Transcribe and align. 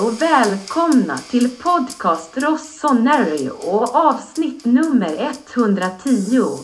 och 0.00 0.22
välkomna 0.22 1.16
till 1.16 1.50
podcast 1.50 2.38
Rossonary 2.38 3.48
och 3.48 3.94
avsnitt 3.94 4.64
nummer 4.64 5.30
110. 5.54 6.58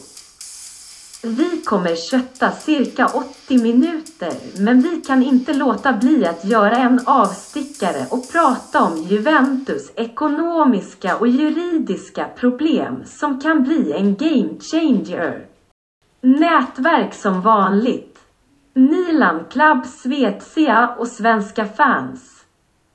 Vi 1.22 1.62
kommer 1.64 1.96
kötta 1.96 2.50
cirka 2.50 3.06
80 3.06 3.58
minuter, 3.58 4.32
men 4.58 4.80
vi 4.80 5.00
kan 5.00 5.22
inte 5.22 5.54
låta 5.54 5.92
bli 5.92 6.26
att 6.26 6.44
göra 6.44 6.76
en 6.76 7.00
avstickare 7.06 8.06
och 8.10 8.32
prata 8.32 8.82
om 8.82 8.96
Juventus 8.98 9.92
ekonomiska 9.96 11.16
och 11.16 11.28
juridiska 11.28 12.24
problem 12.36 13.02
som 13.04 13.40
kan 13.40 13.62
bli 13.62 13.92
en 13.92 14.16
game 14.16 14.60
changer. 14.60 15.46
Nätverk 16.20 17.14
som 17.14 17.40
vanligt. 17.40 18.18
Milan 18.74 19.44
Club 19.50 19.86
Svezia 19.86 20.94
och 20.98 21.08
svenska 21.08 21.64
fans. 21.64 22.35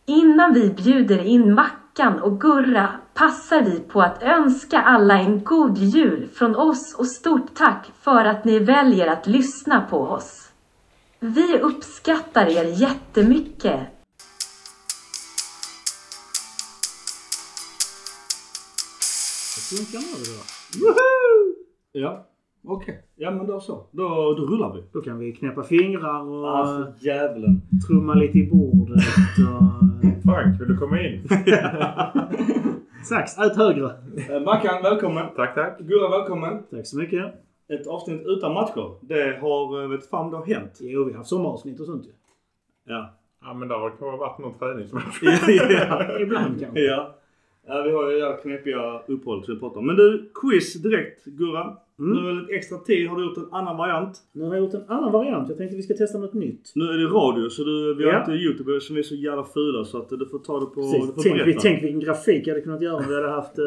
Innan 0.06 0.54
vi 0.54 0.70
bjuder 0.70 1.20
in 1.24 1.54
Mackan 1.54 2.20
och 2.22 2.42
Gurra 2.42 2.90
passar 3.14 3.62
vi 3.64 3.80
på 3.80 4.02
att 4.02 4.24
önska 4.24 4.82
alla 4.82 5.20
en 5.20 5.44
god 5.44 5.78
jul 5.78 6.28
från 6.34 6.56
oss 6.56 6.96
och 6.98 7.08
stort 7.08 7.56
tack 7.56 7.92
för 8.02 8.26
att 8.26 8.46
ni 8.46 8.60
väljer 8.60 9.08
att 9.08 9.28
lyssna 9.28 9.82
på 9.82 9.98
oss. 9.98 10.52
Vi 11.20 11.60
uppskattar 11.60 12.46
er 12.46 12.82
jättemycket. 12.82 13.80
Funkar 19.70 20.00
nu 20.00 20.24
då. 20.32 20.86
Woho! 20.86 21.56
Ja, 21.92 22.28
okej. 22.64 23.06
Ja 23.16 23.32
men 23.32 23.48
då 23.48 23.60
så. 23.60 23.88
Då, 23.92 24.04
då 24.38 24.46
rullar 24.46 24.74
vi. 24.76 24.84
Då 24.94 25.02
kan 25.02 25.20
vi 25.20 25.32
knäppa 25.32 25.64
fingrar 25.64 26.22
och 26.30 26.48
Ah, 26.48 26.66
för 26.66 26.94
djävulen. 27.08 27.62
trumma 27.88 28.14
lite 28.14 28.38
i 28.38 28.50
bordet. 28.52 29.04
Frank, 30.32 30.62
vill 30.62 30.68
du 30.68 30.78
komma 30.78 31.02
in? 31.02 31.28
Sax, 33.04 33.38
ät 33.38 33.56
högre. 33.58 33.92
Eh, 34.30 34.42
Mackan, 34.42 34.84
välkommen. 34.84 35.26
tack, 35.36 35.56
tack. 35.56 35.80
Gurra, 35.80 36.10
välkommen. 36.10 36.64
Tack 36.72 36.88
så 36.88 36.98
mycket. 36.98 37.26
Ett 37.70 37.88
avsnitt 37.88 38.22
utan 38.26 38.54
matcher. 38.54 38.96
Det 39.02 39.40
har, 39.42 39.84
eh, 39.84 39.90
vet 39.90 40.10
fan, 40.10 40.32
det 40.32 40.38
har 40.38 40.46
hänt. 40.46 40.78
Jo, 40.82 41.04
vi 41.04 41.12
har 41.12 41.18
haft 41.18 41.30
sommaravsnitt 41.30 41.80
och 41.80 41.86
sånt 41.86 42.06
ju. 42.06 42.12
Ja. 42.88 43.14
Ja, 43.42 43.54
men 43.54 43.68
det 43.68 43.74
har 43.76 43.90
kanske 43.90 44.18
varit 44.18 44.40
någon 44.40 44.54
träning 44.60 44.88
som 44.88 45.02
ja. 45.22 46.20
Ibland 46.20 46.60
kanske. 46.60 46.80
ja. 46.80 47.16
Ja, 47.68 47.82
vi 47.82 47.92
har 47.92 48.12
ju 48.12 48.20
det 48.20 48.38
knepiga 48.42 49.02
uppehållet 49.08 49.46
som 49.46 49.54
vi 49.54 49.60
pratar 49.60 49.80
om. 49.80 49.88
Men 49.88 49.96
du, 49.96 50.32
quiz 50.42 50.74
direkt 50.74 51.26
Gurra. 51.26 51.78
Mm. 52.00 52.18
Nu 52.24 52.30
är 52.30 52.34
det 52.36 52.42
lite 52.42 52.54
extra 52.54 52.78
tid. 52.78 53.08
Har 53.08 53.18
du 53.18 53.26
gjort 53.26 53.38
en 53.38 53.54
annan 53.54 53.78
variant? 53.78 54.18
Nu 54.32 54.44
har 54.44 54.56
jag 54.56 54.64
gjort 54.66 54.74
en 54.74 54.84
annan 54.88 55.12
variant. 55.12 55.50
Jag 55.50 55.58
tänkte 55.58 55.76
vi 55.76 55.84
ska 55.84 55.94
testa 55.94 56.18
något 56.18 56.34
nytt. 56.34 56.72
Nu 56.76 56.86
är 56.86 56.98
det 56.98 57.06
radio 57.06 57.50
så 57.50 57.64
du, 57.64 57.96
vi 57.96 58.04
har 58.06 58.12
Ja. 58.12 58.20
inte 58.20 58.32
Youtube 58.32 58.82
som 58.82 58.98
är 58.98 59.02
så 59.02 59.16
jävla 59.16 59.44
fula 59.44 59.86
så 59.86 59.98
att 59.98 60.10
du 60.10 60.26
får 60.26 60.40
ta 60.40 60.60
det 60.60 60.66
på... 60.66 60.82
Du 60.82 61.14
Precis. 61.14 61.24
Tänk, 61.24 61.48
vi, 61.48 61.54
tänk 61.54 61.84
vilken 61.84 62.00
grafik 62.00 62.48
jag 62.48 62.54
hade 62.54 62.62
kunnat 62.62 62.82
göra 62.82 62.96
om 62.96 63.04
vi 63.08 63.16
hade 63.16 63.30
haft 63.30 63.60
uh, 63.60 63.66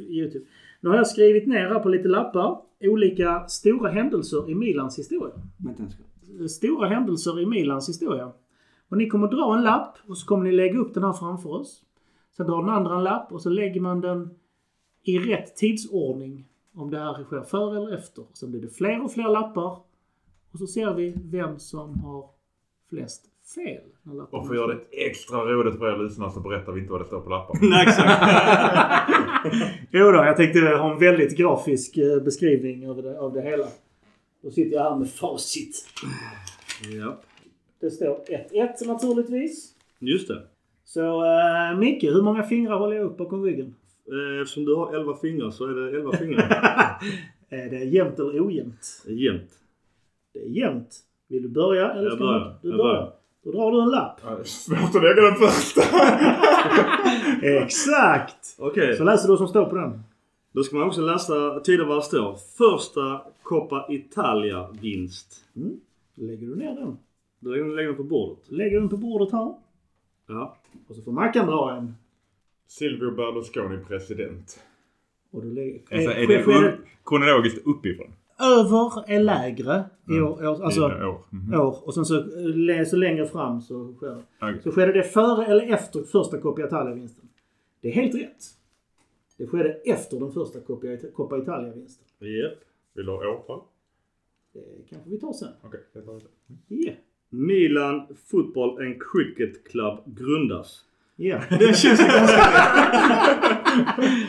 Youtube. 0.08 0.44
Nu 0.80 0.90
har 0.90 0.96
jag 0.96 1.06
skrivit 1.06 1.46
ner 1.46 1.66
här 1.68 1.80
på 1.80 1.88
lite 1.88 2.08
lappar 2.08 2.58
olika 2.80 3.44
stora 3.48 3.90
händelser 3.90 4.50
i 4.50 4.54
Milans 4.54 4.98
historia. 4.98 5.34
Sekund. 5.68 6.50
Stora 6.50 6.88
händelser 6.88 7.40
i 7.40 7.46
Milans 7.46 7.88
historia. 7.88 8.32
Och 8.88 8.96
ni 8.98 9.08
kommer 9.08 9.28
dra 9.28 9.56
en 9.56 9.62
lapp 9.64 9.98
och 10.08 10.18
så 10.18 10.26
kommer 10.26 10.44
ni 10.44 10.52
lägga 10.52 10.78
upp 10.78 10.94
den 10.94 11.02
här 11.04 11.12
framför 11.12 11.50
oss. 11.50 11.82
Sen 12.36 12.46
drar 12.46 12.60
den 12.60 12.70
andra 12.70 12.96
en 12.96 13.04
lapp 13.04 13.32
och 13.32 13.42
så 13.42 13.50
lägger 13.50 13.80
man 13.80 14.00
den 14.00 14.30
i 15.02 15.18
rätt 15.18 15.56
tidsordning. 15.56 16.44
Om 16.78 16.90
det 16.90 16.98
här 16.98 17.24
sker 17.24 17.42
före 17.42 17.76
eller 17.76 17.94
efter. 17.94 18.24
Sen 18.32 18.50
blir 18.50 18.60
det 18.60 18.68
fler 18.68 19.04
och 19.04 19.12
fler 19.12 19.28
lappar. 19.28 19.78
Och 20.52 20.58
så 20.58 20.66
ser 20.66 20.94
vi 20.94 21.14
vem 21.24 21.58
som 21.58 22.00
har 22.00 22.30
flest 22.90 23.24
fel. 23.54 23.82
lapparna 24.02 24.38
Och 24.38 24.46
för 24.46 24.54
att 24.54 24.60
göra 24.60 24.74
det 24.74 25.06
extra 25.06 25.38
roligt 25.38 25.78
för 25.78 25.94
er 25.94 26.04
lyssnare 26.04 26.30
så 26.30 26.40
berättar 26.40 26.72
vi 26.72 26.80
inte 26.80 26.92
vad 26.92 27.00
det 27.00 27.04
står 27.04 27.20
på 27.20 27.30
lappen. 27.30 27.56
Nej, 27.62 27.86
exakt. 27.86 28.22
Jo 29.90 30.10
då, 30.10 30.16
jag 30.16 30.36
tänkte 30.36 30.60
ha 30.60 30.92
en 30.92 30.98
väldigt 30.98 31.36
grafisk 31.36 31.96
eh, 31.96 32.22
beskrivning 32.22 32.90
av 32.90 33.02
det, 33.02 33.20
av 33.20 33.32
det 33.32 33.42
hela. 33.42 33.66
Då 34.42 34.50
sitter 34.50 34.76
jag 34.76 34.82
här 34.82 34.96
med 34.96 35.10
facit. 35.10 35.86
ja. 37.00 37.20
Det 37.80 37.90
står 37.90 38.20
1-1 38.52 38.86
naturligtvis. 38.86 39.74
Just 39.98 40.28
det. 40.28 40.42
Så 40.84 41.24
uh, 41.24 41.78
Micke, 41.78 42.02
hur 42.02 42.22
många 42.22 42.42
fingrar 42.42 42.78
håller 42.78 42.96
jag 42.96 43.04
upp 43.04 43.16
bakom 43.16 43.44
ryggen? 43.44 43.74
Eh, 44.12 44.42
Eftersom 44.42 44.64
du 44.64 44.74
har 44.74 44.94
11 44.94 45.16
fingrar 45.16 45.50
så 45.50 45.64
är 45.64 45.74
det 45.74 45.96
11 45.98 46.12
fingrar. 46.12 46.42
Är 47.50 47.70
det 47.70 47.84
jämnt 47.84 48.18
eller 48.18 48.46
ojämnt? 48.46 49.02
Det 49.06 49.12
är 49.12 49.16
jämnt. 49.16 49.50
Det 50.34 50.38
är 50.38 50.48
jämnt. 50.48 50.96
Vill 51.28 51.42
du 51.42 51.48
börja 51.48 51.90
eller 51.92 52.02
Jag 52.08 52.12
ska 52.12 52.24
börjar. 52.24 52.58
Du 52.62 52.70
börjar. 52.70 52.84
börjar. 52.84 53.12
Då 53.44 53.52
drar 53.52 53.72
du 53.72 53.82
en 53.82 53.88
lapp. 53.88 54.20
Ja, 54.24 54.30
det 54.30 54.40
är 54.40 54.44
Svårt 54.44 54.78
att 54.96 55.02
lägga 55.02 55.22
den 55.22 55.34
första. 55.34 55.80
Exakt! 57.42 58.56
Okej. 58.58 58.96
Så 58.96 59.04
läser 59.04 59.26
du 59.26 59.32
vad 59.32 59.38
som 59.38 59.48
står 59.48 59.64
på 59.64 59.74
den. 59.76 60.00
Då 60.52 60.62
ska 60.62 60.76
man 60.76 60.86
också 60.86 61.00
läsa 61.00 61.60
tydligt 61.60 61.88
vad 61.88 61.96
det 61.96 62.02
står. 62.02 62.36
Första 62.58 63.20
Coppa 63.42 63.86
Italia-vinst. 63.88 65.44
Mm. 65.56 65.80
Lägger 66.14 66.46
du 66.46 66.56
ner 66.56 66.74
den. 66.74 66.98
Då 67.40 67.50
lägger 67.50 67.86
den 67.86 67.96
på 67.96 68.04
bordet. 68.04 68.44
Lägger 68.50 68.70
du 68.70 68.80
den 68.80 68.88
på 68.88 68.96
bordet 68.96 69.32
här. 69.32 69.54
Ja. 70.28 70.56
Och 70.88 70.94
så 70.96 71.02
får 71.02 71.12
Mackan 71.12 71.46
dra 71.46 71.76
en. 71.76 71.94
Silvio 72.68 73.10
Berlusconi 73.10 73.78
president. 73.88 74.60
Och 75.30 75.42
då 75.42 75.48
lägger... 75.48 75.80
Alltså, 75.90 76.10
är 76.10 76.26
det 76.26 76.42
upp, 76.44 76.80
kronologiskt 77.04 77.66
uppifrån? 77.66 78.12
Över 78.40 79.10
är 79.10 79.20
lägre 79.22 79.84
i 80.08 80.20
år. 80.20 80.46
år- 80.46 80.64
Alltså 80.64 80.80
I 80.80 80.84
år. 81.04 81.24
Mhm. 81.30 81.60
år. 81.60 81.86
Och 81.86 81.94
sen 81.94 82.04
så, 82.04 82.16
eh, 82.16 82.84
så 82.84 82.96
längre 82.96 83.26
fram 83.26 83.60
så 83.60 83.94
sker 83.94 84.06
det. 84.08 84.22
Okej. 84.40 84.60
Så 84.62 84.70
skedde 84.72 84.92
det 84.92 85.02
före 85.02 85.46
eller 85.46 85.72
efter 85.72 86.02
första 86.02 86.38
Coppa 86.40 86.62
Italia-vinsten? 86.66 87.28
Det 87.80 87.88
är 87.88 87.92
helt 87.92 88.14
rätt. 88.14 88.44
Det 89.38 89.46
skedde 89.46 89.68
efter 89.84 90.20
den 90.20 90.32
första 90.32 90.58
Coppa- 90.60 91.42
Italia-vinsten. 91.42 92.06
Japp. 92.18 92.58
Vill 92.94 93.06
du 93.06 93.12
ha 93.12 93.28
årtal? 93.28 93.60
Det 94.52 94.60
kanske 94.90 95.10
vi 95.10 95.18
tar 95.20 95.32
sen. 95.32 95.48
Okej, 95.62 95.80
det 95.92 96.02
tar 96.02 96.14
vi 96.14 96.20
sen. 96.20 96.30
Ja. 96.68 96.92
Milan 97.28 98.06
Football 98.26 98.78
and 98.86 98.96
Cricket 99.02 99.68
Club 99.68 99.98
grundas. 100.06 100.84
Ja. 101.20 101.40
Det 101.58 101.76
känns 101.76 102.00
ju 102.00 102.04
ganska 102.04 102.42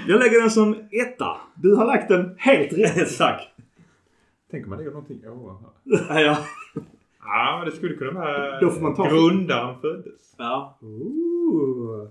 Jag 0.07 0.19
lägger 0.19 0.41
den 0.41 0.49
som 0.51 0.75
etta. 0.91 1.37
Du 1.55 1.75
har 1.75 1.85
lagt 1.85 2.07
den 2.09 2.35
helt 2.37 2.73
rätt. 2.73 3.17
Tack. 3.17 3.47
Tänk 4.51 4.63
om 4.65 4.69
man 4.69 4.77
lägger 4.79 4.91
någonting 4.91 5.27
ovanför. 5.27 5.69
Ja. 6.21 6.37
Ja, 7.21 7.57
men 7.59 7.69
det 7.69 7.75
skulle 7.75 7.95
kunna 7.95 8.11
vara 8.11 8.59
Då 8.59 8.69
får 8.69 8.81
man 8.81 8.95
ta- 8.95 9.09
grundaren 9.09 9.81
föddes. 9.81 10.35
Ja. 10.37 10.77
Ooh. 10.81 12.07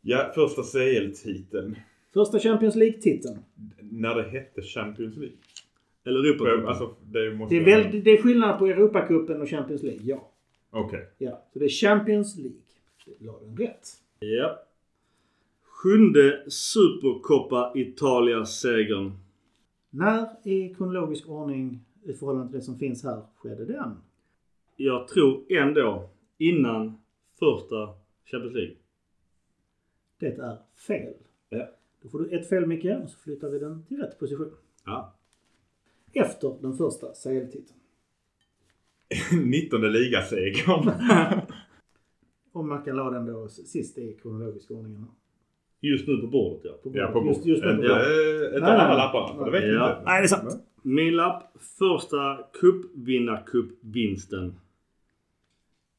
Ja, 0.00 0.32
första 0.34 0.62
CL-titeln. 0.62 1.76
Första 2.14 2.38
Champions 2.38 2.74
League-titeln. 2.76 3.38
När 3.80 4.14
det 4.14 4.22
hette 4.30 4.62
Champions 4.62 5.16
League. 5.16 5.36
Eller 6.04 6.18
Europacupen. 6.24 6.66
Alltså, 6.68 6.94
det 7.02 7.34
måste 7.34 7.54
Det 7.54 7.60
är, 7.72 7.82
väl, 7.82 8.04
det 8.04 8.10
är 8.10 8.22
skillnad 8.22 8.58
på 8.58 8.66
Europacupen 8.66 9.40
och 9.42 9.48
Champions 9.48 9.82
League, 9.82 10.02
ja. 10.04 10.28
Okej. 10.70 11.08
ja. 11.18 11.42
Så 11.52 11.58
det 11.58 11.64
är 11.64 11.68
Champions 11.68 12.36
League. 12.38 12.58
La 13.18 13.38
den 13.40 13.56
rätt. 13.56 13.88
Ja. 14.18 14.62
Sjunde 15.62 16.50
Supercoppa 16.50 17.72
Italia-segern. 17.74 19.12
När 19.90 20.48
i 20.48 20.74
kronologisk 20.74 21.28
ordning 21.28 21.84
i 22.02 22.12
förhållande 22.12 22.48
till 22.48 22.58
det 22.58 22.64
som 22.64 22.78
finns 22.78 23.04
här 23.04 23.22
skedde 23.36 23.64
den? 23.64 23.96
Jag 24.76 25.08
tror 25.08 25.44
ändå 25.48 26.10
innan 26.38 26.98
första 27.38 27.94
Champions 28.24 28.54
League. 28.54 28.74
Det 30.18 30.38
är 30.38 30.58
fel. 30.86 31.14
Ja. 31.48 31.68
Då 32.02 32.08
får 32.08 32.18
du 32.18 32.36
ett 32.38 32.48
fel 32.48 32.66
Micke 32.66 32.84
och 32.84 33.10
så 33.10 33.18
flyttar 33.18 33.48
vi 33.50 33.58
den 33.58 33.84
till 33.84 33.96
rätt 33.96 34.18
position. 34.18 34.50
Ja. 34.84 35.14
Efter 36.12 36.56
den 36.60 36.76
första 36.76 37.06
CL-titeln. 37.06 37.78
19 39.44 39.80
ligasegern. 39.92 40.90
Och 42.52 42.64
Mackan 42.64 42.96
la 42.96 43.10
den 43.10 43.26
då 43.26 43.48
sist 43.48 43.98
i 43.98 44.16
kronologisk 44.22 44.70
ordning. 44.70 44.96
här. 44.96 45.06
Just 45.80 46.08
nu 46.08 46.16
på 46.16 46.26
bordet 46.26 46.60
ja. 46.64 46.70
På 46.82 46.90
Ja, 46.94 47.06
bordet. 47.12 47.22
på 47.22 47.28
just, 47.28 47.46
just 47.46 47.62
nu 47.62 47.68
på 47.68 47.74
Inte, 47.74 47.88
bordet. 47.88 48.06
inte 48.54 48.60
Nej, 48.60 48.76
nej, 48.76 48.80
alla 48.86 48.96
lapparna. 48.96 49.38
För 49.44 49.44
det 49.44 49.50
vet 49.60 49.74
Ja. 49.74 49.90
inte. 49.90 50.02
Nej, 50.04 50.20
det 50.20 50.24
är 50.26 50.28
sant. 50.28 50.62
Min 50.82 51.16
lapp. 51.16 51.42
Första 51.78 52.38
cupvinnarcupvinsten. 52.60 54.54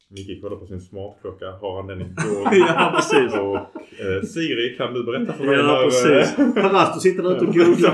Micke 0.08 0.42
kollar 0.42 0.56
på 0.56 0.66
sin 0.66 0.80
smartklocka. 0.80 1.50
Har 1.50 1.76
han 1.76 1.86
den 1.86 2.00
i 2.00 2.04
gång? 2.04 2.54
Ja, 2.68 2.92
precis. 2.96 3.34
Och 3.34 3.56
eh, 3.56 4.22
Siri, 4.22 4.76
kan 4.76 4.94
du 4.94 5.04
berätta 5.04 5.32
för 5.32 5.44
mig 5.44 5.54
Ja, 5.54 5.62
när... 5.62 5.84
precis. 5.84 6.38
eh, 6.38 6.52
Parasto 6.62 7.00
sitter 7.00 7.22
där 7.22 7.36
ute 7.36 7.46
och 7.46 7.54
googlar 7.54 7.90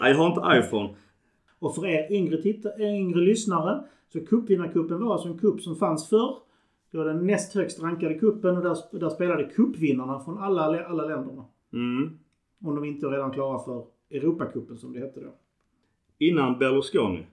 jag 0.08 0.14
har 0.14 0.26
inte 0.26 0.66
iPhone. 0.66 0.88
Och 1.58 1.74
för 1.74 1.86
er 1.86 2.12
yngre, 2.12 2.42
titta, 2.42 2.68
yngre 2.80 3.20
lyssnare 3.20 3.80
så 4.12 4.20
cupvinnarcupen 4.20 5.04
var 5.04 5.12
alltså 5.12 5.28
en 5.28 5.38
cup 5.38 5.60
som 5.60 5.76
fanns 5.76 6.08
förr. 6.08 6.36
Det 6.90 6.98
var 6.98 7.04
den 7.04 7.26
näst 7.26 7.54
högst 7.54 7.82
rankade 7.82 8.14
kuppen 8.14 8.56
och 8.56 8.62
där, 8.62 8.98
där 8.98 9.08
spelade 9.08 9.44
cupvinnarna 9.44 10.20
från 10.20 10.38
alla, 10.38 10.84
alla 10.84 11.04
länderna. 11.04 11.44
Mm. 11.72 12.18
Om 12.64 12.74
de 12.74 12.84
inte 12.84 13.06
redan 13.06 13.30
klara 13.30 13.58
för 13.58 13.84
Europacupen 14.10 14.78
som 14.78 14.92
det 14.92 15.00
hette 15.00 15.20
då. 15.20 15.34
Innan 16.18 16.58
Berlusconi. 16.58 17.26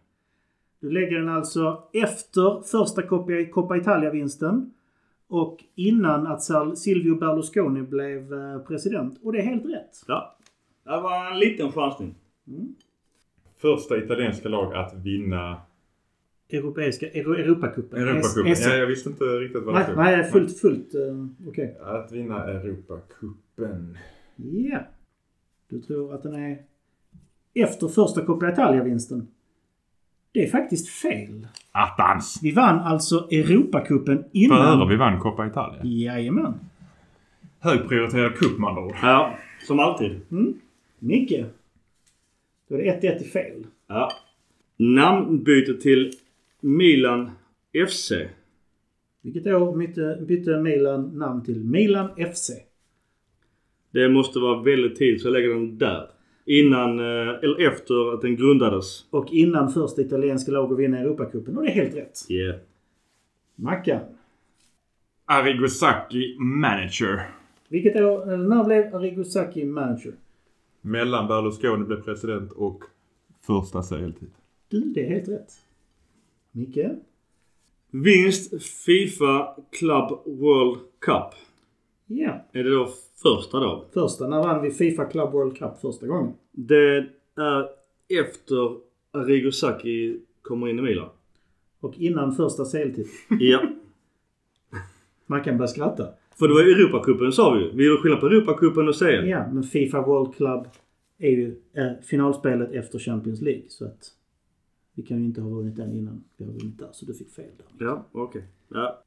Du 0.80 0.92
lägger 0.92 1.20
den 1.20 1.30
alltså 1.30 1.84
efter 1.94 2.62
första 2.62 3.02
Coppa, 3.52 3.78
Italia-vinsten. 3.78 4.74
och 5.28 5.64
innan 5.76 6.28
att 6.28 6.44
Silvio 6.78 7.16
Berlusconi 7.16 7.82
blev 7.82 8.34
eh, 8.34 8.60
president. 8.60 9.20
Och 9.24 9.34
det 9.34 9.40
är 9.40 9.44
helt 9.44 9.66
rätt. 9.66 10.04
Ja. 10.08 10.38
Det 10.84 10.90
var 11.02 11.32
en 11.32 11.40
liten 11.40 11.72
chansning. 11.72 12.16
Första 13.58 13.98
italienska 13.98 14.50
lag 14.50 14.74
att 14.74 14.94
vinna 14.94 15.58
Europeiska, 16.50 17.08
Euro, 17.08 17.34
Europacupen. 17.36 18.00
Europacupen. 18.02 18.52
S- 18.52 18.66
Ja, 18.66 18.76
jag 18.76 18.88
visste 18.88 19.10
inte 19.10 19.24
riktigt 19.24 19.64
vad 19.64 19.76
det 19.76 19.80
Nej, 19.80 19.84
stod. 19.86 19.98
nej, 19.98 20.32
fullt, 20.32 20.60
fullt. 20.60 20.96
Uh, 20.96 21.26
Okej. 21.48 21.78
Att 21.82 22.12
vinna 22.12 22.44
Europacupen. 22.44 23.98
Ja. 24.36 24.80
Du 25.70 25.82
tror 25.82 26.14
att 26.14 26.24
den 26.24 26.34
är 26.36 26.58
efter 27.54 27.88
första 27.88 28.26
Coppa 28.26 28.50
Italia-vinsten? 28.52 29.28
Det 30.32 30.44
är 30.44 30.50
faktiskt 30.50 30.90
fel. 30.90 31.48
Attans! 31.72 32.40
Vi 32.44 32.52
vann 32.52 32.80
alltså 32.80 33.28
Europacupen 33.32 34.24
innan... 34.32 34.80
Före 34.80 34.90
vi 34.90 34.96
vann 34.96 35.20
Coppa 35.20 35.48
Italia. 35.48 35.82
Jajamän. 35.84 36.54
Högprioriterad 37.60 38.36
cup 38.36 38.64
andra 38.68 38.86
ord. 38.86 38.96
Ja, 39.02 39.38
som 39.68 39.80
alltid. 39.80 40.20
Micke. 41.00 41.46
Då 42.70 42.76
är 42.76 42.80
det 43.02 43.02
1-1 43.20 43.22
i 43.22 43.24
fel. 43.24 43.66
Ja. 43.88 44.12
Namnbyte 44.78 45.74
till 45.82 46.12
Milan 46.66 47.30
FC. 47.88 48.12
Vilket 49.22 49.48
år 49.48 49.78
bytte, 49.78 50.26
bytte 50.28 50.62
Milan 50.62 51.18
namn 51.18 51.44
till 51.44 51.64
Milan 51.64 52.10
FC? 52.34 52.50
Det 53.92 54.10
måste 54.10 54.40
vara 54.40 54.62
väldigt 54.62 54.96
tidigt 54.98 55.22
så 55.22 55.28
jag 55.28 55.34
lägger 55.34 55.50
den 55.50 55.78
där. 55.78 56.10
Innan, 56.46 57.00
eh, 57.00 57.44
eller 57.44 57.68
efter 57.68 58.14
att 58.14 58.22
den 58.22 58.36
grundades. 58.36 59.06
Och 59.10 59.34
innan 59.34 59.72
första 59.72 60.02
italienska 60.02 60.52
lag 60.52 60.74
att 60.74 60.80
vinna 60.80 61.00
Europacupen. 61.00 61.58
Och 61.58 61.64
det 61.64 61.70
är 61.70 61.74
helt 61.74 61.96
rätt. 61.96 62.20
Yeah. 62.30 62.56
Mackan. 63.56 64.02
Arigosaki 65.26 66.38
manager. 66.40 67.30
Vilket 67.70 67.96
år, 67.96 68.34
eller 68.34 68.48
när 68.48 68.64
blev 68.64 68.96
Arrigo 68.96 69.24
Sacchi 69.24 69.66
manager? 69.66 70.14
Mellan 70.82 71.28
Berlusconi 71.28 71.86
blev 71.86 72.02
president 72.02 72.52
och 72.52 72.84
första 73.42 73.84
serietid. 73.84 74.30
Du, 74.70 74.80
det 74.80 75.06
är 75.06 75.10
helt 75.10 75.28
rätt. 75.28 75.65
Micke? 76.56 76.90
Vinst 77.92 78.64
Fifa 78.64 79.56
Club 79.72 80.20
World 80.26 80.80
Cup. 81.00 81.34
Ja. 82.06 82.46
Är 82.52 82.64
det 82.64 82.70
då 82.70 82.90
första 83.24 83.60
då? 83.60 83.86
Första. 83.94 84.28
När 84.28 84.44
vann 84.44 84.62
vi 84.64 84.72
Fifa 84.72 85.06
Club 85.06 85.32
World 85.32 85.58
Cup 85.58 85.78
första 85.82 86.08
gången? 86.08 86.34
Det 86.52 87.08
är 87.36 87.68
efter 88.22 88.78
Arrigo 89.12 89.52
Sacchi 89.52 90.20
kommer 90.42 90.68
in 90.68 90.80
i 90.80 90.82
Milan. 90.82 91.10
Och 91.80 91.94
innan 91.98 92.36
första 92.36 92.66
CL-titeln. 92.66 93.40
Ja. 93.40 93.62
Mackan 95.26 95.58
börjar 95.58 95.68
skratta. 95.68 96.08
För 96.40 96.48
det 96.48 96.54
var 96.54 96.62
Europacupen 96.62 97.32
sa 97.32 97.54
vi 97.54 97.64
ju. 97.64 97.72
Vi 97.74 97.88
gjorde 97.88 98.02
skillnad 98.02 98.20
på 98.20 98.28
Europacupen 98.28 98.88
och 98.88 98.96
CL. 98.96 99.28
Ja, 99.28 99.48
men 99.54 99.64
Fifa 99.64 100.02
World 100.02 100.36
Club 100.36 100.68
är 101.18 101.30
ju 101.30 101.56
eh, 101.74 101.92
finalspelet 102.04 102.72
efter 102.72 103.00
Champions 103.00 103.42
League. 103.42 103.64
Så 103.68 103.86
att 103.86 104.15
vi 104.96 105.04
kan 105.04 105.20
ju 105.20 105.26
inte 105.26 105.42
ha 105.42 105.50
vunnit 105.50 105.76
den 105.76 105.94
innan 105.94 106.24
vi 106.38 106.46
har 106.46 106.52
vunnit 106.52 106.78
där. 106.80 106.90
Så 106.92 107.06
du 107.06 107.14
fick 107.14 107.32
fel 107.32 107.50
där. 107.58 107.86
Ja, 107.86 108.06
okej. 108.12 108.44
Ja. 108.70 109.02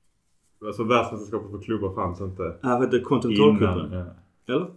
Alltså 0.66 0.84
världsmästerskapet 0.84 1.50
för 1.50 1.58
klubbar 1.58 1.94
fanns 1.94 2.20
inte 2.20 2.42
Ja, 2.42 2.68
vad 2.68 2.82
heter 2.84 3.00
Kontinentalcupen? 3.00 3.92
Ja. 3.92 4.04
Eller? 4.54 4.70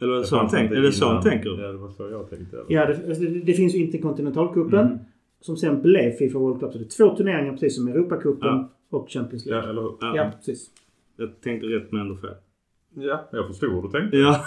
Eller 0.00 0.14
det 0.14 0.24
så 0.24 0.36
han 0.36 0.44
inte 0.44 0.76
Är 0.76 0.80
det 0.82 0.92
så 0.92 1.06
han 1.08 1.22
tänker? 1.22 1.50
Ja, 1.62 1.72
det 1.72 1.78
var 1.78 1.90
så 1.90 2.10
jag 2.10 2.30
tänkte. 2.30 2.64
Ja, 2.68 2.86
det, 2.86 3.08
alltså, 3.08 3.22
det, 3.24 3.40
det 3.40 3.52
finns 3.54 3.74
ju 3.74 3.78
Interkontinentalcupen. 3.78 4.86
Mm. 4.86 4.98
Som 5.40 5.56
sen 5.56 5.82
blev 5.82 6.10
Fifa 6.10 6.38
World 6.38 6.60
Cup. 6.60 6.72
Så 6.72 6.78
det 6.78 6.84
är 6.84 6.88
två 7.08 7.16
turneringar 7.16 7.52
precis 7.52 7.76
som 7.76 7.88
Europacupen 7.88 8.48
Ja. 8.48 8.68
och 8.90 9.10
Champions 9.10 9.46
Ja, 9.46 9.50
League. 9.52 9.70
eller 9.70 9.82
hur? 9.82 9.96
Ja. 10.00 10.16
Ja, 10.16 10.30
precis. 10.36 10.70
Jag 11.16 11.40
tänkte 11.40 11.66
rätt 11.66 11.92
men 11.92 12.00
ändå 12.00 12.16
fel. 12.16 12.34
Ja, 12.94 13.28
jag 13.32 13.46
förstod 13.46 13.72
vad 13.72 13.84
du 13.84 13.88
tänkte. 14.00 14.16
Ja. 14.16 14.44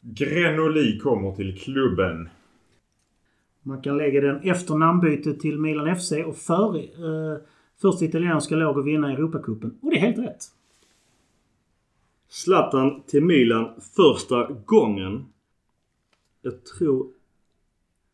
Grenoli 0.00 0.98
kommer 0.98 1.32
till 1.32 1.58
klubben. 1.58 2.28
Man 3.62 3.82
kan 3.82 3.96
lägga 3.96 4.20
den 4.20 4.40
efter 4.40 4.74
namnbytet 4.74 5.40
till 5.40 5.58
Milan 5.58 5.96
FC 5.96 6.12
och 6.26 6.36
före 6.36 6.82
eh, 6.82 7.38
första 7.76 8.04
italienska 8.04 8.56
lag 8.56 8.78
att 8.78 8.84
vinna 8.86 9.12
Europacupen. 9.12 9.78
Och 9.82 9.90
det 9.90 9.96
är 9.96 10.00
helt 10.00 10.18
rätt. 10.18 10.44
Zlatan 12.28 13.02
till 13.06 13.24
Milan 13.24 13.80
första 13.96 14.52
gången. 14.66 15.24
Jag 16.42 16.64
tror 16.64 17.06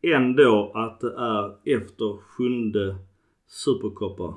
ändå 0.01 0.71
att 0.75 0.99
det 0.99 1.13
är 1.17 1.75
efter 1.77 2.17
sjunde 2.21 2.95
Supercoppa. 3.47 4.33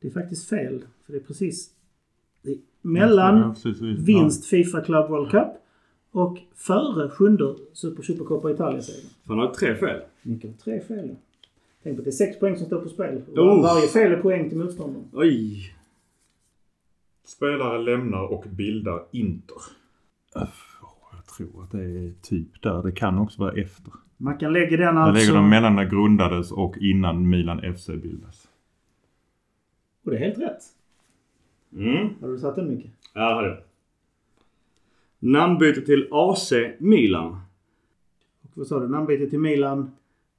Det 0.00 0.08
är 0.08 0.12
faktiskt 0.12 0.48
fel. 0.48 0.84
För 1.06 1.12
det 1.12 1.18
är 1.18 1.22
precis 1.22 1.70
det 2.42 2.50
är 2.50 2.58
mellan 2.82 3.38
Ja, 3.38 3.54
precis. 3.62 3.80
vinst 3.98 4.46
Fifa 4.46 4.80
Club 4.80 5.10
World 5.10 5.30
Cup 5.30 5.48
och 6.12 6.38
före 6.54 7.10
sjunde 7.10 7.54
Super 7.72 8.02
Supercoppa 8.02 8.50
Italia-segern. 8.50 9.10
Han 9.26 9.38
har 9.38 9.54
tre 9.54 9.76
fel. 9.76 10.00
Mycket 10.22 10.58
tre 10.60 10.80
fel. 10.80 11.08
ja. 11.08 11.14
Tänk 11.82 11.96
på 11.96 12.00
att 12.00 12.04
det 12.04 12.10
är 12.10 12.12
sex 12.12 12.38
poäng 12.38 12.56
som 12.56 12.66
står 12.66 12.80
på 12.80 12.88
spel. 12.88 13.22
Oh. 13.36 13.62
Varje 13.62 13.86
fel 13.88 14.12
är 14.12 14.22
poäng 14.22 14.48
till 14.48 14.58
motståndaren. 14.58 15.08
Oj. 15.12 15.74
Spelare 17.24 17.78
lämnar 17.78 18.32
och 18.32 18.44
bildar 18.48 19.02
Inter. 19.10 19.56
Jag 20.34 21.26
tror 21.36 21.62
att 21.62 21.70
det 21.70 21.82
är 21.82 22.12
typ 22.22 22.62
där. 22.62 22.82
Det 22.82 22.92
kan 22.92 23.18
också 23.18 23.40
vara 23.40 23.52
efter. 23.52 23.92
Man 24.16 24.38
kan 24.38 24.52
lägga 24.52 24.76
den 24.76 24.98
alltså... 24.98 25.20
lägger 25.20 25.34
dem 25.40 25.50
mellan 25.50 25.76
när 25.76 25.84
grundades 25.84 26.52
och 26.52 26.78
innan 26.78 27.28
Milan 27.28 27.74
FC 27.74 27.86
bildas. 27.86 28.48
Och 30.04 30.10
det 30.10 30.16
är 30.16 30.20
helt 30.20 30.38
rätt. 30.38 30.62
Mm. 31.72 32.08
Har 32.20 32.28
du 32.28 32.38
satt 32.38 32.56
den 32.56 32.68
mycket? 32.68 32.90
Ja, 33.14 33.28
det 33.28 33.34
hade 33.34 33.48
jag. 33.48 33.58
Namnbyte 35.20 35.80
till 35.80 36.08
AC 36.10 36.52
Milan. 36.78 37.40
Och 38.42 38.50
vad 38.54 38.66
sa 38.66 38.78
du? 38.80 38.88
Namnbyte 38.88 39.26
till 39.30 39.38
Milan? 39.38 39.90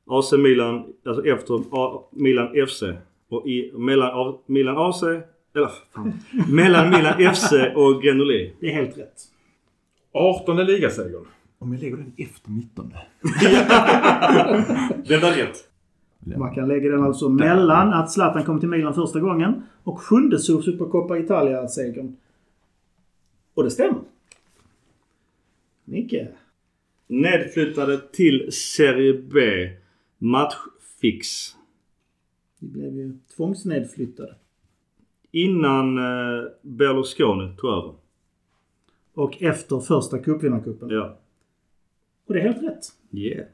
AC 0.09 0.31
Milan, 0.37 0.83
alltså 1.05 1.25
efter 1.25 1.61
A- 1.71 2.03
Milan 2.11 2.67
FC. 2.67 2.83
Och 3.29 3.47
i, 3.47 3.71
mellan 3.77 4.09
A- 4.13 4.37
Milan 4.45 4.77
AC, 4.77 5.03
eller 5.55 5.69
fan. 5.91 6.13
mellan 6.49 6.89
Milan 6.89 7.33
FC 7.35 7.51
och 7.75 8.01
Grenoli. 8.03 8.53
Det 8.59 8.67
är 8.67 8.73
helt 8.73 8.97
rätt. 8.97 9.21
18 10.13 10.57
ligasegern. 10.57 11.25
Om 11.59 11.73
jag 11.73 11.81
lägger 11.81 11.97
den 11.97 12.13
efter 12.17 12.49
19. 12.51 12.93
Det 15.07 15.17
var 15.17 15.31
rätt. 15.31 15.67
Man 16.37 16.55
kan 16.55 16.67
lägga 16.67 16.89
den 16.91 17.03
alltså 17.03 17.29
mellan 17.29 17.93
att 17.93 18.11
Zlatan 18.11 18.43
kom 18.43 18.59
till 18.59 18.69
Milan 18.69 18.93
första 18.93 19.19
gången 19.19 19.63
och 19.83 19.99
sjunde 20.01 20.39
Supercoppa 20.39 21.17
Italia-segern. 21.17 22.15
Och 23.53 23.63
det 23.63 23.71
stämmer. 23.71 23.99
Micke. 25.85 26.27
Nedflyttade 27.07 28.01
till 28.11 28.51
Serie 28.51 29.13
B. 29.13 29.39
Matchfix. 30.17 31.55
Vi 32.59 32.67
blev 32.67 32.95
ju 32.95 33.17
tvångsnedflyttade. 33.35 34.35
Innan 35.31 35.97
eh, 35.97 36.43
Berlusconi 36.61 37.55
tog 37.57 37.69
över. 37.69 37.93
Och 39.13 39.43
efter 39.43 39.79
första 39.79 40.19
cupvinnarcupen. 40.19 40.89
Ja. 40.89 41.17
Och 42.25 42.33
det 42.33 42.39
är 42.39 42.43
helt 42.43 42.63
rätt. 42.63 42.85
Yeah. 43.11 43.47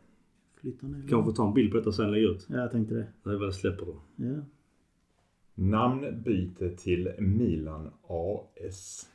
Flytta 0.62 0.88
ner. 0.88 1.08
Kanske 1.10 1.34
ta 1.34 1.48
en 1.48 1.54
bild 1.54 1.72
på 1.72 1.78
detta 1.78 1.92
sen 1.92 2.06
och 2.06 2.12
lägga 2.12 2.28
ut. 2.28 2.48
Ja, 2.50 2.58
jag 2.58 2.72
tänkte 2.72 2.96
det. 2.96 3.08
Det 3.24 3.30
är 3.30 3.36
väl 3.36 3.54
släpper 3.54 3.86
då. 3.86 4.02
Ja. 4.16 4.36
Namnbyte 5.56 6.70
till 6.70 7.12
Milan 7.20 7.90
AS. 8.08 9.10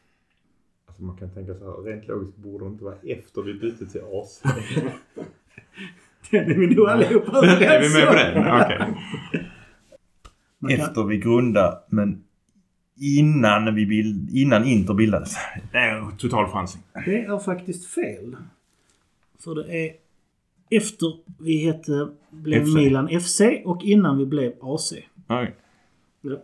Alltså 1.03 1.07
man 1.07 1.17
kan 1.17 1.31
tänka 1.31 1.55
så 1.59 1.65
här, 1.65 1.91
rent 1.91 2.09
logiskt 2.09 2.37
borde 2.37 2.65
det 2.65 2.69
inte 2.69 2.85
vara 2.85 2.95
efter 3.03 3.43
vi 3.43 3.55
bytte 3.55 3.87
till 3.87 4.01
AC. 4.01 4.43
Den 6.31 6.51
är 6.51 6.55
vi 6.55 6.75
nog 6.75 6.89
allihopa 6.89 7.47
är 7.47 7.81
vi 7.81 7.95
med 7.95 8.09
på 8.09 8.15
det? 8.15 8.63
Okej. 8.63 8.79
Kan, 10.61 10.71
Efter 10.71 11.05
vi 11.05 11.19
grundade, 11.19 11.79
men 11.89 12.25
innan, 13.01 13.75
vi 13.75 13.87
bild, 13.87 14.31
innan 14.31 14.65
Inter 14.65 14.95
bildades. 14.95 15.35
Det 15.73 15.79
är 15.79 16.17
total 16.19 16.47
chansning. 16.49 16.85
det 17.05 17.25
är 17.25 17.39
faktiskt 17.39 17.87
fel. 17.87 18.37
För 19.39 19.55
det 19.55 19.87
är 19.87 19.93
efter 20.71 21.07
vi 21.39 21.57
hette, 21.57 22.09
blev 22.31 22.65
FC. 22.65 22.75
Milan 22.75 23.21
FC 23.21 23.41
och 23.65 23.83
innan 23.85 24.19
vi 24.19 24.27
blev 24.27 24.53
AC. 24.61 24.93
Okej. 25.27 25.55
Ja. 26.21 26.37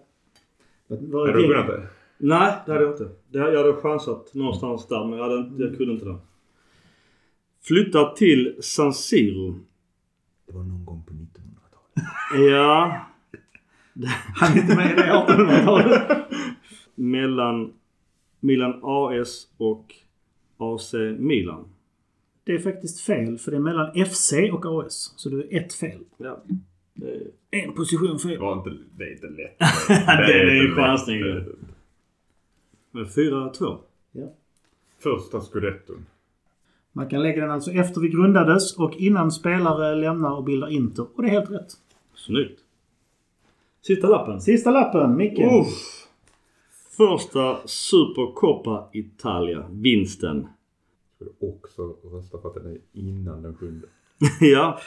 Vad 0.86 1.28
Har 1.28 1.28
är 1.28 1.32
du 1.32 1.48
det? 1.48 1.62
det? 1.62 1.88
Nej, 2.18 2.54
det 2.66 2.72
hade 2.72 2.84
jag 2.84 2.92
inte. 2.92 3.08
Det, 3.28 3.38
jag 3.38 3.56
hade 3.56 3.74
chansat 3.74 4.34
någonstans 4.34 4.86
där 4.86 5.04
men 5.04 5.18
jag, 5.18 5.28
hade 5.28 5.38
inte, 5.38 5.62
jag 5.62 5.76
kunde 5.76 5.92
inte 5.92 6.04
det. 6.04 6.18
Flyttat 7.62 8.16
till 8.16 8.56
San 8.60 8.94
Siro. 8.94 9.60
Det 10.46 10.52
var 10.54 10.62
någon 10.62 10.84
gång 10.84 11.02
på 11.06 11.12
1900-talet. 11.12 12.08
Ja. 12.50 13.00
Han 14.34 14.52
är 14.52 14.62
inte 14.62 14.76
med 14.76 14.90
i 14.90 14.94
det 14.94 15.02
1800-talet. 15.02 16.26
Mellan 16.94 17.72
Milan 18.40 18.80
AS 18.82 19.48
och 19.56 19.94
AC 20.58 20.94
Milan. 21.18 21.64
Det 22.44 22.52
är 22.52 22.58
faktiskt 22.58 23.00
fel, 23.00 23.38
för 23.38 23.50
det 23.50 23.56
är 23.56 23.60
mellan 23.60 24.04
FC 24.06 24.32
och 24.52 24.84
AS. 24.84 25.12
Så 25.16 25.28
du 25.28 25.40
är 25.40 25.60
ett 25.60 25.74
fel. 25.74 26.00
Ja. 26.16 26.44
Det, 26.94 27.20
En 27.50 27.72
position 27.72 28.18
fel. 28.18 28.30
Det, 28.30 28.38
var 28.38 28.56
inte, 28.56 28.70
det 28.96 29.04
är 29.04 29.12
inte 29.12 29.26
lätt. 29.26 29.58
det 30.06 30.32
är 30.32 30.54
ju 30.54 30.68
inte 30.68 30.80
chansning 30.82 31.20
lätt. 32.98 33.14
det. 33.14 33.22
Med 33.22 33.52
4-2. 33.52 33.78
Första 34.98 35.40
scudetton. 35.40 36.06
Man 36.92 37.08
kan 37.08 37.22
lägga 37.22 37.40
den 37.40 37.50
alltså 37.50 37.70
efter 37.70 38.00
vi 38.00 38.08
grundades 38.08 38.76
och 38.76 38.94
innan 38.96 39.32
spelare 39.32 39.94
lämnar 39.94 40.36
och 40.36 40.44
bildar 40.44 40.68
Inter. 40.68 41.06
Och 41.14 41.22
det 41.22 41.28
är 41.28 41.32
helt 41.32 41.50
rätt. 41.50 41.72
Snyggt. 42.14 42.60
Sista 43.86 44.08
lappen. 44.08 44.40
Sista 44.40 44.70
lappen, 44.70 45.16
Micke. 45.16 45.38
Uff. 45.38 46.08
Första 46.96 47.56
Supercoppa 47.66 48.88
Italia. 48.92 49.68
Vinsten. 49.70 50.48
Ska 51.14 51.24
du 51.24 51.48
också 51.48 51.96
rösta 52.12 52.38
för 52.38 52.48
att 52.48 52.54
den 52.54 52.66
är 52.66 52.78
innan 52.92 53.42
den 53.42 53.54
sjunde? 53.54 53.86
ja. 54.40 54.78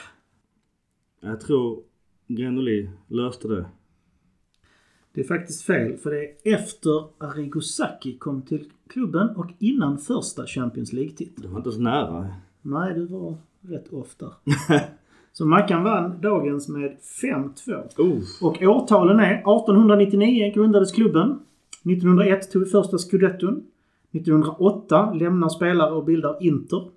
Jag 1.20 1.40
tror 1.40 1.82
Grenoli 2.26 2.90
löste 3.08 3.48
det. 3.48 3.66
Det 5.14 5.20
är 5.20 5.24
faktiskt 5.24 5.62
fel, 5.62 5.96
för 5.96 6.10
det 6.10 6.24
är 6.24 6.54
efter 6.54 7.04
Arrigo 7.18 7.60
Sacchi 7.60 8.18
kom 8.18 8.42
till 8.42 8.64
klubben 8.88 9.28
och 9.36 9.50
innan 9.58 9.98
första 9.98 10.46
Champions 10.46 10.92
League-titeln. 10.92 11.42
Det 11.42 11.48
var 11.48 11.58
inte 11.58 11.72
så 11.72 11.80
nära. 11.80 12.28
Nej, 12.62 12.94
du 12.94 13.06
var 13.06 13.36
rätt 13.60 13.90
där. 14.18 14.32
Så 15.32 15.46
Mackan 15.46 15.84
vann 15.84 16.20
dagens 16.20 16.68
med 16.68 16.96
5-2. 17.22 17.82
Uff. 17.96 18.42
Och 18.42 18.62
årtalen 18.62 19.20
är 19.20 19.34
1899 19.34 20.52
grundades 20.54 20.92
klubben. 20.92 21.38
1901 21.84 22.50
tog 22.50 22.64
vi 22.64 22.70
första 22.70 22.98
scudetton. 22.98 23.62
1908 24.12 25.12
lämnar 25.12 25.48
spelare 25.48 25.94
och 25.94 26.04
bildar 26.04 26.36
Inter. 26.40 26.88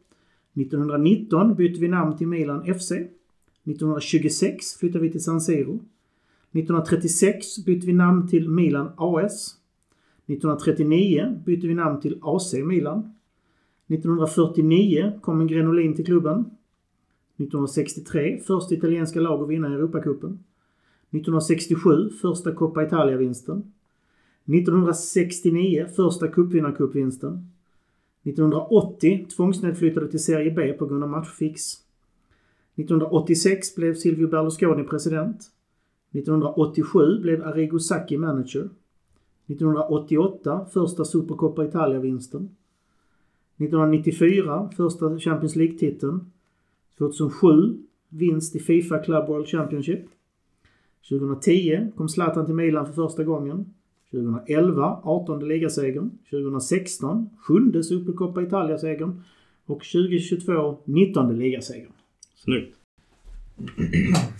1919 0.54 1.56
bytte 1.56 1.80
vi 1.80 1.88
namn 1.88 2.18
till 2.18 2.28
Milan 2.28 2.64
FC. 2.76 2.92
1926 2.92 4.78
flyttade 4.80 5.04
vi 5.04 5.12
till 5.12 5.24
San 5.24 5.42
Siro. 5.42 5.80
1936 6.56 7.66
bytte 7.66 7.88
vi 7.88 7.94
namn 7.94 8.28
till 8.28 8.50
Milan 8.50 8.92
AS. 8.98 9.56
1939 10.26 11.42
bytte 11.46 11.68
vi 11.68 11.74
namn 11.74 12.02
till 12.02 12.20
AC 12.22 12.54
Milan. 12.54 13.12
1949 13.88 15.20
kom 15.22 15.42
en 15.42 15.48
Grenolin 15.48 15.96
till 15.96 16.06
klubben. 16.06 16.40
1963 16.40 18.40
första 18.48 18.76
italienska 18.76 19.20
lag 19.20 19.44
att 19.44 19.50
vinna 19.50 19.68
Europacupen. 19.68 20.40
1967 21.10 22.10
första 22.22 22.52
Coppa 22.52 22.84
Italia-vinsten. 22.84 23.72
1969 24.46 25.88
första 25.96 26.28
cupvinnarcupvinsten. 26.28 27.50
1980 28.24 29.28
tvångsnedflyttade 29.36 30.08
till 30.08 30.24
Serie 30.24 30.52
B 30.52 30.74
på 30.74 30.86
grund 30.86 31.04
av 31.04 31.10
matchfix. 31.10 31.74
1986 32.76 33.76
blev 33.76 33.94
Silvio 33.94 34.28
Berlusconi 34.28 34.84
president. 34.84 35.52
1987 36.16 37.20
blev 37.22 37.44
Arrigo 37.44 37.80
Sacchi 37.80 38.18
manager. 38.18 38.70
1988 39.48 40.66
första 40.74 41.06
Supercoppa 41.06 41.66
Italia-vinsten. 41.66 42.50
1994 43.58 44.70
första 44.78 45.20
Champions 45.20 45.56
League-titeln. 45.56 46.32
2007 46.98 47.78
vinst 48.10 48.56
i 48.56 48.60
Fifa 48.60 49.00
Club 49.00 49.28
World 49.28 49.48
Championship. 49.48 50.06
2010 51.10 51.92
kom 51.98 52.10
Zlatan 52.10 52.46
till 52.46 52.56
Milan 52.56 52.86
för 52.86 52.94
första 52.94 53.24
gången. 53.24 53.66
2011 54.12 55.00
18 55.04 55.48
ligasegern. 55.48 56.12
2016 56.30 57.30
sjunde 57.40 57.84
Supercoppa 57.84 58.42
Italia-segern. 58.42 59.22
Och 59.66 59.84
2022 59.84 60.78
19 60.86 61.38
ligasegern. 61.38 61.92
Snyggt. 62.36 62.76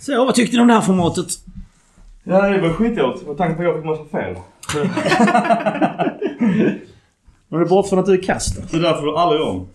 Så, 0.00 0.24
vad 0.24 0.34
tyckte 0.34 0.56
ni 0.56 0.62
om 0.62 0.68
det 0.68 0.74
här 0.74 0.80
formatet? 0.80 1.26
Ja, 2.28 2.48
det 2.48 2.60
var 2.60 2.68
skitjobbigt 2.68 3.26
med 3.26 3.36
tanke 3.36 3.54
på 3.54 3.62
att 3.62 3.66
jag 3.66 3.76
fick 3.76 3.84
massa 3.84 4.04
fel. 4.04 4.34
Var 7.48 7.58
det 7.58 7.66
bort 7.66 7.88
från 7.88 7.98
att 7.98 8.06
du 8.06 8.12
är 8.12 8.22
kast 8.22 8.56
då? 8.56 8.68
Så 8.68 8.76
därför 8.76 9.00
får 9.00 9.06
du 9.06 9.16
aldrig 9.16 9.42
om. 9.42 9.68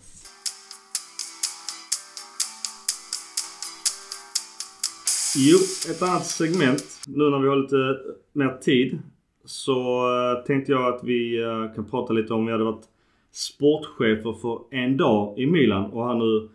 Jo, 5.36 5.58
ett 5.90 6.02
annat 6.02 6.26
segment. 6.26 6.84
Nu 7.06 7.30
när 7.30 7.38
vi 7.38 7.48
har 7.48 7.56
lite 7.56 7.96
mer 8.32 8.58
tid. 8.60 8.98
Så 9.44 10.06
eh, 10.08 10.44
tänkte 10.46 10.72
jag 10.72 10.94
att 10.94 11.04
vi 11.04 11.42
eh, 11.42 11.74
kan 11.74 11.84
prata 11.84 12.12
lite 12.12 12.34
om 12.34 12.46
vi 12.46 12.52
hade 12.52 12.64
varit 12.64 12.84
sportchefer 13.32 14.32
för 14.32 14.58
en 14.70 14.96
dag 14.96 15.38
i 15.38 15.46
Milan 15.46 15.90
och 15.90 16.06
här 16.06 16.14
nu 16.14 16.48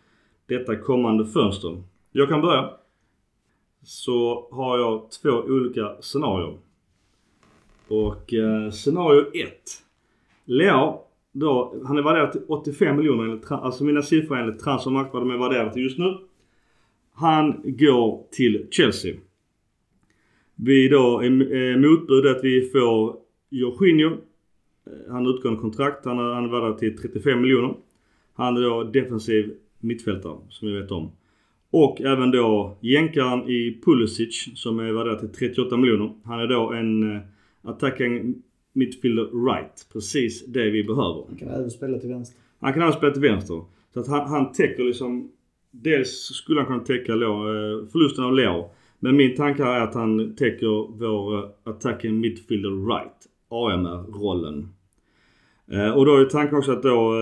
detta 0.47 0.75
kommande 0.75 1.25
fönster. 1.25 1.83
Jag 2.11 2.29
kan 2.29 2.41
börja. 2.41 2.69
Så 3.83 4.47
har 4.51 4.77
jag 4.77 5.11
två 5.11 5.29
olika 5.29 5.95
scenarier. 6.01 6.57
Och 7.87 8.33
eh, 8.33 8.71
scenario 8.71 9.21
1. 9.33 9.51
Leo, 10.45 10.99
då, 11.31 11.75
han 11.85 11.97
är 11.97 12.01
värderad 12.01 12.31
till 12.31 12.41
85 12.47 12.97
miljoner 12.97 13.23
enligt, 13.23 13.51
alltså 13.51 13.83
mina 13.83 14.01
siffror 14.01 14.37
enligt 14.37 14.63
Transfermarkt 14.63 15.13
vad 15.13 15.21
de 15.21 15.31
är 15.31 15.37
värderade 15.37 15.73
till 15.73 15.83
just 15.83 15.97
nu. 15.97 16.17
Han 17.13 17.61
går 17.63 18.23
till 18.31 18.67
Chelsea. 18.71 19.15
Vi 20.55 20.87
då, 20.87 21.21
eh, 21.21 21.77
motbud 21.77 22.25
är 22.25 22.35
att 22.35 22.43
vi 22.43 22.69
får 22.69 23.15
Jorginho. 23.49 24.09
Eh, 24.09 25.11
han 25.11 25.25
har 25.25 25.35
utgående 25.35 25.61
kontrakt. 25.61 26.05
Han 26.05 26.19
är, 26.19 26.33
han 26.33 26.45
är 26.45 26.49
värderad 26.49 26.77
till 26.77 26.97
35 26.97 27.41
miljoner. 27.41 27.75
Han 28.33 28.57
är 28.57 28.61
då 28.61 28.83
defensiv 28.83 29.53
mittfältare 29.79 30.37
som 30.49 30.67
vi 30.67 30.81
vet 30.81 30.91
om. 30.91 31.11
Och 31.79 32.01
även 32.01 32.31
då 32.31 32.77
jänkaren 32.81 33.49
i 33.49 33.81
Pulisic 33.85 34.49
som 34.55 34.79
är 34.79 34.91
värderad 34.91 35.19
till 35.19 35.29
38 35.29 35.77
miljoner. 35.77 36.13
Han 36.23 36.39
är 36.39 36.47
då 36.47 36.71
en 36.73 37.15
eh, 37.15 37.21
attacking 37.61 38.35
midfielder 38.73 39.45
right. 39.45 39.87
Precis 39.93 40.45
det 40.45 40.69
vi 40.69 40.83
behöver. 40.83 41.23
Han 41.27 41.37
kan 41.37 41.47
även 41.47 41.71
spela 41.71 41.99
till 41.99 42.09
vänster. 42.09 42.37
Han 42.59 42.73
kan 42.73 42.81
även 42.81 42.93
spela 42.93 43.11
till 43.11 43.21
vänster. 43.21 43.61
Så 43.93 43.99
att 43.99 44.07
han, 44.07 44.27
han 44.27 44.51
täcker 44.51 44.83
liksom... 44.83 45.31
Dels 45.71 46.09
skulle 46.09 46.59
han 46.59 46.67
kunna 46.67 46.79
täcka 46.79 47.15
Leo, 47.15 47.31
eh, 47.31 47.87
förlusten 47.91 48.23
av 48.23 48.35
Leo. 48.35 48.69
Men 48.99 49.15
min 49.15 49.35
tanke 49.35 49.63
är 49.63 49.81
att 49.81 49.93
han 49.93 50.35
täcker 50.35 50.97
vår 50.99 51.37
eh, 51.37 51.49
attacking 51.63 52.19
midfielder 52.19 52.87
right. 52.87 53.27
AMR-rollen. 53.49 54.69
Och 55.95 56.05
då 56.05 56.15
är 56.15 56.25
tanken 56.25 56.57
också 56.57 56.71
att 56.71 56.83
då 56.83 57.13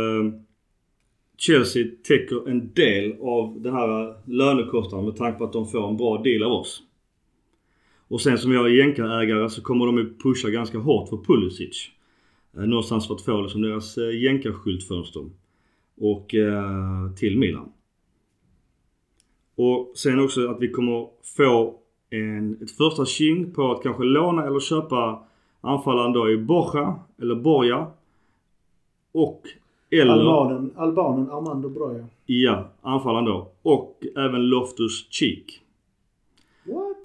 Chelsea 1.38 1.88
täcker 2.04 2.50
en 2.50 2.74
del 2.74 3.16
av 3.22 3.62
den 3.62 3.74
här 3.74 4.16
lönekostnaden 4.26 5.06
med 5.06 5.16
tanke 5.16 5.38
på 5.38 5.44
att 5.44 5.54
de 5.54 5.68
får 5.68 5.90
en 5.90 5.98
bra 5.98 6.18
deal 6.18 6.44
av 6.44 6.52
oss. 6.52 6.84
Och 8.08 8.22
sen 8.22 8.38
som 8.38 8.52
jag 8.52 8.66
är 8.66 8.70
jänkarägare 8.70 9.50
så 9.50 9.62
kommer 9.62 9.86
de 9.86 9.98
ju 9.98 10.14
pusha 10.18 10.50
ganska 10.50 10.78
hårt 10.78 11.10
för 11.10 11.18
Pulisic. 11.18 11.90
Eh, 12.58 12.64
någonstans 12.64 13.08
för 13.08 13.16
att 13.16 13.22
få 13.22 13.42
liksom 13.42 13.62
deras 13.62 13.98
eh, 13.98 14.22
jänkarskyltfönster. 14.24 15.30
Och 15.98 16.36
eh, 16.36 17.12
till 17.16 17.38
Milan. 17.38 17.72
Och 19.56 19.94
sen 19.96 20.20
också 20.20 20.48
att 20.48 20.62
vi 20.62 20.70
kommer 20.70 21.08
få 21.38 21.80
en, 22.10 22.58
ett 22.62 22.72
första 22.72 23.06
tjing 23.06 23.54
på 23.54 23.72
att 23.72 23.84
kanske 23.84 24.04
låna 24.04 24.46
eller 24.46 24.60
köpa 24.60 25.24
anfallaren 25.62 26.14
då 26.14 26.32
i 26.32 26.38
Borja 26.38 27.00
eller 27.22 27.36
Borja. 27.36 27.88
Och 29.12 29.42
eller... 29.92 30.14
Albanen, 30.14 30.72
albanen 30.76 31.30
Armando 31.32 31.70
Broja. 31.70 32.06
Ja, 32.26 32.68
anfallaren 32.82 33.26
då. 33.26 33.52
Och 33.62 34.04
även 34.18 34.50
Loftus 34.50 35.12
Cheek. 35.12 35.62
What? 36.66 36.98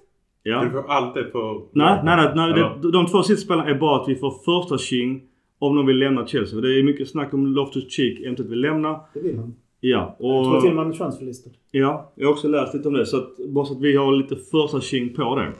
Ja. 0.43 0.65
Du 0.65 0.71
får 0.71 0.91
allt 0.91 1.15
det 1.15 1.31
för... 1.31 1.55
Nej, 1.73 2.01
nej, 2.05 2.17
nej. 2.17 2.33
nej 2.35 2.51
Eller? 2.53 2.79
de, 2.83 2.93
de 2.93 3.07
två 3.07 3.23
sista 3.23 3.45
spelarna 3.45 3.71
är 3.71 3.75
bara 3.75 4.03
att 4.03 4.09
vi 4.09 4.17
får 4.17 4.31
första 4.31 4.79
king 4.79 5.23
om 5.59 5.77
de 5.77 5.87
vill 5.87 5.99
lämna 5.99 6.27
Chelsea. 6.27 6.55
För 6.61 6.69
det 6.69 6.79
är 6.79 6.83
mycket 6.83 7.09
snack 7.09 7.35
om 7.35 7.47
Loftus 7.47 7.93
Cheek 7.93 8.21
eventuellt 8.21 8.51
vill 8.51 8.61
lämna. 8.61 9.01
Det 9.15 9.21
vill 9.21 9.39
han. 9.39 9.55
Ja, 9.81 10.17
Jag 10.19 10.45
tror 10.45 10.61
till 10.61 10.67
och 10.67 10.71
och... 10.71 10.75
med 10.75 10.85
han 10.85 10.93
är 10.93 10.97
transferlistad. 10.97 11.51
Ja, 11.71 12.13
jag 12.15 12.27
har 12.27 12.33
också 12.33 12.49
läst 12.49 12.75
lite 12.75 12.89
om 12.89 12.95
det. 12.95 13.07
Så 13.07 13.17
att, 13.17 13.37
bara 13.49 13.65
så 13.65 13.75
att 13.75 13.81
vi 13.81 13.97
har 13.97 14.13
lite 14.13 14.37
första 14.37 14.81
king 14.81 15.15
på 15.15 15.37
det. 15.37 15.53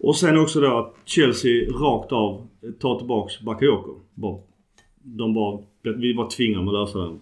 Och 0.00 0.16
sen 0.16 0.38
också 0.38 0.60
då 0.60 0.78
att 0.78 0.94
Chelsea 1.04 1.70
rakt 1.70 2.12
av 2.12 2.46
tar 2.80 2.98
tillbaks 2.98 3.40
Bakayoko. 3.40 3.94
Bara, 4.14 4.38
de 5.02 5.34
bara, 5.34 5.58
vi 5.82 6.14
bara 6.14 6.26
tvingar 6.26 6.58
dem 6.58 6.68
att 6.68 6.74
lösa 6.74 6.98
den. 6.98 7.20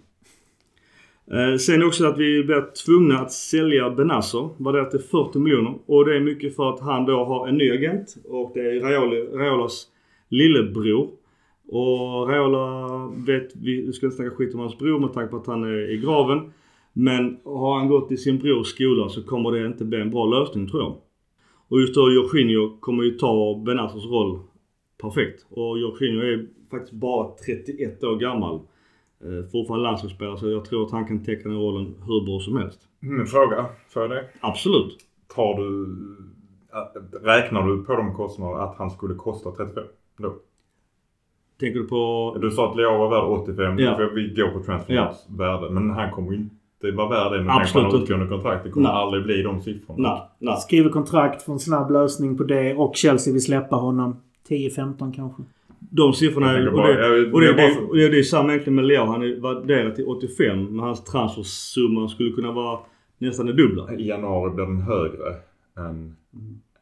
Eh, 1.31 1.57
sen 1.57 1.83
också 1.83 2.05
att 2.05 2.17
vi 2.17 2.43
blir 2.43 2.85
tvungna 2.85 3.19
att 3.19 3.31
sälja 3.31 3.89
Benasser, 3.89 4.49
var 4.57 4.73
det 4.73 4.91
till 4.91 4.99
40 4.99 5.39
miljoner. 5.39 5.75
Och 5.85 6.05
det 6.05 6.15
är 6.15 6.19
mycket 6.19 6.55
för 6.55 6.69
att 6.69 6.79
han 6.79 7.05
då 7.05 7.23
har 7.25 7.47
en 7.47 7.57
ny 7.57 7.71
agent. 7.71 8.15
Och 8.29 8.51
det 8.53 8.59
är 8.59 8.79
Raiola, 8.79 9.37
Raiolas 9.37 9.87
lillebror. 10.29 11.09
Och 11.67 12.29
Raiola 12.29 12.87
vet 13.15 13.55
vi, 13.55 13.93
ska 13.93 14.05
inte 14.05 14.15
snacka 14.15 14.35
skit 14.35 14.53
om 14.53 14.59
hans 14.59 14.77
bror 14.77 14.99
med 14.99 15.13
tanke 15.13 15.31
på 15.31 15.37
att 15.37 15.47
han 15.47 15.63
är 15.63 15.91
i 15.91 15.97
graven. 15.97 16.53
Men 16.93 17.37
har 17.43 17.77
han 17.79 17.87
gått 17.87 18.11
i 18.11 18.17
sin 18.17 18.39
brors 18.39 18.67
skola 18.67 19.09
så 19.09 19.23
kommer 19.23 19.51
det 19.51 19.67
inte 19.67 19.85
bli 19.85 20.01
en 20.01 20.09
bra 20.09 20.25
lösning 20.25 20.69
tror 20.69 20.81
jag. 20.81 20.95
Och 21.67 21.81
just 21.81 21.95
då 21.95 22.11
Jorginho 22.11 22.77
kommer 22.79 23.03
ju 23.03 23.11
ta 23.11 23.63
Benassers 23.65 24.05
roll 24.05 24.39
perfekt. 25.01 25.45
Och 25.49 25.79
Jorginho 25.79 26.21
är 26.21 26.45
faktiskt 26.71 26.93
bara 26.93 27.27
31 27.45 28.03
år 28.03 28.15
gammal. 28.15 28.55
Eh, 29.23 29.49
fortfarande 29.51 29.83
landslagsspelare 29.83 30.37
så 30.37 30.49
jag 30.49 30.65
tror 30.65 30.85
att 30.85 30.91
han 30.91 31.05
kan 31.07 31.23
täcka 31.23 31.49
den 31.49 31.57
rollen 31.57 31.95
hur 32.07 32.25
bra 32.25 32.39
som 32.39 32.57
helst. 32.57 32.79
Mm, 33.03 33.25
fråga 33.25 33.65
för 33.89 34.07
det. 34.09 34.23
Absolut. 34.39 34.97
Tar 35.35 35.53
du... 35.57 35.83
äh, 36.73 37.23
Räknar 37.25 37.67
du 37.67 37.83
på 37.83 37.95
de 37.95 38.15
kostnaderna 38.15 38.63
att 38.63 38.75
han 38.77 38.89
skulle 38.91 39.15
kosta 39.15 39.51
35 39.51 39.83
då? 40.17 40.33
Tänker 41.59 41.79
du 41.79 41.87
på... 41.87 42.37
Du 42.41 42.51
sa 42.51 42.69
att 42.71 42.77
Leao 42.77 42.97
var 42.97 43.09
värd 43.09 43.41
85. 43.43 43.79
Ja. 43.79 43.95
För 43.95 44.05
vi 44.15 44.33
går 44.35 44.47
på 44.51 44.63
Transfermarks 44.63 45.17
värde. 45.29 45.69
Men 45.69 45.89
han 45.89 46.11
kommer 46.11 46.31
ju 46.31 46.37
inte 46.37 46.91
vara 46.91 47.09
värd 47.09 47.31
det 47.31 47.43
med 47.43 47.55
Absolut 47.55 47.73
tanke 47.73 47.89
på 47.89 47.95
inte. 47.97 48.03
utgående 48.13 48.27
kontrakt. 48.35 48.63
Det 48.63 48.69
kommer 48.71 48.89
Nej. 48.89 48.97
aldrig 48.97 49.23
bli 49.23 49.41
de 49.41 49.61
siffrorna. 49.61 50.09
Nej, 50.09 50.21
nej. 50.39 50.57
Skriver 50.57 50.89
kontrakt 50.89 51.41
för 51.41 51.53
en 51.53 51.59
snabb 51.59 51.91
lösning 51.91 52.37
på 52.37 52.43
det 52.43 52.75
och 52.75 52.95
Chelsea 52.95 53.33
vill 53.33 53.43
släppa 53.43 53.75
honom. 53.75 54.15
10-15 54.49 55.13
kanske. 55.13 55.43
De 55.89 56.13
siffrorna 56.13 56.51
är... 56.51 56.67
Och 56.67 56.87
det, 56.87 57.31
och 57.31 57.41
det, 57.41 57.53
det, 57.53 57.77
och 57.89 57.95
det, 57.95 58.09
det 58.09 58.19
är 58.19 58.23
samma 58.23 58.49
egentligen 58.49 58.75
med 58.75 58.85
Leo. 58.85 59.05
Han 59.05 59.21
är 59.21 59.41
värderad 59.41 59.95
till 59.95 60.05
85. 60.05 60.65
Men 60.65 60.79
hans 60.79 61.03
transfersumma 61.03 62.07
skulle 62.09 62.31
kunna 62.31 62.51
vara 62.51 62.79
nästan 63.17 63.45
det 63.45 63.53
dubbla. 63.53 63.93
I 63.93 64.07
januari 64.07 64.51
blir 64.55 64.65
den 64.65 64.81
högre 64.81 65.35
än, 65.77 66.15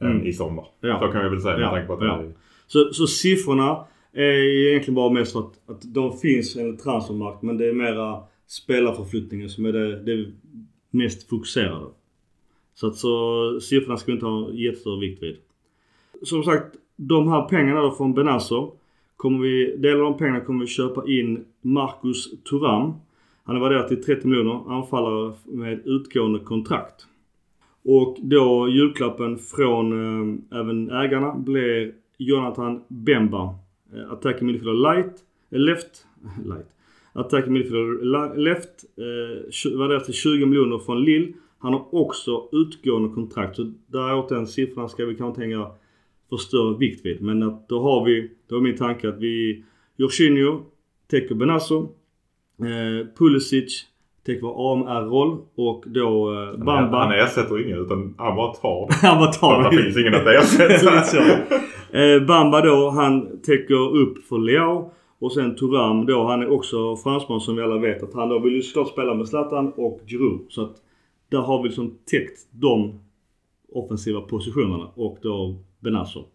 Mm. 0.02 0.18
än 0.18 0.28
i 0.28 0.34
sommar. 0.34 0.66
Ja. 0.82 1.00
Så 1.00 1.08
kan 1.08 1.24
vi 1.24 1.30
väl 1.30 1.42
säga 1.42 1.58
med 1.58 1.64
Ja, 1.66 1.70
tanke 1.72 1.88
på 1.88 1.94
att 1.94 2.02
ja. 2.02 2.18
det 2.18 2.24
är... 2.28 2.34
Så, 2.68 2.94
så 2.94 3.08
siffrorna 3.08 3.86
är 4.14 4.68
egentligen 4.70 4.96
bara 4.96 5.10
mest 5.10 5.32
för 5.32 5.40
att, 5.40 5.70
att 5.70 5.94
de 5.94 6.18
finns 6.18 6.56
enligt 6.56 6.84
transfermarkt. 6.84 7.42
Men 7.42 7.58
det 7.58 7.68
är 7.70 7.74
mera 7.74 8.24
spelarförflyttningen 8.48 9.50
som 9.50 9.66
är 9.66 9.72
det, 9.74 10.04
det 10.04 10.32
mest 10.92 11.30
fokuserade. 11.30 11.86
Så 12.74 12.88
att 12.88 12.96
så 12.96 13.60
siffrorna 13.62 13.98
ska 13.98 14.06
vi 14.12 14.14
inte 14.14 14.26
ha 14.26 14.52
jättestor 14.52 15.00
vikt 15.00 15.24
vid. 15.24 15.36
Som 16.24 16.44
sagt, 16.44 16.76
de 16.96 17.28
här 17.28 17.42
pengarna 17.42 17.82
då 17.82 17.92
från 17.92 18.14
Benasso. 18.14 18.72
Kommer 19.20 19.40
vi, 19.40 19.76
del 19.78 19.94
av 19.94 20.00
de 20.00 20.18
pengarna 20.18 20.40
kommer 20.40 20.60
vi 20.60 20.68
köpa 20.68 21.08
in 21.08 21.46
Marcus 21.62 22.44
Thuram. 22.44 22.94
Han 23.44 23.56
är 23.56 23.60
värderad 23.60 23.88
till 23.88 24.04
30 24.04 24.28
miljoner. 24.28 24.74
Anfallare 24.74 25.34
med 25.46 25.88
utgående 25.88 26.40
kontrakt. 26.40 27.08
Och 27.86 28.18
då 28.22 28.70
julklappen 28.70 29.38
från 29.38 29.92
eh, 30.52 30.60
även 30.60 30.92
ägarna 30.92 31.36
blir 31.36 31.94
Jonathan 32.18 32.84
Bemba. 32.88 33.56
Eh, 33.94 34.12
attacking 34.12 34.48
midfielder 34.48 34.96
light. 34.96 35.14
Eh, 35.50 35.60
left. 35.60 36.06
light. 36.46 36.68
Attacking 37.14 37.54
midfielder 37.54 38.38
left. 38.38 38.86
Eh, 38.98 39.78
värderat 39.80 40.06
till 40.06 40.14
20 40.14 40.46
miljoner 40.46 40.78
från 40.78 41.04
Lille. 41.04 41.34
Han 41.58 41.74
har 41.74 41.96
också 41.96 42.50
utgående 42.52 43.16
kontrakt. 43.16 43.56
Så 43.56 43.74
där 43.88 44.16
åt 44.16 44.30
den 44.30 44.48
siffran 44.48 44.90
ska 44.90 45.06
vi 45.06 45.16
kanske 45.16 45.42
tänka 45.42 45.72
för 46.30 46.38
större 46.38 46.78
vikt 46.78 47.06
vid. 47.06 47.22
Men 47.22 47.44
att 47.44 47.70
då 47.70 47.82
har 47.82 48.06
vi, 48.06 48.32
då 48.50 48.56
är 48.56 48.62
min 48.62 48.78
tanke 48.78 49.10
att 49.10 49.20
vi 49.20 49.64
Jorginho 49.98 50.62
täcker 51.12 51.36
Benasso. 51.36 51.90
Eh, 52.60 53.08
Pulisic 53.18 53.86
täcker 54.26 54.42
vår 54.42 54.74
AMR-roll 54.74 55.38
och 55.56 55.84
då 55.88 56.34
eh, 56.34 56.66
Bamba. 56.66 56.98
Han 56.98 57.12
ersätter 57.12 57.66
ingen 57.66 57.80
utan 57.80 58.16
han 58.18 58.36
bara 58.36 58.54
tar 58.54 58.88
det. 58.88 59.08
Han 59.08 59.18
bara 59.18 59.32
tar 59.32 59.62
att 59.62 59.72
det 59.72 59.78
finns 59.78 59.98
ingen 59.98 60.16
att 60.16 60.28
ersätta. 60.28 61.60
Eh, 61.92 62.26
Bamba 62.28 62.62
då, 62.62 62.90
han 62.90 63.42
täcker 63.42 63.98
upp 63.98 64.24
för 64.24 64.38
Leao. 64.38 64.92
Och 65.20 65.32
sen 65.32 65.56
Thuram 65.56 66.06
då, 66.06 66.24
han 66.24 66.42
är 66.42 66.50
också 66.52 66.96
fransman 66.96 67.42
som 67.42 67.56
vi 67.56 67.62
alla 67.62 67.78
vet 67.78 68.04
att 68.04 68.14
han 68.14 68.30
då 68.30 68.40
vill 68.40 68.54
ju 68.54 68.62
såklart 68.62 68.88
spela 68.88 69.14
med 69.14 69.28
Zlatan 69.28 69.74
och 69.76 70.00
Giroud. 70.08 70.46
Så 70.50 70.62
att 70.62 70.76
där 71.32 71.40
har 71.40 71.62
vi 71.62 71.68
liksom 71.68 71.98
täckt 72.12 72.48
de 72.52 73.00
offensiva 73.72 74.22
positionerna 74.22 74.88
och 74.96 75.18
då 75.22 75.56
Benasso. 75.80 76.26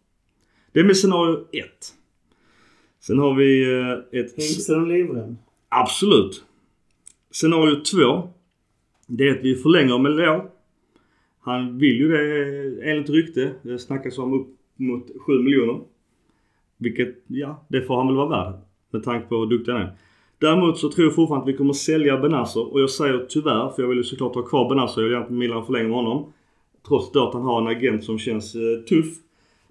Det 0.73 0.81
är 0.81 0.85
med 0.85 0.97
scenario 0.97 1.47
1. 1.53 1.65
Sen 3.01 3.19
har 3.19 3.35
vi 3.35 3.73
eh, 3.73 4.21
ett... 4.21 4.35
Hingsten 4.37 4.81
och 4.81 4.89
livrem. 4.89 5.37
Absolut. 5.69 6.45
Scenario 7.31 7.81
2. 7.85 8.29
Det 9.07 9.29
är 9.29 9.39
att 9.39 9.45
vi 9.45 9.55
förlänger 9.55 9.99
med 9.99 10.17
Leo. 10.17 10.43
Han 11.41 11.79
vill 11.79 11.97
ju 11.97 12.09
det 12.09 12.91
enligt 12.91 13.11
rykte. 13.11 13.55
Det 13.63 13.79
snackas 13.79 14.19
om 14.19 14.41
upp 14.41 14.49
mot 14.77 15.07
7 15.27 15.43
miljoner. 15.43 15.81
Vilket, 16.77 17.25
ja, 17.27 17.67
det 17.69 17.83
får 17.83 17.97
han 17.97 18.07
väl 18.07 18.17
vara 18.17 18.29
värd. 18.29 18.61
Med 18.91 19.03
tanke 19.03 19.29
på 19.29 19.37
hur 19.37 19.47
duktig 19.47 19.73
han 19.73 19.81
är. 19.81 19.97
Däremot 20.39 20.79
så 20.79 20.91
tror 20.91 21.07
jag 21.07 21.15
fortfarande 21.15 21.43
att 21.43 21.55
vi 21.55 21.57
kommer 21.57 21.73
sälja 21.73 22.17
Benazo. 22.17 22.61
Och 22.61 22.81
jag 22.81 22.91
säger 22.91 23.27
tyvärr, 23.29 23.69
för 23.69 23.83
jag 23.83 23.89
vill 23.89 23.99
ju 23.99 24.05
såklart 24.05 24.35
ha 24.35 24.43
kvar 24.43 24.69
Benazo. 24.69 25.01
Jag 25.01 25.09
vill 25.09 25.19
inte 25.19 25.33
Milan 25.33 25.67
förlänga 25.67 25.89
med 25.89 25.97
honom. 25.97 26.33
Trots 26.89 27.13
då 27.13 27.29
att 27.29 27.35
han 27.35 27.43
har 27.43 27.61
en 27.61 27.77
agent 27.77 28.05
som 28.05 28.19
känns 28.19 28.55
eh, 28.55 28.85
tuff. 28.89 29.24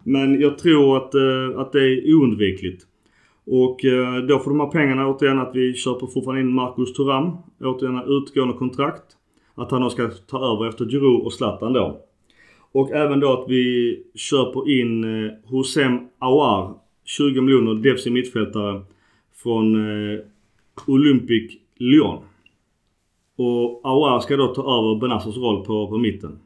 Men 0.03 0.41
jag 0.41 0.57
tror 0.57 0.97
att, 0.97 1.15
eh, 1.15 1.59
att 1.59 1.71
det 1.71 1.79
är 1.79 2.13
oundvikligt. 2.15 2.85
Och 3.45 3.85
eh, 3.85 4.17
då 4.17 4.39
får 4.39 4.51
de 4.51 4.59
här 4.59 4.67
pengarna 4.67 5.07
återigen 5.07 5.39
att 5.39 5.55
vi 5.55 5.73
köper 5.73 6.07
fortfarande 6.07 6.41
in 6.41 6.53
Marcus 6.53 6.93
Thuram. 6.93 7.31
Återigen 7.61 8.01
utgående 8.07 8.53
kontrakt. 8.53 9.03
Att 9.55 9.71
han 9.71 9.81
då 9.81 9.89
ska 9.89 10.07
ta 10.07 10.53
över 10.53 10.69
efter 10.69 10.85
Giroud 10.85 11.21
och 11.21 11.33
Zlatan 11.33 11.73
då. 11.73 11.99
Och 12.71 12.91
även 12.91 13.19
då 13.19 13.33
att 13.33 13.49
vi 13.49 13.99
köper 14.15 14.69
in 14.69 15.03
eh, 15.03 15.31
Hosem 15.45 15.99
Awar. 16.19 16.73
20 17.05 17.41
miljoner 17.41 17.73
defensiv 17.73 18.13
mittfältare. 18.13 18.81
Från 19.43 19.75
eh, 19.75 20.19
Olympic 20.87 21.51
Lyon. 21.77 22.23
Och 23.37 23.81
Awar 23.83 24.19
ska 24.19 24.37
då 24.37 24.47
ta 24.47 24.61
över 24.61 24.99
Benazos 24.99 25.37
roll 25.37 25.65
på, 25.65 25.87
på 25.87 25.97
mitten. 25.97 26.39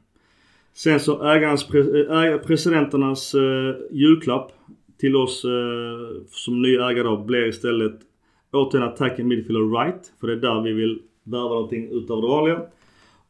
Sen 0.77 0.99
så 0.99 1.23
ägarens, 1.23 1.69
eh, 1.73 2.37
presidenternas 2.37 3.35
eh, 3.35 3.75
julklapp 3.91 4.51
till 4.99 5.15
oss 5.15 5.45
eh, 5.45 6.23
som 6.29 6.61
ny 6.61 6.75
ägare 6.75 7.03
då 7.03 7.17
blir 7.17 7.47
istället 7.47 7.99
återigen 8.51 8.87
attacking 8.87 9.27
midfielder 9.27 9.83
right. 9.83 10.13
För 10.19 10.27
det 10.27 10.33
är 10.33 10.37
där 10.37 10.61
vi 10.61 10.73
vill 10.73 10.99
värva 11.23 11.49
någonting 11.49 11.89
utav 11.91 12.21
det 12.21 12.27
vanliga. 12.27 12.61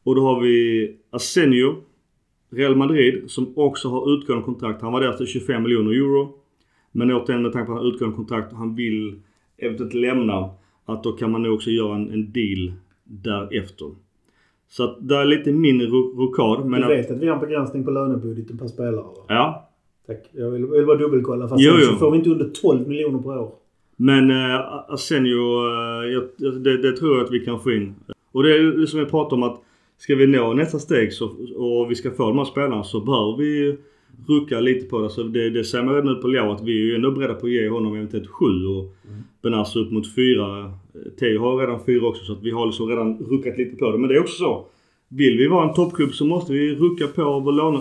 Och 0.04 0.16
då 0.16 0.22
har 0.22 0.42
vi 0.42 0.96
Asenio, 1.10 1.76
Real 2.50 2.76
Madrid, 2.76 3.24
som 3.28 3.54
också 3.58 3.90
har 3.90 4.14
utgående 4.14 4.46
kontrakt. 4.46 4.82
Han 4.82 4.94
var 4.94 5.02
där 5.02 5.14
till 5.14 5.28
25 5.28 5.64
miljoner 5.64 5.92
euro. 5.92 6.34
Men 6.92 7.12
återigen 7.12 7.42
med 7.42 7.54
tanke 7.54 7.66
på 7.66 7.72
att 7.72 7.78
han 7.78 7.86
har 7.86 7.94
utgående 7.94 8.16
kontrakt 8.16 8.52
och 8.52 8.58
han 8.58 8.76
vill 8.76 9.22
eventuellt 9.58 9.94
lämna. 9.94 10.50
Att 10.86 11.04
då 11.04 11.12
kan 11.12 11.32
man 11.32 11.44
nog 11.44 11.54
också 11.54 11.70
göra 11.70 11.96
en, 11.96 12.10
en 12.10 12.32
deal 12.32 12.74
därefter. 13.04 13.92
Så 14.70 14.84
att 14.84 14.98
det 15.08 15.16
är 15.16 15.26
lite 15.26 15.52
mindre 15.52 15.88
ro- 15.88 16.14
rokad. 16.18 16.66
Men 16.66 16.82
du 16.82 16.88
vet 16.88 17.12
att 17.12 17.18
vi 17.18 17.28
har 17.28 17.36
en 17.36 17.42
begränsning 17.42 17.84
på 17.86 17.92
lönebudgeten 17.92 18.58
per 18.58 18.68
spelare 18.68 18.96
va? 18.96 19.14
ja, 19.28 19.64
Tack. 20.08 20.18
Jag 20.32 20.52
vill, 20.52 20.66
vill 20.66 20.86
bara 20.86 20.98
dubbelkolla. 20.98 21.48
Fast 21.48 21.64
Jo, 21.64 21.74
jo. 21.80 21.86
så 21.86 21.96
får 21.96 22.12
vi 22.12 22.18
inte 22.18 22.30
under 22.30 22.50
12 22.62 22.88
miljoner 22.88 23.20
per 23.20 23.40
år. 23.40 23.52
Men 23.96 24.32
Arsenio, 24.90 25.68
äh, 25.68 26.12
jag, 26.14 26.24
det, 26.64 26.78
det 26.78 26.92
tror 26.98 27.18
jag 27.18 27.26
att 27.26 27.32
vi 27.32 27.40
kan 27.40 27.60
få 27.60 27.72
in. 27.72 27.96
Och 28.32 28.44
det 28.44 28.54
är 28.54 28.60
ju 28.60 28.88
som 28.88 29.00
vi 29.00 29.06
pratade 29.06 29.36
om 29.36 29.44
att 29.44 29.62
ska 29.98 30.16
vi 30.16 30.28
nå 30.28 30.54
nästa 30.54 30.80
steg 30.80 31.14
så, 31.14 31.26
och 31.56 31.92
vi 31.92 31.96
ska 31.96 32.12
få 32.12 32.28
de 32.28 32.38
här 32.38 32.46
spelarna 32.46 32.84
så 32.84 33.00
behöver 33.00 33.38
vi 33.38 33.78
rucka 34.28 34.60
lite 34.60 34.86
på 34.90 35.02
det. 35.02 35.10
Så 35.10 35.24
det, 35.24 35.50
det 35.50 35.64
ser 35.64 35.84
man 35.84 35.96
redan 35.96 36.14
nu 36.14 36.22
på 36.22 36.28
Leo 36.28 36.52
att 36.52 36.64
vi 36.64 36.72
är 36.82 36.84
ju 36.86 36.96
ändå 36.96 37.12
beredda 37.12 37.34
på 37.34 37.46
att 37.46 37.52
ge 37.52 37.70
honom 37.70 37.96
eventuellt 37.96 38.28
7 38.28 38.46
och 38.46 38.96
Benazzo 39.44 39.80
upp 39.80 39.92
mot 39.92 40.16
4. 40.16 40.72
Theo 41.20 41.40
har 41.42 41.58
redan 41.58 41.80
4 41.86 42.08
också 42.08 42.26
så 42.26 42.34
att 42.34 42.44
vi 42.44 42.52
har 42.52 42.66
liksom 42.66 42.90
redan 42.90 43.18
ruckat 43.18 43.58
lite 43.58 43.76
på 43.76 43.92
det. 43.92 43.98
Men 43.98 44.10
det 44.10 44.16
är 44.16 44.20
också 44.20 44.36
så. 44.38 44.66
Vill 45.10 45.38
vi 45.38 45.48
vara 45.48 45.68
en 45.70 45.74
toppklubb 45.74 46.14
så 46.14 46.26
måste 46.26 46.54
vi 46.54 46.76
rucka 46.76 47.08
på 47.08 47.40
vår 47.40 47.52
låne, 47.52 47.80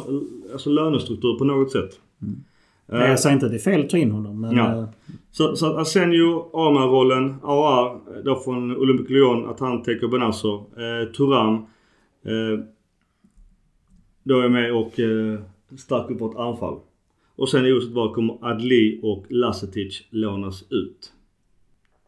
alltså 0.53 0.71
lönestruktur 0.71 1.39
på 1.39 1.45
något 1.45 1.73
sätt. 1.73 2.01
Nej, 2.19 3.03
Eh, 3.03 3.09
jag 3.11 3.21
säger 3.21 3.35
inte 3.35 3.47
att 3.47 3.53
det 3.53 3.59
är 3.59 3.71
fel 3.73 3.81
att 3.81 3.91
ta 3.91 3.97
in 3.99 4.11
honom. 4.11 4.41
Men 4.41 4.57
Ja. 4.57 4.79
eh, 4.79 4.85
så, 5.31 5.57
så 5.57 5.67
att 5.67 5.77
Arsenio, 5.77 6.51
Amar-rollen, 6.53 7.35
AR 7.43 7.99
då 8.25 8.37
från 8.41 8.77
Olympic 8.77 9.09
Lyon, 9.11 9.47
att 9.47 9.61
han 9.61 9.83
täcker 9.83 10.09
Benazzo. 10.09 10.55
Eh, 10.77 11.13
Turam 11.13 11.55
eh, 12.25 12.65
då 14.23 14.41
är 14.41 14.49
med 14.49 14.73
och 14.75 15.01
eh, 15.01 15.39
stärker 15.79 16.15
upp 16.15 16.21
vårt 16.21 16.37
anfall. 16.37 16.79
Och 17.37 17.49
sen 17.49 17.65
oavsett 17.67 17.93
vad 17.93 18.15
kommer 18.15 18.39
Adli 18.41 19.01
och 19.03 19.25
Lasetic 19.29 20.03
lånas 20.11 20.63
ut. 20.71 21.13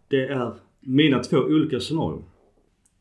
Det 0.09 0.27
är 0.29 0.53
mina 0.89 1.19
två 1.19 1.37
olika 1.37 1.81
scenarion. 1.81 2.23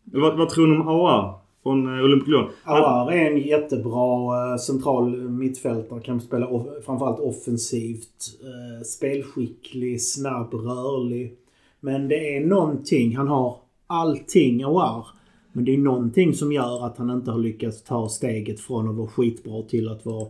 Vad, 0.03 0.37
vad 0.37 0.49
tror 0.49 0.67
ni 0.67 0.75
om 0.77 0.87
AR 0.87 1.33
från 1.63 1.97
eh, 1.97 2.03
Olympic 2.05 2.27
Lyon? 2.27 2.49
Aouar 2.63 3.11
är 3.11 3.31
en 3.31 3.37
jättebra 3.37 4.51
eh, 4.51 4.57
central 4.57 5.29
mittfältare. 5.29 6.01
Kan 6.01 6.21
spela 6.21 6.47
off- 6.47 6.85
framförallt 6.85 7.19
offensivt. 7.19 8.39
eh, 8.43 8.83
Spelskicklig, 8.85 10.01
snabb, 10.01 10.53
rörlig. 10.53 11.33
Men 11.79 12.07
det 12.07 12.35
är 12.37 12.45
någonting. 12.45 13.15
Han 13.17 13.27
har 13.27 13.57
allting 13.87 14.63
Aouar. 14.63 15.07
Men 15.51 15.65
det 15.65 15.73
är 15.73 15.77
någonting 15.77 16.33
som 16.33 16.51
gör 16.51 16.85
att 16.85 16.97
han 16.97 17.09
inte 17.09 17.31
har 17.31 17.39
lyckats 17.39 17.83
ta 17.83 18.09
steget 18.09 18.59
från 18.59 18.89
att 18.89 18.95
vara 18.95 19.07
skitbra 19.07 19.61
till 19.61 19.89
att 19.89 20.05
vara 20.05 20.27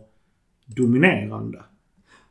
dominerande. 0.66 1.58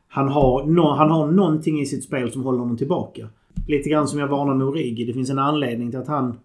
Han 0.08 0.28
har, 0.28 0.64
no, 0.66 0.80
han 0.94 1.10
har 1.10 1.26
någonting 1.32 1.80
i 1.80 1.86
sitt 1.86 2.04
spel 2.04 2.32
som 2.32 2.42
håller 2.42 2.58
honom 2.58 2.76
tillbaka. 2.76 3.28
Lite 3.68 3.88
grann 3.90 4.08
som 4.08 4.18
jag 4.20 4.28
varnade 4.28 4.58
med 4.58 4.66
Origi. 4.66 5.04
Det 5.04 5.12
finns 5.12 5.30
en 5.30 5.38
anledning 5.38 5.90
till 5.90 6.00
att 6.00 6.08
han 6.08 6.38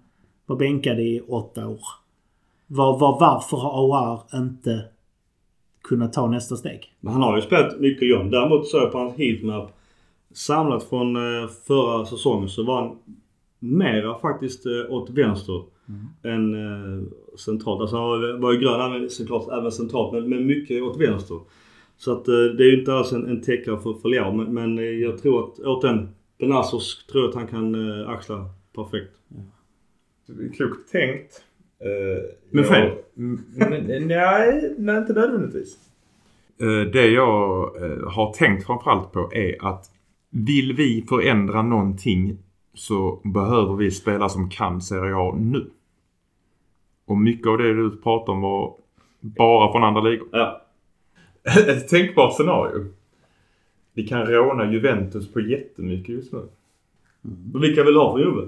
var 0.46 0.56
bänkad 0.56 1.00
i 1.00 1.22
åtta 1.28 1.68
år. 1.68 1.80
Var, 2.68 3.00
var, 3.00 3.20
varför 3.20 3.58
har 3.58 3.78
Aouar 3.80 4.22
inte 4.34 4.86
kunnat 5.84 6.14
ta 6.14 6.28
nästa 6.28 6.56
steg? 6.56 6.94
Men 7.00 7.14
han 7.14 7.22
har 7.22 7.36
ju 7.36 7.42
spelat 7.42 7.80
mycket 7.80 8.02
Lyon. 8.04 8.30
Däremot 8.30 8.68
så 8.68 8.78
jag 8.78 8.92
på 8.92 8.98
hans 8.98 9.18
heatmap 9.18 9.72
samlat 10.34 10.84
från 10.84 11.16
eh, 11.16 11.48
förra 11.68 12.06
säsongen 12.06 12.50
så 12.50 12.64
var 12.64 12.82
han 12.82 12.98
mera 13.60 14.20
faktiskt 14.20 14.66
eh, 14.66 14.94
åt 14.94 15.10
vänster 15.10 15.64
än 16.24 16.54
eh, 16.54 17.04
centralt. 17.38 17.82
Alltså 17.82 17.96
han 17.96 18.06
var- 18.06 18.38
var 18.42 18.52
ju 18.54 18.60
grön 18.60 18.92
även, 18.96 19.10
såklart 19.10 19.48
även 19.52 19.72
centralt 19.72 20.14
men, 20.14 20.30
men 20.30 20.46
mycket 20.48 20.84
åt 20.84 21.02
vänster. 21.02 21.40
Så 21.98 22.12
att 22.12 22.26
det 22.26 22.64
är 22.64 22.72
ju 22.72 22.80
inte 22.80 22.94
alls 22.94 23.12
en, 23.12 23.26
en 23.28 23.42
täckare 23.42 23.80
för, 23.80 23.94
för 23.94 24.10
Leao 24.10 24.32
men, 24.32 24.54
men 24.54 25.00
jag 25.00 25.22
tror 25.22 25.44
att 25.44 25.60
återigen 25.60 26.10
Benazos 26.48 27.06
tror 27.08 27.24
jag 27.24 27.30
att 27.30 27.36
han 27.36 27.48
kan 27.48 28.00
eh, 28.02 28.10
axla 28.10 28.50
perfekt. 28.76 29.12
Klokt 30.58 30.92
tänkt. 30.92 31.44
Eh, 31.80 32.24
Men 32.52 32.64
fel? 32.64 32.92
Mm, 33.18 33.42
n- 33.62 34.08
Nej, 34.08 34.76
nej, 34.78 34.98
inte 34.98 35.14
nödvändigtvis. 35.14 35.78
Eh, 36.62 36.92
Det 36.92 37.08
jag 37.08 37.62
eh, 37.84 38.10
har 38.10 38.34
tänkt 38.34 38.66
framförallt 38.66 39.12
på 39.12 39.34
är 39.34 39.66
att 39.66 39.86
vill 40.30 40.74
vi 40.74 41.06
förändra 41.10 41.62
någonting 41.62 42.38
så 42.74 43.22
behöver 43.24 43.76
vi 43.76 43.92
spela 43.92 44.30
som 44.30 44.50
kan 44.50 44.82
Serie 44.82 45.16
A 45.16 45.36
nu. 45.40 45.70
Och 47.06 47.18
mycket 47.18 47.48
av 47.48 47.58
det 47.58 47.74
du 47.74 47.98
pratar 48.02 48.34
om 48.34 48.42
var 48.42 48.76
bara 49.22 49.72
från 49.72 49.84
andra 49.84 50.02
ligor. 50.02 50.28
Ja. 50.32 50.62
Ett 51.68 51.88
tänkbart 51.88 52.34
scenario. 52.34 52.86
Vi 53.94 54.08
kan 54.08 54.26
råna 54.26 54.72
Juventus 54.72 55.34
på 55.34 55.40
jättemycket 55.40 56.10
just 56.10 56.34
nu. 56.34 56.42
Men 57.22 57.62
vilka 57.62 57.84
vill 57.84 57.96
ha 57.96 58.14
för 58.14 58.20
Juve? 58.20 58.48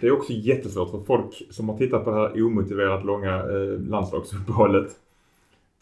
Det 0.00 0.06
är 0.06 0.12
också 0.12 0.32
jättesvårt 0.32 0.90
för 0.90 1.00
folk 1.00 1.42
som 1.50 1.68
har 1.68 1.78
tittat 1.78 2.04
på 2.04 2.10
det 2.10 2.16
här 2.16 2.42
omotiverat 2.42 3.04
långa 3.04 3.34
eh, 3.34 3.80
landslagsuppehållet 3.88 4.88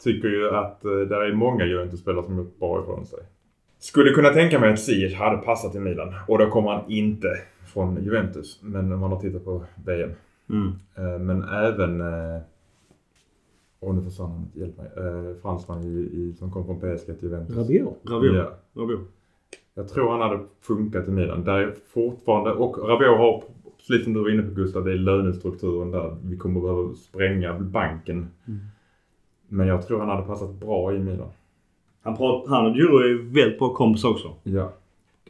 tycker 0.03 0.27
ju 0.27 0.49
att 0.49 0.85
eh, 0.85 0.91
där 0.91 1.21
är 1.21 1.33
många 1.33 1.65
Juventus-spelare 1.65 2.25
som 2.25 2.37
gjort 2.37 2.59
bra 2.59 2.81
ifrån 2.81 3.05
sig. 3.05 3.19
Skulle 3.79 4.11
kunna 4.11 4.29
tänka 4.29 4.59
mig 4.59 4.73
att 4.73 4.79
Ziyech 4.79 5.15
hade 5.15 5.37
passat 5.37 5.75
i 5.75 5.79
Milan 5.79 6.13
och 6.27 6.37
då 6.37 6.49
kommer 6.49 6.69
han 6.69 6.91
inte 6.91 7.27
från 7.73 8.03
Juventus. 8.03 8.59
Men 8.61 8.91
om 8.91 8.99
man 8.99 9.11
har 9.11 9.19
tittat 9.19 9.45
på 9.45 9.63
VM. 9.85 10.11
Mm. 10.49 10.73
Eh, 10.95 11.19
men 11.19 11.43
även... 11.43 12.01
Eh, 12.01 12.41
Åh, 13.85 13.95
nu 13.95 14.01
försvann 14.01 14.31
han. 14.31 14.51
Hjälp 14.53 14.77
mig. 14.77 14.87
Eh, 14.97 15.35
fransman 15.41 15.83
i, 15.83 15.87
i, 15.87 16.33
som 16.39 16.51
kom 16.51 16.65
från 16.65 16.79
PSG 16.79 17.05
till 17.05 17.17
Juventus. 17.21 17.57
Rabiot. 17.57 17.97
Rabiot. 18.03 18.35
Ja. 18.35 18.81
Rabiot. 18.81 18.99
Jag 19.73 19.89
tror 19.89 20.11
han 20.11 20.21
hade 20.21 20.39
funkat 20.61 21.07
i 21.07 21.11
Milan. 21.11 21.43
Där 21.43 21.53
är 21.53 21.75
fortfarande, 21.87 22.51
och 22.51 22.89
Rabiot 22.89 23.17
har, 23.17 23.43
precis 23.77 24.03
som 24.03 24.13
du 24.13 24.19
var 24.19 24.29
inne 24.29 24.43
på 24.43 24.53
Gustav, 24.53 24.85
det 24.85 24.91
är 24.91 24.95
lönestrukturen 24.95 25.91
där. 25.91 26.17
Vi 26.23 26.37
kommer 26.37 26.61
behöva 26.61 26.93
spränga 26.93 27.59
banken. 27.59 28.27
Men 29.47 29.67
jag 29.67 29.87
tror 29.87 29.99
han 29.99 30.09
hade 30.09 30.27
passat 30.27 30.53
bra 30.53 30.95
i 30.95 30.99
Milan. 30.99 31.29
Han, 32.01 32.17
pratar, 32.17 32.49
han 32.49 32.65
och 32.65 32.77
Djuro 32.77 32.97
är 32.97 33.33
väldigt 33.33 33.59
bra 33.59 33.73
kompis 33.73 34.03
också. 34.03 34.33
Ja. 34.43 34.73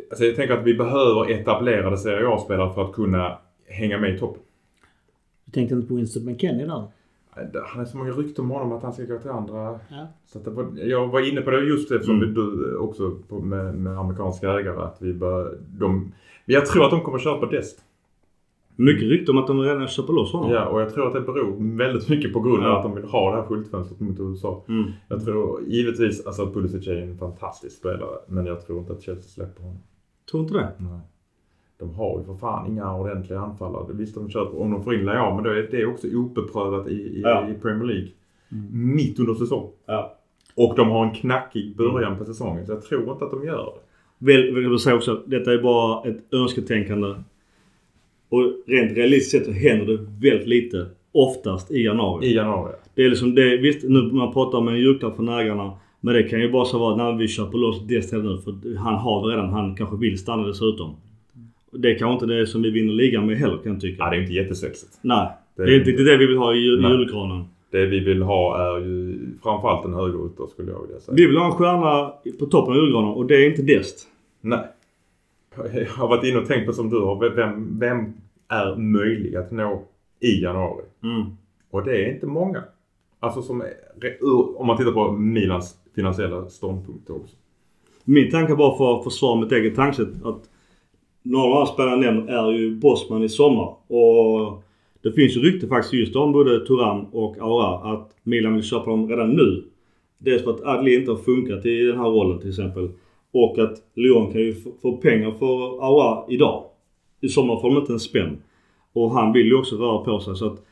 Alltså 0.10 0.26
jag 0.26 0.36
tänker 0.36 0.58
att 0.58 0.66
vi 0.66 0.74
behöver 0.74 1.32
etablerade 1.32 1.98
Serie 1.98 2.28
A-spelare 2.28 2.74
för 2.74 2.84
att 2.84 2.94
kunna 2.94 3.38
hänga 3.68 3.98
med 3.98 4.16
i 4.16 4.20
toppen. 4.20 4.42
Du 5.46 5.52
tänkte 5.52 5.76
inte 5.76 5.88
på 5.88 5.96
Winston 5.96 6.26
McKennie 6.26 6.66
där? 6.66 6.84
Han 7.66 7.82
är 7.82 7.86
så 7.86 7.98
många 7.98 8.12
rykten 8.12 8.46
om 8.46 8.52
honom 8.52 8.72
att 8.72 8.84
han 8.84 8.94
ska 8.94 9.04
gå 9.04 9.20
till 9.20 9.30
andra. 9.30 9.80
Ja. 9.90 10.08
Så 10.26 10.38
att 10.38 10.46
det 10.46 10.52
var, 10.52 10.68
jag 10.78 11.08
var 11.08 11.32
inne 11.32 11.42
på 11.42 11.52
det 11.52 11.60
just 11.64 11.92
eftersom 11.92 12.16
Mm. 12.22 12.34
du 12.34 12.76
också 12.78 13.12
på, 13.30 13.40
med, 13.40 13.76
med 13.76 13.98
amerikanska 14.00 14.52
ägare 14.60 14.82
att 14.82 14.98
vi 15.02 15.14
bör, 15.14 15.58
de, 15.80 16.12
jag 16.46 16.66
tror 16.66 16.84
att 16.86 16.92
de 16.92 17.02
kommer 17.02 17.20
köpa 17.20 17.46
Dest. 17.46 17.80
Mycket 18.76 19.04
rykte 19.10 19.32
om 19.32 19.38
att 19.38 19.48
de 19.48 19.60
redan 19.62 19.88
köper 19.88 20.14
loss 20.14 20.34
honom. 20.34 20.52
Ja, 20.52 20.66
och 20.66 20.82
jag 20.82 20.94
tror 20.94 21.08
att 21.08 21.14
det 21.14 21.22
beror 21.22 21.78
väldigt 21.78 22.10
mycket 22.10 22.34
på 22.34 22.40
grund 22.40 22.64
av 22.64 22.70
Ja. 22.70 22.78
att 22.78 22.84
de 22.84 22.96
vill 22.96 23.04
ha 23.04 23.32
det 23.32 23.42
här 23.42 23.48
skyltfönstret 23.48 24.00
mot 24.00 24.20
USA. 24.20 24.64
Mm. 24.68 24.92
Jag 25.08 25.24
tror 25.26 25.62
givetvis, 25.64 26.26
alltså 26.28 26.52
Pulisic 26.52 26.88
är 26.88 26.96
en 27.02 27.18
fantastisk 27.18 27.78
spelare. 27.78 28.18
Men 28.28 28.46
jag 28.46 28.66
tror 28.66 28.80
inte 28.80 28.94
att 28.94 29.02
Chelsea 29.02 29.24
släpper 29.30 29.62
honom. 29.62 29.78
Tror 30.32 30.44
inte 30.44 30.54
det? 30.54 30.72
Nej. 30.78 31.00
De 31.88 31.96
har 31.96 32.20
ju 32.20 32.26
för 32.26 32.34
fan 32.36 32.72
inga 32.72 32.96
ordentliga 32.96 33.40
anfallare. 33.40 33.86
Visst, 33.94 34.16
de 34.16 34.30
köper, 34.30 34.62
om 34.62 34.72
de 34.72 34.84
får 34.84 34.96
in 34.96 35.06
Leao, 35.06 35.36
men 35.36 35.44
då 35.44 35.50
är 35.50 35.68
det 35.72 35.86
också 35.86 36.08
obeprövat 36.16 36.88
i, 36.88 36.94
i, 36.94 37.22
Ja. 37.24 37.48
i 37.50 37.54
Premier 37.62 37.88
League. 37.88 38.08
Mitt 38.72 39.20
under 39.20 39.34
säsong. 39.34 39.70
Ja. 39.86 40.18
Och 40.56 40.74
de 40.76 40.90
har 40.90 41.06
en 41.06 41.14
knackig 41.14 41.76
början 41.76 42.18
på 42.18 42.26
säsongen. 42.26 42.66
Så 42.66 42.72
jag 42.72 42.82
tror 42.82 43.12
inte 43.12 43.26
att 43.26 43.32
de 43.32 43.46
gör 43.46 43.66
det. 43.66 43.80
Väl, 44.26 44.56
vill 44.56 44.64
jag 44.64 44.82
säga 44.82 44.96
också, 44.96 45.22
detta 45.26 45.54
är 45.54 45.58
bara 45.62 46.10
ett 46.10 46.34
önsketänkande. 46.34 47.08
Och 48.30 48.44
rent 48.68 48.98
realistiskt 48.98 49.32
sett 49.46 49.46
så 49.46 49.52
händer 49.52 49.86
det 49.86 50.30
väldigt 50.30 50.48
lite. 50.48 50.86
Oftast 51.12 51.72
i 51.72 51.84
januari. 51.84 52.26
I 52.28 52.36
januari. 52.36 52.74
Det 52.96 53.04
är 53.04 53.10
liksom 53.10 53.36
det, 53.36 53.58
visst 53.58 53.84
nu 53.84 54.02
man 54.02 54.34
pratar 54.34 54.58
om 54.58 54.68
en 54.68 54.80
julklapp 54.80 55.16
från 55.16 55.30
ägarna. 55.30 55.72
Men 56.02 56.14
det 56.14 56.24
kan 56.24 56.40
ju 56.42 56.52
bara 56.52 56.66
så 56.66 56.80
vara 56.80 56.96
när 56.96 57.18
vi 57.18 57.28
köper 57.28 57.58
loss 57.58 57.88
Dest 57.88 58.12
här 58.12 58.20
nu. 58.20 58.38
För 58.38 58.76
han 58.78 58.96
har 58.96 59.22
redan, 59.30 59.50
han 59.50 59.76
kanske 59.76 59.98
vill 59.98 60.18
stanna 60.18 60.48
dessutom. 60.48 60.96
Det 61.78 61.92
är 61.92 62.00
kanske 62.00 62.14
inte 62.26 62.36
det 62.36 62.48
som 62.48 62.62
vi 62.62 62.70
vinner 62.72 62.94
ligan 62.94 63.26
med 63.26 63.38
heller 63.38 63.58
kan 63.58 63.72
jag 63.72 63.82
tycka. 63.82 64.04
Ja, 64.04 64.10
det 64.10 64.16
är 64.18 64.22
inte 64.22 64.34
jättesexigt. 64.34 64.98
Nej. 65.02 65.28
Det 65.56 65.64
Det 65.64 65.70
är 65.70 65.74
är 65.74 65.78
inte 65.80 65.90
riktigt 65.90 66.06
det 66.06 66.18
vi 66.18 66.26
vill 66.28 66.38
ha 66.38 66.54
i 66.56 66.58
jul- 66.58 66.82
Nej. 66.82 66.92
julgranen. 66.92 67.44
Det 67.72 67.86
vi 67.86 68.00
vill 68.00 68.22
ha 68.22 68.58
är 68.76 68.80
ju 68.80 69.20
framförallt 69.44 69.86
en 69.86 69.94
högerytter 69.94 70.46
skulle 70.48 70.72
jag 70.72 70.82
vilja 70.82 71.00
säga. 71.00 71.16
Vi 71.16 71.26
vill 71.28 71.38
ha 71.38 71.46
en 71.46 71.52
stjärna 71.52 72.14
på 72.40 72.46
toppen 72.46 72.74
av 72.74 72.80
julgranen 72.80 73.10
och 73.10 73.26
det 73.26 73.36
är 73.36 73.50
inte 73.50 73.62
Dest. 73.62 74.08
Nej. 74.42 74.60
Jag 75.74 75.86
har 75.86 76.08
varit 76.08 76.24
inne 76.24 76.38
och 76.40 76.48
tänkt 76.48 76.66
på 76.66 76.74
som 76.74 76.90
du 76.90 77.00
har. 77.00 77.30
Vem, 77.36 77.80
vem 77.80 78.14
är 78.50 78.76
möjlig 78.76 79.36
att 79.36 79.52
nå 79.52 79.84
i 80.20 80.42
januari? 80.42 80.84
Mm. 81.04 81.24
Och 81.72 81.84
det 81.86 82.06
är 82.06 82.14
inte 82.14 82.26
många. 82.26 82.64
Alltså 83.20 83.42
som 83.42 83.62
är, 83.62 83.68
om 84.58 84.68
man 84.68 84.78
tittar 84.78 84.92
på 84.92 85.12
Milans 85.12 85.76
finansiella 85.96 86.46
ståndpunkt 86.50 87.10
också. 87.10 87.36
Min 88.04 88.32
tanke 88.32 88.54
var 88.56 88.78
för 88.78 88.98
att 88.98 89.04
försvara 89.04 89.42
mitt 89.42 89.52
eget 89.52 89.76
tankesätt 89.76 90.08
att 90.26 90.50
några 91.24 91.54
av 91.60 91.66
spelarna 91.66 91.96
nämner 91.96 92.34
är 92.34 92.52
ju 92.52 92.76
Bosman 92.76 93.24
i 93.24 93.30
sommar. 93.30 93.76
Och 93.88 94.64
det 95.02 95.12
finns 95.12 95.38
ju 95.38 95.42
rykte 95.42 95.68
faktiskt 95.68 95.94
just 95.94 96.16
om 96.16 96.32
både 96.32 96.66
Turam 96.66 97.06
och 97.06 97.38
Aura 97.38 97.94
att 97.94 98.12
Milan 98.24 98.54
vill 98.54 98.64
köpa 98.64 98.90
dem 98.90 99.10
redan 99.10 99.30
nu. 99.30 99.64
Dels 100.18 100.44
för 100.44 100.52
att 100.52 100.62
Adli 100.62 100.96
inte 100.96 101.12
har 101.12 101.18
funkat 101.18 101.66
i 101.66 101.82
den 101.86 101.98
här 101.98 102.10
rollen 102.10 102.40
till 102.40 102.50
exempel. 102.50 102.90
Och 103.32 103.60
att 103.60 103.74
Lyon 103.96 104.32
kan 104.32 104.42
ju 104.42 104.56
få 104.82 104.98
pengar 104.98 105.32
för 105.32 105.86
Aura 105.88 106.24
idag. 106.30 106.64
I 107.22 107.28
sommar 107.30 107.60
får 107.60 107.70
de 107.70 107.78
inte 107.80 107.94
en 107.94 108.00
spänn. 108.00 108.38
Och 108.94 109.12
han 109.12 109.34
vill 109.34 109.46
ju 109.48 109.56
också 109.56 109.76
röra 109.76 109.98
på 109.98 110.20
sig 110.20 110.36
så 110.36 110.46
att 110.48 110.64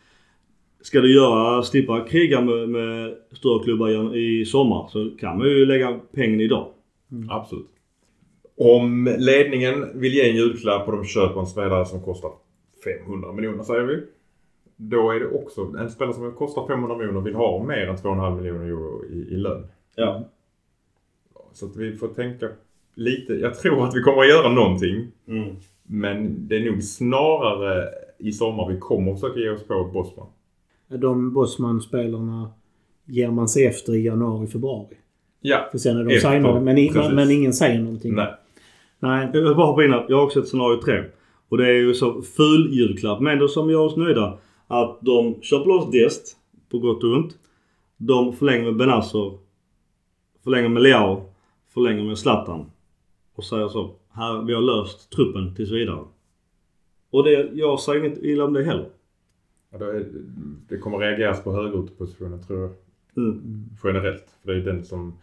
Ska 0.84 1.02
du 1.02 1.16
göra, 1.16 1.64
slippa 1.64 2.00
kriga 2.02 2.42
med, 2.42 2.70
med 2.70 3.14
större 3.32 3.64
klubbar 3.64 4.16
i- 4.16 4.46
sommar 4.46 4.88
så 4.92 5.10
kan 5.20 5.38
man 5.38 5.48
ju 5.48 5.66
lägga 5.66 6.00
pengen 6.14 6.42
idag. 6.42 6.68
Absolut. 7.30 7.68
Om 8.64 9.16
ledningen 9.18 10.00
vill 10.00 10.14
ge 10.14 10.30
en 10.30 10.36
julklapp 10.36 10.88
och 10.88 10.94
de 10.94 11.06
köper 11.06 11.40
en 11.40 11.46
spelare 11.46 11.86
som 11.86 12.02
kostar 12.02 12.32
500 12.84 13.32
miljoner 13.32 13.64
säger 13.64 13.84
vi. 13.84 14.04
Då 14.76 15.12
är 15.12 15.20
det 15.20 15.28
också 15.28 15.62
en 15.62 15.90
spelare 15.90 16.14
som 16.14 16.32
kostar 16.32 16.68
500 16.68 16.98
miljoner 16.98 17.22
vill 17.22 17.36
ha 17.36 17.64
mer 17.64 17.88
än 17.88 17.96
2,5 17.96 18.38
miljoner 18.38 18.66
euro 18.66 19.06
i, 19.06 19.34
i 19.34 19.38
lön. 19.38 19.68
Ja. 19.96 20.24
Så 21.54 21.66
att 21.66 21.76
vi 21.76 21.96
får 21.96 22.08
tänka 22.08 22.50
lite. 22.96 23.34
Jag 23.34 23.60
tror 23.60 23.88
att 23.88 23.96
vi 23.96 24.02
kommer 24.02 24.22
att 24.22 24.30
göra 24.30 24.50
någonting. 24.50 25.08
Mm. 25.28 25.56
Men 25.84 26.48
det 26.48 26.56
är 26.56 26.72
nog 26.72 26.84
snarare 26.84 27.90
i 28.18 28.32
sommar 28.32 28.70
vi 28.70 28.80
kommer 28.80 29.12
att 29.12 29.20
försöka 29.20 29.40
ge 29.40 29.50
oss 29.50 29.64
på 29.64 29.90
Bosman. 29.94 30.28
De 30.88 31.34
Bosman-spelarna 31.34 32.52
ger 33.06 33.32
man 33.32 33.48
sig 33.48 33.66
efter 33.66 33.96
i 33.96 34.06
januari, 34.06 34.48
februari. 34.48 34.98
Ja. 35.42 35.68
För 35.72 35.78
sen 35.78 35.98
är 35.98 36.04
de 36.04 36.16
Efter, 36.16 36.32
signade. 36.32 36.60
Men, 36.60 37.16
men 37.16 37.32
ingen 37.32 37.54
säger 37.54 37.80
någonting. 37.80 38.16
Nej. 38.16 38.34
Nej. 39.02 39.30
Jag 39.34 39.42
vill 39.42 39.56
bara 39.56 39.66
hoppa 39.66 39.84
in 39.84 39.92
här. 39.92 40.06
Jag 40.10 40.18
har 40.18 40.24
också 40.24 40.40
ett 40.40 40.48
scenario 40.48 40.82
3. 40.82 41.04
Och 41.50 41.58
det 41.58 41.68
är 41.68 41.74
ju 41.74 41.94
så 41.94 42.22
ful 42.22 42.74
julklapp. 42.74 43.20
Men 43.20 43.34
ändå 43.34 43.48
som 43.48 43.70
gör 43.70 43.80
oss 43.80 43.96
nöjda. 43.96 44.38
Att 44.68 45.00
de 45.02 45.42
köper 45.42 45.66
loss 45.66 45.92
Dest. 45.92 46.38
På 46.70 46.80
gott 46.80 47.04
och 47.04 47.14
ont. 47.14 47.38
De 47.98 48.34
förlänger 48.34 48.64
med 48.64 48.76
Benazor. 48.76 49.40
Förlänger 50.44 50.70
med 50.70 50.84
Leao. 50.84 51.26
Förlänger 51.74 52.04
med 52.04 52.18
Zlatan. 52.18 52.72
Och 53.36 53.44
säger 53.44 53.68
så. 53.68 53.96
Här, 54.10 54.42
vi 54.42 54.54
har 54.54 54.62
löst 54.62 55.12
truppen 55.12 55.56
tills 55.56 55.72
vidare. 55.72 56.06
Och 57.10 57.24
det, 57.24 57.50
jag 57.54 57.80
säger 57.80 58.06
inget 58.06 58.24
illa 58.24 58.44
om 58.44 58.54
det 58.54 58.64
heller. 58.64 58.90
Ja, 59.72 59.78
då 59.78 59.86
är, 59.86 60.06
det 60.70 60.78
kommer 60.78 60.98
reageras 60.98 61.44
på 61.44 61.52
högerytterpositionen 61.52 62.44
tror 62.44 62.60
jag. 62.60 62.72
Mm. 63.18 63.66
Generellt. 63.84 64.26
För 64.44 64.52
det 64.52 64.62
är 64.62 64.66
den 64.66 64.86
som... 64.86 65.14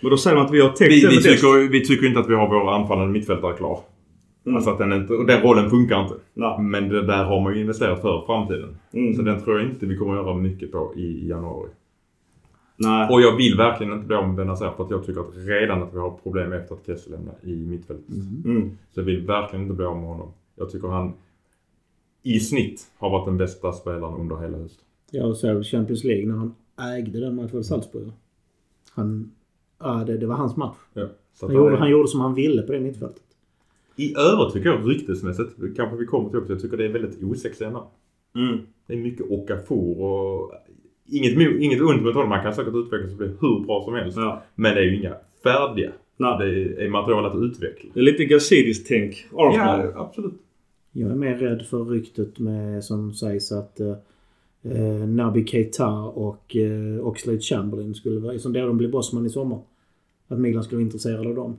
Men 0.00 0.10
då 0.10 0.16
säger 0.16 0.36
man 0.36 0.46
att 0.46 0.52
vi 0.52 0.60
har 0.60 0.68
täckt 0.68 0.90
Vi, 0.90 1.06
vi, 1.06 1.22
tycker, 1.22 1.68
vi 1.68 1.84
tycker 1.84 2.06
inte 2.06 2.20
att 2.20 2.28
vi 2.28 2.34
har 2.34 2.48
vår 2.48 2.74
anfallande 2.74 3.12
mittfältare 3.12 3.56
klar. 3.56 3.80
Mm. 4.46 4.56
Alltså 4.56 4.70
att 4.70 4.78
den, 4.78 4.92
inte, 4.92 5.14
och 5.14 5.26
den 5.26 5.42
rollen 5.42 5.70
funkar 5.70 6.02
inte. 6.02 6.14
Nej. 6.34 6.60
Men 6.60 6.88
det 6.88 7.06
där 7.06 7.24
har 7.24 7.40
man 7.40 7.54
ju 7.54 7.60
investerat 7.60 8.00
för 8.00 8.26
framtiden. 8.26 8.76
Mm. 8.92 9.14
Så 9.14 9.22
den 9.22 9.40
tror 9.40 9.58
jag 9.58 9.70
inte 9.70 9.86
vi 9.86 9.96
kommer 9.96 10.12
att 10.16 10.26
göra 10.26 10.36
mycket 10.36 10.72
på 10.72 10.92
i, 10.96 11.28
januari. 11.28 11.70
Nej. 12.76 13.08
Och 13.10 13.20
jag 13.20 13.36
vill 13.36 13.56
verkligen 13.56 13.92
inte 13.92 14.06
bli 14.06 14.16
av 14.16 14.26
med 14.26 14.36
Benazer 14.36 14.70
för 14.76 14.84
att 14.84 14.90
jag 14.90 15.06
tycker 15.06 15.20
att 15.20 15.36
redan 15.36 15.82
att 15.82 15.94
vi 15.94 15.98
har 15.98 16.10
problem 16.22 16.52
efter 16.52 16.74
att 16.74 16.86
Kessel 16.86 17.12
lämnar 17.12 17.34
i 17.42 17.66
mittfältet. 17.66 18.14
Mm. 18.44 18.70
Så 18.94 19.00
jag 19.00 19.04
vill 19.04 19.26
verkligen 19.26 19.62
inte 19.62 19.74
bli 19.74 19.86
av 19.86 19.96
med 19.96 20.08
honom. 20.08 20.32
Jag 20.56 20.70
tycker 20.70 20.88
han 20.88 21.12
i 22.22 22.40
snitt 22.40 22.86
har 22.98 23.10
varit 23.10 23.26
den 23.26 23.38
bästa 23.38 23.72
spelaren 23.72 24.20
under 24.20 24.36
hela 24.36 24.58
hösten. 24.58 24.84
Jag 25.10 25.36
såg 25.36 25.64
Champions 25.64 26.04
League 26.04 26.26
när 26.26 26.36
han 26.36 26.54
ägde 26.96 27.20
den 27.20 27.36
matchen 27.36 27.56
mot 27.56 27.66
Salzburg. 27.66 28.12
Han... 28.90 29.32
Ja, 29.78 30.04
det, 30.06 30.16
det 30.16 30.26
var 30.26 30.34
hans 30.34 30.56
match. 30.56 30.76
Ja. 30.94 31.06
Så 31.34 31.46
att 31.46 31.52
Han 31.52 31.62
gjorde, 31.62 31.76
han 31.76 31.90
gjorde 31.90 32.08
som 32.08 32.20
han 32.20 32.34
ville 32.34 32.62
på 32.62 32.72
det 32.72 32.80
mittfältet. 32.80 33.22
I 33.96 34.14
övrigt 34.16 34.52
tycker 34.52 34.68
jag 34.68 34.90
ryktesmässigt, 34.90 35.50
kanske 35.76 35.96
vi 35.96 36.06
kommer 36.06 36.30
till 36.30 36.38
också, 36.38 36.52
jag 36.52 36.62
tycker 36.62 36.76
det 36.76 36.84
är 36.84 36.88
väldigt 36.88 37.22
osexiga 37.22 37.70
namn. 37.70 37.86
Mm. 38.34 38.58
Det 38.86 38.92
är 38.92 38.96
mycket 38.96 39.30
Okafor 39.30 40.00
och 40.00 40.52
inget, 41.06 41.32
inget 41.60 41.80
ont 41.80 42.02
mot 42.02 42.14
honom. 42.14 42.28
Man 42.28 42.42
kan 42.42 42.54
säkert 42.54 42.74
utvecklas 42.74 43.10
och 43.10 43.18
bli 43.18 43.26
hur 43.26 43.66
bra 43.66 43.84
som 43.84 43.94
helst. 43.94 44.18
Ja. 44.18 44.42
Men 44.54 44.74
det 44.74 44.80
är 44.80 44.84
ju 44.84 44.96
inga 44.96 45.14
färdiga 45.42 45.92
Nej. 46.16 46.38
Det 46.38 46.84
är 46.84 46.88
material 46.88 47.26
att 47.26 47.36
utveckla. 47.36 47.90
Det 47.94 48.00
är 48.00 48.04
lite 48.04 48.24
Gazidis-tänk. 48.24 49.26
Arsenal. 49.32 49.90
Ja, 49.94 50.00
absolut. 50.00 50.34
Jag 50.92 51.10
är 51.10 51.14
mer 51.14 51.34
rädd 51.34 51.66
för 51.66 51.84
ryktet 51.84 52.38
med, 52.38 52.84
som 52.84 53.14
sägs 53.14 53.52
att 53.52 53.80
eh, 54.72 55.08
Naby 55.08 55.46
Keita 55.46 55.88
och 55.98 56.56
eh, 56.56 57.06
Oxlade 57.06 57.40
Chamberlain 57.40 57.94
skulle 57.94 58.20
vara... 58.20 58.38
Som 58.38 58.52
det 58.52 58.60
de 58.60 58.78
blir 58.78 58.88
bossman 58.88 59.26
i 59.26 59.30
sommar. 59.30 59.58
Att 60.28 60.38
Milan 60.38 60.64
skulle 60.64 60.76
vara 60.76 60.84
intresserad 60.84 61.26
av 61.26 61.34
dem. 61.34 61.56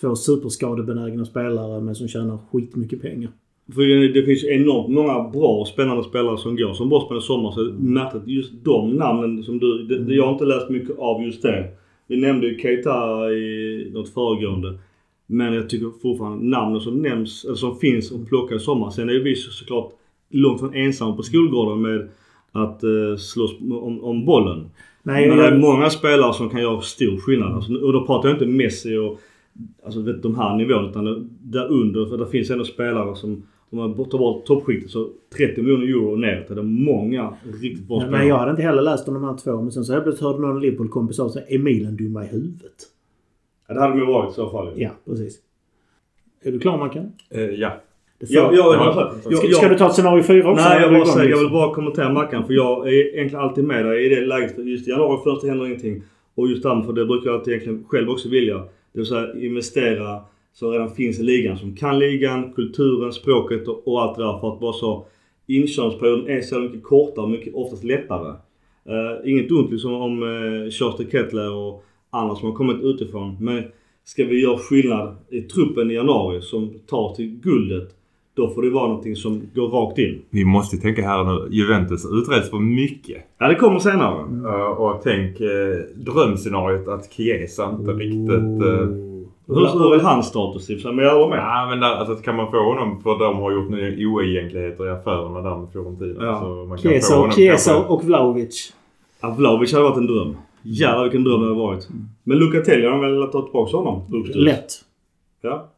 Två 0.00 0.16
superskadebenägna 0.16 1.24
spelare 1.24 1.80
men 1.80 1.94
som 1.94 2.08
tjänar 2.08 2.38
skitmycket 2.50 3.02
pengar. 3.02 3.30
För 3.74 4.14
det 4.14 4.22
finns 4.22 4.44
enormt 4.44 4.88
många 4.88 5.28
bra 5.28 5.60
och 5.60 5.68
spännande 5.68 6.04
spelare 6.04 6.38
som 6.38 6.56
går 6.56 6.74
som 6.74 6.88
bossman 6.88 7.18
i 7.18 7.22
sommar. 7.22 7.50
Så 7.50 7.60
märkte 7.78 8.16
att 8.18 8.28
just 8.28 8.52
de 8.64 8.90
namnen 8.90 9.42
som 9.42 9.58
du... 9.58 9.82
Det, 9.82 9.98
det, 9.98 10.14
jag 10.14 10.24
har 10.24 10.32
inte 10.32 10.44
läst 10.44 10.70
mycket 10.70 10.98
av 10.98 11.22
just 11.22 11.42
det. 11.42 11.68
Vi 12.06 12.20
nämnde 12.20 12.46
ju 12.46 12.58
Keita 12.58 13.30
i 13.32 13.90
något 13.92 14.08
föregående. 14.08 14.78
Men 15.26 15.54
jag 15.54 15.68
tycker 15.68 15.90
fortfarande 16.02 16.44
namnen 16.44 16.80
som 16.80 17.02
nämns, 17.02 17.44
eller 17.44 17.54
som 17.54 17.78
finns 17.78 18.10
och 18.10 18.28
plockar 18.28 18.56
i 18.56 18.60
sommar. 18.60 18.90
Sen 18.90 19.08
är 19.08 19.12
ju 19.12 19.22
vi 19.22 19.36
såklart 19.36 19.92
långt 20.30 20.60
från 20.60 20.74
ensamma 20.74 21.16
på 21.16 21.22
skolgården 21.22 21.82
med 21.82 22.08
att 22.52 22.84
uh, 22.84 23.16
slåss 23.16 23.60
om, 23.60 24.04
om 24.04 24.24
bollen. 24.24 24.70
Nej, 25.02 25.28
Men 25.28 25.38
det 25.38 25.46
är 25.46 25.58
många 25.58 25.90
spelare 25.90 26.34
som 26.34 26.50
kan 26.50 26.60
göra 26.60 26.80
stor 26.80 27.16
skillnad. 27.16 27.52
Alltså, 27.52 27.74
och 27.74 27.92
då 27.92 28.06
pratar 28.06 28.28
jag 28.28 28.36
inte 28.36 28.46
Messi 28.46 28.96
och 28.96 29.20
alltså, 29.84 30.00
vet, 30.00 30.22
de 30.22 30.36
här 30.36 30.56
nivåerna 30.56 30.88
utan 30.90 31.30
där 31.42 31.66
under. 31.68 32.06
För 32.06 32.18
det 32.18 32.26
finns 32.26 32.50
ändå 32.50 32.64
spelare 32.64 33.16
som, 33.16 33.42
om 33.70 33.78
man 33.78 33.94
tar 33.94 34.18
bort 34.18 34.46
toppskiktet 34.46 34.90
så 34.90 35.08
30 35.36 35.62
miljoner 35.62 35.86
euro 35.86 36.16
neråt 36.16 36.50
är 36.50 36.54
det 36.54 36.62
många 36.62 37.34
riktigt 37.60 37.88
bra 37.88 38.00
spelare. 38.00 38.18
nej, 38.18 38.28
jag 38.28 38.38
hade 38.38 38.50
inte 38.50 38.62
heller 38.62 38.82
läst 38.82 39.08
om 39.08 39.14
de 39.14 39.24
här 39.24 39.36
två. 39.36 39.62
Men 39.62 39.72
sen 39.72 39.84
så 39.84 39.92
helt 39.92 40.04
plötsligt 40.04 40.26
hörde 40.26 40.40
någon 40.40 40.60
Liverpool-kompis 40.60 41.18
av 41.18 41.28
sig. 41.28 41.46
Är 41.48 41.58
Milan 41.58 41.96
dumma 41.96 42.24
i 42.24 42.28
huvudet? 42.28 42.86
Ja, 43.68 43.74
det 43.74 43.80
hade 43.80 43.92
de 43.92 44.00
ju 44.00 44.06
varit 44.06 44.32
i 44.32 44.34
så 44.34 44.50
fall. 44.50 44.72
Ja, 44.76 44.90
precis. 45.04 45.38
Är 46.42 46.52
du 46.52 46.58
klar 46.58 46.78
Mackan? 46.78 47.12
Eh, 47.30 47.40
ja. 47.40 47.80
Ja. 48.28 48.54
jag, 49.30 49.54
ska, 49.54 49.68
du 49.68 49.78
ta 49.78 49.86
ett 49.86 49.94
scenario 49.94 50.22
fyra 50.22 50.50
också? 50.50 50.64
Nej, 50.64 50.80
jag, 50.80 50.92
bara 50.92 51.04
säger, 51.04 51.20
jag 51.20 51.28
liksom? 51.28 51.44
vill 51.44 51.52
bara 51.52 51.74
kommentera 51.74 52.12
Mackan 52.12 52.46
för 52.46 52.54
jag 52.54 52.88
är 52.88 52.92
egentligen 52.92 53.44
alltid 53.44 53.64
med 53.64 53.84
dig 53.84 54.06
i 54.06 54.08
det 54.08 54.26
läget. 54.26 54.54
För 54.54 54.62
just 54.62 54.88
i 54.88 54.90
januari 54.90 55.20
först 55.24 55.46
händer 55.46 55.66
ingenting. 55.66 56.02
Och 56.34 56.48
just 56.48 56.62
därför, 56.62 56.92
det 56.92 57.06
brukar 57.06 57.30
jag 57.30 57.38
alltid 57.38 57.54
egentligen 57.54 57.84
själv 57.88 58.10
också 58.10 58.28
vilja. 58.28 58.58
Det 58.92 58.98
vill 58.98 59.06
säga 59.06 59.34
investera 59.34 60.20
som 60.52 60.70
redan 60.70 60.90
finns 60.90 61.20
i 61.20 61.22
ligan. 61.22 61.58
Som 61.58 61.76
kan 61.76 61.98
ligan, 61.98 62.52
kulturen, 62.52 63.12
språket 63.12 63.68
och, 63.68 63.88
och 63.88 64.02
allt 64.02 64.16
det 64.16 64.22
där. 64.22 64.38
För 64.38 64.52
att 64.52 64.60
bara 64.60 64.72
så 64.72 65.06
inkörningsperioden 65.46 66.28
är 66.28 66.40
så 66.40 66.60
mycket 66.60 66.82
kortare 66.82 67.24
och 67.24 67.30
mycket 67.30 67.54
oftast 67.54 67.84
lättare. 67.84 68.34
Uh, 68.88 69.30
inget 69.30 69.50
ont 69.50 69.70
liksom 69.70 69.92
om 69.92 70.22
uh, 70.22 70.70
Charles 70.70 71.12
Kettler 71.12 71.52
och 71.52 71.84
andra 72.10 72.36
som 72.36 72.48
har 72.48 72.56
kommit 72.56 72.82
utifrån. 72.82 73.36
Men 73.40 73.62
ska 74.04 74.24
vi 74.24 74.42
göra 74.42 74.58
skillnad 74.58 75.16
i 75.30 75.40
truppen 75.40 75.90
i 75.90 75.94
januari 75.94 76.42
som 76.42 76.78
tar 76.86 77.14
till 77.14 77.40
guldet. 77.42 77.96
Då 78.34 78.48
får 78.50 78.62
det 78.62 78.70
vara 78.70 78.88
någonting 78.88 79.16
som 79.16 79.42
går 79.54 79.68
rakt 79.68 79.98
in. 79.98 80.22
Vi 80.30 80.44
måste 80.44 80.76
tänka 80.76 81.02
här 81.02 81.24
nu. 81.24 81.48
Juventus 81.56 82.06
utreds 82.12 82.50
för 82.50 82.58
mycket. 82.58 83.24
Ja, 83.38 83.48
det 83.48 83.54
kommer 83.54 83.78
senare. 83.78 84.18
Eh, 84.48 84.70
och 84.70 85.00
tänk 85.04 85.40
uh, 85.40 85.48
drömscenariot 85.96 86.88
att 86.88 87.12
Chiesa 87.12 87.70
inte 87.78 87.92
riktigt... 87.92 88.30
Oh. 88.30 88.62
Uh, 88.64 89.10
Hur 89.46 89.78
hur 89.78 89.94
är 89.94 90.00
hans 90.00 90.26
status 90.26 90.70
i? 90.70 90.82
Men 90.84 90.98
jag 90.98 91.14
håller 91.14 91.28
med. 91.28 91.38
Ja 91.38 91.66
men 91.70 91.80
där, 91.80 91.88
alltså, 91.94 92.14
kan 92.14 92.36
man 92.36 92.50
få 92.50 92.56
honom 92.74 93.00
för 93.02 93.18
de 93.18 93.36
har 93.36 93.52
gjort 93.52 93.70
nu 93.70 94.06
oegentligheter 94.06 94.86
i 94.86 94.90
affärerna 94.90 95.40
där 95.42 95.56
med 95.56 95.72
Fiorentina. 95.72 96.24
Ja. 96.24 96.40
Så 96.40 96.46
man 96.46 96.68
kan 96.68 96.76
få 96.78 96.88
Chiesa, 96.88 97.14
honom 97.14 97.30
Chiesa 97.32 97.72
kanske- 97.72 97.92
och 97.92 98.04
Vlahovic. 98.04 98.72
Ja, 99.20 99.34
Vlahovic 99.38 99.72
hade 99.72 99.84
varit 99.84 99.96
en 99.96 100.06
dröm. 100.06 100.36
Jävlar 100.62 101.02
vilken 101.02 101.24
dröm 101.24 101.40
det 101.40 101.46
hade 101.46 101.58
varit. 101.58 101.88
Men 102.24 102.38
Lucatelli 102.38 102.86
har 102.86 102.92
de 102.92 103.00
väl 103.00 103.28
ta 103.32 103.42
tillbaka 103.42 103.76
honom? 103.76 104.02
Lätt. 104.34 104.68
Ja. 105.42 105.68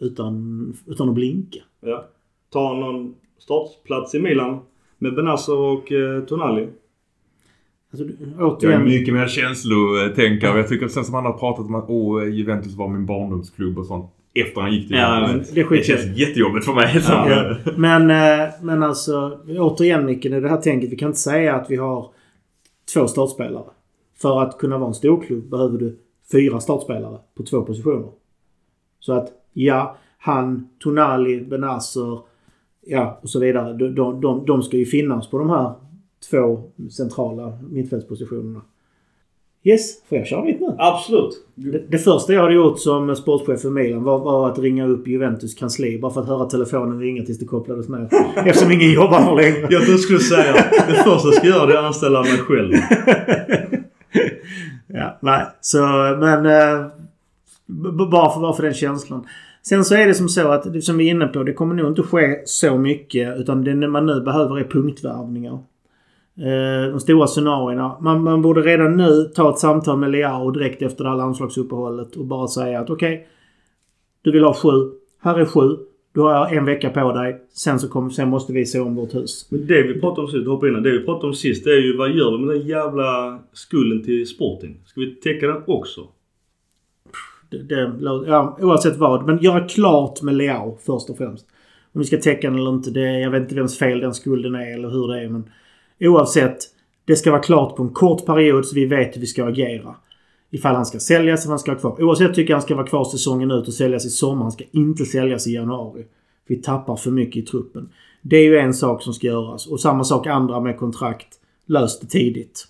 Utan, 0.00 0.74
utan 0.86 1.08
att 1.08 1.14
blinka. 1.14 1.58
Ja. 1.80 2.04
Ta 2.52 2.74
någon 2.74 3.14
startplats 3.38 4.14
i 4.14 4.18
Milan. 4.20 4.60
Med 4.98 5.14
Benazzo 5.14 5.52
och 5.52 5.92
eh, 5.92 6.20
Tonali. 6.24 6.68
Alltså, 7.92 8.04
du- 8.06 8.16
Jag 8.38 8.40
är 8.40 8.56
återigen. 8.56 8.84
mycket 8.84 9.14
mer 9.14 9.26
känslotänkare. 9.28 10.56
Jag 10.58 10.68
tycker 10.68 10.88
sen 10.88 11.04
som 11.04 11.14
han 11.14 11.24
har 11.24 11.32
pratat 11.32 11.66
om 11.66 11.74
att 11.74 11.84
åh, 11.88 12.28
Juventus 12.28 12.74
var 12.74 12.88
min 12.88 13.06
barndomsklubb 13.06 13.78
och 13.78 13.86
sånt. 13.86 14.10
Efter 14.34 14.60
han 14.60 14.72
gick 14.72 14.88
till 14.88 14.96
Ja, 14.96 15.26
Juventus. 15.28 15.50
det. 15.50 15.68
Det 15.68 15.82
känns 15.84 16.18
jättejobbigt 16.18 16.64
för 16.66 16.74
mig. 16.74 17.00
som- 17.02 17.14
Ja. 17.14 17.56
Men, 17.76 18.10
eh, 18.10 18.46
men 18.62 18.82
alltså, 18.82 19.38
återigen 19.58 20.06
Micke, 20.06 20.22
det 20.22 20.48
här 20.48 20.56
tänket. 20.60 20.90
Vi 20.92 20.96
kan 20.96 21.08
inte 21.08 21.18
säga 21.20 21.54
att 21.54 21.70
vi 21.70 21.76
har 21.76 22.10
två 22.94 23.06
startspelare. 23.08 23.64
För 24.18 24.42
att 24.42 24.58
kunna 24.58 24.78
vara 24.78 24.88
en 24.88 24.94
storklubb 24.94 25.50
behöver 25.50 25.78
du 25.78 25.98
fyra 26.32 26.60
startspelare 26.60 27.18
på 27.36 27.42
två 27.42 27.62
positioner. 27.62 28.08
Så 29.00 29.12
att, 29.12 29.28
ja, 29.52 29.96
han, 30.18 30.68
Tonali, 30.78 31.40
Benazer, 31.40 32.18
ja 32.86 33.18
och 33.22 33.30
så 33.30 33.40
vidare. 33.40 33.72
De, 33.72 33.94
de, 33.94 34.20
de, 34.20 34.46
de 34.46 34.62
ska 34.62 34.76
ju 34.76 34.86
finnas 34.86 35.30
på 35.30 35.38
de 35.38 35.50
här 35.50 35.72
två 36.30 36.62
centrala 36.90 37.58
mittfältspositionerna. 37.70 38.60
Yes, 39.64 40.02
får 40.08 40.18
jag 40.18 40.26
köra 40.26 40.44
mitt 40.44 40.60
nu? 40.60 40.74
Absolut. 40.78 41.46
Det, 41.54 41.84
det 41.88 41.98
första 41.98 42.32
jag 42.32 42.42
hade 42.42 42.54
gjort 42.54 42.78
som 42.78 43.16
sportchef 43.16 43.60
för 43.60 43.70
Milan 43.70 44.02
var, 44.04 44.18
var 44.18 44.50
att 44.50 44.58
ringa 44.58 44.86
upp 44.86 45.08
Juventus 45.08 45.54
kansli 45.54 45.98
bara 45.98 46.12
för 46.12 46.20
att 46.20 46.26
höra 46.26 46.46
telefonen 46.46 47.00
ringa 47.00 47.24
tills 47.24 47.38
det 47.38 47.46
kopplades 47.46 47.88
ner. 47.88 48.08
Eftersom 48.46 48.72
ingen 48.72 48.92
jobbar 48.92 49.20
här 49.20 49.36
längre. 49.36 49.60
Jag 49.60 49.68
trodde 49.68 49.92
du 49.92 49.98
skulle 49.98 50.20
säga 50.20 50.52
det 50.88 50.94
första 50.94 51.28
jag 51.28 51.34
ska 51.34 51.46
göra 51.46 51.66
det 51.66 51.72
är 51.72 51.78
att 51.78 51.84
anställa 51.84 52.22
mig 52.22 52.38
själv. 52.38 52.72
ja, 54.86 55.18
nej. 55.20 55.46
Så, 55.60 55.78
men... 56.20 56.46
Eh, 56.46 56.86
bara 58.10 58.32
för, 58.32 58.40
bara 58.40 58.52
för 58.52 58.62
den 58.62 58.74
känslan. 58.74 59.26
Sen 59.68 59.84
så 59.84 59.94
är 59.94 60.06
det 60.06 60.14
som 60.14 60.28
så 60.28 60.48
att, 60.48 60.84
som 60.84 60.98
vi 60.98 61.06
är 61.06 61.10
inne 61.10 61.26
på, 61.26 61.42
det 61.42 61.52
kommer 61.52 61.74
nog 61.74 61.88
inte 61.88 62.02
ske 62.02 62.42
så 62.44 62.78
mycket. 62.78 63.38
Utan 63.38 63.64
det 63.64 63.88
man 63.88 64.06
nu 64.06 64.20
behöver 64.20 64.58
är 64.58 64.64
punktvärvningar. 64.64 65.52
Eh, 66.36 66.90
de 66.90 67.00
stora 67.00 67.26
scenarierna. 67.26 67.96
Man, 68.00 68.22
man 68.22 68.42
borde 68.42 68.60
redan 68.60 68.96
nu 68.96 69.24
ta 69.34 69.50
ett 69.50 69.58
samtal 69.58 69.98
med 69.98 70.10
Leao 70.10 70.50
direkt 70.50 70.82
efter 70.82 71.04
det 71.04 71.10
här 71.10 71.16
landslagsuppehållet 71.16 72.16
och 72.16 72.24
bara 72.24 72.48
säga 72.48 72.80
att 72.80 72.90
okej. 72.90 73.26
du 74.22 74.32
vill 74.32 74.44
ha 74.44 74.54
sju. 74.54 74.90
Här 75.20 75.38
är 75.38 75.44
sju. 75.44 75.76
Du 76.14 76.20
har 76.20 76.54
en 76.54 76.64
vecka 76.64 76.90
på 76.90 77.12
dig. 77.12 77.40
Sen, 77.52 77.78
så 77.80 77.88
kom, 77.88 78.10
sen 78.10 78.28
måste 78.28 78.52
vi 78.52 78.66
se 78.66 78.80
om 78.80 78.94
vårt 78.94 79.14
hus. 79.14 79.48
Men 79.50 79.66
det 79.66 79.82
vi 79.82 80.00
pratade 80.00 80.20
om 80.20 80.28
sist, 80.28 80.46
hoppa 80.46 80.68
innan. 80.68 80.82
Det 80.82 80.90
vi 80.90 81.04
pratade 81.04 81.26
om 81.26 81.34
sist 81.34 81.64
det 81.64 81.70
är 81.70 81.80
ju 81.80 81.96
vad 81.96 82.10
gör 82.10 82.38
vi 82.38 82.44
med 82.44 82.56
den 82.56 82.66
jävla 82.66 83.38
skulden 83.52 84.04
till 84.04 84.26
Sporting? 84.26 84.80
Ska 84.84 85.00
vi 85.00 85.14
täcka 85.14 85.46
den 85.46 85.62
också? 85.66 86.00
Det, 87.50 87.62
det, 87.62 87.92
ja, 88.26 88.58
oavsett 88.60 88.96
vad. 88.96 89.26
Men 89.26 89.38
göra 89.38 89.68
klart 89.68 90.22
med 90.22 90.34
Leao 90.34 90.78
först 90.86 91.10
och 91.10 91.16
främst. 91.16 91.46
Om 91.92 92.00
vi 92.00 92.04
ska 92.04 92.16
täcka 92.16 92.50
den 92.50 92.58
eller 92.58 92.70
inte. 92.70 92.90
Det, 92.90 93.20
jag 93.20 93.30
vet 93.30 93.42
inte 93.42 93.54
vems 93.54 93.78
fel 93.78 94.00
den 94.00 94.14
skulden 94.14 94.54
är 94.54 94.74
eller 94.74 94.90
hur 94.90 95.08
det 95.08 95.20
är. 95.20 95.28
Men 95.28 95.50
oavsett. 96.00 96.58
Det 97.04 97.16
ska 97.16 97.30
vara 97.30 97.42
klart 97.42 97.76
på 97.76 97.82
en 97.82 97.88
kort 97.88 98.26
period 98.26 98.66
så 98.66 98.74
vi 98.74 98.86
vet 98.86 99.16
hur 99.16 99.20
vi 99.20 99.26
ska 99.26 99.44
agera. 99.44 99.94
Ifall 100.50 100.74
han 100.74 100.86
ska 100.86 100.98
säljas 100.98 101.44
eller 101.44 101.50
han 101.50 101.58
ska 101.58 101.70
vara 101.70 101.80
kvar. 101.80 102.02
Oavsett 102.02 102.34
tycker 102.34 102.50
jag 102.50 102.56
han 102.56 102.62
ska 102.62 102.74
vara 102.74 102.86
kvar 102.86 103.04
säsongen 103.04 103.50
ut 103.50 103.68
och 103.68 103.74
säljas 103.74 104.06
i 104.06 104.10
sommar. 104.10 104.42
Han 104.42 104.52
ska 104.52 104.64
inte 104.72 105.04
säljas 105.04 105.46
i 105.46 105.54
januari. 105.54 106.06
Vi 106.48 106.56
tappar 106.56 106.96
för 106.96 107.10
mycket 107.10 107.42
i 107.42 107.46
truppen. 107.46 107.88
Det 108.22 108.36
är 108.36 108.44
ju 108.44 108.58
en 108.58 108.74
sak 108.74 109.02
som 109.02 109.14
ska 109.14 109.26
göras. 109.26 109.66
Och 109.66 109.80
samma 109.80 110.04
sak 110.04 110.26
andra 110.26 110.60
med 110.60 110.78
kontrakt. 110.78 111.28
Lös 111.66 112.00
det 112.00 112.06
tidigt. 112.06 112.68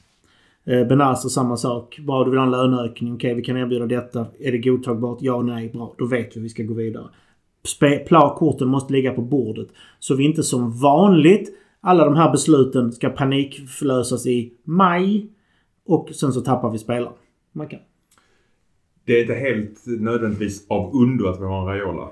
Eh, 0.68 0.86
Benazer 0.86 1.04
alltså 1.04 1.28
samma 1.28 1.56
sak. 1.56 1.98
Bra, 2.06 2.24
du 2.24 2.30
vill 2.30 2.38
ha 2.38 2.46
en 2.46 2.50
löneökning. 2.50 3.14
Okej, 3.14 3.34
vi 3.34 3.42
kan 3.42 3.56
erbjuda 3.56 3.86
detta. 3.86 4.26
Är 4.38 4.52
det 4.52 4.58
godtagbart? 4.58 5.18
Ja, 5.20 5.42
nej, 5.42 5.68
bra. 5.68 5.94
Då 5.98 6.06
vet 6.06 6.26
vi 6.26 6.34
hur 6.34 6.42
vi 6.42 6.48
ska 6.48 6.62
gå 6.62 6.74
vidare. 6.74 7.08
Spe- 7.80 8.34
korten 8.34 8.68
måste 8.68 8.92
ligga 8.92 9.12
på 9.12 9.22
bordet. 9.22 9.68
Så 9.98 10.14
vi 10.14 10.24
inte 10.24 10.42
som 10.42 10.78
vanligt 10.80 11.58
alla 11.80 12.04
de 12.04 12.16
här 12.16 12.30
besluten 12.30 12.92
ska 12.92 13.08
panikförlösas 13.08 14.26
i 14.26 14.52
maj. 14.64 15.26
Och 15.86 16.10
sen 16.10 16.32
så 16.32 16.40
tappar 16.40 16.70
vi 16.70 16.78
spelare. 16.78 17.12
Man 17.52 17.68
kan. 17.68 17.80
Det 19.04 19.12
är 19.12 19.20
inte 19.20 19.34
helt 19.34 19.86
nödvändigtvis 19.86 20.66
av 20.68 20.90
undo 20.94 21.28
att 21.28 21.40
vi 21.40 21.44
har 21.44 21.60
en 21.60 21.66
Raiola. 21.66 22.08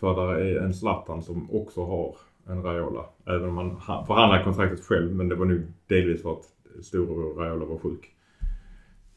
För 0.00 0.14
där 0.14 0.34
är 0.34 0.60
en 0.60 0.74
Zlatan 0.74 1.22
som 1.22 1.50
också 1.50 1.84
har 1.84 2.16
en 2.46 2.62
Raiola. 2.62 3.04
Även 3.26 3.48
om 3.48 3.56
han 3.80 4.06
förhandlade 4.06 4.44
kontraktet 4.44 4.84
själv. 4.84 5.14
Men 5.14 5.28
det 5.28 5.34
var 5.34 5.46
nu 5.46 5.66
delvis 5.86 6.22
för 6.22 6.32
att 6.32 6.44
storebror 6.82 7.34
Raiola 7.34 7.64
var 7.64 7.78
sjuk. 7.78 8.10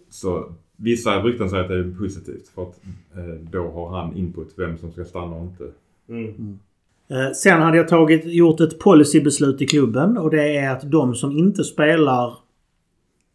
Så 0.10 0.54
vissa 0.76 1.22
rykten 1.24 1.50
säger 1.50 1.64
att 1.64 1.70
det 1.70 1.76
är 1.76 1.96
positivt. 2.00 2.48
För 2.48 2.64
att 2.64 2.82
eh, 3.16 3.50
då 3.52 3.72
har 3.72 3.90
han 3.90 4.18
input 4.18 4.54
vem 4.58 4.78
som 4.78 4.92
ska 4.92 5.06
stanna 5.06 5.36
och 5.36 5.44
inte. 5.44 5.64
Mm. 6.10 6.60
Eh, 7.08 7.32
Sen 7.36 7.62
hade 7.62 7.78
jag 7.78 7.88
tagit, 7.88 8.26
gjort 8.26 8.60
ett 8.60 8.80
policybeslut 8.80 9.62
i 9.62 9.68
klubben 9.68 10.18
och 10.18 10.30
det 10.30 10.58
är 10.58 10.72
att 10.72 10.92
de 10.92 11.16
som 11.16 11.32
inte 11.32 11.64
spelar 11.64 12.34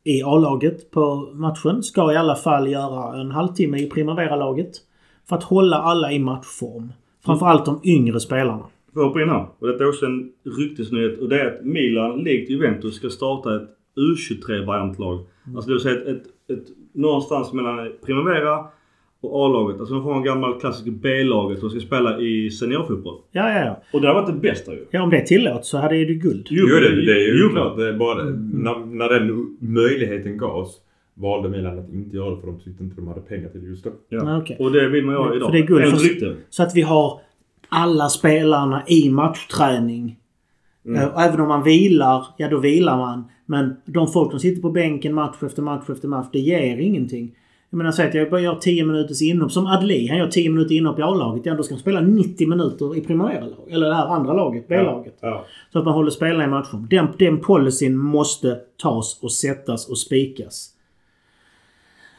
i 0.05 0.23
A-laget 0.23 0.91
på 0.91 1.31
matchen 1.35 1.83
ska 1.83 2.13
i 2.13 2.17
alla 2.17 2.35
fall 2.35 2.69
göra 2.71 3.21
en 3.21 3.31
halvtimme 3.31 3.79
i 3.79 3.91
Primavera-laget. 3.91 4.71
För 5.29 5.37
att 5.37 5.43
hålla 5.43 5.77
alla 5.77 6.13
i 6.13 6.19
matchform. 6.19 6.93
Framförallt 7.25 7.65
de 7.65 7.81
yngre 7.85 8.21
spelarna. 8.21 8.67
Får 8.93 9.03
jag 9.03 9.09
hoppa 9.09 9.23
in 9.23 9.29
här? 9.29 9.47
Och 9.59 9.67
detta 9.67 9.85
är 9.85 9.89
också 9.89 10.07
en 10.07 10.33
ryktesnyhet. 10.59 11.21
Och 11.21 11.29
det 11.29 11.41
är 11.41 11.47
att 11.47 11.65
Milan, 11.65 12.19
likt 12.19 12.51
Juventus, 12.51 12.95
ska 12.95 13.11
starta 13.11 13.57
ett 13.57 13.69
U23-variantlag. 13.97 15.27
Alltså 15.55 15.69
det 15.69 15.75
vill 15.75 15.83
säga 15.83 15.95
ett, 15.97 16.09
ett, 16.09 16.59
ett, 16.59 16.67
någonstans 16.93 17.53
mellan 17.53 17.93
Primavera 18.07 18.65
och 19.21 19.47
A-laget. 19.47 19.81
Alltså 19.81 19.95
de 19.95 20.03
får 20.03 20.15
en 20.15 20.23
gammal 20.23 20.61
klassisk 20.61 20.87
B-laget 20.87 21.61
som 21.61 21.71
ska 21.71 21.81
spela 21.81 22.21
i 22.21 22.51
seniorfotboll. 22.51 23.19
Ja, 23.33 23.53
ja, 23.53 23.65
ja. 23.65 23.83
Och 23.93 24.01
det 24.01 24.09
har 24.09 24.15
varit 24.15 24.27
det 24.27 24.49
bästa 24.49 24.73
ju. 24.73 24.85
Ja, 24.91 25.03
om 25.03 25.11
det 25.11 25.27
tillåts 25.27 25.69
så 25.69 25.79
hade 25.79 25.97
ju 25.97 26.15
guld. 26.15 26.47
Jo, 26.51 26.67
det, 26.67 27.07
det 27.07 27.13
är 27.13 27.35
ju 27.35 27.43
jo, 27.43 27.49
klart. 27.49 27.77
Det 27.77 27.89
är 27.89 27.93
bara, 27.93 28.25
när, 28.25 28.87
när 28.87 29.09
den 29.09 29.57
möjligheten 29.61 30.39
gavs 30.39 30.81
valde 31.15 31.49
Milan 31.49 31.79
att 31.79 31.89
inte 31.93 32.17
göra 32.17 32.35
det 32.35 32.41
för 32.41 32.47
de 32.47 32.61
tyckte 32.61 32.85
inte 32.85 32.97
de 32.97 33.09
hade 33.09 33.21
pengar 33.21 33.49
till 33.49 33.61
det 33.61 33.67
just 33.67 33.85
då. 33.85 33.91
Ja. 34.09 34.19
Ja, 34.25 34.39
okej. 34.39 34.57
Och 34.61 34.73
det 34.73 34.89
vill 34.89 35.05
man 35.05 35.15
göra 35.15 35.29
För 35.29 35.37
idag. 35.37 35.53
det 35.53 35.59
är 35.59 35.67
guld. 35.67 36.01
För-. 36.01 36.37
Så 36.51 36.63
att 36.63 36.77
vi 36.77 36.83
har 36.83 37.21
alla 37.69 38.09
spelarna 38.09 38.83
i 38.87 39.11
matchträning. 39.11 40.17
Mm. 40.87 41.09
Och 41.09 41.23
även 41.23 41.41
om 41.41 41.49
man 41.49 41.63
vilar, 41.63 42.27
ja 42.37 42.49
då 42.49 42.59
vilar 42.59 42.97
man. 42.97 43.25
Men 43.51 43.77
de 43.85 44.07
folk 44.07 44.31
som 44.31 44.41
sitter 44.41 44.63
på 44.63 44.71
bänken 44.71 45.15
match 45.15 45.43
efter 45.43 45.63
match 45.63 45.91
efter 45.91 46.09
match, 46.09 46.27
det 46.33 46.39
ger 46.39 46.77
ingenting. 46.77 47.35
Jag 47.71 47.79
menar 47.79 47.93
säg 47.93 48.09
att 48.09 48.15
jag 48.15 48.31
bara 48.31 48.41
gör 48.41 48.55
10 48.55 48.85
minuters 48.85 49.23
inhopp. 49.23 49.53
Som 49.53 49.67
Adli, 49.67 50.09
han 50.09 50.19
gör 50.19 50.27
10 50.27 50.51
minuter 50.51 50.75
inhopp 50.75 50.99
i 50.99 51.03
A-laget. 51.03 51.47
Ja, 51.47 51.55
då 51.55 51.63
ska 51.63 51.75
han 51.75 51.81
spela 51.81 52.01
90 52.01 52.49
minuter 52.49 52.97
i 52.97 53.01
Primavera-lag. 53.01 53.71
Eller 53.71 53.89
det 53.89 53.95
här 53.95 54.07
andra 54.07 54.33
laget, 54.33 54.69
B-laget. 54.69 55.19
Ja. 55.21 55.45
Så 55.73 55.79
att 55.79 55.85
man 55.85 55.95
håller 55.95 56.11
spelarna 56.11 56.45
i 56.45 56.47
matchen. 56.47 56.87
Den, 56.91 57.09
den 57.19 57.41
policyn 57.41 57.97
måste 57.97 58.59
tas 58.83 59.19
och 59.23 59.33
sättas 59.33 59.89
och 59.89 59.99
spikas. 59.99 60.71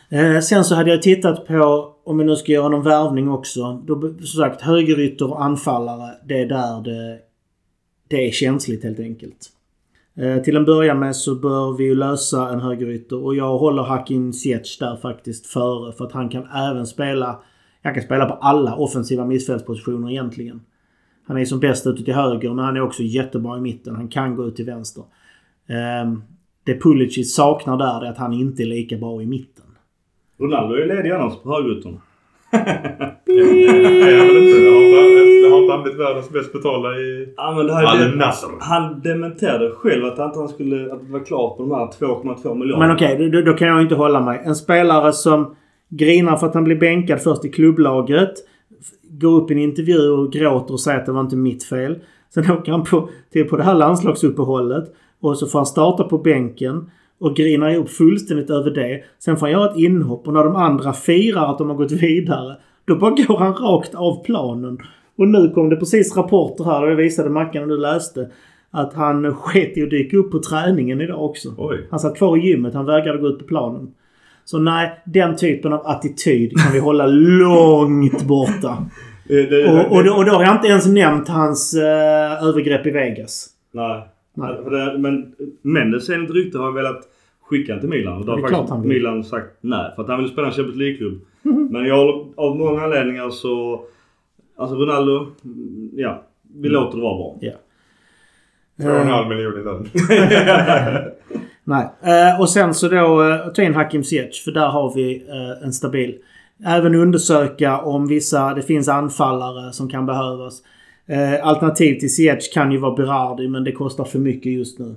Eh, 0.09 0.39
sen 0.39 0.63
så 0.63 0.75
hade 0.75 0.91
jag 0.91 1.01
tittat 1.01 1.47
på, 1.47 1.91
om 2.03 2.17
vi 2.17 2.23
nu 2.23 2.35
ska 2.35 2.51
göra 2.51 2.69
någon 2.69 2.83
värvning 2.83 3.29
också. 3.29 3.81
Då, 3.85 4.01
som 4.01 4.41
sagt, 4.41 4.61
högerytter 4.61 5.31
och 5.31 5.43
anfallare. 5.43 6.15
Det 6.27 6.41
är 6.41 6.45
där 6.45 6.83
det, 6.83 7.19
det 8.07 8.27
är 8.27 8.31
känsligt 8.31 8.83
helt 8.83 8.99
enkelt. 8.99 9.51
Eh, 10.15 10.41
till 10.41 10.55
en 10.55 10.65
början 10.65 10.99
med 10.99 11.15
så 11.15 11.35
bör 11.35 11.77
vi 11.77 11.83
ju 11.83 11.95
lösa 11.95 12.49
en 12.49 12.59
högerytter 12.59 13.23
och 13.23 13.35
jag 13.35 13.57
håller 13.57 13.83
Hakim 13.83 14.33
Ziyech 14.33 14.77
där 14.79 14.95
faktiskt 14.95 15.47
före. 15.47 15.93
För 15.93 16.05
att 16.05 16.11
han 16.11 16.29
kan 16.29 16.47
även 16.47 16.87
spela, 16.87 17.39
han 17.83 17.93
kan 17.93 18.03
spela 18.03 18.25
på 18.25 18.33
alla 18.33 18.75
offensiva 18.75 19.25
mittfältspositioner 19.25 20.11
egentligen. 20.11 20.61
Han 21.27 21.37
är 21.37 21.45
som 21.45 21.59
bäst 21.59 21.87
ute 21.87 22.03
till 22.03 22.13
höger 22.13 22.49
men 22.49 22.65
han 22.65 22.77
är 22.77 22.81
också 22.81 23.03
jättebra 23.03 23.57
i 23.57 23.61
mitten. 23.61 23.95
Han 23.95 24.07
kan 24.07 24.35
gå 24.35 24.45
ut 24.45 24.55
till 24.55 24.65
vänster. 24.65 25.03
Ehm, 25.67 26.23
det 26.63 26.81
Pulisic 26.81 27.35
saknar 27.35 27.77
där 27.77 28.05
är 28.05 28.09
att 28.09 28.17
han 28.17 28.33
inte 28.33 28.63
är 28.63 28.67
lika 28.67 28.97
bra 28.97 29.21
i 29.21 29.25
mitten. 29.25 29.65
Ronaldo 30.39 30.75
är 30.75 30.85
ledig 30.85 31.11
annars 31.11 31.33
på 31.43 31.49
högeryttern. 31.49 31.99
Han 35.71 35.83
blivit 35.83 35.99
världens 35.99 36.29
bäst 36.29 36.53
betalda 36.53 36.89
i 36.89 37.33
Ja, 37.37 37.53
men 37.57 37.67
det 37.67 37.73
här 37.73 37.85
Al 37.85 38.01
är 38.01 38.15
Nassr? 38.15 38.47
Han 38.59 39.01
dementerade 39.01 39.71
själv 39.71 40.05
att 40.05 40.17
han 40.17 40.41
inte 40.41 40.53
skulle 40.53 40.93
att 40.93 41.05
det 41.05 41.11
var 41.11 41.25
klart 41.25 41.57
på 41.57 41.63
de 41.63 41.71
här 41.71 41.85
2,2 41.85 42.55
miljarder. 42.55 42.87
Men 42.87 42.95
okej, 42.95 43.29
då, 43.29 43.41
då 43.41 43.53
kan 43.53 43.67
jag 43.67 43.81
inte 43.81 43.95
hålla 43.95 44.21
mig. 44.21 44.41
En 44.45 44.55
spelare 44.55 45.13
som 45.13 45.55
grinar 45.89 46.37
för 46.37 46.47
att 46.47 46.53
han 46.53 46.63
blir 46.63 46.75
bänkad 46.75 47.21
först 47.21 47.45
i 47.45 47.49
klubblaget. 47.49 48.33
Går 49.03 49.41
upp 49.41 49.51
i 49.51 49.53
en 49.53 49.59
intervju 49.59 50.09
och 50.09 50.33
gråter 50.33 50.73
och 50.73 50.79
säger 50.79 50.99
att 50.99 51.05
det 51.05 51.11
var 51.11 51.21
inte 51.21 51.35
mitt 51.35 51.63
fel. 51.63 51.99
Sen 52.33 52.51
åker 52.51 52.71
han 52.71 52.83
på, 52.83 53.09
till 53.31 53.49
på 53.49 53.57
det 53.57 53.63
här 53.63 53.75
landslagsuppehållet. 53.75 54.85
Och 55.21 55.37
så 55.37 55.47
får 55.47 55.59
han 55.59 55.65
starta 55.65 56.03
på 56.03 56.17
bänken. 56.17 56.91
Och 57.19 57.35
grinar 57.35 57.69
ihop 57.69 57.89
fullständigt 57.89 58.49
över 58.49 58.71
det. 58.71 59.03
Sen 59.19 59.37
får 59.37 59.45
han 59.45 59.51
göra 59.51 59.71
ett 59.71 59.77
inhopp 59.77 60.27
och 60.27 60.33
när 60.33 60.43
de 60.43 60.55
andra 60.55 60.93
firar 60.93 61.51
att 61.51 61.57
de 61.57 61.69
har 61.69 61.75
gått 61.75 61.91
vidare. 61.91 62.55
Då 62.85 62.95
bara 62.95 63.11
går 63.11 63.37
han 63.37 63.53
rakt 63.53 63.95
av 63.95 64.23
planen. 64.23 64.77
Och 65.21 65.27
nu 65.27 65.49
kom 65.49 65.69
det 65.69 65.75
precis 65.75 66.17
rapporter 66.17 66.63
här 66.63 66.83
och 66.83 66.91
jag 66.91 66.95
visade 66.95 67.29
Mackan 67.29 67.63
och 67.63 67.69
du 67.69 67.77
läste. 67.77 68.29
Att 68.71 68.93
han 68.93 69.33
sket 69.33 69.77
i 69.77 69.83
att 69.83 69.89
dyka 69.89 70.17
upp 70.17 70.31
på 70.31 70.39
träningen 70.39 71.01
idag 71.01 71.25
också. 71.25 71.49
Oj. 71.57 71.87
Han 71.91 71.99
satt 71.99 72.17
kvar 72.17 72.37
i 72.37 72.39
gymmet. 72.39 72.73
Han 72.73 72.85
vägrade 72.85 73.17
gå 73.17 73.27
ut 73.27 73.39
på 73.39 73.45
planen. 73.45 73.91
Så 74.45 74.59
nej, 74.59 75.01
den 75.05 75.35
typen 75.35 75.73
av 75.73 75.87
attityd 75.87 76.57
kan 76.57 76.73
vi 76.73 76.79
hålla 76.79 77.05
långt 77.07 78.23
borta. 78.23 78.77
Det, 79.27 79.49
det, 79.49 79.71
Och, 79.71 79.97
och, 79.97 80.03
då, 80.03 80.13
och 80.13 80.25
då 80.25 80.31
har 80.31 80.43
jag 80.43 80.55
inte 80.55 80.67
ens 80.67 80.87
nämnt 80.87 81.27
hans 81.27 81.73
eh, 81.73 82.47
övergrepp 82.47 82.85
i 82.85 82.91
Vegas. 82.91 83.49
Nej. 83.71 84.07
Nej. 84.33 84.55
Det, 84.69 84.97
men 84.97 85.33
Mendes 85.61 86.09
enligt 86.09 86.31
rykte 86.31 86.57
har 86.57 86.71
velat 86.71 87.01
skicka 87.41 87.79
till 87.79 87.89
Milan. 87.89 88.17
Och 88.17 88.25
då 88.25 88.31
har 88.31 88.49
faktiskt. 88.49 88.85
Milan 88.85 89.23
sagt 89.23 89.57
nej. 89.61 89.91
För 89.95 90.03
att 90.03 90.09
han 90.09 90.19
vill 90.19 90.31
spela 90.31 90.47
en 90.47 90.53
Champions 90.53 90.77
League-klubb. 90.77 91.21
Men 91.71 91.85
jag 91.85 92.33
av 92.35 92.57
många 92.57 92.81
anledningar 92.81 93.29
så... 93.29 93.85
Alltså 94.61 94.75
Ronaldo, 94.75 95.27
mm, 95.43 95.89
ja. 95.93 96.23
Vi 96.53 96.67
Mm. 96.67 96.71
låter 96.81 96.97
det 96.97 97.03
vara 97.03 97.17
bra. 97.17 97.37
Ja. 97.41 97.51
Två 98.81 98.89
och 98.89 98.95
en 98.95 99.07
Eh, 99.07 99.13
halv 99.13 99.29
miljon 99.29 99.59
i 99.59 99.63
lön. 99.63 99.89
nej. 101.63 101.89
Eh, 102.03 102.39
och 102.41 102.49
sen 102.49 102.73
så 102.73 102.87
då 102.87 103.23
eh, 103.29 103.47
ta 103.53 103.61
in 103.61 103.73
Hakim 103.75 104.03
Ziyech. 104.03 104.43
För 104.43 104.51
där 104.51 104.67
har 104.67 104.93
vi 104.95 105.15
eh, 105.29 105.65
en 105.65 105.73
stabil. 105.73 106.15
Även 106.65 106.95
undersöka 106.95 107.81
om 107.81 108.07
vissa, 108.07 108.53
det 108.53 108.61
finns 108.61 108.89
anfallare 108.89 109.73
som 109.73 109.89
kan 109.89 110.05
behövas. 110.05 110.61
Eh, 111.05 111.47
alternativ 111.47 111.99
till 111.99 112.15
Ziyech 112.15 112.53
kan 112.53 112.71
ju 112.71 112.77
vara 112.77 112.95
Berardi 112.95 113.47
men 113.47 113.63
det 113.63 113.71
kostar 113.71 114.03
för 114.03 114.19
mycket 114.19 114.51
just 114.53 114.79
nu. 114.79 114.95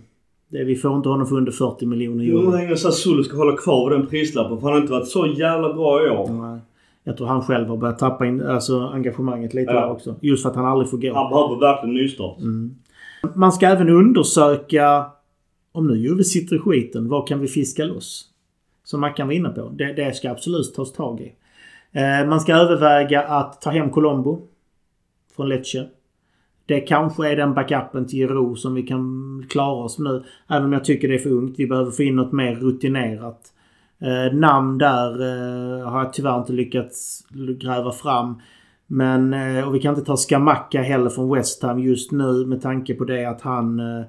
Det, 0.48 0.64
vi 0.64 0.76
får 0.76 0.96
inte 0.96 1.08
honom 1.08 1.26
för 1.26 1.36
under 1.36 1.52
40 1.52 1.86
miljoner 1.86 2.24
Jo, 2.24 2.38
euro. 2.38 2.50
hur 2.50 2.58
länge 2.58 2.76
Sassuolo 2.76 3.22
ska 3.22 3.36
hålla 3.36 3.56
kvar 3.56 3.90
den 3.90 4.06
prislappen. 4.06 4.56
För 4.60 4.64
han 4.66 4.72
har 4.72 4.80
inte 4.80 4.92
varit 4.92 5.08
så 5.08 5.26
jävla 5.26 5.72
bra 5.74 6.06
i 6.06 6.10
år. 6.10 6.28
Nej. 6.30 6.60
Jag 7.04 7.16
tror 7.16 7.26
han 7.26 7.42
själv 7.42 7.68
har 7.68 7.76
börjat 7.76 7.98
tappa 7.98 8.26
in, 8.26 8.42
alltså, 8.42 8.80
engagemanget 8.80 9.54
lite 9.54 9.72
Ja. 9.72 9.80
där 9.80 9.90
också. 9.90 10.16
Just 10.20 10.42
för 10.42 10.50
att 10.50 10.56
han 10.56 10.66
aldrig 10.66 10.90
får 10.90 10.98
gå. 10.98 11.14
Han 11.14 11.30
behöver 11.30 11.60
verkligen 11.60 11.94
nystart. 11.94 12.38
Mm. 12.40 12.74
Man 13.34 13.52
ska 13.52 13.66
även 13.66 13.88
undersöka, 13.88 15.06
om 15.72 15.86
nu 15.86 15.94
Juve 15.96 16.24
sitter 16.24 16.56
i 16.56 16.58
skiten, 16.58 17.08
vad 17.08 17.28
kan 17.28 17.40
vi 17.40 17.46
fiska 17.48 17.84
loss? 17.84 18.28
Som 18.84 19.00
Mackan 19.00 19.26
var 19.26 19.34
inne 19.34 19.48
på. 19.48 19.68
Det, 19.68 19.92
det 19.92 20.16
ska 20.16 20.30
absolut 20.30 20.74
tas 20.74 20.92
tag 20.92 21.20
i. 21.20 21.32
Eh, 21.98 22.28
man 22.28 22.40
ska 22.40 22.54
överväga 22.54 23.22
att 23.22 23.60
ta 23.60 23.70
hem 23.70 23.90
Colombo 23.90 24.40
från 25.36 25.48
Lecce. 25.48 25.86
Det 26.66 26.80
kanske 26.80 27.28
är 27.32 27.36
den 27.36 27.54
backupen 27.54 28.06
till 28.06 28.18
Giro 28.18 28.54
som 28.56 28.74
vi 28.74 28.82
kan 28.82 29.44
klara 29.50 29.84
oss 29.84 29.98
med 29.98 30.12
nu. 30.12 30.22
Även 30.48 30.64
om 30.64 30.72
jag 30.72 30.84
tycker 30.84 31.08
det 31.08 31.14
är 31.14 31.18
för 31.18 31.30
ungt. 31.30 31.54
Vi 31.58 31.66
behöver 31.66 31.90
få 31.90 32.02
in 32.02 32.16
något 32.16 32.32
mer 32.32 32.54
rutinerat. 32.54 33.40
Eh, 34.04 34.34
namn 34.34 34.78
där 34.78 35.10
eh, 35.20 35.88
har 35.88 35.98
jag 36.02 36.12
tyvärr 36.12 36.38
inte 36.38 36.52
lyckats 36.52 37.26
gräva 37.60 37.92
fram. 37.92 38.40
Men, 38.86 39.34
eh, 39.34 39.68
och 39.68 39.74
vi 39.74 39.80
kan 39.80 39.94
inte 39.94 40.06
ta 40.06 40.16
Skamacka 40.16 40.82
heller 40.82 41.10
från 41.10 41.34
West 41.34 41.62
Ham 41.62 41.78
just 41.78 42.12
nu 42.12 42.46
med 42.46 42.62
tanke 42.62 42.94
på 42.94 43.04
det 43.04 43.24
att 43.24 43.40
han... 43.40 43.80
Eh, 43.80 44.04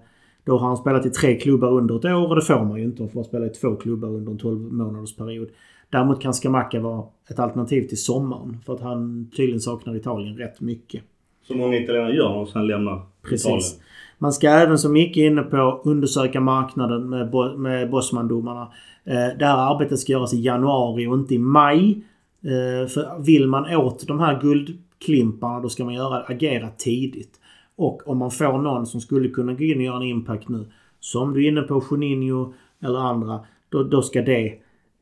då 0.45 0.57
har 0.57 0.67
han 0.67 0.77
spelat 0.77 1.05
i 1.05 1.09
tre 1.09 1.39
klubbar 1.39 1.71
under 1.71 1.95
ett 1.95 2.05
år 2.05 2.29
och 2.29 2.35
det 2.35 2.41
får 2.41 2.65
man 2.65 2.77
ju 2.77 2.83
inte. 2.83 3.03
Han 3.03 3.09
får 3.09 3.23
spela 3.23 3.45
i 3.45 3.49
två 3.49 3.75
klubbar 3.75 4.07
under 4.07 4.31
en 4.31 4.37
12 4.37 4.73
månaders 4.73 5.15
period. 5.15 5.47
Däremot 5.89 6.21
kan 6.21 6.33
Skamacka 6.33 6.79
vara 6.79 7.03
ett 7.29 7.39
alternativ 7.39 7.87
till 7.87 8.03
sommaren. 8.03 8.57
För 8.65 8.73
att 8.73 8.81
han 8.81 9.29
tydligen 9.37 9.59
saknar 9.59 9.95
Italien 9.95 10.37
rätt 10.37 10.61
mycket. 10.61 11.03
Som 11.47 11.57
många 11.57 11.77
italienare 11.77 12.15
gör 12.15 12.33
de 12.33 12.47
sen 12.47 12.67
lämnar 12.67 13.01
Precis. 13.21 13.45
Italien. 13.45 13.69
Man 14.17 14.33
ska 14.33 14.49
även 14.49 14.77
som 14.77 14.93
Micke 14.93 15.17
är 15.17 15.27
inne 15.27 15.41
på 15.41 15.81
undersöka 15.85 16.41
marknaden 16.41 17.09
med, 17.09 17.31
bo- 17.31 17.57
med 17.57 17.89
Bosman-domarna. 17.89 18.67
Eh, 19.05 19.37
det 19.39 19.45
här 19.45 19.73
arbetet 19.73 19.99
ska 19.99 20.11
göras 20.11 20.33
i 20.33 20.41
januari 20.41 21.07
och 21.07 21.15
inte 21.15 21.35
i 21.35 21.39
maj. 21.39 22.03
Eh, 22.41 22.87
för 22.87 23.23
vill 23.23 23.47
man 23.47 23.75
åt 23.75 24.07
de 24.07 24.19
här 24.19 24.41
guldklimparna 24.41 25.59
då 25.59 25.69
ska 25.69 25.85
man 25.85 25.93
göra, 25.93 26.19
agera 26.19 26.69
tidigt. 26.77 27.39
Och 27.75 28.07
om 28.07 28.17
man 28.17 28.31
får 28.31 28.57
någon 28.57 28.85
som 28.85 29.01
skulle 29.01 29.29
kunna 29.29 29.53
gå 29.53 29.63
in 29.63 29.77
och 29.77 29.83
göra 29.83 29.97
en 29.97 30.03
impact 30.03 30.49
nu. 30.49 30.65
Som 30.99 31.33
du 31.33 31.45
är 31.45 31.47
inne 31.47 31.61
på, 31.61 31.83
Juninho 31.91 32.53
eller 32.81 32.99
andra. 32.99 33.39
Då, 33.69 33.83
då 33.83 34.01
ska 34.01 34.21
det 34.21 34.53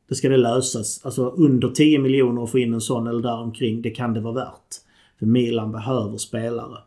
då 0.08 0.14
ska 0.14 0.28
det 0.28 0.36
lösas. 0.36 1.00
Alltså 1.04 1.28
under 1.28 1.68
10 1.68 1.98
miljoner 1.98 2.42
att 2.42 2.50
få 2.50 2.58
in 2.58 2.74
en 2.74 2.80
sån 2.80 3.06
eller 3.06 3.22
däromkring. 3.22 3.82
Det 3.82 3.90
kan 3.90 4.14
det 4.14 4.20
vara 4.20 4.34
värt. 4.34 4.74
För 5.18 5.26
Milan 5.26 5.72
behöver 5.72 6.16
spelare. 6.16 6.78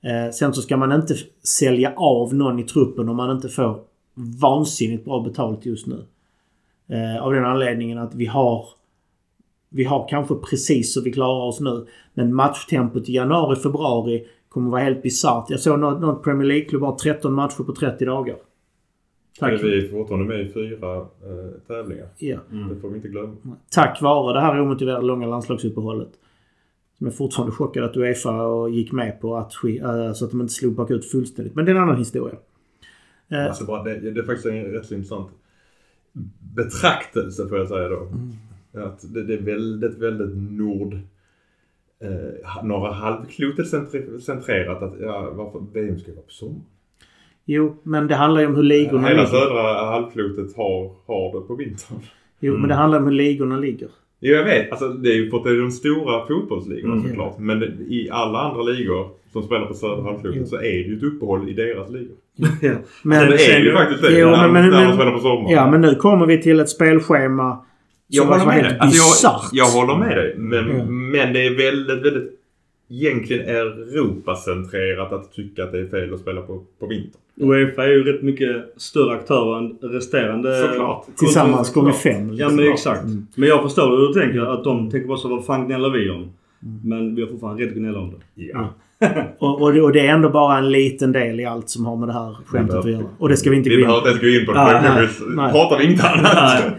Eh, 0.00 0.32
sen 0.32 0.54
så 0.54 0.62
ska 0.62 0.76
man 0.76 0.92
inte 0.92 1.14
sälja 1.42 1.92
av 1.96 2.34
någon 2.34 2.58
i 2.58 2.62
truppen 2.62 3.08
om 3.08 3.16
man 3.16 3.36
inte 3.36 3.48
får 3.48 3.80
vansinnigt 4.40 5.04
bra 5.04 5.20
betalt 5.20 5.66
just 5.66 5.86
nu. 5.86 6.04
Eh, 6.88 7.22
av 7.22 7.32
den 7.32 7.44
anledningen 7.44 7.98
att 7.98 8.14
vi 8.14 8.26
har 8.26 8.66
vi 9.68 9.84
har 9.84 10.08
kanske 10.08 10.34
precis 10.34 10.94
så 10.94 11.00
vi 11.02 11.12
klarar 11.12 11.46
oss 11.46 11.60
nu. 11.60 11.86
Men 12.14 12.34
matchtempot 12.34 13.08
i 13.08 13.12
januari, 13.12 13.56
februari 13.56 14.26
kommer 14.48 14.70
vara 14.70 14.80
helt 14.80 15.02
bisarrt. 15.02 15.50
Jag 15.50 15.60
såg 15.60 15.78
något, 15.78 16.00
något 16.00 16.24
Premier 16.24 16.48
League-klubb 16.48 16.82
har 16.82 16.94
13 16.96 17.32
matcher 17.34 17.62
på 17.62 17.72
30 17.72 18.04
dagar. 18.04 18.36
Tack. 19.38 19.62
Vi 19.62 19.84
är 19.84 19.88
fortfarande 19.88 20.26
med 20.26 20.40
i 20.40 20.52
fyra 20.52 20.96
eh, 20.96 21.60
tävlingar. 21.66 22.06
Ja. 22.18 22.38
Det 22.70 22.80
får 22.80 22.88
vi 22.88 22.96
inte 22.96 23.08
glömma. 23.08 23.36
Tack 23.70 24.02
vare 24.02 24.34
det 24.34 24.40
här 24.40 24.60
omotiverade 24.60 25.06
långa 25.06 25.26
landslagsuppehållet. 25.26 26.10
Som 26.98 27.06
är 27.06 27.10
fortfarande 27.10 27.54
chockad 27.54 27.84
att 27.84 27.96
Uefa 27.96 28.42
och 28.42 28.70
gick 28.70 28.92
med 28.92 29.20
på 29.20 29.36
att 29.36 29.52
äh, 29.64 30.12
så 30.12 30.24
att 30.24 30.30
de 30.30 30.40
inte 30.40 30.52
slog 30.52 30.74
bakut 30.74 31.10
fullständigt. 31.10 31.54
Men 31.54 31.64
det 31.64 31.70
är 31.70 31.74
en 31.76 31.82
annan 31.82 31.96
historia. 31.96 32.36
Eh, 33.28 33.46
Alltså 33.46 33.64
bara, 33.64 33.82
det, 33.82 34.10
det 34.10 34.20
är 34.20 34.24
faktiskt 34.24 34.46
en 34.46 34.64
rätt 34.64 34.86
så 34.86 34.94
intressant 34.94 35.28
betraktelse 36.56 37.48
får 37.48 37.58
jag 37.58 37.68
säga 37.68 37.88
då. 37.88 38.08
Att 38.80 39.14
det, 39.14 39.22
det 39.22 39.34
är 39.34 39.42
väldigt, 39.42 39.98
väldigt 39.98 40.36
nord... 40.58 40.94
Eh, 42.00 42.64
norra 42.64 42.92
halvklotet 42.92 43.68
centrerat. 44.22 44.82
Att, 44.82 44.94
ja, 45.00 45.30
varför 45.34 45.60
VM 45.72 45.98
ska 45.98 46.12
vara 46.12 46.22
på 46.22 46.30
sommaren? 46.32 46.62
jo, 47.44 47.76
men 47.82 48.06
det 48.06 48.14
handlar 48.14 48.40
ju 48.40 48.46
om 48.46 48.54
hur 48.56 48.62
ligorna 48.62 49.08
Hela 49.08 49.22
ligger. 49.22 49.38
södra 49.38 49.62
halvklotet 49.90 50.56
har, 50.56 50.92
har 51.06 51.40
det 51.40 51.46
på 51.46 51.54
vintern. 51.54 51.98
Jo, 52.40 52.56
men 52.56 52.68
det 52.68 52.74
handlar 52.74 52.98
om 52.98 53.04
hur 53.04 53.12
ligorna 53.12 53.58
ligger. 53.58 53.88
Jo, 54.20 54.34
jag 54.34 54.44
vet. 54.44 54.70
Alltså, 54.70 54.88
det 54.88 55.08
är 55.10 55.14
ju 55.14 55.30
för 55.30 55.36
att 55.36 55.44
det 55.44 55.50
är 55.50 55.60
de 55.60 55.70
stora 55.70 56.26
fotbollsligorna 56.26 56.94
Mm. 56.94 57.08
såklart. 57.08 57.38
Men 57.38 57.62
i 57.88 58.08
alla 58.12 58.38
andra 58.38 58.62
ligor 58.62 59.08
som 59.32 59.42
spelar 59.42 59.66
på 59.66 59.74
södra 59.74 59.96
Jo. 59.98 60.02
halvklotet 60.04 60.48
så 60.48 60.56
är 60.56 60.60
det 60.62 60.68
ju 60.88 60.96
ett 60.96 61.02
uppehåll 61.02 61.48
i 61.48 61.52
deras 61.52 61.90
ligor. 61.90 62.16
Ja. 62.60 62.72
Men, 63.02 63.30
det 63.30 63.46
är 63.52 63.58
ju 63.60 63.72
faktiskt 63.72 64.02
det. 64.02 64.18
Jo, 64.18 64.30
när, 64.30 64.48
men- 64.48 64.52
men- 64.52 64.70
när 64.70 64.84
men- 64.86 64.94
spelar 64.96 65.12
på 65.12 65.18
sommaren. 65.18 65.50
ja, 65.56 65.70
men 65.70 65.80
nu 65.80 65.94
kommer 65.94 66.26
vi 66.26 66.42
till 66.42 66.60
ett 66.60 66.68
spelschema 66.70 67.64
Jag 68.08 68.22
som 68.24 68.32
håller 68.32 68.44
var 68.44 68.52
med 68.52 68.64
helt. 68.64 68.80
Alltså, 68.80 68.96
bisarrt. 69.10 69.42
jag, 69.52 69.66
jag 69.66 69.72
håller 69.72 69.96
med 70.06 70.16
dig. 70.16 70.34
Men, 70.38 70.68
Ja. 70.78 70.84
men 70.84 71.32
det 71.32 71.46
är 71.46 71.56
väldigt, 71.56 72.04
väldigt 72.04 72.32
egentligen 72.90 73.48
Europacentrerat 73.48 75.12
att 75.12 75.32
tycka 75.32 75.64
att 75.64 75.72
det 75.72 75.78
är 75.78 75.86
fel 75.86 76.14
att 76.14 76.20
spela 76.20 76.40
på, 76.40 76.62
på 76.80 76.86
vintern. 76.86 77.20
Uefa 77.40 77.84
är 77.84 77.88
ju 77.88 78.04
rätt 78.12 78.22
mycket 78.22 78.56
större 78.76 79.14
aktörer 79.14 79.58
än 79.58 79.78
resterande... 79.92 80.60
Såklart. 80.68 81.06
Tillsammans 81.18 81.72
gånger 81.72 81.92
fem. 81.92 82.30
Ja 82.34 82.48
men 82.48 82.72
exakt. 82.72 83.04
Mm. 83.04 83.26
Men 83.34 83.48
jag 83.48 83.62
förstår 83.62 83.90
hur 83.90 84.08
du 84.08 84.20
tänker. 84.20 84.40
Att 84.52 84.64
de 84.64 84.90
tänker 84.90 85.08
bara 85.08 85.18
så 85.18 85.28
vad 85.28 85.46
fan 85.46 85.66
gnäller 85.66 85.90
vi 85.90 86.10
om? 86.10 86.30
Men 86.60 87.14
vi 87.14 87.22
har 87.22 87.28
fortfarande 87.28 87.62
rätt 87.62 87.70
att 87.70 87.76
gnälla 87.76 87.98
om 88.00 88.10
det. 88.10 88.42
Ja. 88.44 88.74
Och, 89.38 89.62
och, 89.62 89.72
det, 89.72 89.80
och 89.82 89.92
det 89.92 90.00
är 90.06 90.14
ändå 90.14 90.28
bara 90.30 90.58
en 90.58 90.70
liten 90.70 91.12
del 91.12 91.40
i 91.40 91.44
allt 91.44 91.68
som 91.68 91.86
har 91.86 91.96
med 91.96 92.08
det 92.08 92.12
här 92.12 92.36
skämtet 92.46 92.76
att 92.76 92.90
göra. 92.90 93.04
Och 93.18 93.28
det 93.28 93.36
ska 93.36 93.50
vi 93.50 93.56
inte 93.56 93.70
gå 93.70 93.76
Vi 93.76 93.82
in 93.82 93.86
behöver 93.88 94.02
på. 94.02 94.08
inte 94.08 94.26
ens 94.26 94.34
gå 94.36 94.40
in 94.40 94.46
på 94.46 94.52
det. 94.52 94.80
Nej, 94.94 95.08
vi 95.30 95.36
nej. 95.36 95.52
pratar 95.52 95.80
inte 95.82 96.08
annat. 96.08 96.62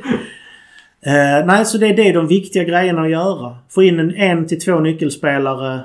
Eh, 1.02 1.46
nej, 1.46 1.66
så 1.66 1.78
det 1.78 1.88
är 1.88 1.96
det 1.96 2.12
de 2.12 2.28
viktiga 2.28 2.64
grejerna 2.64 3.02
att 3.02 3.10
göra. 3.10 3.56
Få 3.70 3.84
in 3.84 4.00
en, 4.00 4.16
en 4.16 4.48
till 4.48 4.60
två 4.62 4.80
nyckelspelare. 4.80 5.80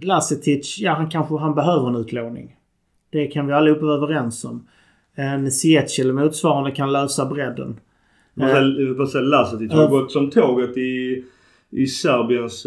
Lasetic, 0.00 0.78
ja 0.80 0.92
han 0.94 1.10
kanske 1.10 1.36
han 1.38 1.54
behöver 1.54 1.88
en 1.88 1.96
utlåning. 1.96 2.56
Det 3.12 3.26
kan 3.26 3.46
vi 3.46 3.52
allihopa 3.52 3.84
vara 3.86 3.96
överens 3.96 4.44
om. 4.44 4.66
En 5.14 5.50
Ziyech 5.50 6.00
eller 6.00 6.12
motsvarande 6.12 6.70
kan 6.70 6.92
lösa 6.92 7.26
bredden. 7.26 7.76
Man 8.34 8.48
Eh, 8.48 8.54
säger- 8.54 9.22
Lasetic 9.30 9.72
har 9.72 9.82
Ja. 9.82 9.86
gått 9.88 10.12
som 10.12 10.30
tåget 10.30 10.76
i, 10.76 11.24
i 11.72 11.86
Serbiens 11.86 12.66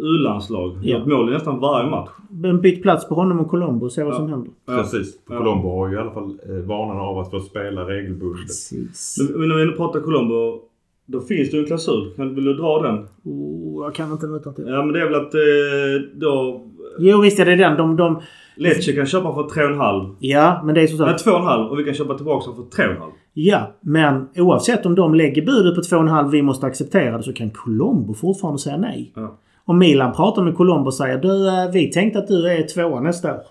U-landslag. 0.00 0.78
Ja. 0.82 0.98
Gjort 0.98 1.06
mål 1.08 1.28
i 1.28 1.32
nästan 1.32 1.60
varje 1.60 1.90
match. 1.90 2.10
Men 2.30 2.60
byt 2.60 2.82
plats 2.82 3.08
på 3.08 3.14
honom 3.14 3.40
och 3.40 3.48
Colombo 3.50 3.84
och 3.86 3.92
se 3.92 4.02
vad 4.04 4.12
Ja. 4.12 4.16
som 4.18 4.28
händer. 4.28 4.50
Precis. 4.66 5.14
Ja. 5.30 5.38
Colombo 5.38 5.68
har 5.68 5.88
ju 5.88 5.94
i 5.94 5.98
alla 5.98 6.10
fall 6.10 6.38
eh, 6.48 6.54
vanan 6.56 6.96
av 6.98 7.18
att 7.18 7.30
få 7.30 7.40
spela 7.40 7.88
regelbundet. 7.88 8.46
Precis. 8.46 9.16
Men, 9.30 9.40
men 9.40 9.48
när 9.48 9.56
vi 9.56 9.62
ändå 9.62 9.76
pratar 9.76 10.00
Colombo. 10.00 10.60
Då 11.06 11.20
finns 11.20 11.50
det 11.50 11.56
ju 11.56 11.60
en 11.60 11.66
klausul. 11.66 12.10
Vill 12.16 12.44
du 12.44 12.54
dra 12.54 12.82
den? 12.82 13.06
Oh, 13.24 13.84
jag 13.84 13.94
kan 13.94 14.12
inte 14.12 14.26
utan 14.26 14.54
till. 14.54 14.64
Ja 14.68 14.82
men 14.84 14.92
det 14.92 15.00
är 15.00 15.04
väl 15.04 15.14
att 15.14 15.34
eh, 15.34 16.10
då... 16.20 16.62
Jo 16.98 17.20
visst 17.20 17.38
är 17.38 17.44
det 17.44 17.56
den. 17.56 17.76
De, 17.76 17.96
de, 17.96 18.20
Lecce 18.56 18.92
kan 18.92 19.06
köpa 19.06 19.34
för 19.34 19.42
3,5. 19.42 20.14
ja, 20.18 20.60
men 20.64 20.74
det 20.74 20.80
är 20.82 20.86
som 20.86 20.98
Nej 21.06 21.18
sagt. 21.18 21.26
2,5 21.26 21.68
och 21.68 21.78
vi 21.78 21.84
kan 21.84 21.94
köpa 21.94 22.14
tillbaka 22.14 22.50
för 22.52 22.82
3,5. 22.82 22.96
Ja, 23.36 23.72
men 23.80 24.28
oavsett 24.36 24.86
om 24.86 24.94
de 24.94 25.14
lägger 25.14 25.42
budet 25.42 25.74
på 25.74 25.80
2,5 25.80 26.30
vi 26.30 26.42
måste 26.42 26.66
acceptera 26.66 27.16
det 27.16 27.22
så 27.22 27.32
kan 27.32 27.50
Colombo 27.50 28.14
fortfarande 28.14 28.58
säga 28.58 28.76
nej. 28.76 29.12
Ja. 29.14 29.38
Om 29.64 29.78
Milan 29.78 30.12
pratar 30.12 30.42
med 30.42 30.56
Colombo 30.56 30.86
och 30.86 30.94
säger 30.94 31.18
du, 31.18 31.48
eh, 31.48 31.70
vi 31.72 31.92
tänkte 31.92 32.18
att 32.18 32.28
du 32.28 32.50
är 32.50 32.62
tvåa 32.62 33.00
nästa 33.00 33.34
år. 33.34 33.42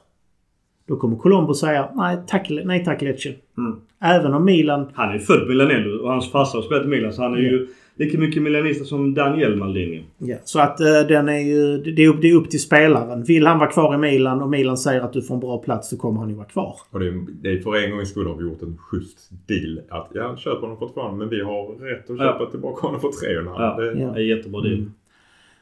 Då 0.87 0.95
kommer 0.95 1.17
Colombo 1.17 1.53
säga 1.53 1.89
nej 1.93 2.17
tack, 2.27 2.49
nej, 2.65 2.85
tack 2.85 3.01
Lecce. 3.01 3.33
Mm. 3.57 3.75
Även 4.01 4.33
om 4.33 4.45
Milan... 4.45 4.89
Han 4.93 5.09
är 5.09 5.13
ju 5.13 5.19
född 5.19 5.47
Milanello 5.47 6.03
och 6.03 6.09
hans 6.09 6.31
farsa 6.31 6.57
har 6.57 6.63
spelat 6.63 6.85
i 6.85 6.87
Milan 6.87 7.13
så 7.13 7.21
han 7.21 7.33
är 7.33 7.37
ju 7.37 7.67
lika 7.95 8.17
mycket 8.17 8.41
milanista 8.43 8.85
som 8.85 9.13
Daniel 9.13 9.55
Maldini. 9.55 10.03
Ja, 10.17 10.37
så 10.43 10.59
att 10.59 10.79
eh, 10.79 10.85
den 11.07 11.29
är 11.29 11.39
ju... 11.39 11.77
Det 11.77 12.03
är, 12.03 12.07
upp, 12.09 12.21
det 12.21 12.29
är 12.29 12.35
upp 12.35 12.49
till 12.49 12.61
spelaren. 12.61 13.23
Vill 13.23 13.47
han 13.47 13.59
vara 13.59 13.69
kvar 13.69 13.95
i 13.95 13.97
Milan 13.97 14.41
och 14.41 14.49
Milan 14.49 14.77
säger 14.77 15.01
att 15.01 15.13
du 15.13 15.21
får 15.21 15.33
en 15.33 15.39
bra 15.39 15.57
plats 15.57 15.89
så 15.89 15.97
kommer 15.97 16.19
han 16.19 16.29
ju 16.29 16.35
vara 16.35 16.45
kvar. 16.47 16.75
Och 16.91 16.99
det 16.99 17.07
är, 17.07 17.25
det 17.41 17.49
är 17.51 17.57
för 17.57 17.75
en 17.83 17.91
gångs 17.91 18.09
skull 18.09 18.27
har 18.27 18.35
vi 18.35 18.43
gjort 18.43 18.61
en 18.61 18.77
schysst 18.77 19.29
deal. 19.47 19.81
Att 19.89 20.07
ja, 20.13 20.35
köp 20.37 20.61
honom 20.61 20.77
för 20.77 20.87
tvåan 20.87 21.17
men 21.17 21.29
vi 21.29 21.41
har 21.41 21.65
rätt 21.85 22.09
att 22.09 22.17
köpa 22.17 22.37
Ja. 22.43 22.49
tillbaka 22.51 22.87
honom 22.87 23.01
för 23.01 23.09
tre 23.09 23.35
och 23.37 23.41
en 23.41 23.47
halv. 23.47 23.83
Ja. 23.83 23.91
Det, 23.91 23.99
Ja. 24.01 24.07
Det 24.11 24.19
är 24.21 24.37
jättebra 24.37 24.61
deal. 24.61 24.73
Mm. 24.73 24.93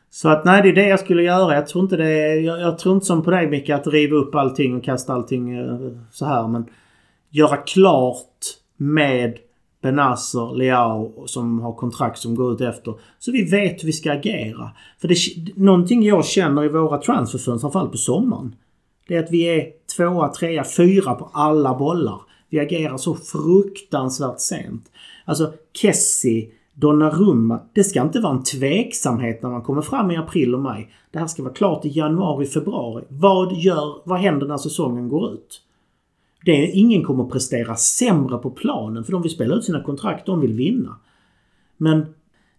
Så 0.10 0.30
att 0.30 0.46
nej, 0.46 0.62
det 0.62 0.70
är 0.70 0.74
det 0.76 0.88
jag 0.88 1.00
skulle 1.00 1.24
göra. 1.24 1.54
Jag 1.56 1.68
tror 1.68 1.84
inte 1.84 1.98
det 1.98 2.10
är, 2.10 2.40
jag, 2.42 2.62
jag 2.62 2.78
tror 2.78 2.94
inte 2.96 3.06
som 3.06 3.24
på 3.24 3.32
dig 3.32 3.48
Micke 3.50 3.70
att 3.70 3.88
riva 3.88 4.16
upp 4.16 4.36
allting 4.36 4.76
och 4.76 4.84
kasta 4.84 5.14
allting 5.14 5.58
eh, 5.58 5.78
så 6.12 6.26
här. 6.26 6.48
Men 6.48 6.66
göra 7.30 7.58
klart 7.58 8.28
med 8.78 9.38
Benazer, 9.82 10.56
Leao 10.56 11.28
som 11.28 11.60
har 11.60 11.74
kontrakt 11.74 12.20
som 12.20 12.36
går 12.36 12.54
ut 12.54 12.62
efter. 12.62 12.94
Så 13.20 13.32
vi 13.32 13.44
vet 13.44 13.84
hur 13.84 13.86
vi 13.86 13.94
ska 13.94 14.12
agera. 14.12 14.72
För 15.02 15.08
det, 15.08 15.16
någonting 15.56 16.04
jag 16.04 16.26
känner 16.26 16.64
i 16.64 16.70
våra 16.70 16.98
transferfönster, 16.98 17.62
framförallt 17.62 17.92
på 17.92 17.98
sommaren. 17.98 18.56
Det 19.08 19.16
är 19.16 19.24
att 19.24 19.32
vi 19.32 19.44
är 19.44 19.68
tvåa, 19.98 20.28
trea, 20.28 20.64
fyra 20.64 21.14
på 21.14 21.30
alla 21.34 21.78
bollar. 21.78 22.22
Vi 22.50 22.60
agerar 22.60 22.98
så 22.98 23.16
fruktansvärt 23.16 24.40
sent. 24.40 24.92
Alltså 25.26 25.54
Kessie, 25.74 26.50
Donnarumma. 26.74 27.60
Det 27.74 27.84
ska 27.84 28.02
inte 28.02 28.20
vara 28.20 28.34
en 28.34 28.44
tveksamhet 28.44 29.42
när 29.42 29.50
man 29.50 29.62
kommer 29.62 29.82
fram 29.82 30.12
i 30.12 30.18
april 30.18 30.56
och 30.56 30.62
maj. 30.62 30.94
Det 31.12 31.20
här 31.20 31.28
ska 31.28 31.44
vara 31.44 31.54
klart 31.54 31.86
i 31.86 31.90
januari, 31.90 32.46
februari. 32.46 33.04
Vad 33.10 33.54
gör, 33.54 34.02
vad 34.04 34.20
händer 34.20 34.48
när 34.48 34.58
säsongen 34.58 35.10
går 35.10 35.34
ut? 35.34 35.62
Det 36.46 36.52
är, 36.52 36.72
ingen 36.74 37.04
kommer 37.04 37.24
prestera 37.24 37.76
sämre 37.76 38.38
på 38.38 38.50
planen 38.50 39.04
för 39.04 39.12
de 39.12 39.22
vill 39.22 39.32
spela 39.32 39.56
ut 39.56 39.64
sina 39.64 39.84
kontrakt, 39.84 40.26
de 40.26 40.42
vill 40.42 40.54
vinna. 40.54 40.96
Men 41.78 42.06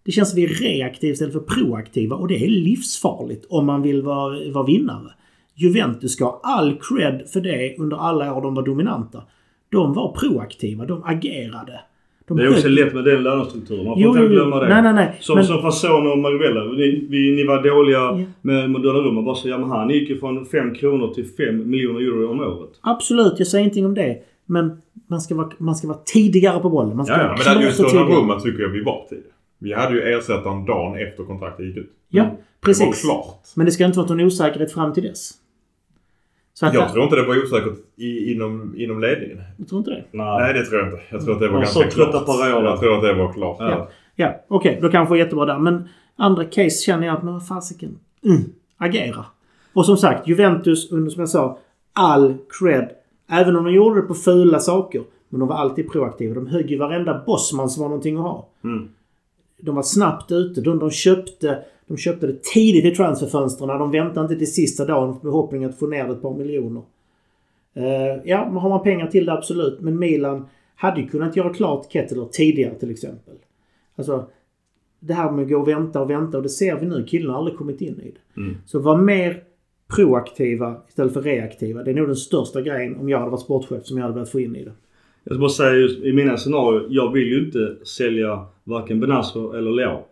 det 0.03 0.11
känns 0.11 0.29
som 0.29 0.35
vi 0.35 0.43
är 0.43 0.47
reaktiva 0.47 1.13
istället 1.13 1.33
för 1.33 1.39
proaktiva 1.39 2.15
och 2.15 2.27
det 2.27 2.43
är 2.43 2.47
livsfarligt 2.47 3.45
om 3.49 3.65
man 3.65 3.81
vill 3.81 4.01
vara, 4.01 4.51
vara 4.51 4.65
vinnare. 4.65 5.13
Juventus 5.55 6.13
ska 6.13 6.25
ha 6.25 6.39
all 6.43 6.79
cred 6.81 7.29
för 7.29 7.41
det 7.41 7.75
under 7.77 7.97
alla 7.97 8.33
år 8.33 8.41
de 8.41 8.55
var 8.55 8.63
dominanta. 8.63 9.23
De 9.69 9.93
var 9.93 10.15
proaktiva, 10.15 10.85
de 10.85 11.03
agerade. 11.03 11.79
De 12.27 12.37
Det 12.37 12.43
är 12.43 12.49
också 12.49 12.67
lätt 12.67 12.93
med 12.93 13.03
den 13.03 13.23
lönestrukturen. 13.23 13.85
Man 13.85 13.93
får 13.93 14.01
Jo, 14.03 14.09
inte 14.09 14.27
glömma 14.27 14.59
det. 14.59 14.67
Nej, 14.69 14.81
nej, 14.83 14.93
nej. 14.93 15.17
Som, 15.19 15.35
Men- 15.35 15.45
som 15.45 15.61
Fasson 15.61 16.07
och 16.11 16.17
Marivella. 16.17 16.63
Ni, 16.63 17.07
vi, 17.09 17.35
ni 17.35 17.43
var 17.43 17.63
dåliga 17.63 17.97
Ja. 17.97 18.19
med, 18.41 18.69
med 18.69 18.81
Donnarumma. 18.81 19.21
Bara 19.21 19.35
så, 19.35 19.49
ja, 19.49 19.57
men 19.57 19.69
han 19.69 19.89
gick 19.89 20.09
ju 20.09 20.19
från 20.19 20.45
5 20.45 20.73
kronor 20.75 21.13
till 21.13 21.25
5 21.25 21.69
miljoner 21.69 21.99
euro 21.99 22.31
om 22.31 22.39
året. 22.39 22.69
Absolut, 22.81 23.33
jag 23.37 23.47
säger 23.47 23.61
ingenting 23.61 23.85
om 23.85 23.93
det. 23.93 24.17
Men 24.45 24.81
man 25.07 25.21
ska 25.21 25.35
vara, 25.35 25.49
man 25.57 25.75
ska 25.75 25.87
vara 25.87 25.97
tidigare 26.05 26.59
på 26.59 26.69
bollen. 26.69 26.97
Man 26.97 27.05
ska 27.05 27.15
Ja, 27.15 27.21
ja, 27.21 27.35
Men 27.45 27.57
där 27.57 27.65
just 27.65 27.77
tidigare. 27.77 28.05
Donnarumma 28.05 28.39
tycker 28.39 28.61
jag 28.63 28.69
vi 28.69 28.81
var 28.83 29.05
tidiga. 29.09 29.25
Vi 29.59 29.73
hade 29.73 29.95
ju 29.95 30.01
ersättaren 30.01 30.65
dagen 30.65 30.95
efter 31.07 31.23
kontraktet 31.23 31.65
gick 31.65 31.77
ut. 31.77 31.89
Ja, 32.09 32.23
Det 32.23 32.29
var 32.29 32.35
precis. 32.65 33.01
klart. 33.01 33.41
Men 33.55 33.65
det 33.65 33.71
ska 33.71 33.85
inte 33.85 33.99
vara 33.99 34.07
någon 34.09 34.21
osäkerhet 34.21 34.71
fram 34.71 34.93
till 34.93 35.03
dess. 35.03 35.31
Så 36.53 36.65
att 36.65 36.73
Jag 36.73 36.91
tror 36.91 37.03
inte 37.03 37.15
det 37.15 37.27
var 37.27 37.43
osäkert 37.43 37.73
i, 37.95 38.33
inom, 38.33 38.73
inom 38.77 39.01
ledningen. 39.01 39.37
jag 39.57 39.67
tror 39.67 39.79
inte 39.79 39.91
det. 39.91 40.03
Nej. 40.11 40.39
Nej, 40.39 40.53
det 40.53 40.65
tror 40.65 40.79
jag 40.79 40.87
inte. 40.89 41.01
Jag 41.09 41.23
tror 41.23 41.33
att 41.33 41.39
det 41.39 41.47
var 41.47 41.59
ganska 41.59 41.73
så 41.73 41.89
trötta 41.89 42.11
klart. 42.11 42.25
på 42.25 42.31
Raiola. 42.31 42.69
Jag 42.69 42.79
tror 42.79 42.95
att 42.95 43.01
det 43.01 43.13
var 43.13 43.33
klart. 43.33 43.57
Ja. 43.59 43.89
Ja, 44.15 44.35
okej. 44.47 44.79
då 44.81 44.89
kanske 44.89 45.17
jättebra 45.17 45.45
där. 45.45 45.59
Men 45.59 45.89
andra 46.15 46.45
case 46.45 46.83
känner 46.85 47.07
jag 47.07 47.17
att, 47.17 47.23
men 47.23 47.33
vad 47.33 47.47
fasiken. 47.47 47.99
Mm, 48.25 48.41
agera. 48.77 49.25
Och 49.73 49.85
som 49.85 49.97
sagt, 49.97 50.27
Juventus 50.27 50.91
under, 50.91 51.11
som 51.11 51.19
jag 51.19 51.29
sa, 51.29 51.59
all 51.93 52.35
cred. 52.59 52.89
Även 53.29 53.55
om 53.55 53.65
de 53.65 53.73
gjorde 53.73 54.01
det 54.01 54.07
på 54.07 54.13
fula 54.13 54.59
saker. 54.59 55.03
Men 55.29 55.39
de 55.39 55.49
var 55.49 55.55
alltid 55.55 55.91
proaktiva. 55.91 56.35
De 56.35 56.47
högg 56.47 56.71
ju 56.71 56.77
varenda 56.77 57.23
bossman 57.25 57.69
som 57.69 57.81
var 57.81 57.89
någonting 57.89 58.15
att 58.15 58.23
ha. 58.23 58.47
Mm. 58.63 58.89
De 59.61 59.75
var 59.75 59.83
snabbt 59.83 60.31
ute. 60.31 60.61
De, 60.61 60.79
de, 60.79 60.91
köpte, 60.91 61.59
de 61.87 61.97
köpte 61.97 62.27
det 62.27 62.43
tidigt 62.43 62.85
i 62.85 62.95
transferfönstren. 62.95 63.79
De 63.79 63.91
väntade 63.91 64.25
inte 64.25 64.35
till 64.35 64.53
sista 64.53 64.85
dagen 64.85 65.09
med 65.09 65.21
förhoppning 65.21 65.63
att 65.63 65.79
få 65.79 65.87
ner 65.87 66.11
ett 66.11 66.21
par 66.21 66.37
miljoner. 66.37 66.81
Eh, 67.73 68.21
ja, 68.25 68.37
har 68.37 68.69
man 68.69 68.83
pengar 68.83 69.07
till 69.07 69.25
det 69.25 69.33
absolut. 69.33 69.81
Men 69.81 69.99
Milan 69.99 70.45
hade 70.75 71.01
ju 71.01 71.07
kunnat 71.07 71.35
göra 71.35 71.53
klart 71.53 71.91
Ketteler 71.91 72.25
tidigare 72.31 72.75
till 72.75 72.91
exempel. 72.91 73.33
Alltså, 73.95 74.25
det 74.99 75.13
här 75.13 75.31
med 75.31 75.43
att 75.43 75.49
gå 75.49 75.57
och 75.57 75.67
vänta 75.67 76.01
och 76.01 76.09
vänta 76.09 76.37
och 76.37 76.43
det 76.43 76.49
ser 76.49 76.79
vi 76.79 76.85
nu. 76.85 77.03
Killarna 77.03 77.33
har 77.33 77.39
aldrig 77.39 77.57
kommit 77.57 77.81
in 77.81 77.99
i 77.99 78.11
det. 78.11 78.41
Mm. 78.41 78.57
Så 78.65 78.79
var 78.79 78.97
mer 78.97 79.43
proaktiva 79.95 80.75
istället 80.87 81.13
för 81.13 81.21
reaktiva. 81.21 81.83
Det 81.83 81.91
är 81.91 81.95
nog 81.95 82.07
den 82.07 82.15
största 82.15 82.61
grejen 82.61 82.95
om 82.95 83.09
jag 83.09 83.19
hade 83.19 83.31
varit 83.31 83.41
sportchef 83.41 83.85
som 83.85 83.97
jag 83.97 84.03
hade 84.03 84.15
velat 84.15 84.29
få 84.29 84.39
in 84.39 84.55
i 84.55 84.63
det. 84.63 84.71
Jag 85.23 85.33
ska 85.33 85.39
bara 85.39 85.49
säga 85.49 85.73
just 85.73 85.99
i 85.99 86.13
mina 86.13 86.37
scenarier. 86.37 86.87
Jag 86.89 87.11
vill 87.11 87.27
ju 87.27 87.45
inte 87.45 87.85
sälja 87.85 88.45
varken 88.63 88.99
Benazzo 88.99 89.53
eller 89.53 89.71
Leao. 89.71 90.05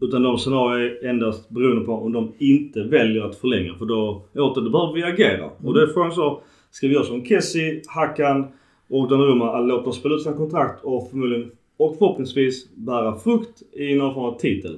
Utan 0.00 0.22
de 0.22 0.38
scenarier 0.38 0.98
är 1.02 1.08
endast 1.08 1.50
beroende 1.50 1.84
på 1.84 1.92
om 1.92 2.12
de 2.12 2.32
inte 2.38 2.82
väljer 2.82 3.22
att 3.22 3.36
förlänga. 3.36 3.74
För 3.74 3.84
då, 3.84 4.22
åter, 4.34 4.62
då 4.62 4.70
behöver 4.70 4.92
vi 4.94 5.02
agera. 5.02 5.50
Och 5.64 5.74
då 5.74 5.80
är 5.80 5.86
frågan 5.86 6.12
så. 6.12 6.40
Ska 6.70 6.88
vi 6.88 6.94
göra 6.94 7.04
som 7.04 7.24
Kessie, 7.24 7.82
Hakan 7.86 8.46
och 8.90 9.08
Donnarumma. 9.08 9.52
Att 9.52 9.68
låta 9.68 9.82
dem 9.82 9.92
spela 9.92 10.14
ut 10.14 10.22
sina 10.22 10.36
kontrakt 10.36 10.84
och 10.84 11.10
förmodligen 11.10 11.50
och 11.76 11.96
förhoppningsvis 11.98 12.74
bära 12.74 13.18
frukt 13.18 13.62
i 13.72 13.94
någon 13.94 14.14
form 14.14 14.24
av 14.24 14.38
titel. 14.38 14.76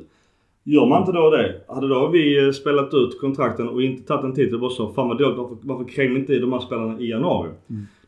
Gör 0.65 0.87
man 0.87 1.01
inte 1.01 1.13
då 1.13 1.31
det, 1.31 1.61
hade 1.69 1.89
då 1.89 2.09
vi 2.09 2.45
eh, 2.45 2.51
spelat 2.51 2.95
ut 2.95 3.21
kontrakten 3.21 3.69
och 3.69 3.83
inte 3.83 4.03
tagit 4.03 4.25
en 4.25 4.35
titel 4.35 4.59
bara 4.59 4.71
så, 4.71 4.93
fan 4.93 5.09
vad 5.09 5.19
dåligt, 5.19 5.39
varför, 5.39 5.57
varför 5.63 5.85
krängde 5.85 6.21
inte 6.21 6.39
de 6.39 6.53
här 6.53 6.61
spelarna 6.61 7.01
i 7.01 7.11
januari? 7.11 7.51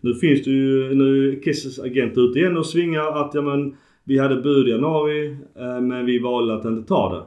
Nu 0.01 0.15
finns 0.15 0.45
det 0.45 0.51
ju, 0.51 0.95
nu 0.95 1.29
är 1.29 1.43
Kisses 1.43 1.79
agent 1.79 2.19
ute 2.19 2.39
igen 2.39 2.57
och 2.57 2.67
svingar 2.67 3.21
att 3.21 3.35
ja 3.35 3.43
men 3.43 3.77
vi 4.05 4.19
hade 4.19 4.37
bud 4.37 4.69
i 4.69 4.71
januari 4.71 5.37
eh, 5.57 5.81
men 5.81 6.07
vi 6.07 6.19
valde 6.19 6.55
att 6.55 6.65
inte 6.65 6.89
ta 6.89 7.15
det. 7.15 7.23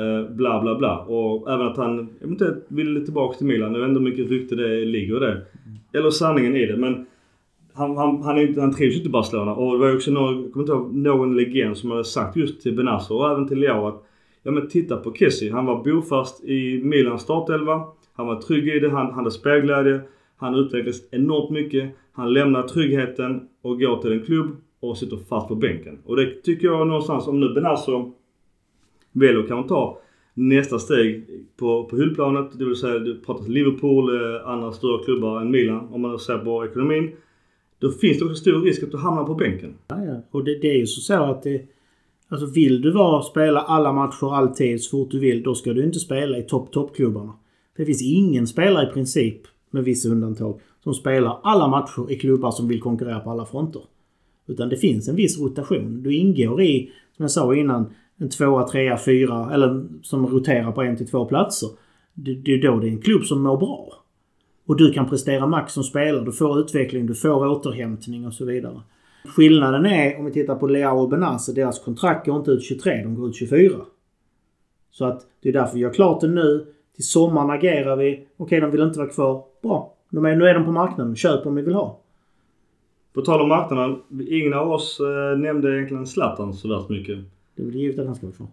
Eh, 0.00 0.30
bla 0.30 0.62
bla 0.62 0.78
bla. 0.78 0.98
Och 0.98 1.50
även 1.50 1.66
att 1.66 1.76
han, 1.76 2.08
eventuellt 2.22 2.64
vill 2.68 3.04
tillbaka 3.04 3.38
till 3.38 3.46
Milan. 3.46 3.74
Jag 3.74 3.80
vet 3.80 3.88
inte 3.88 4.00
hur 4.00 4.10
mycket 4.10 4.30
rykte 4.30 4.56
det 4.56 4.84
ligger 4.84 5.16
i 5.16 5.20
det. 5.20 5.42
Eller 5.98 6.10
sanningen 6.10 6.56
i 6.56 6.66
det. 6.66 6.76
Men 6.76 7.06
han, 7.74 7.96
han, 7.96 8.22
han, 8.22 8.38
är 8.38 8.42
inte, 8.42 8.60
han 8.60 8.74
trivs 8.74 8.94
ju 8.94 8.96
inte 8.96 9.08
i 9.08 9.12
Barcelona. 9.12 9.54
Och 9.54 9.72
det 9.72 9.78
var 9.78 9.88
ju 9.88 9.96
också 9.96 10.10
någon, 10.10 10.42
jag 10.42 10.52
kommer 10.52 10.64
inte 10.64 10.72
ihåg, 10.72 10.94
någon 10.94 11.36
legend 11.36 11.76
som 11.76 11.90
hade 11.90 12.04
sagt 12.04 12.36
just 12.36 12.62
till 12.62 12.76
Benazzo 12.76 13.14
och 13.14 13.30
även 13.30 13.48
till 13.48 13.58
Leo 13.58 13.86
att 13.86 14.04
Ja 14.42 14.50
men 14.52 14.68
titta 14.68 14.96
på 14.96 15.12
Kessie. 15.12 15.52
Han 15.52 15.66
var 15.66 15.84
bofast 15.84 16.44
i 16.44 16.80
Milans 16.84 17.22
startelva. 17.22 17.84
Han 18.12 18.26
var 18.26 18.40
trygg 18.40 18.68
i 18.68 18.80
det. 18.80 18.90
Han 18.90 19.12
hade 19.12 19.30
spelglädje. 19.30 20.00
Han 20.36 20.54
utvecklades 20.54 21.12
enormt 21.12 21.50
mycket. 21.50 21.94
Han 22.12 22.32
lämnar 22.32 22.62
tryggheten 22.62 23.48
och 23.62 23.80
går 23.80 24.02
till 24.02 24.12
en 24.12 24.24
klubb 24.24 24.56
och 24.80 24.98
sitter 24.98 25.16
fast 25.16 25.48
på 25.48 25.54
bänken. 25.54 25.98
Och 26.04 26.16
det 26.16 26.42
tycker 26.42 26.66
jag 26.66 26.86
någonstans, 26.86 27.26
om 27.26 27.40
nu 27.40 27.54
Benazzo 27.54 28.12
väljer 29.12 29.40
att 29.40 29.48
kanske 29.48 29.68
ta 29.68 29.98
nästa 30.34 30.78
steg 30.78 31.26
på, 31.56 31.84
på 31.84 31.96
hyllplanet. 31.96 32.58
Det 32.58 32.64
vill 32.64 32.76
säga, 32.76 32.98
du 32.98 33.20
pratar 33.20 33.48
Liverpool, 33.48 34.14
eh, 34.14 34.48
andra 34.48 34.72
större 34.72 35.04
klubbar 35.04 35.40
än 35.40 35.50
Milan 35.50 35.88
om 35.92 36.00
man 36.00 36.18
ser 36.18 36.38
på 36.38 36.64
ekonomin. 36.66 37.10
Då 37.78 37.90
finns 37.90 38.18
det 38.18 38.24
också 38.24 38.36
stor 38.36 38.62
risk 38.62 38.82
att 38.82 38.90
du 38.90 38.96
hamnar 38.96 39.24
på 39.24 39.34
bänken. 39.34 39.74
Ja, 39.88 40.04
ja. 40.04 40.22
Och 40.30 40.44
det, 40.44 40.58
det 40.58 40.70
är 40.70 40.76
ju 40.76 40.86
så, 40.86 41.00
så 41.00 41.22
att 41.22 41.42
det... 41.42 41.62
Alltså 42.30 42.46
vill 42.46 42.80
du 42.80 42.90
vara 42.90 43.22
spela 43.22 43.60
alla 43.60 43.92
matcher 43.92 44.34
alltid 44.34 44.82
så 44.82 44.90
fort 44.90 45.10
du 45.10 45.18
vill, 45.18 45.42
då 45.42 45.54
ska 45.54 45.72
du 45.72 45.84
inte 45.84 45.98
spela 45.98 46.38
i 46.38 46.42
topp 46.42 46.72
toppklubbarna. 46.72 47.32
Det 47.76 47.84
finns 47.84 48.02
ingen 48.02 48.46
spelare 48.46 48.90
i 48.90 48.92
princip, 48.92 49.42
med 49.70 49.84
vissa 49.84 50.08
undantag, 50.08 50.60
som 50.84 50.94
spelar 50.94 51.38
alla 51.42 51.68
matcher 51.68 52.12
i 52.12 52.16
klubbar 52.16 52.50
som 52.50 52.68
vill 52.68 52.80
konkurrera 52.80 53.20
på 53.20 53.30
alla 53.30 53.46
fronter. 53.46 53.82
Utan 54.48 54.68
det 54.68 54.76
finns 54.76 55.08
en 55.08 55.16
viss 55.16 55.40
rotation. 55.40 56.02
Du 56.02 56.16
ingår 56.16 56.62
i, 56.62 56.90
som 57.16 57.22
jag 57.22 57.30
sa 57.30 57.54
innan, 57.54 57.92
en 58.16 58.28
tvåa, 58.28 58.68
trea, 58.68 58.98
fyra 58.98 59.54
eller 59.54 59.84
som 60.02 60.26
roterar 60.26 60.72
på 60.72 60.82
en 60.82 60.96
till 60.96 61.08
två 61.08 61.24
platser. 61.24 61.68
Det, 62.14 62.34
det 62.34 62.54
är 62.54 62.62
då 62.62 62.80
det 62.80 62.88
är 62.88 62.90
en 62.90 63.00
klubb 63.00 63.24
som 63.24 63.42
mår 63.42 63.56
bra. 63.56 63.92
Och 64.66 64.76
du 64.76 64.92
kan 64.92 65.08
prestera 65.08 65.46
max 65.46 65.72
som 65.72 65.84
spelare. 65.84 66.24
Du 66.24 66.32
får 66.32 66.60
utveckling, 66.60 67.06
du 67.06 67.14
får 67.14 67.46
återhämtning 67.46 68.26
och 68.26 68.34
så 68.34 68.44
vidare. 68.44 68.80
Skillnaden 69.24 69.86
är, 69.86 70.18
om 70.18 70.24
vi 70.24 70.32
tittar 70.32 70.54
på 70.54 70.66
Leao 70.66 70.98
och 70.98 71.08
Benazzo, 71.08 71.52
deras 71.52 71.84
kontrakt 71.84 72.26
går 72.26 72.36
inte 72.36 72.50
ut 72.50 72.64
23, 72.64 73.02
de 73.02 73.14
går 73.14 73.28
ut 73.28 73.36
24. 73.36 73.76
Så 74.90 75.04
att 75.04 75.26
det 75.42 75.48
är 75.48 75.52
därför 75.52 75.74
vi 75.74 75.80
gör 75.80 75.92
klart 75.92 76.20
det 76.20 76.28
nu. 76.28 76.66
Till 76.94 77.04
sommaren 77.04 77.50
agerar 77.50 77.96
vi. 77.96 78.12
Okej, 78.12 78.26
okay, 78.36 78.60
de 78.60 78.70
vill 78.70 78.82
inte 78.82 78.98
vara 78.98 79.08
kvar. 79.08 79.44
Bra. 79.62 79.94
De 80.10 80.24
är, 80.24 80.36
nu 80.36 80.44
är 80.44 80.54
de 80.54 80.64
på 80.64 80.72
marknaden. 80.72 81.16
Köp 81.16 81.46
om 81.46 81.54
vi 81.54 81.62
vill 81.62 81.74
ha. 81.74 82.00
På 83.14 83.20
tal 83.20 83.40
om 83.40 83.48
marknaden. 83.48 83.96
Ingen 84.28 84.54
av 84.54 84.72
oss 84.72 85.00
eh, 85.00 85.38
nämnde 85.38 85.76
egentligen 85.76 86.06
Zlatan 86.06 86.54
så 86.54 86.68
värst 86.68 86.88
mycket. 86.88 87.18
Det 87.56 87.62
är 87.62 87.66
väl 87.66 87.74
givet 87.74 87.98
att 87.98 88.06
han 88.06 88.14
ska 88.14 88.26
vara 88.26 88.36
kvar. 88.36 88.48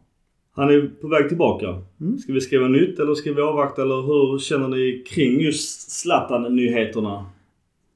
Han 0.55 0.69
är 0.69 0.91
på 1.01 1.07
väg 1.07 1.27
tillbaka. 1.29 1.81
Mm. 2.01 2.17
Ska 2.17 2.33
vi 2.33 2.41
skriva 2.41 2.67
nytt 2.67 2.99
eller 2.99 3.13
ska 3.13 3.33
vi 3.33 3.41
avvakta 3.41 3.81
eller 3.81 4.01
hur 4.01 4.39
känner 4.39 4.67
ni 4.67 5.03
kring 5.07 5.39
just 5.39 5.91
Zlatan-nyheterna? 5.91 7.25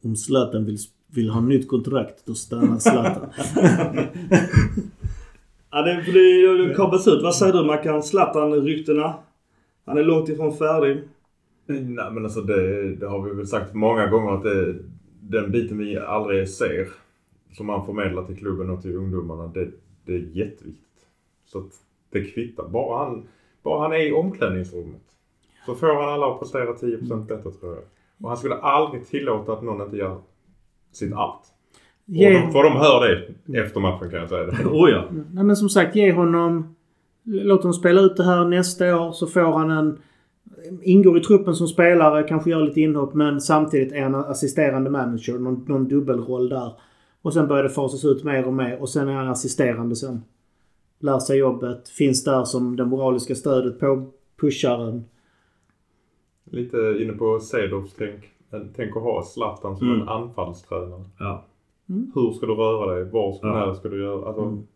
Om 0.03 0.16
Zlatan 0.16 0.66
vill, 0.66 0.78
vill 1.16 1.30
ha 1.30 1.41
nytt 1.41 1.68
kontrakt, 1.68 2.26
då 2.26 2.34
stannar 2.34 2.78
Zlatan. 2.80 3.30
ja, 5.72 5.82
det, 5.82 6.03
det, 6.12 6.68
det 6.68 6.76
kablas 6.76 7.07
ut. 7.07 7.24
Vad 7.24 7.36
säger 7.36 7.53
du 7.53 7.66
Mackan? 7.66 8.03
Zlatan-ryktena? 8.03 9.14
Han 9.86 9.97
är 9.97 10.03
långt 10.03 10.30
ifrån 10.30 10.57
färdig. 10.57 10.97
Nej 11.66 12.12
men 12.12 12.24
alltså 12.24 12.41
det, 12.41 12.95
det 12.95 13.07
har 13.07 13.22
vi 13.22 13.36
väl 13.36 13.47
sagt 13.47 13.74
många 13.74 14.07
gånger 14.07 14.32
att 14.32 14.43
det, 14.43 14.76
den 15.30 15.51
biten 15.51 15.77
vi 15.77 15.97
aldrig 15.97 16.49
ser 16.49 16.88
som 17.53 17.69
han 17.69 17.86
förmedlar 17.86 18.23
till 18.23 18.38
klubben 18.38 18.69
och 18.69 18.82
till 18.82 18.95
ungdomarna, 18.95 19.47
det, 19.47 19.67
det 20.05 20.13
är 20.13 20.19
jätteviktigt. 20.34 21.05
Så 21.45 21.59
att 21.59 21.71
det 22.09 22.23
kvittar. 22.23 22.67
Bara 22.67 23.05
han, 23.05 23.27
bara 23.63 23.82
han 23.82 23.93
är 23.93 24.07
i 24.07 24.11
omklädningsrummet 24.11 25.01
så 25.65 25.75
får 25.75 25.88
han 25.88 26.13
alla 26.13 26.32
att 26.32 26.39
prestera 26.39 26.73
10% 26.73 27.25
bättre 27.25 27.51
tror 27.51 27.75
jag. 27.75 27.84
Och 28.21 28.30
han 28.30 28.38
skulle 28.38 28.55
aldrig 28.55 29.07
tillåta 29.07 29.53
att 29.53 29.63
någon 29.63 29.82
inte 29.82 29.97
gör 29.97 30.21
sitt 30.91 31.13
allt. 31.13 31.43
Yeah. 32.07 32.47
Och 32.47 32.53
för 32.53 32.63
de 32.63 32.73
hör 32.73 33.07
det 33.07 33.59
efter 33.59 33.80
matchen 33.80 34.09
kan 34.09 34.19
jag 34.19 34.30
säga 34.30 34.43
det. 34.45 34.65
oh 34.65 34.89
ja. 34.89 35.05
Nej 35.32 35.43
men 35.43 35.55
som 35.55 35.69
sagt, 35.69 35.95
ge 35.95 36.11
honom... 36.11 36.75
Låt 37.23 37.63
honom 37.63 37.73
spela 37.73 38.01
ut 38.01 38.17
det 38.17 38.23
här 38.23 38.45
nästa 38.45 39.01
år 39.01 39.11
så 39.11 39.27
får 39.27 39.41
han 39.41 39.71
en... 39.71 39.99
Ingår 40.82 41.18
i 41.18 41.22
truppen 41.22 41.55
som 41.55 41.68
spelare, 41.68 42.24
kanske 42.24 42.49
gör 42.49 42.62
lite 42.62 42.82
inhopp 42.82 43.14
men 43.14 43.41
samtidigt 43.41 43.93
är 43.93 44.01
han 44.01 44.16
assisterande 44.16 44.89
manager. 44.89 45.39
Någon, 45.39 45.66
någon 45.68 45.88
dubbelroll 45.88 46.49
där. 46.49 46.74
Och 47.22 47.34
sen 47.34 47.47
börjar 47.47 47.64
det 47.64 47.70
fasas 47.70 48.05
ut 48.05 48.24
mer 48.24 48.47
och 48.47 48.53
mer 48.53 48.82
och 48.82 48.89
sen 48.89 49.07
är 49.07 49.14
han 49.14 49.28
assisterande 49.28 49.95
sen 49.95 50.22
lär 50.99 51.20
sig 51.20 51.38
jobbet, 51.38 51.89
finns 51.89 52.24
där 52.24 52.43
som 52.43 52.76
det 52.76 52.86
moraliska 52.86 53.36
stödet 53.36 53.80
på 53.80 54.05
pusharen. 54.41 55.05
Lite 56.43 56.78
inne 56.78 57.14
på 57.14 57.39
Cedorfs 57.39 57.93
tänk. 57.97 58.30
Tänk 58.76 58.97
att 58.97 59.03
ha 59.03 59.24
Zlatan 59.24 59.78
som 59.78 59.88
mm. 59.88 60.01
en 60.01 60.10
anfallstränare. 60.10 61.03
Ja. 61.20 61.45
Mm. 61.89 62.12
Hur 62.16 62.32
ska 62.32 62.45
du 62.45 62.53
röra 62.53 62.95
dig? 62.95 63.03
Var 63.03 63.34
ska, 63.34 63.47
ja. 63.47 63.66
när 63.66 63.74
ska 63.74 63.89
du 63.89 64.03
göra? 64.03 64.28
Alltså... 64.28 64.41
Mm. 64.41 64.68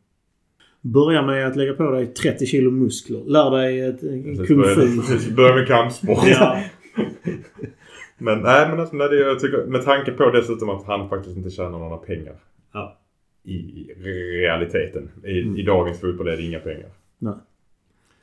Börja 0.83 1.21
med 1.21 1.47
att 1.47 1.55
lägga 1.55 1.73
på 1.73 1.91
dig 1.91 2.07
30 2.07 2.45
kilo 2.45 2.71
muskler. 2.71 3.23
Lär 3.25 3.51
dig 3.51 3.79
ett 3.79 3.99
kung 4.47 4.63
fu. 4.63 5.31
Börja 5.35 5.55
med 5.55 5.67
kampsport. 5.67 6.23
ja. 6.27 6.63
men 8.17 8.39
nej 8.39 8.69
men 8.69 8.79
alltså, 8.79 8.95
nej, 8.95 9.09
det, 9.09 9.15
jag 9.15 9.39
tycker, 9.39 9.65
med 9.65 9.85
tanke 9.85 10.11
på 10.11 10.31
dessutom 10.31 10.69
att 10.69 10.85
han 10.85 11.09
faktiskt 11.09 11.37
inte 11.37 11.49
tjänar 11.49 11.79
några 11.79 11.97
pengar. 11.97 12.35
Ja 12.73 12.99
i 13.43 13.93
realiteten. 13.97 15.09
I, 15.23 15.41
mm. 15.41 15.57
I, 15.57 15.63
dagens 15.63 15.99
fotboll 15.99 16.27
är 16.27 16.37
det 16.37 16.43
inga 16.43 16.59
pengar. 16.59 16.89
Nej. 17.19 17.33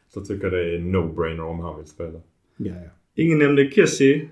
Så 0.08 0.20
tycker 0.20 0.42
jag 0.42 0.52
det 0.52 0.74
är 0.74 0.78
no-brainer 0.78 1.40
om 1.40 1.60
han 1.60 1.76
vill 1.76 1.86
spela. 1.86 2.20
Ja, 2.56 2.74
ja. 2.74 2.90
Ingen 3.14 3.38
nämnde 3.38 3.70
Kessie. 3.70 4.28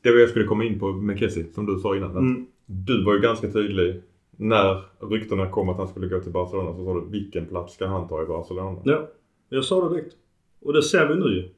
Det 0.00 0.10
var 0.10 0.18
jag 0.18 0.28
skulle 0.28 0.44
komma 0.44 0.64
in 0.64 0.78
på 0.78 0.92
med 0.92 1.18
Kessie, 1.18 1.44
som 1.54 1.66
du 1.66 1.78
sa 1.78 1.96
innan. 1.96 2.16
Mm. 2.16 2.46
Du 2.66 3.04
var 3.04 3.14
ju 3.14 3.20
ganska 3.20 3.50
tydlig 3.50 4.02
när 4.42 4.82
ryktena 5.10 5.46
kom 5.46 5.68
att 5.68 5.76
han 5.76 5.88
skulle 5.88 6.06
gå 6.06 6.20
till 6.20 6.32
Barcelona 6.32 6.72
så 6.76 6.84
sa 6.84 6.94
du 6.94 7.10
vilken 7.10 7.46
plats 7.46 7.74
ska 7.74 7.86
han 7.86 8.08
ta 8.08 8.22
i 8.22 8.26
Barcelona? 8.26 8.80
Ja, 8.84 9.08
jag 9.48 9.64
sa 9.64 9.88
det 9.88 9.94
direkt. 9.94 10.14
Och 10.64 10.72
det 10.72 10.82
ser 10.82 11.06
vi 11.06 11.14
nu 11.14 11.34
ju. 11.34 11.48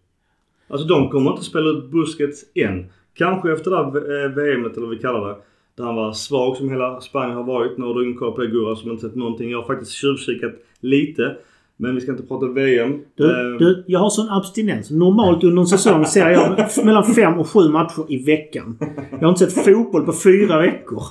Alltså 0.68 0.86
de 0.86 1.10
kommer 1.10 1.30
inte 1.30 1.44
spela 1.44 1.70
ut 1.70 1.90
Busquets 1.90 2.44
än. 2.54 2.86
Kanske 3.14 3.52
efter 3.52 3.70
det 3.70 3.76
här 3.76 4.28
VMet 4.28 4.72
eller 4.72 4.86
vad 4.86 4.96
vi 4.96 5.02
kallar 5.02 5.28
det. 5.28 5.36
Där 5.76 5.84
han 5.84 5.94
var 5.94 6.12
svag 6.12 6.56
som 6.56 6.70
hela 6.70 7.00
Spanien 7.00 7.36
har 7.36 7.44
varit. 7.44 7.78
Nu 7.78 7.84
har 7.84 7.94
du 7.94 8.10
inkvar 8.10 8.30
på 8.30 8.42
Gurra 8.42 8.76
som 8.76 8.90
inte 8.90 9.08
sett 9.08 9.16
någonting. 9.16 9.50
Jag 9.50 9.58
har 9.58 9.66
faktiskt 9.66 9.92
tjuvkikat 9.92 10.52
lite. 10.80 11.36
Men 11.76 11.94
vi 11.94 12.00
ska 12.00 12.10
inte 12.10 12.26
prata 12.26 12.46
VM. 12.46 13.00
Du, 13.14 13.24
eh. 13.24 13.58
du, 13.58 13.84
jag 13.86 14.00
har 14.00 14.10
sån 14.10 14.28
abstinens. 14.28 14.90
Normalt 14.90 15.44
under 15.44 15.60
en 15.60 15.66
säsong 15.66 16.06
ser 16.14 16.30
jag 16.30 16.68
mellan 16.84 17.04
fem 17.04 17.38
och 17.38 17.48
sju 17.48 17.68
matcher 17.68 18.04
i 18.08 18.24
veckan. 18.24 18.78
Jag 19.10 19.18
har 19.18 19.28
inte 19.28 19.50
sett 19.50 19.64
fotboll 19.64 20.06
på 20.06 20.12
fyra 20.12 20.58
veckor. 20.58 21.02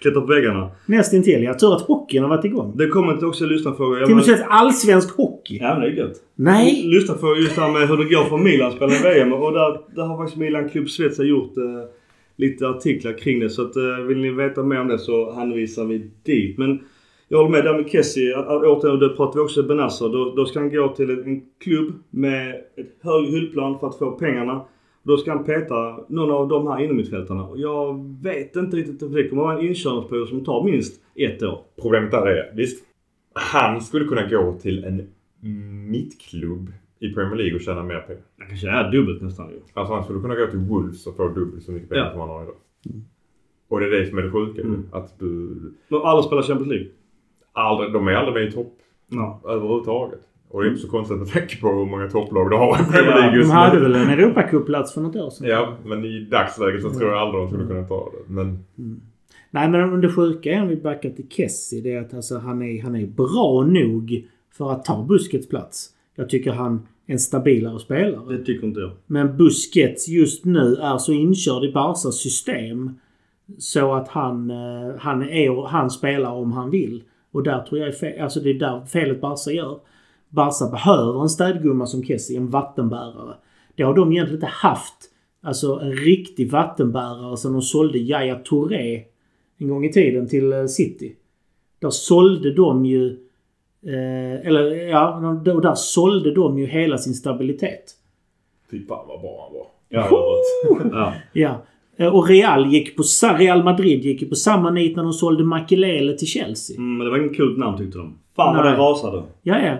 Klättrar 0.00 0.20
på 0.20 0.26
väggarna. 0.26 0.70
Nästintill. 0.86 1.42
Jag 1.42 1.58
tror 1.58 1.76
att 1.76 1.82
hockeyn 1.82 2.22
har 2.22 2.30
varit 2.30 2.44
igång. 2.44 2.72
Det 2.76 2.88
kommer 2.88 3.12
inte 3.12 3.26
också 3.26 3.46
lyssnarfrågor. 3.46 4.06
Till 4.06 4.18
och 4.18 4.26
med 4.26 4.46
allsvensk 4.48 5.16
hockey. 5.16 5.58
Ja, 5.60 5.74
men 5.74 5.80
det 5.80 5.88
är 5.88 5.92
gött. 5.92 6.16
Nej! 6.34 6.82
Lyssnarfrågor 6.86 7.38
just 7.38 7.56
här 7.56 7.72
med 7.72 7.88
hur 7.88 7.96
det 7.96 8.04
går 8.04 8.24
för 8.24 8.36
Milan 8.36 8.72
spelar 8.72 8.94
i 8.94 9.14
VM. 9.14 9.32
Och 9.32 9.52
där, 9.52 9.80
där 9.94 10.02
har 10.02 10.16
faktiskt 10.16 10.38
Milan 10.38 10.68
Klubb 10.68 10.88
Schweiz 10.88 11.18
gjort 11.18 11.56
eh, 11.56 11.64
lite 12.36 12.68
artiklar 12.68 13.18
kring 13.18 13.40
det. 13.40 13.50
Så 13.50 13.62
att, 13.62 13.76
eh, 13.76 14.06
vill 14.06 14.18
ni 14.18 14.30
veta 14.30 14.62
mer 14.62 14.80
om 14.80 14.88
det 14.88 14.98
så 14.98 15.32
hänvisar 15.32 15.84
vi 15.84 16.10
dit. 16.22 16.58
Men 16.58 16.80
jag 17.28 17.38
håller 17.38 17.50
med 17.50 17.64
där 17.64 17.74
med 17.74 17.90
Kessie. 17.90 18.36
Återigen, 18.36 18.98
det 18.98 19.08
pratar 19.08 19.34
vi 19.34 19.44
också 19.44 19.62
Benazzo. 19.62 20.08
Då, 20.08 20.34
då 20.36 20.44
ska 20.44 20.58
han 20.58 20.70
gå 20.70 20.88
till 20.88 21.10
en 21.10 21.42
klubb 21.64 21.92
med 22.10 22.50
ett 22.50 22.96
hög 23.02 23.26
hyllplan 23.26 23.78
för 23.78 23.86
att 23.86 23.98
få 23.98 24.10
pengarna. 24.10 24.60
Då 25.08 25.16
ska 25.16 25.32
han 25.32 25.44
peta 25.44 26.00
någon 26.08 26.30
av 26.30 26.48
de 26.48 26.66
här 26.66 26.80
innermittfältarna. 26.84 27.48
Jag 27.56 28.16
vet 28.22 28.56
inte 28.56 28.76
riktigt. 28.76 28.98
För 28.98 29.08
det 29.08 29.28
kommer 29.28 29.42
vara 29.42 29.58
en 29.58 29.66
inkörningsperiod 29.68 30.28
som 30.28 30.44
tar 30.44 30.64
minst 30.64 31.02
ett 31.14 31.42
år. 31.42 31.60
Problemet 31.82 32.10
där 32.10 32.26
är, 32.26 32.52
visst. 32.56 32.84
Han 33.32 33.80
skulle 33.80 34.04
kunna 34.04 34.28
gå 34.28 34.58
till 34.60 34.84
en 34.84 35.08
mittklubb 35.90 36.72
i 36.98 37.14
Premier 37.14 37.36
League 37.36 37.54
och 37.54 37.60
tjäna 37.60 37.82
mer 37.82 38.00
pengar. 38.00 38.22
Han 38.38 38.48
kanske 38.48 38.68
är 38.68 38.92
dubbelt 38.92 39.22
nästan 39.22 39.50
ju. 39.50 39.60
Alltså 39.74 39.94
han 39.94 40.04
skulle 40.04 40.20
kunna 40.20 40.34
gå 40.34 40.46
till 40.46 40.58
Wolves 40.58 41.06
och 41.06 41.16
få 41.16 41.28
dubbelt 41.28 41.62
så 41.62 41.72
mycket 41.72 41.88
pengar 41.88 42.04
ja. 42.04 42.10
som 42.10 42.20
han 42.20 42.28
har 42.28 42.42
idag. 42.42 42.54
Mm. 42.86 43.04
Och 43.68 43.80
det 43.80 43.86
är 43.86 43.90
det 43.90 44.06
som 44.06 44.18
är 44.18 44.22
det 44.22 44.30
sjuka 44.30 44.62
mm. 44.62 44.88
Att 44.92 45.18
du... 45.18 45.26
Men 45.88 46.00
alla 46.02 46.22
spelar 46.22 46.42
Champions 46.42 46.68
League? 46.68 46.88
Aldrig, 47.52 47.92
de 47.92 48.08
är 48.08 48.12
aldrig 48.12 48.34
med 48.34 48.48
i 48.48 48.52
topp. 48.52 48.78
Ja. 49.08 49.40
Överhuvudtaget. 49.44 50.20
Och 50.50 50.62
det 50.62 50.68
är 50.68 50.70
inte 50.70 50.82
så 50.82 50.88
konstigt 50.88 51.18
med 51.18 51.28
tanke 51.28 51.60
på 51.60 51.68
hur 51.68 51.86
många 51.86 52.08
topplag 52.08 52.50
du 52.50 52.56
har 52.56 52.82
i 52.82 52.92
Premier 52.92 53.14
League 53.14 53.36
just 53.36 53.48
nu. 53.48 53.54
De 53.54 53.60
hade 53.60 53.80
väl 53.80 53.94
en 53.94 54.10
Europacup-plats 54.10 54.94
för 54.94 55.00
något 55.00 55.16
år 55.16 55.30
sedan? 55.30 55.48
Ja, 55.48 55.76
men 55.84 56.04
i 56.04 56.20
dagsläget 56.30 56.82
så 56.82 56.90
tror 56.90 57.10
jag 57.10 57.18
aldrig 57.18 57.42
de 57.42 57.48
skulle 57.48 57.66
kunna 57.66 57.84
ta 57.84 58.10
det. 58.12 58.32
Men... 58.32 58.64
Mm. 58.78 59.00
Nej, 59.50 59.68
men 59.68 60.00
det 60.00 60.12
sjuka 60.12 60.52
är 60.52 60.62
om 60.62 60.68
vi 60.68 60.76
backar 60.76 61.10
till 61.10 61.28
Kessie. 61.28 61.80
Det 61.80 61.92
är 61.92 62.00
att 62.00 62.14
alltså, 62.14 62.38
han, 62.38 62.62
är, 62.62 62.82
han 62.82 62.96
är 62.96 63.06
bra 63.06 63.64
nog 63.66 64.28
för 64.52 64.72
att 64.72 64.84
ta 64.84 65.02
Buskets 65.02 65.48
plats. 65.48 65.90
Jag 66.14 66.28
tycker 66.28 66.52
han 66.52 66.86
är 67.06 67.12
en 67.12 67.18
stabilare 67.18 67.78
spelare. 67.78 68.36
Det 68.36 68.44
tycker 68.44 68.66
inte 68.66 68.80
jag. 68.80 68.90
Men 69.06 69.36
Busquets 69.36 70.08
just 70.08 70.44
nu 70.44 70.74
är 70.74 70.98
så 70.98 71.12
inkörd 71.12 71.64
i 71.64 71.72
Barsas 71.72 72.16
system 72.16 72.90
så 73.58 73.94
att 73.94 74.08
han, 74.08 74.50
eh, 74.50 74.96
han, 74.98 75.22
är, 75.22 75.66
han 75.66 75.90
spelar 75.90 76.30
om 76.30 76.52
han 76.52 76.70
vill. 76.70 77.02
Och 77.32 77.42
där 77.42 77.62
tror 77.62 77.80
jag 77.80 77.88
är 77.88 77.92
fel, 77.92 78.20
alltså 78.20 78.40
det 78.40 78.50
är 78.50 78.54
där 78.54 78.84
felet 78.86 79.20
Barca 79.20 79.50
gör. 79.50 79.78
Barca 80.28 80.70
behöver 80.70 81.22
en 81.22 81.28
städgumma 81.28 81.86
som 81.86 82.04
Kessie, 82.04 82.36
en 82.36 82.48
vattenbärare. 82.48 83.34
Det 83.76 83.82
har 83.82 83.94
de 83.94 84.12
egentligen 84.12 84.36
inte 84.36 84.46
haft. 84.46 84.94
Alltså 85.42 85.80
en 85.80 85.92
riktig 85.92 86.50
vattenbärare 86.52 87.36
som 87.36 87.52
de 87.52 87.62
sålde 87.62 87.98
Yahya 87.98 88.34
Touré 88.34 89.04
en 89.58 89.68
gång 89.68 89.84
i 89.84 89.92
tiden 89.92 90.28
till 90.28 90.52
eh, 90.52 90.66
City. 90.66 91.16
Där 91.80 91.90
sålde 91.90 92.52
de 92.52 92.86
ju 92.86 93.28
Eh, 93.82 94.46
eller 94.46 94.74
ja, 94.74 95.16
och 95.54 95.62
där 95.62 95.74
sålde 95.74 96.34
de 96.34 96.58
ju 96.58 96.66
hela 96.66 96.98
sin 96.98 97.14
stabilitet. 97.14 97.94
Fy 98.70 98.86
fan 98.86 99.08
vad 99.08 99.20
bra 99.20 99.48
han 99.48 99.58
var. 99.58 99.66
Ja. 99.88 100.08
ja. 100.98 101.12
Ja. 101.32 101.62
Eh, 101.96 102.14
Och 102.14 102.28
Real, 102.28 102.72
gick 102.72 102.96
på, 102.96 103.02
Real 103.38 103.64
Madrid 103.64 104.04
gick 104.04 104.22
ju 104.22 104.28
på 104.28 104.34
samma 104.34 104.70
nit 104.70 104.96
när 104.96 105.02
de 105.02 105.12
sålde 105.12 105.44
Makelele 105.44 106.12
till 106.12 106.26
Chelsea. 106.26 106.76
Mm, 106.76 106.96
men 106.96 107.04
det 107.04 107.10
var 107.10 107.18
inget 107.18 107.36
kul 107.36 107.58
namn 107.58 107.78
tyckte 107.78 107.98
de. 107.98 108.18
Fan 108.36 108.56
vad 108.56 108.64
det 108.64 108.76
rasade. 108.76 109.22
Ja, 109.42 109.60
ja. 109.60 109.76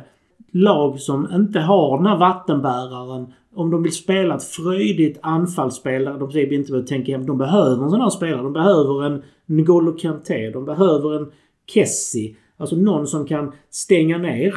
Lag 0.52 0.98
som 1.00 1.28
inte 1.34 1.60
har 1.60 1.96
den 1.96 2.06
här 2.06 2.16
vattenbäraren. 2.18 3.26
Om 3.54 3.70
de 3.70 3.82
vill 3.82 3.92
spela 3.92 4.34
ett 4.36 4.44
fröjdigt 4.44 5.18
anfallsspel 5.22 6.04
där 6.04 6.18
de 6.18 6.32
säger 6.32 6.52
inte 6.52 6.70
behöver 6.70 6.88
tänka 6.88 7.12
hem. 7.12 7.26
De 7.26 7.38
behöver 7.38 7.84
en 7.84 7.90
sån 7.90 8.00
här 8.00 8.10
spelare. 8.10 8.42
De 8.42 8.52
behöver 8.52 9.02
en 9.06 9.22
N'Golo 9.46 9.96
Kanté. 9.98 10.50
De 10.50 10.64
behöver 10.64 11.16
en 11.16 11.30
Kessie. 11.74 12.34
Alltså 12.56 12.76
någon 12.76 13.06
som 13.06 13.26
kan 13.26 13.52
stänga 13.70 14.18
ner 14.18 14.54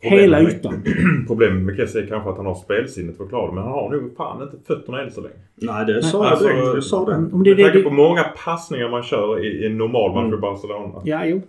hela 0.00 0.38
Problemet- 0.38 0.54
ytan. 0.58 0.74
Problemet 1.26 1.62
med 1.62 1.76
Kessie 1.76 2.02
är 2.02 2.06
kanske 2.06 2.30
att 2.30 2.36
han 2.36 2.46
har 2.46 2.54
spelsinnet 2.54 3.16
för 3.16 3.24
att 3.24 3.30
klara 3.30 3.46
det. 3.46 3.52
Men 3.54 3.62
han 3.64 3.72
har 3.72 3.90
nog 3.90 4.16
fan 4.16 4.42
inte 4.42 4.56
fötterna 4.66 5.02
än 5.02 5.10
så 5.10 5.20
länge. 5.20 5.34
Nej, 5.54 5.86
det 5.86 6.02
sa 6.02 6.18
jag 6.24 6.32
Alltså, 6.32 6.46
direkt. 6.46 6.64
Jag 6.74 6.84
sa 6.84 7.04
det. 7.04 7.16
Om 7.32 7.42
det 7.42 7.50
är 7.50 7.56
Med 7.56 7.64
tanke 7.64 7.78
det, 7.78 7.84
på 7.84 7.90
många 7.90 8.22
passningar 8.44 8.88
man 8.90 9.02
kör 9.02 9.44
i, 9.44 9.48
i 9.62 9.66
en 9.66 9.78
normal 9.78 10.10
match 10.10 10.18
Mm. 10.18 10.30
för 10.30 10.38
Barcelona. 10.38 11.02
ja, 11.04 11.24
jo. 11.26 11.40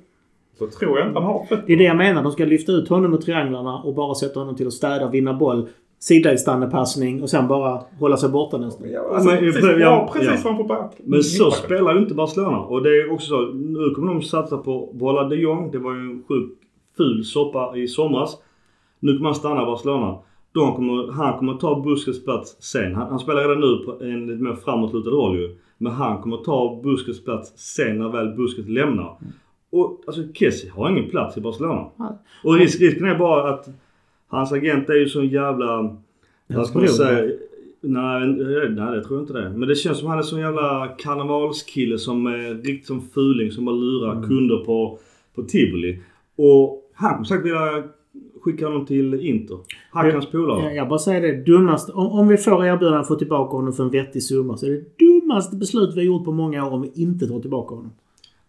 Så 0.60 0.68
tror 0.68 0.99
jag 0.99 1.08
inte 1.08 1.20
han 1.20 1.28
har 1.28 1.39
fötterna. 1.43 1.64
Det 1.68 1.74
är 1.74 1.78
det 1.78 1.84
jag 1.84 1.97
menar. 1.97 2.24
De 2.24 2.32
ska 2.32 2.45
lyfta 2.45 2.72
ut 2.72 2.89
honom 2.89 3.14
ur 3.14 3.18
trianglarna 3.18 3.78
och 3.78 3.95
bara 3.95 4.16
sätta 4.16 4.39
honom 4.39 4.56
till 4.56 4.68
att 4.68 4.74
städa, 4.74 5.10
vinna 5.10 5.34
boll. 5.34 5.68
Sidledsstandepassning 5.99 7.22
och 7.22 7.30
sen 7.30 7.47
bara 7.47 7.82
hålla 7.99 8.18
sig 8.18 8.30
borta 8.30 8.58
nästan. 8.58 8.91
Ja, 8.91 9.02
alltså, 9.14 9.30
Men- 9.30 9.39
precis, 9.39 9.64
ja, 9.64 9.80
ja, 9.80 10.10
precis 10.14 10.30
ja. 10.30 10.38
framför 10.38 10.64
back. 10.64 10.95
Men 11.04 11.24
så 11.24 11.52
spelar 11.52 11.93
ju 11.93 11.99
inte 11.99 12.14
Barcelona. 12.14 12.58
Och 12.60 12.84
det 12.84 12.89
är 12.89 13.14
också 13.14 13.28
så. 13.28 13.41
Nu 13.54 13.89
kommer 13.95 14.14
de 14.14 14.22
satsa 14.22 14.58
på 14.58 14.93
behålla 14.93 15.24
de 15.24 15.36
Jong. 15.36 15.72
Det 15.72 15.78
var 15.78 15.93
ju 15.93 15.99
en 15.99 16.24
sjukt 16.28 16.62
ful 16.97 17.24
soppa 17.26 17.78
i 17.78 17.88
somras. 17.88 18.38
Nu 18.99 19.18
kommer 19.18 19.30
han 19.30 19.36
stanna 19.36 19.62
i 19.62 19.66
Barcelona. 19.66 20.18
De 20.54 20.76
kommer, 20.76 21.12
han 21.12 21.38
kommer 21.38 21.54
ta 21.54 21.82
Busquets 21.82 22.24
plats 22.24 22.58
sen. 22.60 22.95
Han, 22.95 23.10
han 23.10 23.20
spelar 23.20 23.41
redan 23.41 23.60
nu 23.60 23.86
på 23.86 24.04
en 24.04 24.28
lite 24.28 24.43
mer 24.43 24.56
framåtlutad 24.56 25.10
roll 25.10 25.38
ju. 25.39 25.56
Men 25.78 25.91
han 25.93 26.22
kommer 26.22 26.38
ta 26.38 26.80
Busquets 26.84 27.24
plats 27.24 27.54
sen 27.76 27.97
när 27.97 28.10
väl 28.10 28.28
Busquets 28.36 28.70
lämnar. 28.70 29.18
Och 29.72 30.01
alltså 30.07 30.22
Kessie 30.34 30.72
har 30.72 30.89
ingen 30.89 31.09
plats 31.09 31.38
i 31.38 31.41
Barcelona. 31.41 31.86
Nej. 31.95 32.09
Och 32.43 32.53
risk, 32.55 32.82
risken 32.82 33.05
är 33.07 33.17
bara 33.17 33.53
att 33.53 33.69
hans 34.28 34.51
agent 34.51 34.89
är 34.89 34.93
ju 34.93 35.09
sån 35.09 35.28
jävla... 35.28 35.95
Vad 36.47 36.67
ska 36.67 36.80
man 36.80 36.88
säga? 36.88 37.34
Nej, 37.84 38.28
nej, 38.28 38.69
det 38.95 39.03
tror 39.03 39.19
jag 39.19 39.22
inte 39.22 39.34
det. 39.34 39.49
Men 39.49 39.67
det 39.69 39.76
känns 39.76 39.99
som 39.99 40.07
han 40.07 40.17
är 40.17 40.22
sån 40.24 40.39
jävla 40.39 40.88
karnevalskille 40.97 41.97
som 41.97 42.26
är 42.28 42.63
riktigt 42.63 42.88
som 42.88 43.01
fuling 43.01 43.51
som 43.51 43.65
bara 43.65 43.76
lurar 43.76 44.11
Mm. 44.11 44.28
kunder 44.30 44.57
på, 44.57 44.99
på 45.36 45.43
tivoli. 45.43 45.99
Och 46.36 46.89
han 46.93 47.13
kommer 47.13 47.24
säkert 47.26 47.45
vilja 47.45 47.84
skicka 48.41 48.65
honom 48.67 48.86
till 48.86 49.13
Inter. 49.13 49.57
Hackans 49.91 50.26
polare. 50.32 50.63
Jag, 50.63 50.76
jag 50.76 50.89
bara 50.89 50.99
säger 50.99 51.22
det. 51.22 51.43
Dummaste, 51.51 51.91
om, 51.91 52.07
om 52.07 52.28
vi 52.28 52.38
får 52.38 52.65
erbjudande 52.65 52.99
att 52.99 53.07
få 53.07 53.15
tillbaka 53.15 53.55
honom 53.57 53.74
för 53.74 53.84
en 53.84 53.89
vettig 53.89 54.24
summa 54.24 54.57
så 54.57 54.65
är 54.65 54.69
det 54.69 55.05
dummaste 55.05 55.55
beslut 55.55 55.89
vi 55.95 55.99
har 55.99 56.05
gjort 56.05 56.26
på 56.26 56.32
många 56.32 56.67
år 56.67 56.72
om 56.72 56.82
vi 56.82 56.91
inte 56.95 57.28
tar 57.28 57.39
tillbaka 57.39 57.76
honom. 57.76 57.91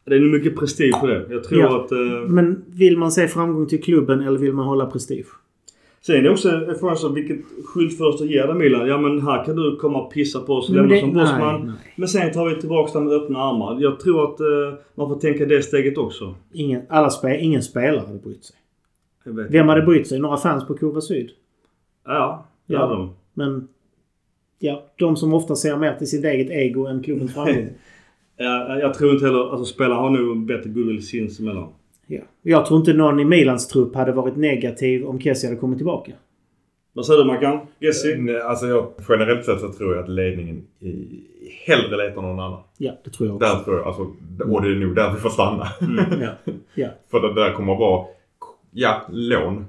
Det 0.05 0.14
är 0.16 0.20
nog 0.20 0.30
mycket 0.30 0.57
prestige 0.57 1.00
på 1.00 1.07
det. 1.07 1.26
Jag 1.30 1.44
tror 1.44 1.61
Ja. 1.61 1.80
att... 1.84 1.92
Eh, 1.92 1.98
Men 2.28 2.64
vill 2.68 2.98
man 2.98 3.12
se 3.12 3.28
framgång 3.28 3.66
till 3.66 3.82
klubben 3.82 4.20
eller 4.20 4.38
vill 4.38 4.53
man 4.53 4.66
hålla 4.66 4.86
prestige? 4.86 5.26
sen 6.00 6.16
är 6.16 6.22
det 6.22 6.30
också 6.30 6.48
en 6.50 6.74
fråga 6.74 6.94
så 6.94 7.09
vilket 7.09 7.40
skyltfönster 7.64 8.24
ger 8.24 8.46
det 8.46 8.55
Milan? 8.55 8.86
Ja 8.88 8.98
men 8.98 9.20
här 9.20 9.44
kan 9.44 9.57
du 9.57 9.76
komma 9.76 10.03
och 10.03 10.12
pissa 10.12 10.40
på 10.40 10.55
oss 10.55 10.68
och 10.68 10.74
lämna 10.74 10.94
det- 10.94 11.00
som 11.00 11.12
bossman. 11.14 11.72
Men 11.96 12.09
sen 12.09 12.32
tar 12.32 12.48
vi 12.48 12.61
tillbaka 12.61 12.92
dem 12.92 13.05
med 13.05 13.14
öppna 13.14 13.38
armar. 13.38 13.78
Jag 13.80 14.00
tror 14.00 14.24
att 14.24 14.40
eh, 14.40 14.46
man 14.94 15.09
får 15.09 15.16
tänka 15.18 15.46
det 15.46 15.62
steget 15.62 15.98
också. 15.98 16.34
Ingen, 16.53 16.82
alla 16.88 17.11
spe, 17.11 17.36
ingen 17.38 17.62
spelare 17.62 18.07
hade 18.07 18.18
brytt 18.18 18.44
sig. 18.44 18.57
Vem 19.24 19.38
inte. 19.40 19.59
hade 19.62 19.82
brytt 19.82 20.07
sig? 20.09 20.18
Några 20.18 20.36
fans 20.36 20.66
på 20.66 20.74
Kova 20.74 21.00
Syd? 21.00 21.30
Ja, 22.07 22.46
det 22.66 22.74
Ja. 22.74 22.80
hade 22.80 22.94
de. 22.94 23.11
Men... 23.34 23.68
Ja, 24.59 24.84
de 24.98 25.16
som 25.16 25.34
ofta 25.34 25.55
ser 25.55 25.76
mer 25.76 25.94
till 25.94 26.07
sitt 26.11 26.24
eget 26.24 26.50
ego 26.50 26.86
än 26.86 27.03
klubbens 27.03 27.34
framgång. 27.34 27.68
Ja, 28.37 28.78
jag 28.78 28.95
tror 28.95 29.12
inte 29.12 29.24
heller... 29.26 29.51
Alltså 29.51 29.64
spelarna 29.64 30.01
har 30.01 30.11
nog 30.11 30.37
en 30.37 30.47
bättre 30.47 30.70
goodwill 30.70 31.07
sinsemellan. 31.07 31.68
ja. 32.07 32.20
Jag 32.43 32.66
tror 32.66 32.80
inte 32.80 32.93
någon 32.93 33.20
i 33.20 33.24
Milans 33.24 33.68
trupp 33.68 33.95
hade 33.95 34.12
varit 34.12 34.37
negativ 34.37 35.07
om 35.07 35.20
Kessie 35.20 35.49
hade 35.51 35.61
kommit 35.61 35.78
tillbaka. 35.78 36.12
Vad 36.93 37.07
säger 37.07 37.20
du 37.20 37.26
Mackan? 37.26 37.61
Jesse? 37.80 38.16
Nej, 38.18 38.41
Alltså 38.41 38.66
jag, 38.66 38.87
generellt 39.09 39.45
sett 39.45 39.61
så 39.61 39.72
tror 39.72 39.95
jag 39.95 40.03
att 40.03 40.09
ledningen 40.11 40.66
i, 40.80 41.20
hellre 41.66 41.97
letar 41.97 42.22
någon 42.22 42.41
annan. 42.41 42.61
Ja, 42.78 42.93
det 43.05 43.11
tror 43.11 43.28
jag 43.28 43.37
också. 43.37 43.49
Där 43.57 43.64
tror 43.64 43.76
jag, 43.76 43.87
alltså, 43.87 44.03
och 44.53 44.62
det 44.62 44.68
är 44.68 44.74
nog 44.74 44.95
där 44.95 45.11
vi 45.12 45.16
får 45.20 45.30
stanna. 45.30 45.66
Ja. 46.20 46.53
Ja. 46.74 46.89
För 47.11 47.20
det 47.20 47.35
där 47.35 47.53
kommer 47.53 47.72
att 47.72 47.78
vara, 47.78 48.07
ja, 48.70 49.03
lån. 49.11 49.66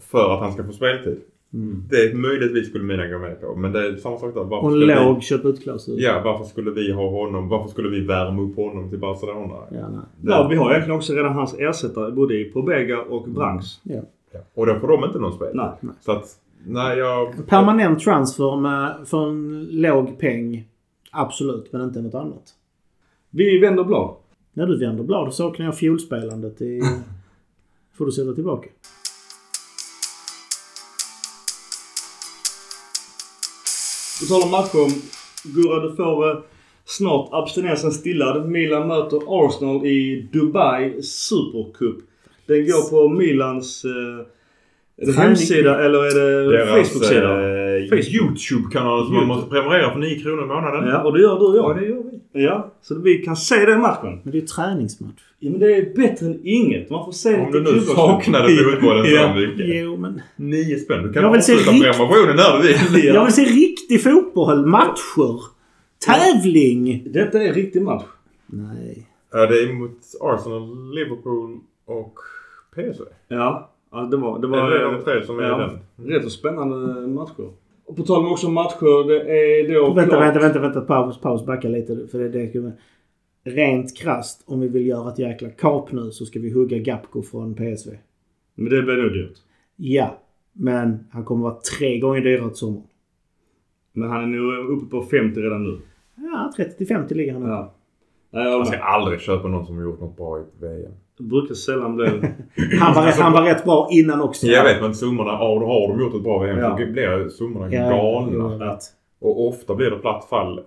För 0.00 0.34
att 0.34 0.40
han 0.40 0.52
ska 0.52 0.64
få 0.64 0.72
speltid. 0.72 1.20
Mm. 1.54 1.84
Det 1.90 1.96
är 1.96 2.14
möjligtvis 2.14 2.68
skulle 2.68 2.84
mina 2.84 3.06
gå 3.06 3.18
med 3.18 3.40
på. 3.40 3.54
Men 3.54 3.72
det 3.72 3.88
är 3.88 3.96
samma 3.96 4.18
sak 4.18 4.34
där. 4.34 4.44
Varför 4.44 4.66
Och 4.66 4.72
en 4.72 4.80
skulle 4.80 5.04
låg 5.04 5.16
vi, 5.16 5.20
köp 5.20 5.44
ut-klausul. 5.44 6.02
Ja, 6.02 6.22
varför 6.24 6.44
skulle 6.44 6.70
vi 6.70 6.92
ha 6.92 7.10
honom? 7.10 7.48
Varför 7.48 7.68
skulle 7.68 7.88
vi 7.88 8.00
värma 8.00 8.42
upp 8.42 8.56
honom 8.56 8.90
till 8.90 8.98
Barcelona? 8.98 9.54
Ja, 9.70 9.88
nej. 9.88 10.00
Ja, 10.22 10.48
vi 10.50 10.56
har 10.56 10.70
egentligen 10.70 10.96
också 10.96 11.12
redan 11.12 11.32
hans 11.32 11.54
ersättare 11.58 12.10
både 12.10 12.34
i 12.34 12.44
Pobega 12.44 13.00
och 13.00 13.28
Branks. 13.28 13.80
Ja. 13.82 14.02
Ja. 14.32 14.40
Och 14.54 14.66
då 14.66 14.80
får 14.80 14.88
de 14.88 15.04
inte 15.04 15.18
någon 15.18 15.32
spel. 15.32 15.50
Nej. 15.54 15.70
Så 16.00 16.12
att, 16.12 16.36
nej 16.66 16.98
jag... 16.98 17.46
Permanent 17.46 18.00
transfer 18.00 18.56
med, 18.56 18.96
för 19.04 19.28
en 19.28 19.68
låg 19.70 20.18
peng. 20.18 20.68
Absolut, 21.10 21.72
men 21.72 21.82
inte 21.82 22.02
något 22.02 22.14
annat. 22.14 22.54
Vi 23.30 23.58
vänder 23.58 23.84
blad. 23.84 24.14
När 24.52 24.66
du 24.66 24.78
vänder 24.78 25.04
blad 25.04 25.26
då 25.26 25.30
saknar 25.30 25.66
jag 25.66 25.76
fiolspelandet 25.76 26.60
i... 26.60 26.80
får 27.98 28.06
du 28.06 28.12
sätta 28.12 28.32
tillbaka. 28.32 28.68
På 34.20 34.24
tal 34.26 34.42
om 34.42 34.50
matcher. 34.50 34.88
Gurra, 35.54 35.80
du 35.88 35.96
får 35.96 36.30
eh, 36.30 36.36
snart 36.84 37.28
abstinensen 37.32 37.90
stillad. 37.92 38.48
Milan 38.48 38.88
möter 38.88 39.20
Arsenal 39.26 39.86
i 39.86 40.28
Dubai 40.32 41.02
Supercup. 41.02 41.96
Den 42.46 42.66
går 42.66 42.90
på 42.90 43.08
Milans... 43.08 43.84
Eh, 43.84 44.26
är 45.00 45.06
det 45.06 45.12
hemsida 45.12 45.84
eller 45.84 45.98
är 46.04 46.52
det 46.52 46.66
Facebook-sida? 46.66 47.30
eh, 47.32 47.88
Facebook. 47.88 48.14
YouTube-kanal 48.14 49.04
som 49.06 49.14
man 49.14 49.26
måste 49.26 49.50
prenumerera 49.50 49.92
för 49.92 49.98
9 49.98 50.20
kronor 50.22 50.44
i 50.44 50.46
månaden. 50.46 50.88
Ja, 50.88 51.02
och 51.02 51.12
det 51.12 51.20
gör 51.20 51.38
du 51.38 51.44
och 51.46 51.56
Ja, 51.56 51.68
jag. 51.68 51.76
det 51.82 51.88
gör. 51.88 52.02
Ja, 52.42 52.70
så 52.82 52.98
vi 52.98 53.18
kan 53.18 53.36
se 53.36 53.64
den 53.66 53.80
matchen. 53.80 54.20
Men 54.22 54.32
det 54.32 54.38
är 54.38 54.40
ju 54.40 54.46
träningsmatch. 54.46 55.22
Ja, 55.38 55.50
men 55.50 55.60
det 55.60 55.74
är 55.76 55.94
bättre 55.96 56.26
än 56.26 56.40
inget. 56.44 56.90
Man 56.90 57.04
får 57.04 57.12
se 57.12 57.40
Om 57.40 57.52
du 57.52 57.60
nu 57.62 57.80
saknade 57.80 58.56
fotbollen 58.72 59.04
så 59.04 59.10
Ja. 59.10 59.34
mycket. 59.34 59.66
Jo, 59.76 59.96
men... 59.96 60.20
Nio 60.36 60.78
spänn. 60.78 61.02
Du 61.02 61.12
kan 61.12 61.22
Jag 61.22 61.32
vill 61.32 61.42
se 61.42 61.52
rikt- 61.52 61.64
prenumerationen 61.64 62.36
när 62.36 62.62
du 62.62 62.68
vill. 62.68 62.76
Ja. 63.04 63.14
Jag 63.14 63.24
vill 63.24 63.34
se 63.34 63.42
riktig 63.44 64.02
fotboll. 64.02 64.66
Matcher. 64.66 65.40
Tävling. 66.06 67.02
Detta 67.12 67.42
är 67.42 67.52
riktig 67.54 67.82
match. 67.82 68.04
Nej. 68.46 69.06
Ja, 69.32 69.46
det 69.46 69.60
är 69.62 69.72
mot 69.72 69.98
Arsenal, 70.20 70.94
Liverpool 70.94 71.58
och 71.86 72.18
PSV. 72.74 73.04
Ja, 73.28 73.70
ja 73.92 73.98
det 74.10 74.16
var... 74.16 74.38
Det 74.38 74.46
var 74.46 74.70
är 74.70 74.92
de 74.92 75.04
tre 75.04 75.26
som 75.26 75.38
är 75.38 75.42
ja, 75.42 75.56
den. 75.96 76.06
Rätt 76.10 76.24
så 76.24 76.30
spännande 76.30 77.06
matcher. 77.08 77.50
Och 77.88 77.96
på 77.96 78.02
tal 78.02 78.26
om 78.26 78.32
också 78.32 78.48
matcher. 78.50 79.08
Det 79.08 79.20
är 79.60 79.74
då 79.74 79.94
Vänta, 79.94 80.10
klart- 80.10 80.22
vänta, 80.26 80.40
vänta, 80.40 80.58
vänta. 80.60 80.80
Paus, 80.80 81.20
paus. 81.20 81.46
Backa 81.46 81.68
lite. 81.68 82.06
För 82.10 82.18
det, 82.18 82.28
det 82.28 82.72
Rent 83.44 83.96
krasst, 83.96 84.42
om 84.46 84.60
vi 84.60 84.68
vill 84.68 84.86
göra 84.86 85.12
ett 85.12 85.18
jäkla 85.18 85.50
kap 85.50 85.92
nu 85.92 86.10
så 86.10 86.26
ska 86.26 86.40
vi 86.40 86.50
hugga 86.52 86.78
Gapko 86.78 87.22
från 87.22 87.54
PSV. 87.54 87.90
Men 88.54 88.70
det 88.70 88.82
blir 88.82 88.96
nog 88.96 89.12
dyrt. 89.12 89.36
Ja, 89.76 90.18
men 90.52 91.06
han 91.10 91.24
kommer 91.24 91.42
vara 91.42 91.54
tre 91.78 91.98
gånger 91.98 92.20
dyrare 92.20 92.48
till 92.48 92.56
sommar. 92.56 92.82
Men 93.92 94.10
han 94.10 94.22
är 94.22 94.26
nog 94.26 94.70
uppe 94.78 94.90
på 94.90 95.02
50 95.02 95.40
redan 95.40 95.64
nu. 95.64 95.78
Ja, 96.16 96.52
30-50 96.56 97.14
ligger 97.14 97.32
han 97.32 97.42
nu. 97.42 97.48
Ja. 97.48 97.74
Man 98.30 98.66
ska 98.66 98.78
aldrig 98.78 99.20
köpa 99.20 99.48
någon 99.48 99.66
som 99.66 99.76
har 99.76 99.82
gjort 99.82 100.00
något 100.00 100.16
bra 100.16 100.38
i 100.38 100.42
VM. 100.60 100.92
Det 101.18 101.24
brukar 101.24 101.54
sällan 101.54 101.96
bli... 101.96 102.06
Han 102.80 102.94
var, 102.94 103.06
rätt, 103.06 103.18
han 103.18 103.32
var 103.32 103.42
rätt 103.42 103.64
bra 103.64 103.88
innan 103.90 104.20
också. 104.20 104.46
Jag 104.46 104.64
vet 104.64 104.82
men 104.82 104.94
summorna, 104.94 105.30
ja, 105.30 105.58
då 105.60 105.66
har 105.66 105.88
de 105.88 106.00
gjort 106.00 106.14
ett 106.14 106.22
bra 106.22 106.38
VM 106.38 106.58
Ja. 106.58 106.78
så 106.78 106.92
blir 106.92 107.28
summorna 107.28 107.72
Ja, 107.74 108.28
galna. 108.32 108.78
Och 109.20 109.48
ofta 109.48 109.74
blir 109.74 109.90
det 109.90 109.96
platt 109.96 110.28
fall 110.30 110.60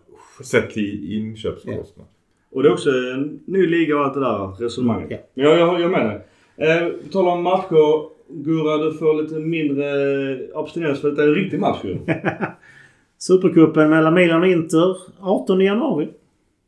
sett 0.43 0.69
till 0.69 1.13
inköpskostnad. 1.13 2.05
Och 2.51 2.63
det 2.63 2.69
är 2.69 2.73
också 2.73 2.89
en 2.89 3.39
ny 3.45 3.67
liga 3.67 3.97
och 3.97 4.05
allt 4.05 4.13
det 4.13 4.19
där 4.19 4.63
resonemanget. 4.63 5.09
Ja. 5.09 5.17
Men 5.33 5.45
jag, 5.45 5.59
jag, 5.59 5.81
jag 5.81 5.91
menar 5.91 6.21
eh, 6.57 6.87
På 6.87 7.09
tal 7.11 7.27
om 7.27 7.43
matcher. 7.43 8.11
Gurra, 8.33 8.77
du 8.77 8.93
får 8.93 9.21
lite 9.23 9.35
mindre 9.35 9.85
abstinens 10.55 11.01
för 11.01 11.09
detta 11.09 11.23
är 11.23 11.27
en 11.27 11.35
riktig 11.35 11.59
match 11.59 11.79
ju. 11.83 11.97
Supercupen 13.17 13.89
mellan 13.89 14.13
Milan 14.13 14.41
och 14.41 14.47
Inter 14.47 14.97
18 15.21 15.61
januari. 15.61 16.09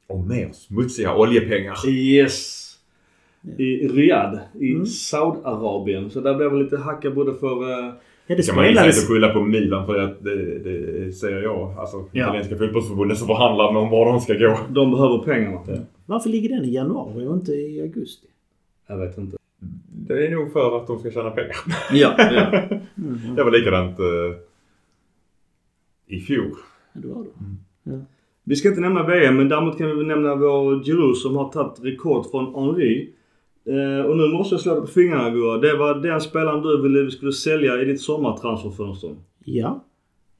Och 0.08 0.20
mer 0.20 0.50
smutsiga 0.54 1.16
oljepengar. 1.16 1.88
Yes. 1.90 2.63
I 3.58 3.88
Riyadh 3.88 4.40
i 4.60 4.72
Mm. 4.72 4.86
Saudiarabien. 4.86 6.10
Så 6.10 6.22
där 6.22 6.36
blev 6.36 6.52
det 6.52 6.64
lite 6.64 6.78
hacka 6.78 7.12
både 7.12 7.34
för... 7.34 7.72
Eh, 7.88 7.94
Ja, 8.28 8.36
det 8.36 8.46
kan 8.48 8.56
man 8.56 8.66
inte 8.68 8.92
skylla 8.92 9.34
på 9.34 9.42
Milan 9.42 9.86
för 9.86 10.00
att 10.00 10.24
det, 10.24 10.60
det 10.60 11.12
säger 11.12 11.42
jag. 11.42 11.74
Alltså 11.78 11.98
Ja. 12.12 12.24
italienska 12.24 12.58
fotbollsförbundet 12.58 13.18
som 13.18 13.28
förhandlar 13.28 13.74
med 13.74 13.82
om 13.82 13.90
var 13.90 14.06
de 14.06 14.20
ska 14.22 14.34
gå. 14.34 14.58
de 14.70 14.92
behöver 14.92 15.18
pengarna. 15.18 15.60
Varför 16.06 16.30
ligger 16.30 16.50
den 16.50 16.66
i 16.66 16.74
januari 16.74 17.28
och 17.28 17.34
inte 17.36 17.52
i 17.52 17.82
augusti? 17.82 18.28
Jag 18.88 18.98
vet 18.98 19.18
inte. 19.18 19.38
Det 20.08 20.28
är 20.28 20.32
nog 20.32 20.52
för 20.54 20.78
att 20.78 20.88
de 20.88 21.00
ska 21.00 21.12
tjäna 21.12 21.30
pengar. 21.30 21.56
Ja, 21.94 22.16
ja. 22.18 22.62
Det 23.36 23.44
var 23.44 23.52
likadant 23.52 24.00
eh, 24.00 24.06
i 26.08 26.20
fjol. 26.20 26.52
Ja, 26.94 27.02
det 27.02 27.08
var 27.08 27.26
det. 27.84 28.02
Vi 28.44 28.56
ska 28.56 28.70
inte 28.70 28.82
nämna 28.82 29.08
VM 29.08 29.38
men 29.38 29.50
däremot 29.50 29.78
kan 29.78 29.98
vi 29.98 30.04
nämna 30.06 30.36
vår 30.36 30.84
Giroud 30.84 31.18
som 31.18 31.36
har 31.36 31.50
tagit 31.50 31.80
rekord 31.84 32.32
från 32.32 32.56
Henri. 32.56 33.10
Eh, 33.68 34.06
och 34.06 34.18
nu 34.18 34.28
måste 34.28 34.56
jag 34.56 34.62
slå 34.62 34.74
dig 34.74 34.82
på 34.82 34.88
fingrarna 34.88 35.30
Gurra. 35.30 35.58
Det 35.58 35.78
var 35.78 35.96
den 35.96 36.22
spelaren 36.22 36.62
du 36.62 36.82
ville 36.82 37.04
vi 37.04 37.12
skulle 37.12 37.32
sälja 37.32 37.82
i 37.82 37.86
ditt 37.86 38.02
sommartransferfönster. 38.02 39.10
Ja. 39.46 39.84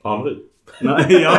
Henry. 0.04 0.36
Nej, 0.82 1.06
ja. 1.10 1.38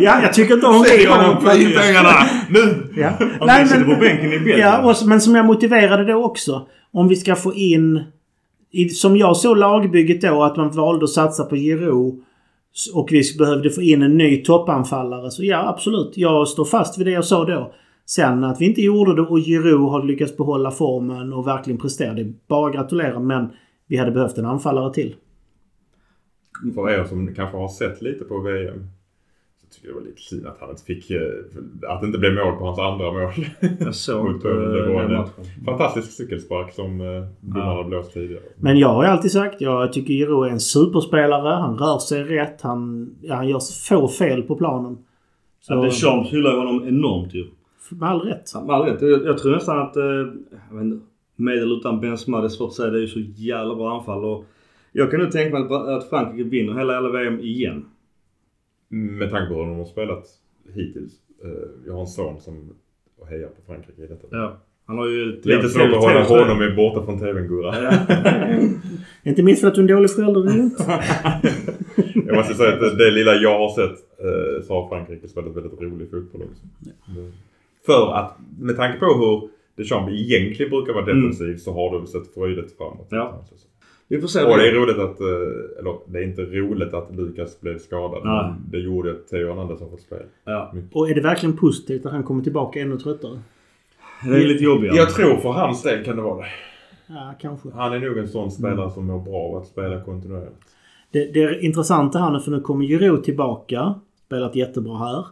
Ja, 0.00 0.22
jag 0.22 0.32
tycker 0.32 0.54
inte 0.54 0.66
om 0.66 0.84
Sälj 0.84 1.06
honom 1.06 1.40
för 1.40 1.48
pengarna! 1.82 2.10
Nu! 2.50 2.92
Ja. 2.96 3.12
Han 3.18 3.46
Nej, 3.46 3.66
sitter 3.66 3.84
men, 3.84 3.94
på 3.94 4.00
bänken 4.00 4.32
i 4.32 4.38
Belgien. 4.38 4.58
ja, 4.58 4.90
och, 4.90 5.06
men 5.06 5.20
som 5.20 5.34
jag 5.34 5.46
motiverade 5.46 6.12
då 6.12 6.24
också. 6.24 6.66
Om 6.92 7.08
vi 7.08 7.16
ska 7.16 7.36
få 7.36 7.54
in... 7.54 8.02
I, 8.70 8.88
som 8.88 9.16
jag 9.16 9.36
såg 9.36 9.56
lagbygget 9.56 10.20
då, 10.20 10.42
att 10.42 10.56
man 10.56 10.70
valde 10.70 11.04
att 11.04 11.10
satsa 11.10 11.44
på 11.44 11.56
Giroud 11.56 12.14
och 12.94 13.08
vi 13.10 13.22
behövde 13.38 13.70
få 13.70 13.82
in 13.82 14.02
en 14.02 14.18
ny 14.18 14.42
toppanfallare. 14.42 15.30
Så 15.30 15.44
ja, 15.44 15.68
absolut. 15.68 16.12
Jag 16.14 16.48
står 16.48 16.64
fast 16.64 16.98
vid 16.98 17.06
det 17.06 17.10
jag 17.10 17.24
sa 17.24 17.44
då. 17.44 17.72
Sen 18.08 18.44
att 18.44 18.60
vi 18.60 18.66
inte 18.66 18.80
gjorde 18.82 19.14
det 19.16 19.22
och 19.22 19.38
Giroud 19.38 19.90
har 19.90 20.02
lyckats 20.04 20.36
behålla 20.36 20.70
formen 20.70 21.32
och 21.32 21.46
verkligen 21.46 21.80
prestera. 21.80 22.14
Det 22.14 22.22
är 22.22 22.32
bara 22.48 22.66
att 22.70 22.74
gratulera. 22.76 23.20
Men 23.20 23.48
vi 23.86 23.96
hade 23.96 24.10
behövt 24.10 24.38
en 24.38 24.46
anfallare 24.46 24.92
till. 24.94 25.14
För 26.74 26.90
er 26.90 27.04
som 27.04 27.34
kanske 27.34 27.56
har 27.56 27.68
sett 27.68 28.02
lite 28.02 28.24
på 28.24 28.38
VM 28.40 28.86
så 29.60 29.66
tycker 29.74 29.88
jag 29.88 29.96
det 29.96 30.00
var 30.00 30.06
lite 30.06 30.20
synd 30.22 30.46
att 30.46 30.56
han 30.60 30.70
inte 30.70 30.82
fick... 30.82 31.10
eh, 31.10 31.90
Att 31.90 32.00
det 32.00 32.06
inte 32.06 32.18
blev 32.18 32.34
mål 32.34 32.56
på 32.56 32.64
hans 32.64 32.78
andra 32.78 33.12
mål. 33.12 33.32
Jag 33.80 33.94
såg 33.94 34.40
det 34.42 34.48
eh, 34.50 34.94
var 34.94 35.02
den 35.02 35.10
en 35.10 35.16
matchen. 35.16 35.44
fantastisk 35.64 36.12
cykelspark 36.12 36.72
som 36.72 37.00
eh, 37.00 37.24
domarna 37.40 37.84
blåst 37.84 38.12
tidigare. 38.12 38.42
Men 38.56 38.78
jag 38.78 38.88
har 38.88 39.04
ju 39.04 39.08
alltid 39.10 39.32
sagt, 39.32 39.60
jag 39.60 39.92
tycker 39.92 40.14
Giroud 40.14 40.46
är 40.48 40.50
en 40.52 40.60
superspelare. 40.60 41.54
Han 41.54 41.78
rör 41.78 41.98
sig 41.98 42.24
rätt. 42.24 42.62
Han, 42.62 43.10
ja, 43.22 43.34
han 43.34 43.48
gör 43.48 43.60
få 43.88 44.08
fel 44.08 44.42
på 44.42 44.56
planen. 44.56 44.98
Så, 45.60 45.74
Ja, 45.74 45.82
Deschamps 45.82 46.32
hyllar 46.32 46.50
ju 46.50 46.56
honom 46.58 46.88
enormt 46.88 47.34
ju. 47.34 47.46
Med 47.94 48.08
all 48.08 48.20
rätt. 48.20 48.50
Med 48.66 48.76
all 48.76 48.82
rätt. 48.88 49.02
Jag, 49.02 49.24
jag 49.24 49.38
tror 49.38 49.52
nästan 49.54 49.78
att... 49.78 49.96
Eh, 49.96 50.04
jag 50.04 50.76
vet 50.76 50.82
inte, 50.84 51.04
med 51.36 51.54
eller 51.58 51.76
utan 51.78 52.00
Benzema, 52.00 52.40
det 52.40 52.46
är 52.46 52.48
svårt 52.48 52.68
att 52.68 52.74
säga. 52.74 52.90
Det 52.90 52.98
är 52.98 53.00
ju 53.00 53.06
så 53.08 53.20
jävla 53.20 53.74
bra 53.74 53.98
anfall. 53.98 54.24
Och 54.24 54.44
jag 54.92 55.10
kan 55.10 55.20
nu 55.20 55.30
tänka 55.30 55.58
mig 55.58 55.66
att, 55.76 55.88
att 55.88 56.08
Frankrike 56.10 56.48
vinner 56.48 56.74
hela 56.74 56.92
jävla 56.92 57.08
VM 57.10 57.40
igen. 57.40 57.84
Med 58.88 59.30
tanke 59.30 59.48
på 59.54 59.60
hur 59.60 59.66
de 59.68 59.76
har 59.78 59.84
spelat 59.84 60.24
hittills. 60.74 61.12
Eh, 61.44 61.50
Jag 61.86 61.92
har 61.92 62.00
en 62.00 62.06
son 62.06 62.40
som 62.40 62.74
hejar 63.28 63.48
på 63.48 63.72
Frankrike 63.72 64.02
i 64.02 64.06
detta. 64.06 64.26
Ja. 64.30 64.56
Han 64.86 64.98
har 64.98 65.06
ju... 65.08 65.38
ett- 65.38 65.46
Lite 65.46 65.68
svårt 65.68 65.82
att 65.82 65.96
hålla 66.02 66.24
honom 66.24 66.62
är 66.62 66.76
borta 66.76 67.02
från 67.04 67.18
TVn 67.18 67.48
Gurra. 67.48 67.74
Inte 69.22 69.42
minst 69.42 69.60
för 69.60 69.68
att 69.68 69.74
du 69.74 69.80
är 69.80 69.88
en 69.88 69.94
dålig 69.96 70.10
förälder. 70.10 70.42
det 70.42 70.50
är 70.50 70.58
inte. 70.58 70.84
Jag 72.26 72.36
måste 72.36 72.54
säga 72.54 72.74
att 72.74 72.98
det, 72.98 73.10
lilla 73.10 73.34
jag 73.34 73.58
har 73.58 73.68
sett 73.68 73.98
eh, 74.18 74.62
så 74.66 74.74
har 74.74 74.88
Frankrike 74.88 75.28
spelat 75.28 75.56
väldigt 75.56 75.80
rolig 75.80 76.10
fotboll 76.10 76.42
också. 76.42 76.62
Mm. 77.18 77.32
För 77.88 78.12
att 78.12 78.38
med 78.58 78.76
tanke 78.76 78.98
på 78.98 79.06
hur 79.06 79.48
Deschamps 79.76 80.12
egentligen 80.12 80.70
brukar 80.70 80.92
vara 80.92 81.04
defensiv 81.04 81.56
så 81.56 81.72
har 81.72 82.00
det 82.00 82.06
sett 82.06 82.34
fröjdigt 82.34 82.76
framåt. 82.76 83.06
Ja. 83.10 83.44
Vi 84.08 84.20
får 84.20 84.28
se. 84.28 84.44
Och 84.44 84.58
det 84.58 84.68
är 84.68 84.72
roligt 84.72 84.98
att, 84.98 85.20
eh, 85.20 85.78
eller 85.78 86.12
det 86.12 86.18
är 86.18 86.22
inte 86.22 86.42
roligt 86.42 86.94
att 86.94 87.16
Lukas 87.16 87.60
blev 87.60 87.78
skadad. 87.78 88.20
Nej. 88.24 88.44
Men 88.44 88.70
det 88.70 88.78
gjorde 88.78 89.10
att 89.10 89.28
Theo 89.28 89.48
Hernandez 89.48 89.80
har 89.80 89.88
fått 89.88 90.00
spela. 90.00 90.22
Ja. 90.44 90.72
Och 90.92 91.10
är 91.10 91.14
det 91.14 91.20
verkligen 91.20 91.56
positivt 91.56 92.06
att 92.06 92.12
han 92.12 92.22
kommer 92.22 92.42
tillbaka 92.42 92.80
ännu 92.80 92.98
tröttare? 92.98 93.38
Det 94.24 94.36
är 94.36 94.48
lite 94.48 94.64
jobbigare. 94.64 94.96
Jag 94.96 95.10
tror 95.14 95.36
för 95.36 95.52
hans 95.52 95.82
del 95.82 96.04
kan 96.04 96.16
det 96.16 96.22
vara 96.22 96.40
det. 96.40 96.48
Ja, 97.06 97.34
kanske. 97.40 97.68
Han 97.74 97.92
är 97.92 98.00
nog 98.00 98.18
en 98.18 98.28
sån 98.28 98.50
spelare 98.50 98.90
som 98.90 99.06
mår 99.06 99.18
bra 99.18 99.36
av 99.36 99.56
att 99.56 99.66
spela 99.66 100.00
kontinuerligt. 100.00 100.56
Det, 101.10 101.24
det 101.34 101.60
intressanta 101.60 102.18
här 102.18 102.30
nu, 102.30 102.40
för 102.40 102.50
nu 102.50 102.60
kommer 102.60 102.84
Giroud 102.84 103.24
tillbaka. 103.24 103.94
Spelat 104.26 104.54
jättebra 104.54 104.96
här. 104.96 105.24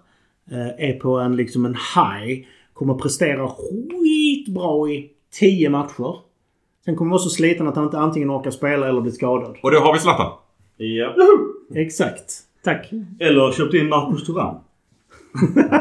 Eh, 0.51 0.91
är 0.91 1.01
på 1.01 1.19
en 1.19 1.37
liksom 1.37 1.65
en 1.65 1.75
high. 1.75 2.47
Kommer 2.73 2.95
prestera 2.95 3.49
skitbra 3.49 4.91
i 4.91 5.11
10 5.33 5.71
matcher. 5.71 6.17
Sen 6.85 6.97
kommer 6.97 7.11
vara 7.11 7.23
så 7.23 7.31
sliten 7.31 7.69
att 7.69 7.77
han 7.77 7.85
inte 7.85 7.99
antingen 7.99 8.31
orkar 8.31 8.51
spela 8.51 8.89
eller 8.89 9.01
blir 9.01 9.13
skadad. 9.13 9.57
Och 9.63 9.71
då 9.71 9.79
har 9.79 9.93
vi 9.93 9.99
Zlatan. 9.99 10.33
Ja. 10.77 11.15
Exakt. 11.75 12.33
Tack. 12.65 12.91
Eller 13.21 13.53
köpt 13.53 13.75
in 13.75 13.89
Marcus 13.89 14.25
Thuram. 14.25 14.55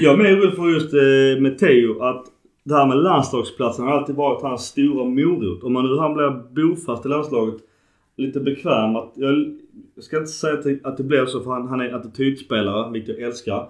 jag 0.00 0.14
är 0.14 0.16
med 0.16 0.32
orolig 0.32 0.56
för 0.56 0.68
just 0.68 0.94
eh, 0.94 1.42
med 1.42 1.58
Theo 1.58 2.02
att 2.02 2.24
det 2.64 2.74
här 2.74 2.86
med 2.86 2.96
landslagsplatsen 2.96 3.84
har 3.84 3.92
alltid 3.92 4.16
varit 4.16 4.42
hans 4.42 4.62
stora 4.62 5.04
morot. 5.04 5.62
Om 5.62 5.72
man 5.72 5.84
nu 5.84 5.98
han 5.98 6.14
blir 6.14 6.54
bofast 6.54 7.06
i 7.06 7.08
landslaget, 7.08 7.60
lite 8.16 8.40
bekväm. 8.40 8.96
Att 8.96 9.12
jag 9.14 9.58
ska 10.00 10.18
inte 10.18 10.30
säga 10.30 10.78
att 10.82 10.96
det, 10.96 11.02
blir 11.02 11.26
så 11.26 11.40
för 11.40 11.50
han, 11.50 11.68
han 11.68 11.80
är 11.80 11.94
attitydspelare, 11.94 12.92
vilket 12.92 13.18
jag 13.18 13.28
älskar. 13.28 13.68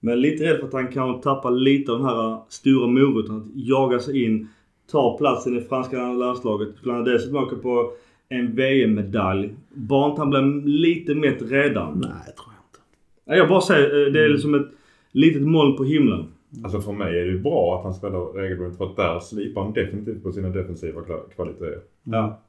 Men 0.00 0.20
lite 0.20 0.44
rädd 0.44 0.58
för 0.58 0.66
att 0.66 0.72
han 0.72 0.88
kan 0.88 1.20
tappa 1.20 1.50
lite 1.50 1.92
av 1.92 1.98
den 1.98 2.06
här 2.06 2.38
stora 2.48 2.86
moroten. 2.86 3.36
Att 3.36 3.42
jaga 3.54 3.98
sig 3.98 4.24
in, 4.24 4.48
ta 4.90 5.18
platsen 5.18 5.56
i 5.56 5.60
franska 5.60 6.12
landslaget. 6.12 6.76
Skulle 6.76 6.94
han 6.94 7.04
dessutom 7.04 7.36
åka 7.36 7.56
på 7.56 7.92
en 8.28 8.54
VM-medalj. 8.54 9.54
Bara 9.74 10.10
inte 10.10 10.20
han 10.20 10.30
blir 10.30 10.62
lite 10.64 11.14
mätt 11.14 11.42
redan. 11.42 11.98
Nej, 11.98 12.10
det 12.26 12.32
tror 12.32 12.52
jag 12.54 12.64
inte. 12.68 12.80
Nej, 13.24 13.38
Jag 13.38 13.48
bara 13.48 13.60
säger, 13.60 14.06
eh, 14.06 14.12
det 14.12 14.24
är 14.24 14.28
liksom 14.28 14.54
ett 14.54 14.66
litet 15.12 15.42
moln 15.42 15.76
på 15.76 15.84
himlen. 15.84 16.26
Alltså 16.64 16.80
för 16.80 16.92
mig 16.92 17.20
är 17.20 17.24
det 17.24 17.30
ju 17.30 17.38
bra 17.38 17.78
att 17.78 17.84
han 17.84 17.94
spelar 17.94 18.32
regelbundet 18.32 18.78
för 18.78 18.84
att 18.84 18.96
där 18.96 19.20
slipar 19.20 19.62
han 19.62 19.72
definitivt 19.72 20.22
på 20.22 20.32
sina 20.32 20.48
defensiva 20.48 21.00
kvaliteter. 21.34 21.80
Ja. 22.02 22.40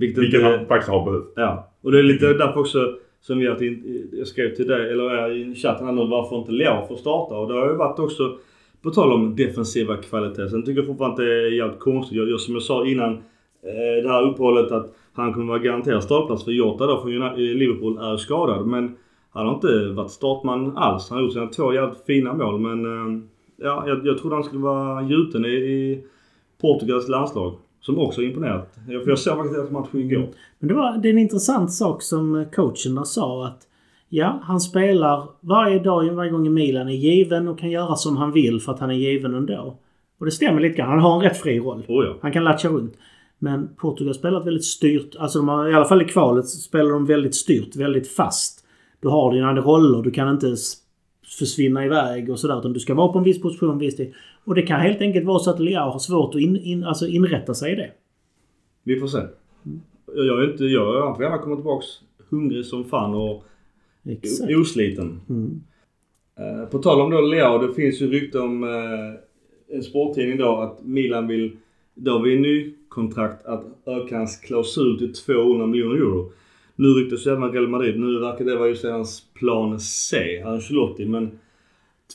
Vilket, 0.00 0.22
Vilket 0.22 0.42
han 0.42 0.66
faktiskt 0.66 0.90
har 0.90 1.04
behövt. 1.04 1.32
Ja. 1.36 1.70
Och 1.82 1.92
det 1.92 1.98
är 1.98 2.02
lite 2.02 2.26
därför 2.26 2.60
också 2.60 2.94
som 3.20 3.38
vi 3.38 3.48
att 3.48 3.60
jag 4.12 4.26
skrev 4.26 4.54
till 4.54 4.68
dig, 4.68 4.92
eller 4.92 5.32
i 5.32 5.54
chatten 5.54 5.86
här 5.86 5.92
nu, 5.92 6.06
varför 6.06 6.36
inte 6.36 6.52
Leao 6.52 6.86
får 6.86 6.96
starta? 6.96 7.34
Och 7.34 7.48
det 7.48 7.54
har 7.54 7.68
ju 7.68 7.76
varit 7.76 7.98
också, 7.98 8.38
på 8.82 8.90
tal 8.90 9.12
om 9.12 9.36
defensiva 9.36 9.96
kvaliteter. 9.96 10.48
Sen 10.48 10.64
tycker 10.64 10.80
jag 10.80 10.86
fortfarande 10.86 11.14
att 11.14 11.28
det 11.28 11.46
är 11.46 11.50
jävligt 11.50 11.80
konstigt. 11.80 12.18
Jag, 12.18 12.30
jag, 12.30 12.40
som 12.40 12.54
jag 12.54 12.62
sa 12.62 12.86
innan 12.86 13.12
eh, 13.12 14.02
det 14.02 14.08
här 14.08 14.22
uppehållet 14.22 14.72
att 14.72 14.94
han 15.12 15.32
kommer 15.32 15.46
vara 15.46 15.58
garanterad 15.58 16.02
startplats 16.02 16.44
för 16.44 16.52
Jota 16.52 16.86
då 16.86 17.02
från 17.02 17.22
eh, 17.22 17.36
Liverpool 17.36 17.98
är 17.98 18.16
skadad. 18.16 18.66
Men 18.66 18.96
han 19.30 19.46
har 19.46 19.54
inte 19.54 19.88
varit 19.88 20.10
startman 20.10 20.76
alls. 20.76 21.10
Han 21.10 21.18
har 21.18 21.24
gjort 21.24 21.32
sina 21.32 21.46
två 21.46 21.74
jävligt 21.74 22.04
fina 22.06 22.34
mål 22.34 22.60
men 22.60 22.84
eh, 22.84 23.22
ja, 23.56 23.84
jag, 23.86 24.06
jag 24.06 24.18
trodde 24.18 24.34
han 24.34 24.44
skulle 24.44 24.62
vara 24.62 25.02
gjuten 25.02 25.44
i, 25.44 25.48
i 25.48 26.04
Portugals 26.60 27.08
landslag. 27.08 27.54
Som 27.80 27.98
också 27.98 28.22
imponerat. 28.22 28.78
Jag, 28.88 29.08
jag 29.08 29.18
såg 29.18 29.36
faktiskt 29.36 29.56
deras 29.56 29.70
match 29.70 29.88
igår. 29.92 30.28
Men 30.58 30.68
det, 30.68 30.74
var, 30.74 30.98
det 30.98 31.08
är 31.08 31.12
en 31.12 31.18
intressant 31.18 31.72
sak 31.72 32.02
som 32.02 32.44
coachen 32.54 32.94
där 32.94 33.04
sa 33.04 33.46
att 33.46 33.66
ja, 34.08 34.40
han 34.42 34.60
spelar 34.60 35.28
varje 35.40 35.78
dag, 35.78 36.10
varje 36.10 36.30
gång 36.30 36.46
i 36.46 36.50
Milan 36.50 36.88
är 36.88 36.92
given 36.92 37.48
och 37.48 37.58
kan 37.58 37.70
göra 37.70 37.96
som 37.96 38.16
han 38.16 38.32
vill 38.32 38.60
för 38.60 38.72
att 38.72 38.80
han 38.80 38.90
är 38.90 38.94
given 38.94 39.34
ändå. 39.34 39.78
Och 40.18 40.26
det 40.26 40.32
stämmer 40.32 40.60
lite 40.60 40.76
grann. 40.76 40.88
Han 40.88 40.98
har 40.98 41.16
en 41.16 41.22
rätt 41.22 41.36
fri 41.36 41.58
roll. 41.60 41.84
Oh 41.88 42.04
ja. 42.04 42.16
Han 42.22 42.32
kan 42.32 42.44
latcha 42.44 42.68
runt. 42.68 42.94
Men 43.38 43.68
Portugal 43.76 44.14
spelar 44.14 44.44
väldigt 44.44 44.64
styrt. 44.64 45.16
Alltså 45.18 45.38
de 45.38 45.48
har, 45.48 45.68
i 45.68 45.74
alla 45.74 45.84
fall 45.84 46.02
i 46.02 46.04
kvalet 46.04 46.48
spelar 46.48 46.90
de 46.90 47.06
väldigt 47.06 47.34
styrt, 47.34 47.76
väldigt 47.76 48.08
fast. 48.08 48.64
Du 49.00 49.08
har 49.08 49.32
dina 49.32 49.54
roller. 49.54 50.02
Du 50.02 50.10
kan 50.10 50.30
inte 50.30 50.56
försvinna 51.38 51.84
iväg 51.84 52.30
och 52.30 52.38
sådär. 52.38 52.58
Utan 52.58 52.72
du 52.72 52.80
ska 52.80 52.94
vara 52.94 53.12
på 53.12 53.18
en 53.18 53.24
viss 53.24 53.42
position 53.42 53.70
en 53.70 53.78
viss 53.78 53.96
tid. 53.96 54.14
Och 54.44 54.54
det 54.54 54.62
kan 54.62 54.80
helt 54.80 55.00
enkelt 55.00 55.26
vara 55.26 55.38
så 55.38 55.50
att 55.50 55.60
Leao 55.60 55.90
har 55.90 55.98
svårt 55.98 56.34
att 56.34 56.40
in, 56.40 56.56
in, 56.56 56.84
alltså 56.84 57.06
inrätta 57.06 57.54
sig 57.54 57.72
i 57.72 57.74
det. 57.74 57.90
Vi 58.82 59.00
får 59.00 59.06
se. 59.06 59.18
Jag, 60.14 60.42
är 60.42 60.50
inte, 60.50 60.64
jag, 60.64 61.06
han 61.06 61.14
får 61.14 61.24
gärna 61.24 61.38
komma 61.38 61.56
tillbaks 61.56 61.86
hungrig 62.30 62.64
som 62.64 62.84
fan 62.84 63.14
och 63.14 63.44
Exakt. 64.04 64.56
osliten. 64.56 65.20
Mm. 65.28 65.60
Eh, 66.38 66.66
på 66.66 66.78
tal 66.78 67.00
om 67.00 67.10
då 67.10 67.20
Leao, 67.20 67.58
det 67.58 67.74
finns 67.74 68.00
ju 68.02 68.10
rykte 68.10 68.38
om 68.38 68.64
eh, 68.64 69.76
en 69.76 69.82
sporttidning 69.82 70.38
då 70.38 70.56
att 70.56 70.84
Milan 70.84 71.26
vill 71.26 71.56
då 71.94 72.18
vid 72.18 72.36
en 72.36 72.42
ny 72.42 72.74
kontrakt 72.88 73.46
att 73.46 73.64
öka 73.86 74.16
hans 74.16 74.36
klausul 74.36 74.98
till 74.98 75.14
200 75.14 75.66
miljoner 75.66 75.96
euro. 75.96 76.32
Nu 76.76 76.88
ryktas 76.88 77.26
ju 77.26 77.30
även 77.30 77.52
Real 77.52 77.68
Madrid. 77.68 78.00
Nu 78.00 78.18
verkar 78.18 78.44
det 78.44 78.56
vara 78.56 78.68
just 78.68 78.84
hans 78.84 79.20
plan 79.34 79.80
C, 79.80 80.42
Ancelotti. 80.42 81.06
Men 81.06 81.38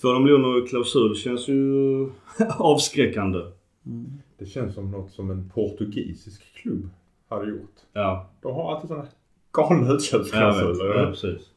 200 0.01 0.19
miljoner 0.19 0.67
klausul 0.67 1.15
känns 1.15 1.47
ju 1.47 2.09
avskräckande. 2.57 3.39
Det 4.37 4.45
känns 4.45 4.75
som 4.75 4.91
något 4.91 5.11
som 5.11 5.31
en 5.31 5.49
portugisisk 5.49 6.41
klubb 6.53 6.89
hade 7.29 7.49
gjort. 7.49 7.75
Ja. 7.93 8.29
De 8.41 8.55
har 8.55 8.75
alltid 8.75 8.87
sådana 8.87 9.07
galna 9.51 9.87
Ja, 9.87 9.95
utköpsklausuler. 9.95 10.85
Ja, 10.85 11.09
precis. 11.09 11.49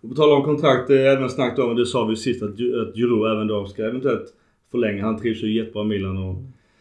Och 0.00 0.08
på 0.08 0.14
tal 0.14 0.32
om 0.32 0.42
kontrakt, 0.44 0.88
det 0.88 1.06
är 1.06 1.16
även 1.16 1.30
snackat 1.30 1.58
om, 1.58 1.76
det 1.76 1.86
sa 1.86 2.04
vi 2.04 2.16
sist, 2.16 2.42
att, 2.42 2.50
att 2.50 2.94
Giroud 2.94 3.32
även 3.32 3.46
då 3.46 3.66
ska 3.66 3.84
eventuellt 3.84 4.34
förlänga. 4.70 5.04
Han 5.04 5.18
trivs 5.18 5.42
ju 5.42 5.56
jättebra 5.56 5.82
i 5.82 5.86
Milan 5.86 6.16
och... 6.16 6.36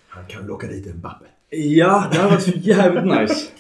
Han 0.07 0.25
kan 0.25 0.47
locka 0.47 0.67
dit 0.67 0.95
Mbappe. 0.95 1.25
Ja, 1.49 2.07
det 2.11 2.17
hade 2.17 2.29
varit 2.29 2.43
så 2.43 2.51
jävligt 2.51 3.19
nice. 3.19 3.51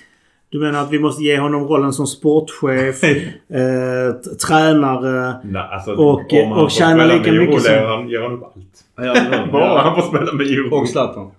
Du 0.51 0.59
menar 0.59 0.81
att 0.83 0.91
vi 0.91 0.99
måste 0.99 1.23
ge 1.23 1.39
honom 1.39 1.63
rollen 1.67 1.93
som 1.93 2.07
sportchef, 2.07 3.03
eh, 3.03 4.13
tränare. 4.47 5.35
Nej, 5.43 5.61
alltså, 5.71 5.91
Och- 5.91 6.61
och 6.63 6.71
tjäna 6.71 7.05
lika 7.05 7.31
mycket 7.31 7.49
Euro, 7.55 7.59
som- 7.59 7.85
han, 7.87 8.09
ger 8.09 8.21
han 8.21 8.33
allt. 8.33 8.85
Ja, 8.95 9.03
ja, 9.05 9.47
Bara 9.51 9.65
ja. 9.65 9.81
han 9.83 9.95
får 10.01 10.07
spela 10.17 10.33
med 10.33 10.45
Euro. 10.47 10.75
Och 10.81 10.89
Zlatan. 10.89 11.31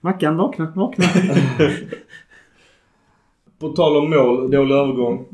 Mackan, 0.00 0.36
vakna, 0.36 0.72
vakna. 0.76 1.04
På 3.58 3.68
tal 3.68 3.96
om 3.96 4.10
mål, 4.10 4.50
dålig 4.50 4.74
övergång. 4.74 5.24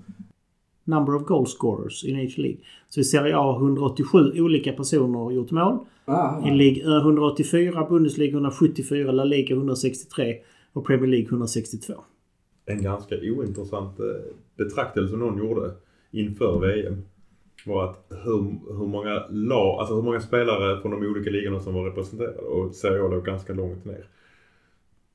Number 0.85 1.15
of 1.15 1.23
goal 1.25 1.47
scorers 1.47 2.05
in 2.05 2.17
each 2.19 2.39
league. 2.39 2.59
Så 2.89 3.01
i 3.01 3.05
Serie 3.05 3.37
A 3.37 3.41
har 3.43 3.57
187 3.57 4.33
olika 4.41 4.73
personer 4.73 5.31
gjort 5.33 5.51
mål. 5.51 5.79
Ah, 6.05 6.47
I 6.49 6.51
Ligue 6.51 6.83
184, 7.01 7.87
Bundesliga 7.91 8.31
174, 8.33 9.13
La 9.13 9.25
Liga 9.25 9.55
163 9.55 10.35
och 10.73 10.87
Premier 10.87 11.07
League 11.11 11.27
162. 11.29 11.93
En 12.67 12.83
ganska 12.83 13.15
ointressant 13.23 14.01
eh, 14.01 14.07
betraktelse 14.57 15.17
någon 15.17 15.39
gjorde 15.39 15.71
inför 16.11 16.61
VM 16.61 17.03
var 17.67 17.85
att 17.85 18.07
hur, 18.25 18.43
hur 18.79 18.87
många 18.87 19.27
lag, 19.31 19.81
alltså 19.81 19.95
hur 19.95 20.03
många 20.03 20.21
spelare 20.21 20.81
från 20.81 20.91
de 20.91 21.07
olika 21.07 21.31
ligorna 21.31 21.61
som 21.61 21.75
var 21.75 21.85
representerade 21.85 22.39
och 22.39 22.75
Serie 22.75 23.03
A 23.03 23.09
låg 23.09 23.25
ganska 23.25 23.53
långt 23.53 23.85
ner. 23.85 24.05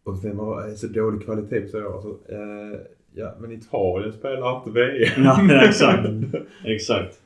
Och 0.04 0.18
sen 0.18 0.38
var 0.38 0.68
det 0.68 0.76
så 0.76 0.88
dålig 0.88 1.24
kvalitet 1.24 1.62
på 1.62 1.68
Serie 1.68 1.88
A. 1.88 2.02
Så, 2.02 2.10
eh, 2.10 2.80
ja, 3.14 3.36
men 3.40 3.52
Italien 3.52 4.14
spelar 4.14 4.58
inte 4.58 4.72
VM. 4.72 5.24
Ja, 5.24 5.66
exakt. 5.68 6.10
exakt. 6.64 7.22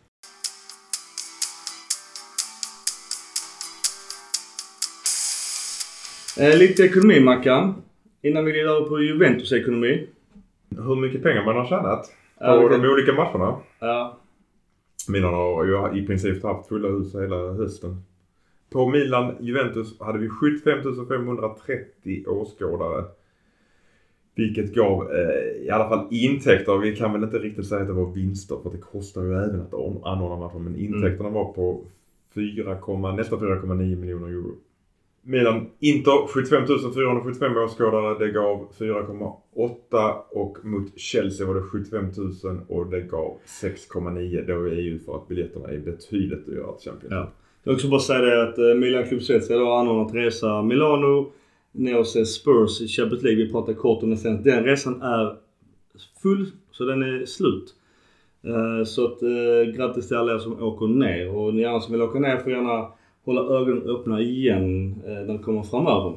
Eh, 6.39 6.57
lite 6.57 6.83
ekonomi 6.83 7.19
Mackan. 7.19 7.81
Innan 8.21 8.45
vi 8.45 8.51
glider 8.51 8.69
över 8.75 8.89
på 8.89 8.99
Juventus 9.01 9.51
ekonomi. 9.51 10.07
Hur 10.69 10.95
mycket 10.95 11.23
pengar 11.23 11.45
man 11.45 11.55
har 11.55 11.65
tjänat 11.65 12.01
på 12.37 12.45
Ja, 12.45 12.69
de 12.69 12.85
olika 12.89 13.13
matcherna. 13.13 13.55
Ja. 13.79 14.17
Milan 15.09 15.33
har 15.33 15.65
ju 15.65 15.99
i 16.03 16.05
princip 16.07 16.43
haft 16.43 16.67
fulla 16.67 16.87
hus 16.89 17.15
hela 17.15 17.51
hösten. 17.53 17.97
På 18.69 18.89
Milan-Juventus 18.89 19.99
hade 19.99 20.19
vi 20.19 20.29
75 20.29 20.79
530 21.07 22.23
åskådare. 22.27 23.03
Vilket 24.35 24.73
gav 24.75 25.11
eh, 25.11 25.65
i 25.65 25.69
alla 25.69 25.89
fall 25.89 26.07
intäkter. 26.11 26.77
Vi 26.77 26.95
kan 26.95 27.13
väl 27.13 27.23
inte 27.23 27.39
riktigt 27.39 27.67
säga 27.67 27.81
att 27.81 27.87
det 27.87 27.93
var 27.93 28.11
vinster 28.11 28.57
för 28.63 28.69
det 28.69 28.77
kostar 28.77 29.23
ju 29.23 29.33
även 29.33 29.61
att 29.61 29.73
an- 29.73 30.01
anordna 30.03 30.35
matcher. 30.37 30.59
Men 30.59 30.75
intäkterna 30.79 31.29
var 31.29 31.53
på 31.53 31.81
4, 32.35 32.73
nästan 33.15 33.39
4,9 33.39 33.95
miljoner 33.95 34.27
euro. 34.27 34.51
Milan 35.29 35.69
Inter 35.79 36.27
75 36.27 36.67
475 36.93 37.57
åskådare. 37.57 38.19
Det 38.19 38.31
gav 38.31 38.67
4,8 38.79 40.13
och 40.29 40.57
mot 40.65 40.99
Chelsea 40.99 41.47
var 41.47 41.55
det 41.55 41.61
75 41.61 42.11
000 42.43 42.59
och 42.67 42.87
det 42.87 43.01
gav 43.01 43.37
6,9. 43.61 44.47
Då 44.47 44.67
är 44.67 44.81
ju 44.81 44.99
för 44.99 45.15
att 45.15 45.27
biljetterna 45.27 45.69
är 45.69 45.79
betydligt 45.79 46.45
dyrare 46.45 46.77
till 46.79 46.89
Champions 46.89 47.11
League. 47.11 47.27
Ja. 47.27 47.31
Jag 47.63 47.71
vill 47.71 47.75
också 47.75 47.89
bara 47.89 47.99
säga 47.99 48.19
det 48.19 48.49
att 48.49 48.57
eh, 48.57 48.65
Milan 48.75 49.07
Club 49.07 49.21
Svezia 49.21 49.57
har 49.57 49.79
anordnat 49.79 50.15
resa 50.15 50.61
Milano 50.61 51.31
ner 51.71 51.99
och 51.99 52.07
se 52.07 52.25
Spurs 52.25 52.81
i 52.81 52.87
Champions 52.87 53.23
League. 53.23 53.45
Vi 53.45 53.51
pratade 53.51 53.77
kort 53.77 54.03
om 54.03 54.09
det 54.09 54.17
sen. 54.17 54.43
Den 54.43 54.63
resan 54.63 55.01
är 55.01 55.35
full, 56.21 56.51
så 56.71 56.85
den 56.85 57.03
är 57.03 57.25
slut. 57.25 57.75
Eh, 58.43 58.83
så 58.85 59.05
att 59.05 59.21
eh, 59.21 59.75
grattis 59.75 60.07
till 60.07 60.17
alla 60.17 60.33
er 60.33 60.39
som 60.39 60.63
åker 60.63 60.87
ner. 60.87 61.35
Och 61.35 61.53
ni 61.53 61.65
andra 61.65 61.81
som 61.81 61.91
vill 61.91 62.01
åka 62.01 62.19
ner 62.19 62.37
får 62.37 62.51
gärna 62.51 62.98
hålla 63.35 63.59
ögonen 63.59 63.89
öppna 63.89 64.21
igen 64.21 64.95
eh, 65.07 65.11
när 65.13 65.33
det 65.33 65.43
kommer 65.43 65.63
framöver. 65.63 66.09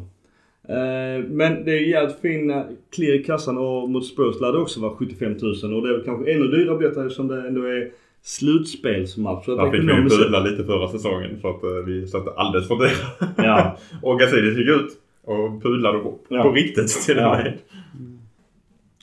Eh, 0.69 1.25
Men 1.29 1.65
det 1.65 1.71
är 1.73 1.81
jävligt 1.89 2.21
fin 2.21 2.51
eh, 2.51 2.63
clear 2.95 3.15
i 3.15 3.25
kassan 3.25 3.59
och 3.59 3.91
mot 3.91 4.07
Spurs 4.07 4.41
lär 4.41 4.53
det 4.53 4.59
också 4.59 4.81
vara 4.81 4.93
75 4.93 5.33
000 5.63 5.75
och 5.75 5.83
det 5.83 5.89
är 5.89 5.93
väl 5.93 6.05
kanske 6.05 6.33
ännu 6.33 6.47
dyrare 6.49 6.79
biljetter 6.79 7.03
eftersom 7.03 7.29
det 7.29 7.49
ändå 7.49 7.63
är 7.65 7.91
slutspelsmatch. 8.23 9.45
Så 9.45 9.53
att 9.53 9.59
Där 9.59 9.71
fick 9.81 9.91
vi 10.13 10.19
pudla 10.19 10.41
lite 10.41 10.65
förra 10.65 10.89
säsongen 10.89 11.41
för 11.41 11.51
att 11.51 11.87
vi 11.89 12.07
satte 12.07 12.31
alldeles 12.37 12.69
för 12.69 12.77
dyra. 12.77 13.33
Ja. 13.37 13.77
och 14.03 14.19
Gazidis 14.19 14.59
gick 14.59 14.69
ut 14.69 14.91
och 15.25 15.63
pudlade 15.63 15.99
på, 15.99 16.19
Ja. 16.29 16.43
på 16.43 16.53
riktigt 16.53 16.89
till 16.89 17.17
och 17.19 17.23
med. 17.23 17.59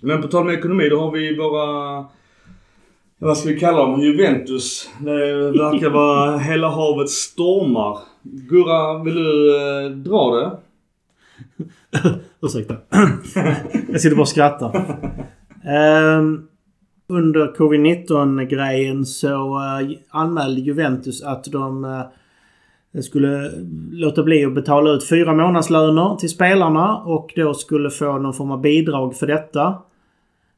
Men 0.02 0.22
på 0.22 0.28
tal 0.28 0.42
om 0.42 0.50
ekonomi, 0.50 0.90
då 0.90 1.00
har 1.00 1.12
vi 1.12 1.36
våra... 1.38 2.06
Vad 3.22 3.38
ska 3.38 3.50
vi 3.50 3.60
kalla 3.60 3.78
dem? 3.78 4.02
Juventus. 4.02 4.90
Det 5.00 5.36
verkar 5.52 5.90
vara 5.90 6.38
hela 6.38 6.70
havet 6.70 7.10
stormar. 7.10 7.98
Gurra, 8.24 9.04
vill 9.04 9.16
du 9.16 9.58
eh, 9.58 9.92
dra 9.92 10.36
det? 10.36 10.58
Ursäkta. 12.42 12.76
jag 13.92 14.02
sitter 14.02 14.16
bara 14.16 14.22
och 14.22 14.28
skrattar. 14.28 14.86
Ehm, 15.66 16.48
under 17.08 17.56
covid-19 17.58 18.46
grejen 18.46 19.06
så 19.06 19.58
uh, 19.58 19.98
anmälde 20.10 20.62
Juventus 20.62 21.24
att 21.24 21.44
de 21.44 21.86
eh, 21.86 23.02
skulle 23.02 23.52
låta 23.92 24.24
bli 24.24 24.46
att 24.46 24.56
betala 24.56 24.90
ut 24.90 25.10
fyra 25.10 25.34
månadslöner 25.34 26.16
till 26.16 26.30
spelarna 26.30 26.98
och 26.98 27.34
då 27.36 27.54
skulle 27.54 27.90
få 27.90 28.18
någon 28.18 28.34
form 28.34 28.52
av 28.52 28.62
bidrag 28.62 29.16
för 29.16 29.28
detta. 29.28 29.78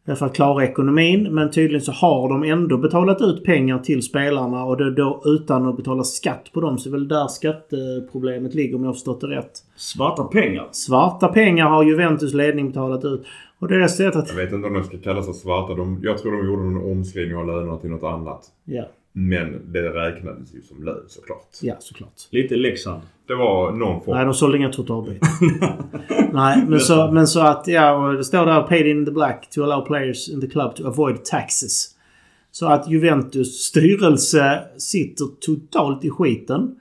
För 0.06 0.26
att 0.26 0.36
klara 0.36 0.64
ekonomin. 0.64 1.34
Men 1.34 1.52
tydligen 1.52 1.82
så 1.82 1.92
har 1.92 2.30
de 2.30 2.44
ändå 2.44 2.78
betalat 2.78 3.22
ut 3.22 3.44
pengar 3.44 3.80
till 3.80 4.04
spelarna 4.04 4.64
och 4.64 4.78
det 4.78 4.92
då 4.92 5.22
utan 5.26 5.68
att 5.68 5.78
betala 5.78 6.04
skatt 6.04 6.50
på 6.54 6.62
dem. 6.62 6.78
Så 6.78 6.90
det 6.90 6.96
är 6.96 7.00
väl 7.00 7.08
där 7.08 7.28
skatteproblemet 7.28 8.54
ligger 8.54 8.76
om 8.76 8.82
jag 8.82 8.90
har 8.90 8.94
förstått 8.94 9.22
det 9.22 9.28
rätt. 9.28 9.52
Svarta 9.76 10.24
pengar. 10.24 10.68
Svarta 10.72 11.28
pengar 11.28 11.70
har 11.70 11.84
Juventus 11.84 12.34
ledning 12.34 12.68
betalat 12.68 13.06
ut. 13.06 13.26
Och 13.60 13.68
det 13.68 13.76
är 13.84 13.88
så 13.88 14.08
att... 14.08 14.30
Jag 14.30 14.36
vet 14.36 14.54
inte 14.54 14.68
om 14.68 14.74
de 14.74 14.84
ska 14.84 14.98
kallas 14.98 15.26
för 15.26 15.34
svarta. 15.34 15.74
De, 15.74 16.00
jag 16.04 16.18
tror 16.18 16.32
de 16.32 16.48
gjorde 16.48 16.62
en 16.62 16.92
omskrivning 16.92 17.38
av 17.38 17.48
lönerna 17.48 17.78
till 17.78 17.90
något 17.90 18.04
annat. 18.04 18.46
Ja, 18.66 18.84
Men 19.14 19.72
det 19.72 19.90
räknades 19.90 20.56
ju 20.56 20.62
som 20.62 20.84
lön 20.84 21.04
såklart. 21.08 21.48
ja 21.62 21.76
såklart. 21.80 22.14
Lite 22.30 22.56
Leksand. 22.56 23.02
Det 23.28 23.36
var 23.36 23.72
någon 23.72 24.02
form. 24.02 24.16
Nej, 24.16 24.26
de 24.26 24.34
sålde 24.34 24.58
inga 24.58 24.72
trottoarbeten. 24.72 25.30
Nej, 26.34 26.66
men 26.68 26.80
så, 26.80 27.12
men 27.12 27.28
så 27.28 27.40
att 27.40 27.68
ja, 27.68 27.92
och 27.92 28.14
det 28.14 28.24
står 28.24 28.46
där 28.46 28.62
paid 28.62 28.88
in 28.88 29.06
the 29.06 29.12
black 29.12 29.50
to 29.50 29.64
allow 29.64 29.86
players 29.86 30.30
in 30.30 30.42
the 30.42 30.48
club 30.48 30.76
to 30.76 30.88
avoid 30.88 31.26
taxes. 31.26 31.96
Så 32.52 32.66
att 32.66 32.90
Juventus 32.90 33.64
styrelse 33.64 34.60
sitter 34.78 35.26
totalt 35.40 36.06
i 36.06 36.10
skiten. 36.10 36.76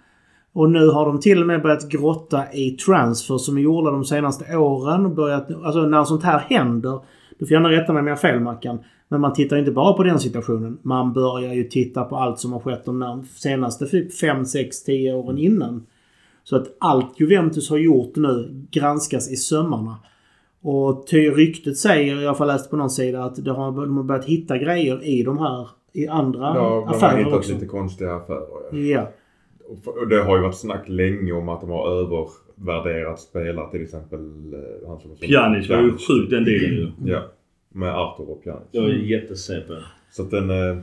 Och 0.52 0.70
nu 0.70 0.88
har 0.88 1.06
de 1.06 1.20
till 1.20 1.40
och 1.40 1.46
med 1.46 1.62
börjat 1.62 1.88
grotta 1.88 2.52
i 2.52 2.70
transfer 2.70 3.38
som 3.38 3.56
är 3.56 3.60
gjorda 3.60 3.90
de 3.90 4.04
senaste 4.04 4.56
åren. 4.56 5.14
Börjat, 5.14 5.50
alltså 5.64 5.80
när 5.80 6.04
sånt 6.04 6.22
här 6.22 6.38
händer. 6.38 7.00
Du 7.38 7.46
får 7.46 7.52
gärna 7.52 7.70
rätta 7.70 7.92
mig 7.92 8.00
om 8.00 8.06
jag 8.06 8.14
har 8.14 8.20
fel 8.20 8.40
Mackan. 8.40 8.78
Men 9.10 9.20
man 9.20 9.32
tittar 9.32 9.56
inte 9.56 9.70
bara 9.70 9.92
på 9.92 10.02
den 10.02 10.18
situationen. 10.20 10.78
Man 10.82 11.12
börjar 11.12 11.54
ju 11.54 11.64
titta 11.64 12.04
på 12.04 12.16
allt 12.16 12.38
som 12.38 12.52
har 12.52 12.60
skett 12.60 12.84
de 12.84 13.24
senaste 13.36 13.86
5, 14.20 14.44
6, 14.44 14.82
10 14.84 15.14
åren 15.14 15.38
innan. 15.38 15.86
Så 16.44 16.56
att 16.56 16.76
allt 16.78 17.20
Juventus 17.20 17.70
har 17.70 17.78
gjort 17.78 18.16
nu 18.16 18.64
granskas 18.70 19.32
i 19.32 19.36
sömmarna. 19.36 19.96
Och 20.62 21.06
ty 21.06 21.30
ryktet 21.30 21.76
säger, 21.76 22.20
jag 22.22 22.34
har 22.34 22.46
läst 22.46 22.70
på 22.70 22.76
någon 22.76 22.90
sida, 22.90 23.24
att 23.24 23.36
de 23.44 23.50
har, 23.50 23.72
de 23.72 23.96
har 23.96 24.04
börjat 24.04 24.24
hitta 24.24 24.58
grejer 24.58 25.04
i 25.04 25.22
de 25.22 25.38
här 25.38 25.68
i 25.92 26.06
andra 26.08 26.40
Ja, 26.40 26.54
de 26.54 26.88
har 26.88 26.94
affärer 26.96 27.18
hittat 27.18 27.34
också. 27.34 27.52
lite 27.52 27.66
konstiga 27.66 28.14
affärer. 28.14 28.46
Ja. 28.72 28.78
Ja. 28.78 29.10
Och- 29.86 30.08
det 30.08 30.22
har 30.22 30.36
ju 30.36 30.42
varit 30.42 30.56
snack 30.56 30.88
länge 30.88 31.32
om 31.32 31.48
att 31.48 31.60
de 31.60 31.70
har 31.70 31.88
övervärderat 31.90 33.20
spelare. 33.20 33.70
Till 33.70 33.82
exempel 33.82 34.20
eh, 34.54 34.88
han 34.88 35.00
som... 35.00 35.16
Pjanic 35.20 35.68
var 35.70 35.76
ju 35.82 35.90
sjuk 35.92 36.30
den 36.30 36.44
dealen 36.44 36.70
ju. 36.74 36.90
Ja. 37.04 37.22
Med 37.74 37.94
Arthur 37.94 38.30
och 38.30 38.42
Pjanic. 38.44 38.62
Jag 38.70 38.84
är 38.84 38.88
jätte-CP. 38.94 39.72
Så 40.10 40.22
att 40.22 40.30
den... 40.30 40.50
eh, 40.50 40.78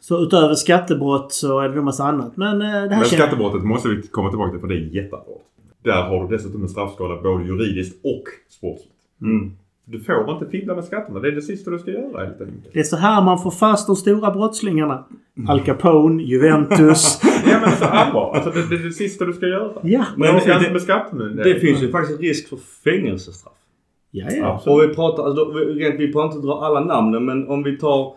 Så 0.00 0.22
utöver 0.22 0.54
skattebrott 0.54 1.32
så 1.32 1.60
är 1.60 1.68
det 1.68 1.74
nog 1.74 1.84
massa 1.84 2.04
annat. 2.04 2.36
Men 2.36 2.62
eh, 2.62 2.68
det 2.68 2.74
här 2.74 2.88
Men 2.88 3.04
skattebrottet 3.04 3.62
måste 3.64 3.88
vi 3.88 4.02
komma 4.02 4.28
tillbaka 4.30 4.50
till 4.50 4.60
för 4.60 4.68
det 4.68 4.74
är 4.74 4.78
jätteallvarligt. 4.78 5.44
Där 5.82 6.02
har 6.02 6.28
du 6.28 6.36
dessutom 6.36 6.62
en 6.62 6.68
straffskala 6.68 7.22
både 7.22 7.44
juridiskt 7.44 7.96
och 8.04 8.24
sportsligt. 8.48 8.90
Mm. 9.22 9.52
Du 9.84 10.00
får 10.00 10.30
inte 10.30 10.46
fibbla 10.50 10.74
med 10.74 10.84
skatterna. 10.84 11.20
Det 11.20 11.28
är 11.28 11.32
det 11.32 11.42
sista 11.42 11.70
du 11.70 11.78
ska 11.78 11.90
göra 11.90 12.24
helt 12.24 12.40
enkelt. 12.40 12.72
Det 12.72 12.78
är 12.78 12.82
så 12.84 12.96
här 12.96 13.22
man 13.22 13.38
får 13.42 13.50
fast 13.50 13.86
de 13.86 13.96
stora 13.96 14.30
brottslingarna. 14.30 15.04
Al 15.48 15.60
Capone, 15.60 16.22
Juventus. 16.22 17.20
Ja 17.46 17.60
men 17.60 17.64
alltså 17.68 17.84
allvar. 17.84 18.34
Alltså 18.34 18.50
det, 18.50 18.68
det 18.68 18.74
är 18.74 18.84
det 18.86 18.92
sista 18.92 19.24
du 19.24 19.32
ska 19.32 19.46
göra. 19.46 19.72
ja. 19.82 20.04
Men 20.16 20.34
Men 20.34 20.44
det, 20.46 20.58
det- 20.66 20.72
med 20.72 20.82
skattemyndigheten. 20.82 21.52
Det 21.52 21.60
finns 21.60 21.82
ju 21.82 21.90
faktiskt 21.90 22.20
risk 22.20 22.48
för 22.48 22.56
fängelsestraff. 22.84 23.52
Ja, 24.16 24.30
ja. 24.30 24.62
Och 24.66 24.82
vi 24.82 24.94
pratar, 24.94 25.24
alltså, 25.24 25.44
rent, 25.52 26.00
vi 26.00 26.12
pratar 26.12 26.36
inte 26.36 26.46
dra 26.46 26.54
alla 26.54 26.80
namnen 26.80 27.24
men 27.24 27.48
om 27.48 27.62
vi 27.62 27.78
tar 27.78 28.14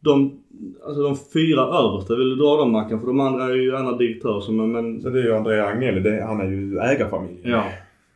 de, 0.00 0.40
alltså 0.86 1.02
de 1.02 1.16
fyra 1.16 1.60
översta. 1.62 2.16
Vill 2.16 2.28
du 2.28 2.36
dra 2.36 2.56
dem 2.56 2.72
Mackan? 2.72 3.00
För 3.00 3.06
de 3.06 3.20
andra 3.20 3.44
är 3.44 3.54
ju 3.54 3.76
andra 3.76 3.96
direktörer 3.96 4.40
som, 4.40 4.72
men... 4.72 5.00
Så 5.00 5.10
det 5.10 5.18
är 5.18 5.22
ju 5.24 5.34
Andrea 5.34 5.66
Agnelli. 5.66 6.00
Det, 6.00 6.24
han 6.24 6.40
är 6.40 6.44
ju 6.44 6.78
ägarfamiljen. 6.78 7.50
Ja. 7.52 7.64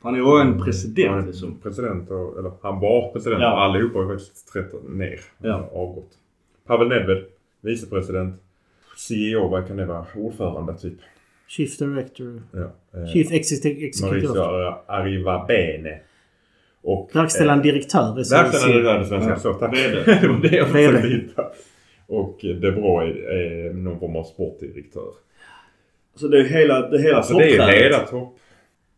Han 0.02 0.14
är 0.14 0.18
ju 0.18 0.40
en 0.40 0.52
Han 0.52 0.62
president 0.62 1.22
är 1.22 1.26
liksom. 1.26 1.58
president 1.62 2.10
och, 2.10 2.38
eller 2.38 2.50
han 2.62 2.80
var 2.80 3.12
president. 3.12 3.42
Ja. 3.42 3.48
Ja. 3.48 3.64
Allihopa 3.64 3.98
har 3.98 4.04
ju 4.04 4.18
faktiskt 4.18 4.52
trätt 4.52 4.88
ner. 4.88 5.20
Ja. 5.38 5.70
Avgått. 5.72 6.10
Pavel 6.66 6.88
Nedved, 6.88 7.24
vicepresident. 7.60 8.34
CEO, 8.96 9.48
vad 9.48 9.66
kan 9.66 9.76
det 9.76 9.86
vara? 9.86 10.06
Ordförande 10.16 10.74
typ. 10.78 10.98
Chief 11.48 11.78
Director. 11.78 12.42
Ja. 12.52 12.60
Eh, 13.00 13.06
Chief 13.12 13.32
Executive 13.32 13.86
Executive. 13.86 14.28
Mauricio 14.28 14.74
Arrivabene. 14.86 16.00
Och... 16.82 17.10
Verkställande 17.14 17.62
direktör. 17.64 18.18
är 18.20 18.22
så- 18.22 18.36
Verkställande 18.36 18.82
direktör, 18.82 18.98
det 18.98 19.06
svenska. 19.06 19.30
Ja. 19.62 19.68
Det 20.20 20.28
var 20.28 20.40
det 20.42 20.56
jag 20.56 20.68
försökte 20.68 21.08
hitta. 21.08 21.42
Och 22.06 22.38
De 22.42 22.54
Bruyne 22.54 23.20
är 23.20 23.72
någon 23.74 23.98
form 24.00 24.16
av 24.16 24.24
sportdirektör. 24.24 25.10
Så 26.14 26.28
det 26.28 26.38
är 26.40 26.44
hela, 26.44 26.88
det 26.88 26.96
är 26.96 27.02
hela 27.02 27.16
Alltså 27.16 27.38
det 27.38 27.56
är 27.56 27.82
hela 27.82 27.98
topp. 27.98 28.38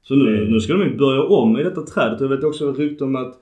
Så 0.02 0.14
nu, 0.14 0.48
nu 0.50 0.60
ska 0.60 0.72
de 0.72 0.82
ju 0.82 0.96
börja 0.96 1.22
om 1.22 1.58
i 1.58 1.62
detta 1.62 1.82
trädet. 1.82 2.20
Jag 2.20 2.28
vet 2.28 2.44
också 2.44 2.70
ett 2.70 2.78
rykte 2.78 3.04
om 3.04 3.16
att 3.16 3.34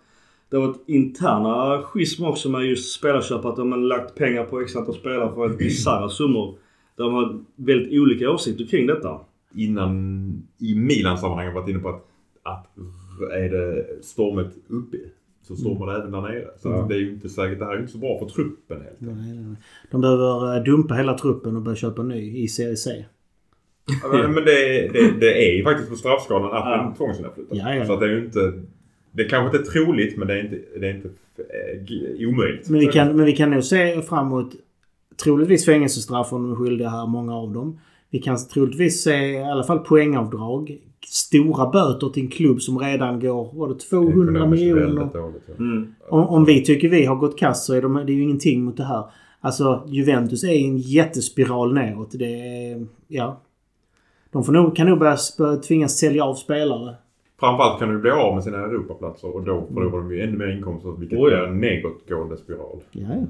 det 0.50 0.56
har 0.56 0.66
varit 0.66 0.84
interna 0.88 1.82
schism 1.82 2.24
också 2.24 2.48
med 2.50 2.64
just 2.64 2.94
spelarköp. 2.98 3.44
Att 3.44 3.56
de 3.56 3.72
har 3.72 3.78
lagt 3.78 4.14
pengar 4.14 4.44
på 4.44 4.60
x 4.60 4.76
antal 4.76 4.94
spelare 4.94 5.34
för 5.34 5.46
ett 5.46 5.58
bisarra 5.58 6.08
summor. 6.08 6.58
Där 6.96 7.04
de 7.04 7.14
har 7.14 7.40
väldigt 7.56 8.00
olika 8.00 8.30
åsikter 8.30 8.64
kring 8.64 8.86
detta. 8.86 9.20
Innan 9.54 10.42
i 10.58 10.74
Milan-sammanhang 10.74 11.54
varit 11.54 11.68
inne 11.68 11.78
på 11.78 11.88
att, 11.88 12.04
att 12.42 12.66
är 13.24 13.48
det 13.48 13.86
stormet 14.02 14.46
uppe 14.68 14.96
så 15.42 15.56
stormar 15.56 15.86
det 15.86 15.98
även 15.98 16.10
där 16.10 16.20
nere. 16.20 16.44
Så 16.62 16.72
Mm. 16.72 16.88
det 16.88 16.94
är 16.94 16.98
ju 16.98 17.10
inte 17.12 17.28
säkert. 17.28 17.58
Det 17.58 17.64
här 17.64 17.72
är 17.72 17.76
ju 17.76 17.80
inte 17.80 17.92
så 17.92 17.98
bra 17.98 18.18
för 18.18 18.26
truppen 18.26 18.76
helt 18.80 19.02
enkelt. 19.02 19.18
Nej, 19.18 19.32
nej, 19.34 19.44
nej. 19.44 19.56
De 19.90 20.00
behöver 20.00 20.56
eh, 20.56 20.62
dumpa 20.64 20.94
hela 20.94 21.18
truppen 21.18 21.56
och 21.56 21.62
börja 21.62 21.76
köpa 21.76 22.02
ny 22.02 22.36
i 22.42 22.48
Serie 22.48 22.76
C. 22.76 23.04
Ja, 24.02 24.08
Men, 24.12 24.32
men 24.34 24.44
det, 24.44 24.88
det, 24.92 25.20
det 25.20 25.48
är 25.50 25.56
ju 25.56 25.64
faktiskt 25.64 25.90
på 25.90 25.96
straffskalan 25.96 26.44
att 26.56 26.64
Ja. 26.70 26.82
den 26.84 26.94
tvångsinflyttas. 26.94 27.58
Ja, 27.58 27.74
ja. 27.74 27.84
Så 27.86 27.92
att 27.92 28.00
det 28.00 28.06
är 28.06 28.10
ju 28.10 28.24
inte... 28.24 28.52
Det 29.12 29.22
är 29.24 29.28
kanske 29.28 29.56
inte 29.58 29.70
är 29.70 29.72
troligt 29.72 30.16
men 30.18 30.28
det 30.28 30.34
är 30.34 30.44
inte, 30.44 30.58
det 30.80 30.88
är 30.88 30.94
inte 30.94 31.08
g- 31.88 32.26
omöjligt. 32.26 32.68
Men 32.70 32.80
vi, 32.80 32.86
kan, 32.86 33.16
men 33.16 33.26
vi 33.26 33.36
kan 33.36 33.50
nog 33.50 33.64
se 33.64 34.02
framåt 34.02 34.50
troligtvis 35.24 35.64
fängelsestraff 35.66 36.32
om 36.32 36.42
de 36.42 36.52
är 36.52 36.56
skyldiga 36.56 36.88
här, 36.88 37.06
många 37.06 37.34
av 37.36 37.52
dem. 37.52 37.80
Vi 38.10 38.18
kan 38.18 38.36
troligtvis 38.36 39.02
se 39.02 39.16
i 39.16 39.38
alla 39.42 39.64
fall 39.64 39.78
poängavdrag. 39.78 40.78
Stora 41.06 41.70
böter 41.70 42.08
till 42.08 42.22
en 42.22 42.28
klubb 42.28 42.62
som 42.62 42.78
redan 42.78 43.20
går, 43.20 43.50
var 43.52 43.68
det 43.68 43.74
200 43.74 44.32
Ekonomiskt 44.32 44.60
miljoner? 44.60 45.08
dåligt, 45.12 45.42
ja. 45.46 45.54
Mm. 45.58 45.94
Om, 46.08 46.26
om 46.26 46.44
vi 46.44 46.64
tycker 46.64 46.88
vi 46.88 47.04
har 47.04 47.16
gått 47.16 47.38
kast 47.38 47.64
så 47.64 47.74
är 47.74 47.82
de, 47.82 47.94
det 47.94 48.12
är 48.12 48.14
ju 48.14 48.22
ingenting 48.22 48.64
mot 48.64 48.76
det 48.76 48.84
här. 48.84 49.04
Alltså 49.40 49.82
Juventus 49.86 50.44
är 50.44 50.48
en 50.48 50.78
jättespiral 50.78 51.74
neråt. 51.74 52.10
Det 52.12 52.24
är, 52.24 52.86
ja. 53.08 53.40
De 54.32 54.44
får 54.44 54.52
nog, 54.52 54.76
kan 54.76 54.86
nog 54.86 54.98
börja, 54.98 55.16
börja 55.38 55.56
tvingas 55.56 55.98
sälja 55.98 56.24
av 56.24 56.34
spelare. 56.34 56.94
Framförallt 57.40 57.78
kan 57.78 57.88
du 57.88 57.98
bli 57.98 58.10
av 58.10 58.34
med 58.34 58.44
sina 58.44 58.58
Europaplatser 58.58 59.34
och 59.36 59.42
då 59.42 59.66
förlorar 59.74 59.98
de 59.98 60.14
ju 60.14 60.22
ännu 60.22 60.38
mer 60.38 60.56
inkomster 60.56 60.90
vilket 60.90 61.18
blir 61.18 61.32
en 61.32 61.60
nedåtgående 61.60 62.36
spiral. 62.36 62.80
Ja, 62.90 63.08
ja. 63.08 63.26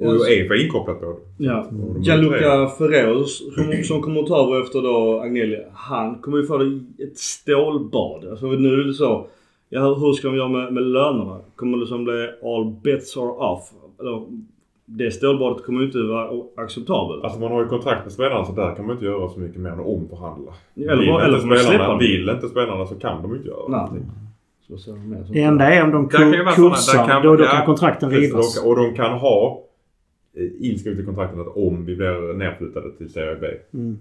Och 0.00 0.12
Uefa 0.12 0.54
är 0.54 0.64
inkopplat 0.64 1.00
på 1.00 1.06
det. 1.06 1.44
Ja. 1.44 1.66
De 1.70 2.02
Gianluca 2.02 2.68
Ferrero 2.78 3.24
som, 3.24 3.82
som 3.84 4.02
kommer 4.02 4.20
att 4.20 4.26
ta 4.26 4.46
över 4.46 4.62
efter 4.62 4.82
då 4.82 5.20
Agnelli. 5.20 5.58
Han 5.72 6.14
kommer 6.14 6.38
ju 6.38 6.46
få 6.46 6.60
ett 6.98 7.18
stålbad. 7.18 8.28
Alltså 8.30 8.46
nu 8.46 8.80
är 8.80 8.84
det 8.84 8.94
så. 8.94 9.26
Ja, 9.68 9.94
hur 9.94 10.12
ska 10.12 10.28
de 10.28 10.36
göra 10.36 10.48
med, 10.48 10.72
med 10.72 10.82
lönerna? 10.82 11.38
Kommer 11.56 11.78
det 11.78 11.86
som 11.86 12.04
bli 12.04 12.28
all 12.42 12.74
bets 12.82 13.16
are 13.16 13.30
off? 13.30 13.70
Eller, 14.00 14.22
det 14.84 15.10
stålbadet 15.10 15.64
kommer 15.64 15.80
ju 15.80 15.86
inte 15.86 15.98
vara 15.98 16.30
acceptabelt. 16.56 17.24
Alltså 17.24 17.40
man 17.40 17.52
har 17.52 17.62
ju 17.62 17.68
kontrakt 17.68 18.04
med 18.04 18.12
spelarna 18.12 18.44
så 18.44 18.52
där 18.52 18.74
kan 18.74 18.86
man 18.86 18.94
inte 18.94 19.06
göra 19.06 19.28
så 19.28 19.40
mycket 19.40 19.60
mer 19.60 19.70
än 19.70 19.80
att 19.80 19.86
omförhandla. 19.86 20.52
Eller 20.76 20.96
vill, 20.96 21.08
eller 21.08 21.42
inte 21.42 21.64
spelarna, 21.64 21.98
vill 21.98 22.28
inte 22.28 22.48
spelarna 22.48 22.86
så 22.86 22.94
kan 22.94 23.22
de 23.22 23.34
inte 23.34 23.48
göra 23.48 23.68
Nej. 23.68 23.80
någonting. 23.80 24.10
Så 24.78 24.96
det 25.32 25.42
enda 25.42 25.74
är 25.74 25.84
om 25.84 25.90
de 25.90 26.08
kursar. 26.08 27.22
då, 27.22 27.36
då 27.36 27.44
kan 27.44 27.66
kontrakten 27.66 28.10
rivas. 28.10 28.64
och 28.64 28.76
de 28.76 28.94
kan 28.94 29.18
ha 29.18 29.62
eh, 30.34 30.48
inskrivet 30.58 31.00
i 31.00 31.04
kontrakten 31.04 31.40
att 31.40 31.56
om 31.56 31.84
vi 31.86 31.96
blir 31.96 32.34
nedflyttade 32.34 32.92
till 32.96 33.12
Serie 33.12 33.36
B 33.40 33.46
Mm, 33.78 33.98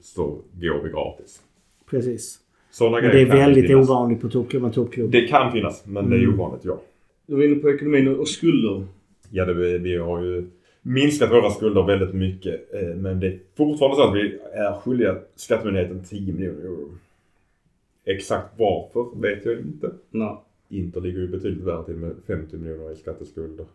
så 0.00 0.22
går 0.52 0.82
vi 0.84 0.90
gratis. 0.90 1.42
precis. 1.90 2.38
Sådana 2.70 3.00
Men 3.00 3.10
det 3.10 3.20
är 3.20 3.26
väldigt 3.26 3.66
finnas. 3.66 3.90
ovanligt 3.90 4.20
på 4.20 4.28
toppklubbar. 4.28 4.70
toppklubbar. 4.70 5.12
Det 5.12 5.26
kan 5.28 5.52
finnas 5.52 5.86
men 5.86 6.10
det 6.10 6.16
är 6.16 6.20
Mm. 6.24 6.34
ovanligt 6.34 6.64
ja. 6.64 6.80
Du 7.26 7.36
var 7.36 7.42
inne 7.44 7.54
på 7.56 7.70
ekonomin 7.70 8.08
och 8.08 8.28
skulder. 8.28 8.84
Ja, 9.30 9.44
det, 9.44 9.54
vi, 9.54 9.78
vi 9.78 9.96
har 9.96 10.22
ju 10.24 10.46
minskat 10.82 11.30
våra 11.30 11.50
skulder 11.50 11.82
väldigt 11.82 12.14
mycket. 12.14 12.74
Eh, 12.74 12.96
men 12.96 13.20
det 13.20 13.26
är 13.26 13.38
fortfarande 13.56 13.96
så 13.96 14.08
att 14.08 14.14
vi 14.16 14.38
är 14.52 14.80
skyldiga 14.80 15.18
Skattemyndigheten 15.34 16.04
10 16.04 16.32
miljoner 16.32 16.64
euro. 16.64 16.88
Exakt 18.04 18.48
varför 18.58 19.20
vet 19.20 19.44
jag 19.44 19.58
inte. 19.60 19.90
Nej. 20.10 20.36
Inter 20.68 21.00
ligger 21.00 21.18
ju 21.20 21.28
betydligt 21.28 21.64
värre 21.64 21.84
till 21.84 21.94
med 21.96 22.12
50 22.26 22.56
miljoner 22.56 22.92
i 22.92 22.96
skatteskulder. 22.96 23.66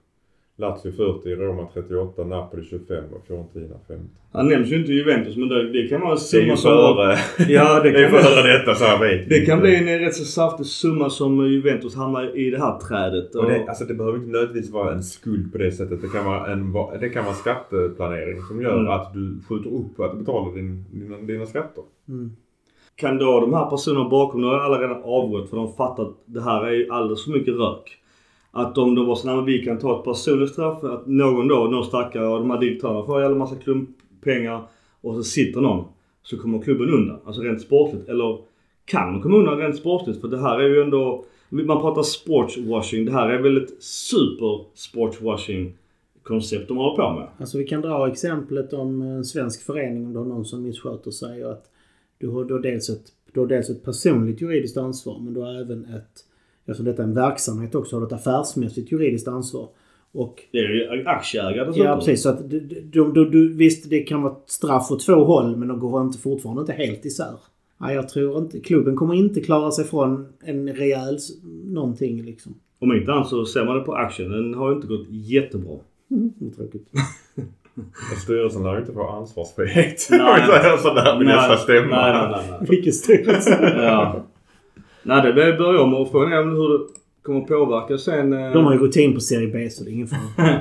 Lazio 0.57 0.91
40, 0.91 1.35
Roma 1.35 1.67
38, 1.73 2.23
Napoli 2.23 2.63
25 2.63 3.03
och 3.13 3.27
Fiorentina 3.27 3.75
50. 3.87 4.03
Han 4.31 4.47
nämns 4.47 4.71
ju 4.71 4.75
inte 4.75 4.91
i 4.91 4.95
Juventus 4.95 5.37
men 5.37 5.49
det, 5.49 5.71
det 5.71 5.87
kan 5.87 6.01
vara 6.01 6.11
en 6.11 6.17
summa 6.17 6.55
som... 6.57 6.71
före, 6.71 7.17
Ja, 7.49 7.79
det 7.79 7.91
det 7.91 8.03
är 8.03 8.09
kan, 8.09 8.19
före 8.23 8.57
detta 8.57 8.75
så 8.75 8.85
här 8.85 8.99
vet 8.99 9.29
det 9.29 9.45
kan 9.45 9.59
bli 9.59 9.75
en 9.75 9.99
rätt 9.99 10.15
så 10.15 10.25
saftig 10.25 10.65
summa 10.65 11.09
som 11.09 11.47
Juventus 11.47 11.95
hamnar 11.95 12.37
i 12.37 12.49
det 12.49 12.57
här 12.59 12.79
trädet. 12.79 13.35
Och 13.35 13.45
det, 13.45 13.65
alltså 13.67 13.85
det 13.85 13.93
behöver 13.93 14.17
inte 14.17 14.29
nödvändigtvis 14.31 14.73
vara 14.73 14.93
en 14.93 15.03
skuld 15.03 15.51
på 15.51 15.57
det 15.57 15.71
sättet. 15.71 16.01
Det 16.01 16.07
kan 16.07 16.25
vara, 16.25 16.51
en, 16.51 16.73
det 16.99 17.09
kan 17.09 17.25
vara 17.25 17.35
skatteplanering 17.35 18.41
som 18.41 18.61
gör 18.61 18.79
Mm. 18.79 18.87
att 18.91 19.13
du 19.13 19.39
skjuter 19.49 19.69
upp 19.69 19.99
att 19.99 20.11
du 20.11 20.17
betalar 20.17 20.55
din, 20.55 20.85
dina, 20.91 21.17
dina 21.17 21.45
skatter. 21.45 21.83
Mm. 22.09 22.31
Kan 22.95 23.17
då 23.17 23.39
de 23.39 23.53
här 23.53 23.69
personerna 23.69 24.09
bakom, 24.09 24.41
nu 24.41 24.47
har 24.47 24.59
alla 24.59 24.81
redan 24.81 25.03
avgått 25.03 25.49
för 25.49 25.57
de 25.57 25.73
fattar 25.73 26.03
att 26.03 26.15
det 26.25 26.41
här 26.41 26.65
är 26.65 26.71
ju 26.71 26.89
alldeles 26.89 27.23
för 27.25 27.31
mycket 27.31 27.53
rök. 27.53 27.97
Att 28.57 28.77
om 28.77 28.95
de 28.95 29.05
var 29.05 29.15
sådana 29.15 29.41
vi 29.41 29.63
kan 29.65 29.79
ta 29.79 29.99
ett 29.99 30.03
personligt 30.03 30.51
straff, 30.51 30.83
att 30.83 31.07
någon 31.07 31.47
då, 31.47 31.55
någon 31.55 31.85
stackare 31.85 32.27
av 32.27 32.39
de 32.39 32.51
här 32.51 32.59
direktörerna 32.59 33.05
får 33.05 33.15
en 33.15 33.21
jävla 33.21 33.37
massa 33.37 33.55
klumppengar 33.55 34.61
och 35.01 35.15
så 35.15 35.23
sitter 35.23 35.61
någon. 35.61 35.85
Så 36.23 36.37
kommer 36.37 36.59
klubben 36.59 36.89
undan. 36.89 37.19
Alltså 37.25 37.41
rent 37.41 37.61
sportligt. 37.61 38.09
Eller 38.09 38.37
kan 38.85 39.13
de 39.13 39.21
komma 39.21 39.37
undan 39.37 39.57
rent 39.57 39.75
sportligt? 39.75 40.21
För 40.21 40.27
det 40.27 40.41
här 40.41 40.59
är 40.59 40.67
ju 40.67 40.81
ändå, 40.81 41.25
man 41.49 41.81
pratar 41.81 42.03
sportswashing. 42.03 43.05
Det 43.05 43.11
här 43.11 43.29
är 43.29 43.41
väl 43.41 43.57
ett 43.57 43.83
super 43.83 44.65
sportswashing 44.73 45.73
koncept 46.23 46.67
de 46.67 46.77
håller 46.77 46.95
på 46.95 47.19
med. 47.19 47.27
Alltså 47.37 47.57
vi 47.57 47.67
kan 47.67 47.81
dra 47.81 48.07
exemplet 48.07 48.73
om 48.73 49.01
en 49.01 49.25
svensk 49.25 49.61
förening 49.61 50.05
om 50.05 50.13
du 50.13 50.19
har 50.19 50.25
någon 50.25 50.45
som 50.45 50.63
missköter 50.63 51.11
sig 51.11 51.45
och 51.45 51.51
att 51.51 51.69
du 52.17 52.27
har 52.27 52.45
då 52.45 52.57
dels 52.57 52.89
ett, 52.89 53.05
du 53.33 53.39
har 53.39 53.47
dels 53.47 53.69
ett 53.69 53.83
personligt 53.83 54.41
juridiskt 54.41 54.77
ansvar 54.77 55.19
men 55.19 55.33
du 55.33 55.39
har 55.39 55.53
även 55.53 55.85
ett, 55.85 56.25
eftersom 56.65 56.85
detta 56.85 57.03
är 57.03 57.07
en 57.07 57.13
verksamhet 57.13 57.75
också, 57.75 57.99
har 57.99 58.05
ett 58.05 58.13
affärsmässigt 58.13 58.91
juridiskt 58.91 59.27
ansvar. 59.27 59.67
Och 60.11 60.43
Det 60.51 60.57
är 60.57 60.95
ju 60.97 61.07
aktieägare 61.07 61.71
Ja 61.75 61.95
precis. 61.95 62.21
Så 62.21 62.29
att 62.29 62.49
du, 62.49 62.59
du, 62.59 63.11
du, 63.11 63.29
du, 63.29 63.53
visst 63.53 63.89
det 63.89 63.99
kan 63.99 64.21
vara 64.21 64.35
straff 64.45 64.91
åt 64.91 65.05
två 65.05 65.25
håll 65.25 65.55
men 65.55 65.67
de 65.67 65.79
går 65.79 66.01
inte, 66.01 66.17
fortfarande 66.17 66.61
inte 66.61 66.73
helt 66.73 67.05
isär. 67.05 67.33
Nej, 67.77 67.95
jag 67.95 68.09
tror 68.09 68.37
inte. 68.37 68.59
Klubben 68.59 68.95
kommer 68.95 69.13
inte 69.13 69.41
klara 69.41 69.71
sig 69.71 69.85
från 69.85 70.27
en 70.43 70.73
rejäl 70.73 71.17
någonting 71.65 72.23
liksom. 72.23 72.55
Om 72.79 72.93
inte 72.93 73.11
annat 73.11 73.27
så 73.27 73.45
ser 73.45 73.65
man 73.65 73.77
det 73.77 73.83
på 73.83 73.95
aktien. 73.95 74.31
Den 74.31 74.53
har 74.53 74.69
ju 74.69 74.75
inte 74.75 74.87
gått 74.87 75.07
jättebra. 75.09 75.77
Mm, 76.11 76.33
tråkigt. 76.55 76.87
Styrelsen 78.23 78.63
lär 78.63 78.73
ju 78.73 78.79
inte 78.79 78.93
få 78.93 79.07
ansvarsfrihet. 79.07 80.07
Nej. 80.11 80.77
Sådär 80.79 81.17
med 81.17 81.27
nästa 81.27 81.57
stämma. 81.57 81.95
Nej, 81.95 82.31
nej. 82.31 82.47
nej. 82.49 82.67
Vilken 82.69 82.93
styrelse. 82.93 83.73
Ja. 83.77 84.25
Nej, 85.05 85.21
det 85.27 85.33
börjar 85.33 85.57
börja 85.57 85.81
om 85.81 85.93
och 85.93 86.11
frågan 86.11 86.33
är 86.33 86.43
väl 86.43 86.55
hur 86.55 86.69
det 86.77 86.83
kommer 87.21 87.41
påverka 87.41 87.97
sen. 87.97 88.33
eh, 88.33 88.51
De 88.53 88.65
har 88.65 88.73
ju 88.73 88.79
rutin 88.79 89.13
på 89.13 89.19
Serie 89.19 89.47
B 89.47 89.69
så 89.69 89.83
det 89.83 89.89
är 89.89 89.93
ingen 89.93 90.07
fara. 90.07 90.19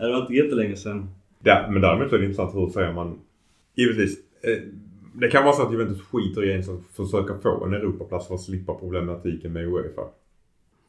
Det 0.00 0.12
var 0.12 0.20
inte 0.20 0.34
jättelänge 0.34 0.76
sen. 0.76 1.06
Ja, 1.44 1.66
men 1.70 1.82
däremot 1.82 2.12
är 2.12 2.18
det 2.18 2.24
intressant 2.24 2.54
hur 2.54 2.68
säger 2.68 2.92
man... 2.92 3.18
Givetvis. 3.76 4.18
Eh, 4.42 4.62
det 5.14 5.28
kan 5.28 5.44
vara 5.44 5.54
så 5.54 5.62
att 5.62 5.72
Juventus 5.72 6.02
skiter 6.02 6.44
i 6.44 6.50
ens 6.50 6.68
att 6.68 6.80
försöka 6.96 7.34
få 7.42 7.64
en 7.64 7.74
Europaplats 7.74 8.28
för 8.28 8.34
att 8.34 8.40
slippa 8.40 8.74
problematiken 8.74 9.52
med 9.52 9.64
Uefa. 9.68 10.02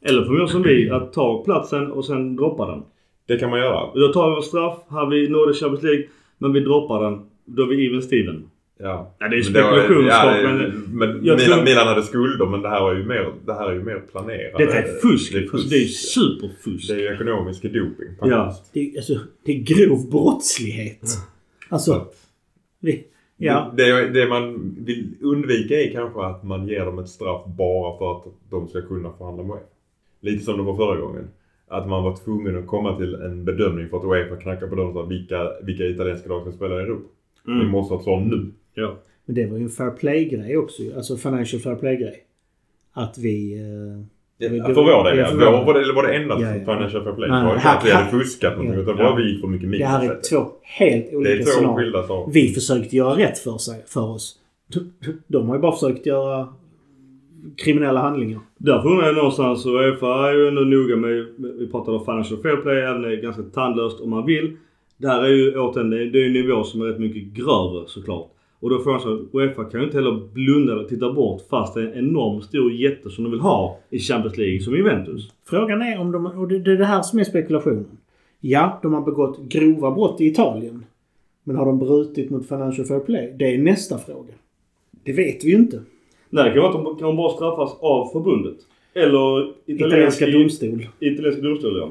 Eller 0.02 0.24
får 0.24 0.32
vi 0.32 0.36
göra 0.38 0.48
som 0.48 0.62
vi, 0.62 0.90
att 0.90 1.12
ta 1.12 1.44
platsen 1.44 1.90
och 1.92 2.04
sen 2.04 2.36
droppa 2.36 2.66
den. 2.70 2.82
Det 3.26 3.38
kan 3.38 3.50
man 3.50 3.58
göra. 3.58 3.94
Då 3.94 4.12
tar 4.12 4.28
vi 4.30 4.34
vår 4.34 4.42
straff, 4.42 4.78
här 4.90 5.06
vi 5.06 5.28
nådde 5.28 5.54
Champions 5.54 5.82
League, 5.82 6.04
men 6.38 6.52
vi 6.52 6.60
droppar 6.60 7.02
den. 7.04 7.20
Då 7.44 7.62
är 7.62 7.66
vi 7.66 7.86
even 7.86 8.02
Steven. 8.02 8.50
Ja. 8.80 9.14
Ja, 9.18 9.28
det 9.28 9.34
är 9.34 9.36
ju 9.36 9.42
spekulationsskap, 9.44 10.24
ja, 10.42 10.42
men- 10.42 10.84
men 10.98 11.20
Milan, 11.20 11.38
tror- 11.38 11.64
Milan 11.64 11.86
hade 11.86 12.02
skulder 12.02 12.46
men 12.46 12.62
det 12.62 12.68
här 12.68 12.90
är 12.90 12.94
ju 12.96 13.04
mer, 13.04 13.32
det 13.46 13.52
här 13.54 13.68
är 13.70 13.74
ju 13.74 13.82
mer 13.82 14.02
planerat. 14.12 14.58
Detta 14.58 14.78
är 14.78 14.82
fusk. 15.00 15.32
Det 15.32 15.38
är, 15.38 15.42
Alltså, 15.52 15.68
det 15.68 15.76
är 15.76 15.80
fusk. 15.86 16.12
superfusk. 16.12 16.88
Det 16.88 16.94
är 16.94 16.98
ju 16.98 17.14
ekonomisk 17.14 17.62
doping 17.62 18.08
Ja. 18.20 18.44
faktiskt. 18.44 18.72
Det 18.74 18.80
är, 18.80 18.96
alltså, 18.96 19.14
det 19.44 19.52
är 19.52 19.58
grov 19.62 20.10
brottslighet. 20.10 21.00
Alltså, 21.68 22.06
vi, 22.80 23.04
ja. 23.36 23.72
Det, 23.76 23.84
det, 23.92 24.08
det 24.08 24.28
man 24.28 24.74
vill 24.78 25.14
undvika 25.22 25.74
är 25.82 25.92
kanske 25.92 26.20
att 26.22 26.44
man 26.44 26.68
ger 26.68 26.84
dem 26.84 26.98
ett 26.98 27.08
straff 27.08 27.42
bara 27.58 27.98
för 27.98 28.12
att 28.16 28.24
de 28.50 28.68
ska 28.68 28.82
kunna 28.82 29.12
förhandla 29.18 29.42
med. 29.44 29.58
Lite 30.20 30.44
som 30.44 30.56
det 30.56 30.62
var 30.62 30.76
förra 30.76 31.00
gången. 31.00 31.28
Att 31.70 31.88
man 31.88 32.02
var 32.04 32.16
tvungen 32.24 32.58
att 32.58 32.66
komma 32.66 32.96
till 32.98 33.14
en 33.14 33.44
bedömning 33.44 33.88
för 33.88 33.96
att 33.96 34.04
Uefa 34.04 34.36
knackar 34.36 34.66
på 34.66 34.74
dörren 34.74 34.88
och 34.88 34.94
sa 34.94 35.02
vilka, 35.02 35.50
vilka 35.62 35.84
italienska 35.84 36.28
lag 36.28 36.42
ska 36.42 36.52
spela 36.52 36.74
i 36.80 36.82
Europa. 36.82 37.08
Vi 37.44 37.52
Mm. 37.52 37.66
måste 37.68 37.94
ha 37.94 37.98
ett 37.98 38.04
svar 38.04 38.20
nu. 38.20 38.46
Ja. 38.78 38.96
Men 39.24 39.34
det 39.34 39.46
var 39.46 39.56
ju 39.58 39.62
en 39.62 39.68
fair 39.70 39.90
play-grej 39.90 40.56
också 40.56 40.82
ju. 40.82 40.94
Alltså 40.94 41.16
financial 41.16 41.60
fair 41.62 41.74
play-grej. 41.74 42.24
Att 42.92 43.18
vi... 43.18 43.54
Eh, 43.58 44.04
Ja, 44.40 44.48
det- 44.48 44.74
för 44.74 44.74
vår 44.74 45.04
del 45.04 45.18
ja, 45.18 45.28
Vår, 45.32 45.64
var, 45.66 45.74
det, 45.74 45.92
var 45.92 46.02
det 46.06 46.14
enda 46.14 46.34
Ja, 46.40 46.46
ja. 46.48 46.52
financial 46.74 47.04
fair 47.04 47.12
play. 47.14 47.30
Nej, 47.30 47.40
Det 47.40 47.46
var 47.46 47.54
inte 47.54 47.68
här- 47.68 47.78
att 47.78 47.86
vi 47.86 47.90
hade 47.90 48.10
fuskat 48.10 48.52
någonting 48.52 48.74
Ja. 48.74 48.80
utan 48.82 48.96
bara 48.96 49.16
vi 49.16 49.30
gick 49.32 49.40
för 49.40 49.48
mycket 49.48 49.66
det 49.66 49.70
minus. 49.70 49.86
här 49.88 50.04
är 50.10 50.20
två 50.30 50.46
helt 50.62 51.14
olika 51.14 51.30
det 51.30 51.36
är 51.36 51.42
två 51.44 51.50
scenarier. 51.50 52.30
Vi 52.32 52.48
försökte 52.48 52.96
göra 52.96 53.16
rätt 53.16 53.38
för, 53.38 53.58
sig, 53.58 53.82
för 53.86 54.00
oss. 54.10 54.38
De 55.26 55.48
har 55.48 55.54
ju 55.56 55.60
bara 55.60 55.72
försökt 55.72 56.06
göra 56.06 56.48
kriminella 57.64 58.00
handlingar. 58.00 58.40
Därför 58.58 58.88
undrar 58.88 59.06
jag 59.06 59.16
någonstans, 59.16 59.66
och 59.66 59.72
Uefa 59.72 60.30
är 60.30 60.34
ju 60.34 60.48
ändå 60.48 60.60
noga 60.62 60.96
med, 60.96 61.26
vi 61.58 61.66
pratade 61.70 61.96
om 61.98 62.04
financial 62.04 62.42
fair 62.42 62.56
play, 62.56 62.78
även 62.80 63.02
det 63.02 63.12
är 63.12 63.16
ganska 63.22 63.42
tandlöst 63.42 64.00
om 64.00 64.10
man 64.10 64.26
vill. 64.26 64.56
Det 64.96 65.08
här 65.08 65.22
är 65.24 65.28
ju 65.28 65.58
återigen, 65.58 65.90
det 65.90 66.02
är 66.02 66.06
det 66.06 66.22
är 66.22 66.26
en 66.26 66.32
nivå 66.32 66.64
som 66.64 66.80
är 66.82 66.84
rätt 66.86 67.00
mycket 67.00 67.22
grövre 67.22 67.84
såklart. 67.86 68.30
Och 68.60 68.70
då 68.70 68.78
får 68.78 68.92
jag 68.92 69.02
så 69.02 69.26
Uefa 69.32 69.64
kan 69.64 69.80
ju 69.80 69.86
inte 69.86 69.96
heller 69.98 70.20
blunda 70.32 70.72
eller 70.72 70.84
titta 70.84 71.12
bort 71.12 71.42
fast 71.50 71.74
det 71.74 71.80
är 71.80 71.86
en 71.86 71.98
enorm 72.08 72.40
stor 72.40 72.72
jätte 72.72 73.10
som 73.10 73.24
de 73.24 73.30
vill 73.30 73.40
ha 73.40 73.78
i 73.90 73.98
Champions 73.98 74.36
League 74.38 74.60
som 74.60 74.76
Juventus. 74.76 75.32
Frågan 75.46 75.82
är 75.82 76.00
om 76.00 76.12
de... 76.12 76.26
Och 76.26 76.48
det 76.48 76.56
är 76.72 76.76
det 76.76 76.84
här 76.84 77.02
som 77.02 77.18
är 77.18 77.24
spekulationen. 77.24 77.86
Ja, 78.40 78.78
de 78.82 78.92
har 78.94 79.00
begått 79.02 79.38
grova 79.48 79.90
brott 79.90 80.20
i 80.20 80.26
Italien. 80.26 80.84
Men 81.44 81.56
har 81.56 81.66
de 81.66 81.78
brutit 81.78 82.30
mot 82.30 82.48
Financial 82.48 82.86
Fair 82.86 83.00
Play? 83.00 83.34
Det 83.38 83.54
är 83.54 83.58
nästa 83.58 83.98
fråga. 83.98 84.32
Det 85.04 85.12
vet 85.12 85.44
vi 85.44 85.48
ju 85.48 85.56
inte. 85.56 85.82
Nej, 86.30 86.44
det 86.44 86.50
kan 86.50 86.62
vara 86.62 86.78
att 86.78 86.84
de 86.84 86.98
kan 86.98 87.16
bara 87.16 87.30
straffas 87.32 87.76
av 87.80 88.06
förbundet. 88.12 88.56
Eller 88.94 89.52
Italienska 89.66 90.26
domstol. 90.30 90.86
Italienska 91.00 91.42
domstol, 91.42 91.76
ja. 91.78 91.90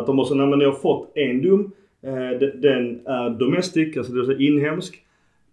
Att 0.00 0.06
de 0.06 0.16
måste, 0.16 0.34
nej 0.34 0.46
men 0.46 0.58
ni 0.58 0.64
har 0.64 0.72
fått 0.72 1.12
en 1.16 1.42
dom. 1.42 1.70
Eh, 2.02 2.38
de- 2.40 2.60
den 2.60 3.00
är 3.06 3.30
domestic, 3.38 3.96
alltså 3.96 4.12
det 4.12 4.18
vill 4.20 4.26
säga 4.26 4.48
inhemsk. 4.48 5.02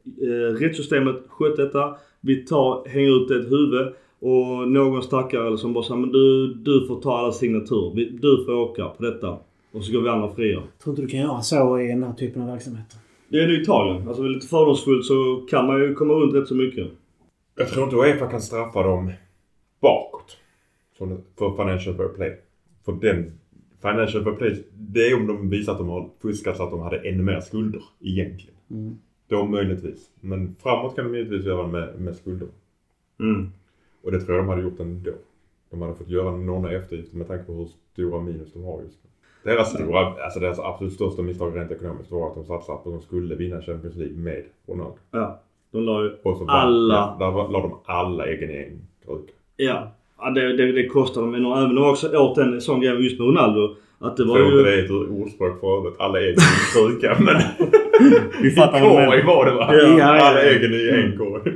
Eh, 0.05 0.53
rättssystemet 0.59 1.15
sköt 1.27 1.57
detta. 1.57 1.95
Vi 2.21 2.35
tar, 2.45 2.87
hänger 2.87 3.23
ut 3.25 3.31
ett 3.31 3.51
huvud. 3.51 3.93
Och 4.19 4.67
någon 4.71 5.03
stackare 5.03 5.47
eller 5.47 5.57
som 5.57 5.73
bara 5.73 5.83
säger 5.83 5.99
men 5.99 6.11
du, 6.11 6.53
du 6.53 6.87
får 6.87 7.01
ta 7.01 7.17
alla 7.17 7.31
signaturer. 7.31 7.95
Vi- 7.95 8.09
Du 8.09 8.45
får 8.45 8.53
åka 8.53 8.87
på 8.89 9.03
detta. 9.03 9.37
Och 9.71 9.83
så 9.83 9.93
går 9.93 10.01
vi 10.01 10.09
andra 10.09 10.29
fria. 10.35 10.63
Tror 10.83 10.91
inte 10.93 11.01
du 11.01 11.07
kan 11.07 11.19
göra 11.19 11.41
så 11.41 11.79
i 11.79 11.87
den 11.87 12.03
här 12.03 12.13
typen 12.13 12.41
av 12.41 12.47
verksamhet? 12.47 12.85
Det 13.27 13.39
är 13.39 13.47
nu 13.47 13.61
Italien. 13.61 14.07
Alltså 14.07 14.23
lite 14.23 14.47
fördomsfullt 14.47 15.05
så 15.05 15.45
kan 15.49 15.67
man 15.67 15.81
ju 15.81 15.93
komma 15.93 16.13
runt 16.13 16.33
rätt 16.35 16.47
så 16.47 16.55
mycket. 16.55 16.87
Jag 17.57 17.69
tror 17.69 17.83
inte 17.83 17.95
Uefa 17.95 18.27
kan 18.27 18.41
straffa 18.41 18.83
dem 18.83 19.11
bakåt. 19.81 20.37
För 21.37 21.55
Financial 21.57 21.95
Fair 21.95 22.07
Play. 22.07 22.31
För 22.85 22.91
den 22.93 23.31
Financial 23.81 24.23
Fair 24.23 24.33
Play, 24.35 24.63
det 24.73 25.07
är 25.07 25.15
om 25.15 25.27
de 25.27 25.49
visar 25.49 25.71
att 25.71 25.77
de 25.77 25.89
har 25.89 26.09
fuskat 26.21 26.57
så 26.57 26.63
att 26.63 26.71
de 26.71 26.79
hade 26.79 26.97
ännu 27.09 27.23
mer 27.23 27.39
skulder 27.39 27.81
egentligen. 28.01 28.55
Mm. 28.71 28.95
Då 29.33 29.45
möjligtvis. 29.45 30.09
Men 30.21 30.55
framåt 30.63 30.95
kan 30.95 31.11
de 31.11 31.17
givetvis 31.17 31.45
göra 31.45 31.67
med, 31.67 31.99
med 31.99 32.15
skulder. 32.15 32.47
Mm. 33.19 33.49
Och 34.03 34.11
det 34.11 34.19
tror 34.19 34.35
jag 34.37 34.45
de 34.45 34.49
hade 34.49 34.61
gjort 34.61 34.79
ändå. 34.79 35.11
De 35.69 35.81
hade 35.81 35.95
fått 35.95 36.09
göra 36.09 36.31
några 36.31 36.71
eftergifter 36.71 37.17
med 37.17 37.27
tanke 37.27 37.45
på 37.45 37.53
hur 37.53 37.67
stora 37.93 38.21
minus 38.21 38.53
de 38.53 38.63
har 38.63 38.81
just 38.81 38.97
nu. 39.03 39.09
Deras 39.51 39.73
stora, 39.73 39.99
alltså 39.99 40.39
deras 40.39 40.59
absolut 40.59 40.93
största 40.93 41.21
misstag 41.21 41.57
rent 41.57 41.71
ekonomiskt 41.71 42.11
var 42.11 42.27
att 42.27 42.35
de 42.35 42.45
satsade 42.45 42.77
på 42.83 42.89
att 42.89 42.95
de 42.95 43.01
skulle 43.01 43.35
vinna 43.35 43.61
Champions 43.61 43.95
League 43.95 44.17
med 44.17 44.43
Ronaldo. 44.67 44.97
Ja. 45.11 45.39
De 45.71 45.83
la 45.83 46.03
ju 46.03 46.11
Alla. 46.47 46.93
Ja, 46.95 47.15
där 47.25 47.31
var- 47.31 47.49
la 47.49 47.61
de 47.61 47.79
alla 47.85 48.27
egen 48.27 48.49
i 48.49 48.57
en 48.57 48.87
kruka. 49.05 49.33
Ja. 49.57 49.91
ja 50.17 50.29
det, 50.29 50.57
det, 50.57 50.71
det 50.71 50.87
kostar 50.87 51.21
dem 51.21 51.35
enormt. 51.35 51.57
Även 51.57 51.75
de 51.75 51.81
var 51.81 51.91
också 51.91 52.17
åt 52.17 52.37
en 52.37 52.61
sån 52.61 52.81
grej 52.81 53.03
just 53.03 53.19
med 53.19 53.27
Ronaldo. 53.27 53.75
Att 53.99 54.17
det 54.17 54.23
Jag 54.23 54.27
var 54.29 54.35
tror 54.35 54.51
ju... 54.51 54.59
inte 54.59 54.69
det 54.71 54.79
är 54.79 54.83
ett 54.85 55.09
ordspråk 55.21 55.59
för 55.59 55.77
övrigt. 55.77 55.99
Alla 55.99 56.19
egen 56.19 56.29
i 56.29 56.33
en 56.33 56.89
kruka. 56.89 57.17
Men 57.23 57.41
Vi 58.41 58.51
fattar 58.51 58.81
vad 58.81 58.91
du 58.91 58.95
menar. 58.95 59.23
var 59.23 59.45
det 59.45 59.51
va? 59.51 59.67
Ja, 59.69 59.81
ja, 59.81 59.97
ja. 59.97 60.05
Alla 60.05 60.41
egen 60.41 60.73
i 60.73 60.89
en 60.89 61.17
korg. 61.17 61.53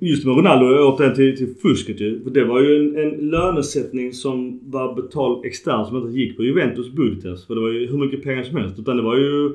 Just 0.00 0.26
med 0.26 0.36
Ronaldo 0.36 0.84
åt 0.84 0.98
den 0.98 1.14
till, 1.14 1.36
till 1.36 1.54
fusket 1.62 2.00
ju. 2.00 2.22
För 2.22 2.30
det 2.30 2.44
var 2.44 2.60
ju 2.60 2.76
en, 2.76 2.96
en 2.96 3.30
lönesättning 3.30 4.12
som 4.12 4.60
var 4.70 4.94
betald 4.94 5.44
externt 5.44 5.88
som 5.88 5.96
inte 5.96 6.18
gick 6.18 6.36
på 6.36 6.44
Juventus 6.44 6.90
budget. 6.92 7.44
För 7.46 7.54
det 7.54 7.60
var 7.60 7.68
ju 7.68 7.86
hur 7.86 7.98
mycket 7.98 8.22
pengar 8.22 8.42
som 8.42 8.56
helst. 8.56 8.78
Utan 8.78 8.96
det 8.96 9.02
var 9.02 9.16
ju... 9.16 9.54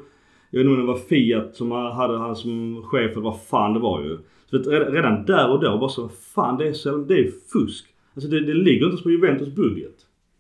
Jag 0.50 0.60
vet 0.60 0.66
inte 0.66 0.82
om 0.82 0.88
det 0.88 0.94
var 0.94 1.00
Fiat 1.10 1.56
som 1.56 1.72
hade 1.72 2.18
han 2.18 2.36
som 2.36 2.84
chef 2.86 3.12
eller 3.12 3.22
vad 3.22 3.42
fan 3.42 3.74
det 3.74 3.80
var 3.80 4.02
ju. 4.04 4.18
Så 4.50 4.58
vet, 4.58 4.68
redan, 4.94 5.26
där 5.26 5.52
och 5.52 5.64
då 5.64 5.78
bara 5.78 5.90
så 5.90 6.10
fan 6.36 6.58
det 6.58 6.68
är, 6.68 6.74
så, 6.74 6.98
det 6.98 7.20
är 7.20 7.32
fusk. 7.54 7.86
Alltså 8.16 8.30
det, 8.30 8.40
det 8.40 8.54
ligger 8.54 8.86
inte 8.86 8.86
ens 8.86 9.04
på 9.04 9.12
Juventus 9.12 9.56
budget. 9.56 9.96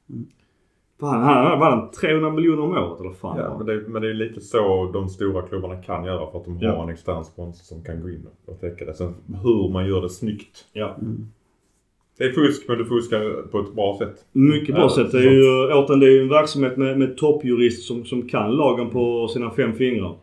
För 0.08 0.35
han, 1.06 1.62
han 1.62 1.92
300 1.92 2.30
miljoner 2.32 2.62
om 2.64 2.72
året 2.72 3.00
eller 3.00 3.12
fan 3.14 3.38
Ja, 3.38 3.58
men 3.58 3.68
det, 3.68 3.84
men 3.88 4.02
det 4.02 4.10
är 4.10 4.14
lite 4.14 4.42
så 4.42 4.90
de 4.94 5.10
stora 5.10 5.42
klubbarna 5.42 5.76
kan 5.76 6.06
göra 6.06 6.32
för 6.32 6.40
att 6.40 6.46
de 6.46 6.56
har 6.58 6.64
Ja. 6.64 6.84
en 6.84 6.90
extern 6.90 7.24
sponsor 7.24 7.64
som 7.64 7.84
kan 7.84 8.02
gå 8.02 8.10
in 8.10 8.28
och 8.46 8.60
täcka 8.62 8.86
det. 8.86 8.94
Sen 8.94 9.14
hur 9.44 9.70
man 9.70 9.88
gör 9.88 10.02
det 10.02 10.10
snyggt. 10.10 10.66
Ja. 10.74 10.96
Det 12.18 12.24
är 12.24 12.32
fusk 12.32 12.64
men 12.68 12.78
du 12.78 12.86
fuskar 12.86 13.48
på 13.52 13.60
ett 13.60 13.74
bra 13.76 13.98
sätt. 14.00 14.26
Mycket 14.32 14.76
bra 14.76 14.84
Ja, 14.84 14.90
sätt. 14.90 15.12
Det 15.12 15.18
är 15.18 15.32
ju, 15.32 15.74
återigen, 15.74 16.00
det 16.00 16.06
är 16.06 16.12
ju 16.12 16.22
en 16.22 16.30
verksamhet 16.30 16.78
med, 16.78 17.00
med 17.00 17.18
toppjurister 17.18 17.84
som, 17.94 18.06
som 18.06 18.30
kan 18.30 18.52
lagen 18.52 18.90
på 18.90 19.28
sina 19.28 19.52
fem 19.52 19.74
fingrar. 19.74 20.16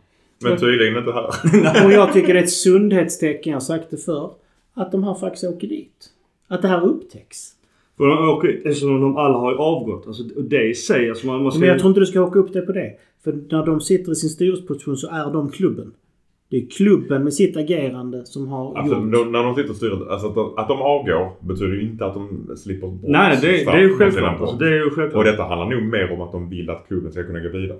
Men 0.43 0.57
tydligen 0.57 0.97
inte 0.97 1.11
här. 1.11 1.25
Och 1.85 1.91
jag 1.91 2.13
tycker 2.13 2.33
det 2.33 2.39
är 2.39 2.43
ett 2.43 2.49
sundhetstecken, 2.51 3.51
jag 3.51 3.55
har 3.55 3.61
sagt 3.61 3.87
det 3.91 3.97
förr, 3.97 4.31
att 4.73 4.91
de 4.91 5.03
här 5.03 5.13
faktiskt 5.13 5.43
åker 5.43 5.67
dit. 5.67 6.09
Att 6.47 6.61
det 6.61 6.67
här 6.67 6.85
upptäcks. 6.85 7.51
För 7.97 8.07
de 8.07 8.29
åker, 8.29 8.61
eftersom 8.65 9.01
de 9.01 9.17
alla 9.17 9.37
har 9.37 9.51
ju 9.51 9.57
avgått. 9.57 10.07
Alltså 10.07 10.23
och 10.35 10.43
det 10.43 10.63
i 10.63 10.73
sig, 10.75 11.09
alltså 11.09 11.27
man, 11.27 11.43
man 11.43 11.51
ska 11.51 11.59
Men 11.59 11.69
jag 11.69 11.79
tror 11.79 11.89
inte 11.89 11.99
du 11.99 12.05
ska 12.05 12.21
åka 12.21 12.39
upp 12.39 12.53
det 12.53 12.61
på 12.61 12.71
det. 12.71 12.91
För 13.23 13.31
när 13.49 13.65
de 13.65 13.81
sitter 13.81 14.11
i 14.11 14.15
sin 14.15 14.29
styrelseposition 14.29 14.97
så 14.97 15.07
är 15.07 15.33
de 15.33 15.51
klubben. 15.51 15.93
Det 16.49 16.57
är 16.57 16.65
klubben 16.69 17.23
med 17.23 17.33
sitt 17.33 17.57
agerande 17.57 18.25
som 18.25 18.47
har 18.47 18.77
Alltså, 18.77 18.95
gjort... 18.95 19.11
de, 19.13 19.31
när 19.31 19.43
de 19.43 19.55
sitter 19.55 19.69
och 19.69 19.75
styr, 19.75 19.91
alltså 20.09 20.27
att 20.27 20.35
de, 20.35 20.53
att 20.57 20.67
de 20.67 20.81
avgår 20.81 21.31
betyder 21.39 21.73
ju 21.73 21.81
inte 21.81 22.05
att 22.05 22.13
de 22.13 22.49
slipper 22.57 22.87
bort 22.87 22.99
Nej, 23.03 23.37
det, 23.41 23.47
det 23.47 23.71
är 23.71 23.79
ju 23.81 23.97
självklart. 23.97 24.41
Alltså, 24.41 24.55
det 24.57 24.67
är 24.67 24.71
ju 24.73 24.85
Och 24.85 24.93
självklart. 24.93 25.25
detta 25.25 25.43
handlar 25.43 25.69
nog 25.69 25.83
mer 25.83 26.11
om 26.13 26.21
att 26.21 26.31
de 26.31 26.49
vill 26.49 26.69
att 26.69 26.87
klubben 26.87 27.11
ska 27.11 27.23
kunna 27.23 27.39
gå 27.39 27.49
vidare. 27.49 27.77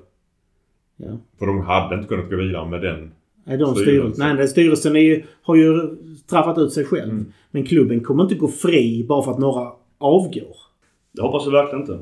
Ja. 0.97 1.17
För 1.39 1.45
de 1.45 1.61
hade 1.61 1.95
inte 1.95 2.07
kunnat 2.07 2.29
gå 2.29 2.35
vidare 2.35 2.69
med 2.69 2.81
den. 2.81 3.11
Nej, 3.45 3.57
de 3.57 3.75
Styrelsen. 3.75 3.83
styrelsen. 3.83 4.27
Nej, 4.27 4.37
den 4.37 4.47
styrelsen 4.47 4.95
är 4.95 4.99
ju, 4.99 5.23
har 5.41 5.55
ju 5.55 5.79
straffat 6.25 6.57
ut 6.57 6.71
sig 6.71 6.85
själv. 6.85 7.11
Mm. 7.11 7.25
Men 7.51 7.63
klubben 7.65 7.99
kommer 7.99 8.23
inte 8.23 8.35
gå 8.35 8.47
fri 8.47 9.05
bara 9.09 9.23
för 9.23 9.31
att 9.31 9.39
några 9.39 9.71
avgår. 10.03 10.55
Det 11.11 11.21
hoppas 11.21 11.45
jag 11.45 11.51
verkligen 11.51 11.81
inte. 11.81 11.99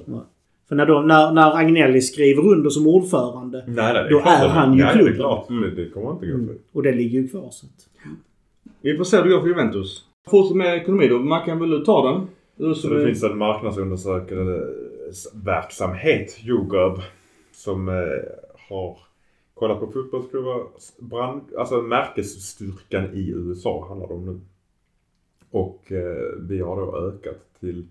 För 0.67 0.75
när, 0.75 0.85
de, 0.85 1.07
när, 1.07 1.31
när 1.31 1.57
Agnelli 1.57 2.01
skriver 2.01 2.47
under 2.47 2.69
som 2.69 2.87
ordförande 2.87 3.63
Nej, 3.67 3.93
nej, 3.93 4.07
Då 4.09 4.19
är 4.19 4.47
han 4.47 4.73
ju 4.77 4.83
nej, 4.83 4.93
klubben. 4.93 5.13
Det, 5.13 5.17
är 5.17 5.17
klart. 5.17 5.49
Mm. 5.49 5.75
det, 5.75 5.89
kommer 5.89 6.11
inte 6.11 6.25
gå 6.25 6.33
Mm. 6.33 6.47
för. 6.47 6.55
och 6.77 6.83
det 6.83 6.91
ligger 6.91 7.19
ju 7.21 7.27
kvar. 7.27 7.47
Så 7.51 7.65
att. 7.65 7.87
Vi 8.81 8.97
får 8.97 9.03
se 9.03 9.17
hur 9.17 9.23
det 9.23 9.29
går 9.29 9.39
för 9.41 9.47
Juventus. 9.47 10.05
Fortsätt 10.29 10.57
med 10.57 10.75
ekonomi 10.77 11.07
då. 11.07 11.19
Mackan, 11.19 11.59
vill 11.59 11.69
du 11.69 11.85
ta 11.85 12.11
den? 12.11 12.27
Du 12.55 12.75
Så 12.75 12.87
det 12.89 13.01
är- 13.01 13.05
finns 13.05 13.23
en 13.23 13.37
marknadsundersökande 13.37 14.59
verksamhet, 15.33 16.39
YouGov, 16.45 17.01
som 17.51 17.89
eh, 17.89 17.93
har 18.69 18.97
kollat 19.53 19.79
på 19.79 19.87
fotbollsklubbar, 19.87 20.63
brand, 20.99 21.41
alltså 21.57 21.81
märkesstyrkan 21.81 23.03
i 23.13 23.29
USA 23.29 23.85
handlar 23.87 24.07
det 24.07 24.13
om 24.13 24.25
nu. 24.25 24.39
Och 25.51 25.91
eh, 25.91 26.31
vi 26.39 26.59
har 26.59 26.75
då 26.75 26.97
ökat 27.07 27.37
till 27.59 27.87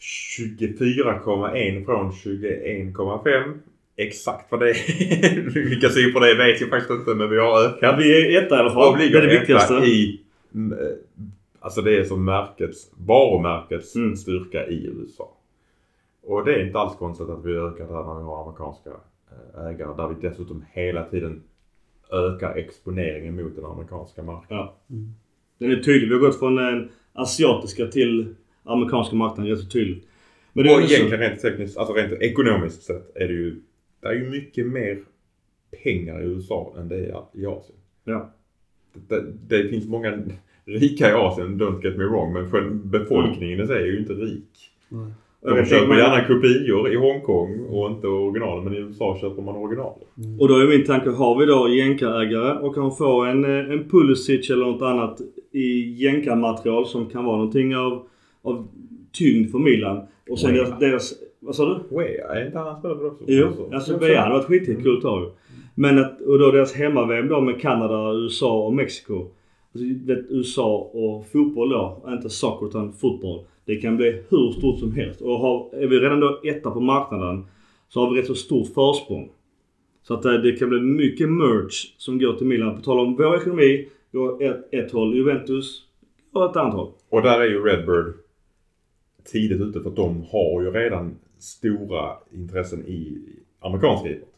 24,1 0.00 1.84
från 1.84 2.10
21,5. 2.10 3.58
Exakt 3.96 4.52
vad 4.52 4.60
det 4.60 4.70
är, 4.70 5.50
vilka 5.68 5.88
siffror 5.88 6.20
det 6.20 6.30
är 6.30 6.36
vet 6.52 6.60
jag 6.60 6.70
faktiskt 6.70 6.90
inte 6.90 7.14
men 7.14 7.30
vi 7.30 7.38
har 7.38 7.64
ökat. 7.64 7.98
Vi 7.98 8.36
är 8.36 8.42
etta 8.44 8.56
i 8.56 8.58
alla 8.58 8.70
fall. 8.70 8.92
Och 8.92 8.98
Det 8.98 9.04
ligger 9.04 9.22
är 9.22 9.26
det 9.26 9.38
viktigaste. 9.38 9.74
i 9.74 10.20
mm, 10.54 10.78
eh, 10.78 10.88
Alltså 11.60 11.82
det 11.82 11.98
är 11.98 12.04
som 12.04 12.24
märkets, 12.24 12.90
varumärkets 12.96 13.96
Mm. 13.96 14.16
styrka 14.16 14.66
i 14.66 14.86
USA. 14.86 15.32
Och 16.22 16.44
det 16.44 16.54
är 16.54 16.66
inte 16.66 16.78
alls 16.78 16.96
konstigt 16.96 17.28
att 17.28 17.44
vi 17.44 17.52
ökar 17.52 17.86
där 17.86 18.04
när 18.04 18.14
vi 18.18 18.24
har 18.24 18.42
amerikanska 18.42 18.90
eh, 19.30 19.66
ägare. 19.66 19.96
Där 19.96 20.08
vi 20.08 20.28
dessutom 20.28 20.64
hela 20.72 21.04
tiden 21.04 21.42
ökar 22.12 22.54
exponeringen 22.54 23.36
mot 23.36 23.56
den 23.56 23.64
amerikanska 23.64 24.22
marknaden. 24.22 24.66
Ja. 24.66 24.96
Den 25.58 25.70
är 25.70 25.76
tydlig. 25.76 26.08
Vi 26.08 26.14
har 26.14 26.20
gått 26.20 26.38
från 26.38 26.56
den 26.56 26.88
asiatiska 27.12 27.86
till 27.86 28.34
amerikanska 28.64 29.16
marknaden 29.16 29.52
rätt 29.52 29.60
så 29.60 29.68
tydligt. 29.68 30.08
Men 30.52 30.64
det 30.64 30.70
är 30.70 30.76
och 30.76 30.82
egentligen 30.82 31.20
rent 31.20 31.40
tekniskt, 31.40 31.76
alltså 31.76 31.94
rent 31.94 32.12
ekonomiskt 32.12 32.82
sett 32.82 33.16
är 33.16 33.28
det 33.28 33.34
ju, 33.34 33.60
det 34.00 34.08
är 34.08 34.12
ju 34.12 34.30
mycket 34.30 34.66
mer 34.66 34.98
pengar 35.82 36.22
i 36.22 36.24
USA 36.24 36.74
än 36.78 36.88
det 36.88 36.96
är 36.96 37.24
i 37.32 37.46
Asien. 37.46 37.78
Ja. 38.04 38.32
Det, 39.08 39.24
det 39.48 39.68
finns 39.68 39.86
många 39.86 40.22
rika 40.64 41.10
i 41.10 41.12
Asien, 41.12 41.60
don't 41.60 41.84
get 41.84 41.96
me 41.96 42.04
wrong, 42.04 42.32
men 42.32 42.50
själv 42.50 42.86
befolkningen 42.86 43.60
i 43.60 43.66
sig 43.66 43.82
är 43.82 43.86
ju 43.86 43.98
inte 43.98 44.12
rik. 44.12 44.70
Jag 44.88 45.12
De 45.54 45.64
köper 45.64 45.84
inte, 45.84 45.96
gärna 45.96 46.24
kopior 46.24 46.92
i 46.92 46.96
Hongkong 46.96 47.66
och 47.70 47.90
inte 47.90 48.06
original. 48.06 48.62
Men 48.62 48.74
i 48.74 48.76
USA 48.76 49.18
köper 49.20 49.42
man 49.42 49.56
original. 49.56 49.92
Och 50.40 50.48
då 50.48 50.58
är 50.58 50.66
min 50.66 50.84
tanke, 50.84 51.10
har 51.10 51.38
vi 51.38 51.46
då 51.46 51.68
jänkarägare 51.68 52.58
och 52.58 52.74
kan 52.74 52.96
få 52.96 53.24
en, 53.24 53.44
eh, 53.44 53.72
en 53.72 53.88
Pulisic 53.88 54.50
eller 54.50 54.66
något 54.66 54.82
annat 54.82 55.20
i 55.52 55.94
jänkarmaterial 56.04 56.86
som 56.86 57.06
kan 57.06 57.24
vara 57.24 57.36
någonting 57.36 57.76
av, 57.76 58.02
av 58.42 58.68
tyngd 59.12 59.50
för 59.50 59.58
Milan. 59.58 60.00
Och 60.30 60.38
sen 60.38 60.52
Wea. 60.52 60.64
deras, 60.64 60.78
deras... 60.78 61.14
Vad 61.40 61.54
sa 61.54 61.64
du? 61.64 61.96
Wea, 61.96 62.28
är 62.28 62.46
inte 62.46 62.58
han 62.58 62.78
spelare 62.78 63.06
också? 63.06 63.24
Jo, 63.26 63.70
alltså 63.72 63.98
Bea 63.98 64.20
hade 64.20 64.34
varit 64.34 64.46
skitkul 64.46 64.96
att 64.96 65.02
ta 65.02 65.20
ju. 65.20 65.30
Men 65.74 65.98
att, 65.98 66.20
och 66.20 66.38
då 66.38 66.50
deras 66.50 66.74
hemma-VM 66.74 67.28
då 67.28 67.40
med 67.40 67.60
Kanada, 67.60 68.12
USA 68.12 68.66
och 68.66 68.72
Mexiko. 68.72 69.26
Alltså, 69.74 69.86
USA 70.28 70.90
och 70.92 71.26
fotboll 71.32 71.68
då, 71.68 72.02
inte 72.08 72.30
soccer 72.30 72.66
utan 72.66 72.92
fotboll. 72.92 73.40
Det 73.66 73.76
kan 73.76 73.96
bli 73.96 74.22
hur 74.28 74.52
stort 74.52 74.78
som 74.78 74.92
helst. 74.92 75.20
Och 75.20 75.38
har, 75.38 75.74
är 75.74 75.86
vi 75.86 75.98
redan 75.98 76.20
då 76.20 76.40
etta 76.44 76.70
på 76.70 76.80
marknaden 76.80 77.44
så 77.88 78.00
har 78.00 78.14
vi 78.14 78.20
rätt 78.20 78.26
så 78.26 78.34
stort 78.34 78.66
försprång. 78.74 79.30
Så 80.02 80.14
att 80.14 80.24
eh, 80.24 80.32
det 80.32 80.52
kan 80.52 80.68
bli 80.68 80.80
mycket 80.80 81.28
merch 81.28 81.94
som 81.96 82.18
går 82.18 82.32
till 82.32 82.46
Milan. 82.46 82.76
På 82.76 82.82
tal 82.82 83.00
om 83.00 83.16
vår 83.16 83.36
ekonomi, 83.36 83.88
går 84.12 84.42
ett, 84.42 84.68
ett 84.74 84.92
håll. 84.92 85.16
Juventus 85.16 85.82
går 86.32 86.50
ett 86.50 86.56
annat 86.56 86.74
håll. 86.74 86.92
Och 87.08 87.22
där 87.22 87.40
är 87.40 87.46
ju 87.46 87.64
Redbird 87.64 88.14
tidigt 89.24 89.60
ute 89.60 89.80
för 89.80 89.90
att 89.90 89.96
de 89.96 90.24
har 90.30 90.62
ju 90.62 90.70
redan 90.70 91.16
stora 91.38 92.12
intressen 92.32 92.86
i 92.86 93.22
amerikansk 93.60 94.06
idrott. 94.06 94.34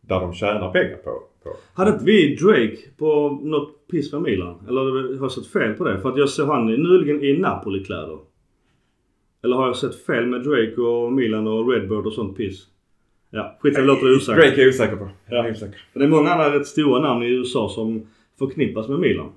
där 0.00 0.20
de 0.20 0.34
tjänar 0.34 0.70
pengar 0.70 0.96
på. 0.96 1.22
på. 1.42 1.50
Hade 1.74 1.90
inte 1.90 2.04
vi 2.04 2.36
Drake 2.36 2.76
på 2.98 3.38
något 3.42 3.88
piss 3.90 4.10
för 4.10 4.20
Milan? 4.20 4.66
Eller 4.68 4.80
har 5.16 5.24
jag 5.24 5.32
sett 5.32 5.46
fel 5.46 5.74
på 5.74 5.84
det? 5.84 6.00
För 6.00 6.08
att 6.08 6.18
jag 6.18 6.28
såg 6.28 6.48
han 6.48 6.66
nyligen 6.66 7.24
i 7.24 7.38
Napoli-kläder. 7.38 8.18
Eller 9.44 9.56
har 9.56 9.66
jag 9.66 9.76
sett 9.76 9.94
fel 9.94 10.26
med 10.26 10.42
Drake 10.42 10.80
och 10.80 11.12
Milan 11.12 11.46
och 11.46 11.72
Redbird 11.72 12.06
och 12.06 12.12
sånt 12.12 12.36
piss? 12.36 12.66
Ja, 13.30 13.56
skit 13.60 13.74
jag 13.76 13.86
låter 13.86 14.16
osäkert. 14.16 14.44
Drake 14.44 14.62
är 14.62 14.68
osäker 14.68 14.96
på. 14.96 15.04
Ja. 15.04 15.36
Jag 15.36 15.46
är 15.46 15.50
osäker. 15.50 15.80
Men 15.92 16.00
Det 16.00 16.06
är 16.06 16.10
många 16.10 16.30
andra 16.30 16.58
rätt 16.58 16.66
stora 16.66 17.00
namn 17.00 17.22
i 17.22 17.26
USA 17.26 17.68
som 17.68 18.06
förknippas 18.38 18.88
med 18.88 18.98
Milan. 18.98 19.32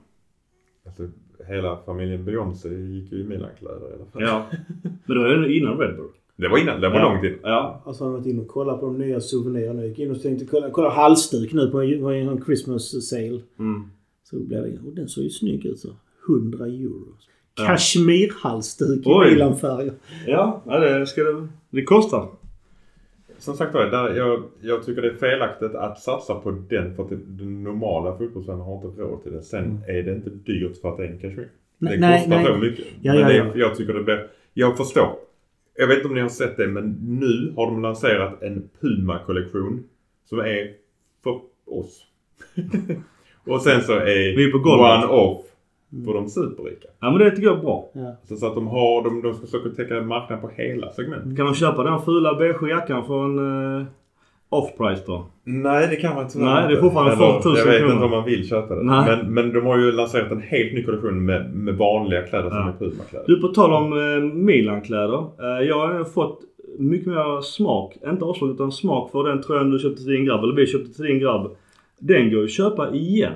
Alltså, 0.85 1.07
hela 1.47 1.77
familjen 1.85 2.25
Beyoncé 2.25 2.69
gick 2.69 3.11
ju 3.11 3.19
i 3.19 3.23
Milan-kläder 3.23 3.91
i 3.91 3.93
alla 3.93 4.05
fall. 4.05 4.21
Ja. 4.21 4.45
Men 5.05 5.17
det 5.17 5.23
var 5.23 5.29
ju 5.29 5.59
innan 5.59 5.77
Redbird. 5.77 6.11
Det 6.35 6.47
var 6.47 6.57
innan, 6.57 6.81
det 6.81 6.89
var 6.89 6.99
ja. 6.99 7.13
långt 7.13 7.23
in. 7.23 7.39
Ja. 7.43 7.81
Alltså 7.85 8.03
har 8.03 8.11
varit 8.11 8.25
inne 8.25 8.41
och 8.41 8.47
kollat 8.47 8.79
på 8.79 8.85
de 8.85 8.97
nya 8.97 9.21
souvenirerna. 9.21 9.81
Jag 9.81 9.89
gick 9.89 9.99
in 9.99 10.11
och 10.11 10.21
tänkte 10.21 10.45
kolla, 10.45 10.69
kolla 10.69 10.89
halsduk 10.89 11.53
nu 11.53 11.67
på 11.67 11.81
en, 11.81 11.99
på 12.01 12.11
en 12.11 12.43
Christmas 12.45 13.09
sale. 13.09 13.41
Mm. 13.59 13.83
Så 14.23 14.39
blev 14.39 14.63
det, 14.63 14.79
och 14.87 14.95
den 14.95 15.07
såg 15.07 15.23
ju 15.23 15.29
snygg 15.29 15.65
ut 15.65 15.79
så. 15.79 15.89
100 16.29 16.65
euro. 16.65 17.13
Kashmirhalsduk 17.65 19.05
i. 19.07 19.09
Milan-färger. 19.09 19.93
Ja, 20.25 20.61
det, 20.65 21.07
ska 21.07 21.23
det, 21.23 21.47
det 21.69 21.83
kostar. 21.83 22.27
Som 23.39 23.57
sagt 23.57 23.73
var, 23.73 23.85
där 23.85 24.15
jag, 24.15 24.43
jag 24.61 24.85
tycker 24.85 25.01
det 25.01 25.07
är 25.09 25.13
felaktigt 25.13 25.75
att 25.75 25.99
satsa 25.99 26.35
på 26.35 26.51
den 26.51 26.95
för 26.95 27.03
att 27.03 27.09
den 27.09 27.63
normala 27.63 28.17
fotbollsvänner 28.17 28.63
har 28.63 28.75
inte 28.75 29.01
råd 29.01 29.23
till 29.23 29.31
det. 29.31 29.41
Sen 29.41 29.83
är 29.87 30.03
det 30.03 30.11
inte 30.11 30.29
dyrt 30.29 30.81
för 30.81 30.89
att 30.89 30.97
det 30.97 31.03
är 31.03 31.07
en 31.07 31.19
kashmir. 31.19 31.47
Nej, 31.77 31.93
Det 31.93 31.99
nej, 32.07 32.19
kostar 32.19 32.37
nej. 32.37 32.45
så 32.45 32.55
mycket. 32.57 32.85
Ja, 33.01 33.13
men 33.13 33.21
ja, 33.21 33.27
det, 33.27 33.35
ja. 33.37 33.51
jag 33.55 33.75
tycker 33.75 33.93
det 33.93 34.03
blir... 34.03 34.27
Jag 34.53 34.77
förstår. 34.77 35.15
Jag 35.77 35.87
vet 35.87 35.97
inte 35.97 36.07
om 36.07 36.13
ni 36.15 36.21
har 36.21 36.29
sett 36.29 36.57
det 36.57 36.67
men 36.67 36.89
nu 37.19 37.53
har 37.55 37.65
de 37.65 37.81
lanserat 37.81 38.41
en 38.43 38.69
Puma-kollektion 38.81 39.83
som 40.29 40.39
är 40.39 40.71
för 41.23 41.39
oss. 41.65 42.03
och 43.45 43.61
sen 43.61 43.81
så 43.81 43.93
är 43.93 44.35
Vi 44.37 44.47
är 44.47 44.51
på 44.51 44.59
golvet. 44.59 45.09
one-off 45.09 45.41
för 46.05 46.13
de 46.13 46.27
superrika. 46.29 46.87
Ja 46.99 47.09
men 47.11 47.19
det 47.19 47.29
tycker 47.31 47.43
jag 47.47 47.57
är 47.57 47.61
bra. 47.61 47.89
Ja. 47.93 48.15
Så, 48.23 48.35
så 48.35 48.47
att 48.47 48.55
de 48.55 48.67
har, 48.67 49.03
de, 49.03 49.21
de 49.21 49.33
ska 49.33 49.45
försöka 49.45 49.69
täcka 49.69 50.01
marknaden 50.01 50.41
på 50.41 50.49
hela 50.61 50.91
segmentet. 50.91 51.37
Kan 51.37 51.45
man 51.45 51.55
köpa 51.55 51.83
den 51.83 52.01
fula 52.01 52.33
beige 52.33 52.69
jackan 52.69 53.05
från 53.05 53.39
uh, 53.39 53.85
Off-Price 54.49 55.01
då? 55.07 55.25
Nej, 55.43 55.87
det 55.89 55.95
kan 55.95 56.15
man 56.15 56.27
tyvärr 56.27 56.45
Nej, 56.45 56.55
det 56.55 56.67
är 56.67 56.69
inte. 56.69 56.81
fortfarande 56.81 57.13
Eller, 57.13 57.33
40 57.39 57.47
000 57.47 57.57
Jag 57.57 57.65
vet 57.65 57.77
kronor. 57.79 57.93
inte 57.93 58.05
om 58.05 58.11
man 58.11 58.25
vill 58.25 58.47
köpa 58.49 58.75
det. 58.75 58.83
Nej. 58.83 59.05
Men, 59.17 59.33
men 59.33 59.53
de 59.53 59.65
har 59.65 59.77
ju 59.77 59.91
lanserat 59.91 60.31
en 60.31 60.41
helt 60.41 60.73
ny 60.73 60.83
kollektion 60.83 61.25
med, 61.25 61.53
med 61.55 61.75
vanliga 61.77 62.21
kläder 62.21 62.49
som 62.49 62.57
Ja. 62.59 62.67
är 62.69 62.73
Puma-kläder. 62.79 63.25
Du, 63.27 63.41
på 63.41 63.47
tal 63.47 63.73
om 63.73 63.93
uh, 63.93 64.23
Milan-kläder. 64.33 65.17
Eh, 65.39 65.67
jag 65.67 65.87
har 65.87 66.03
fått 66.03 66.39
mycket 66.79 67.07
mer 67.07 67.41
smak, 67.41 67.97
inte 68.07 68.25
avslag 68.25 68.49
utan 68.49 68.71
smak 68.71 69.11
för 69.11 69.23
den 69.23 69.41
tröjan 69.41 69.69
du 69.71 69.79
köpte 69.79 69.97
till 70.03 70.11
din 70.13 70.25
grabb, 70.25 70.43
eller 70.43 70.55
vi 70.55 70.65
köpte 70.67 70.93
till 70.93 71.05
din 71.05 71.19
grabb. 71.19 71.55
Den 71.99 72.29
går 72.29 72.39
ju 72.39 72.43
att 72.45 72.51
köpa 72.51 72.91
igen. 72.93 73.33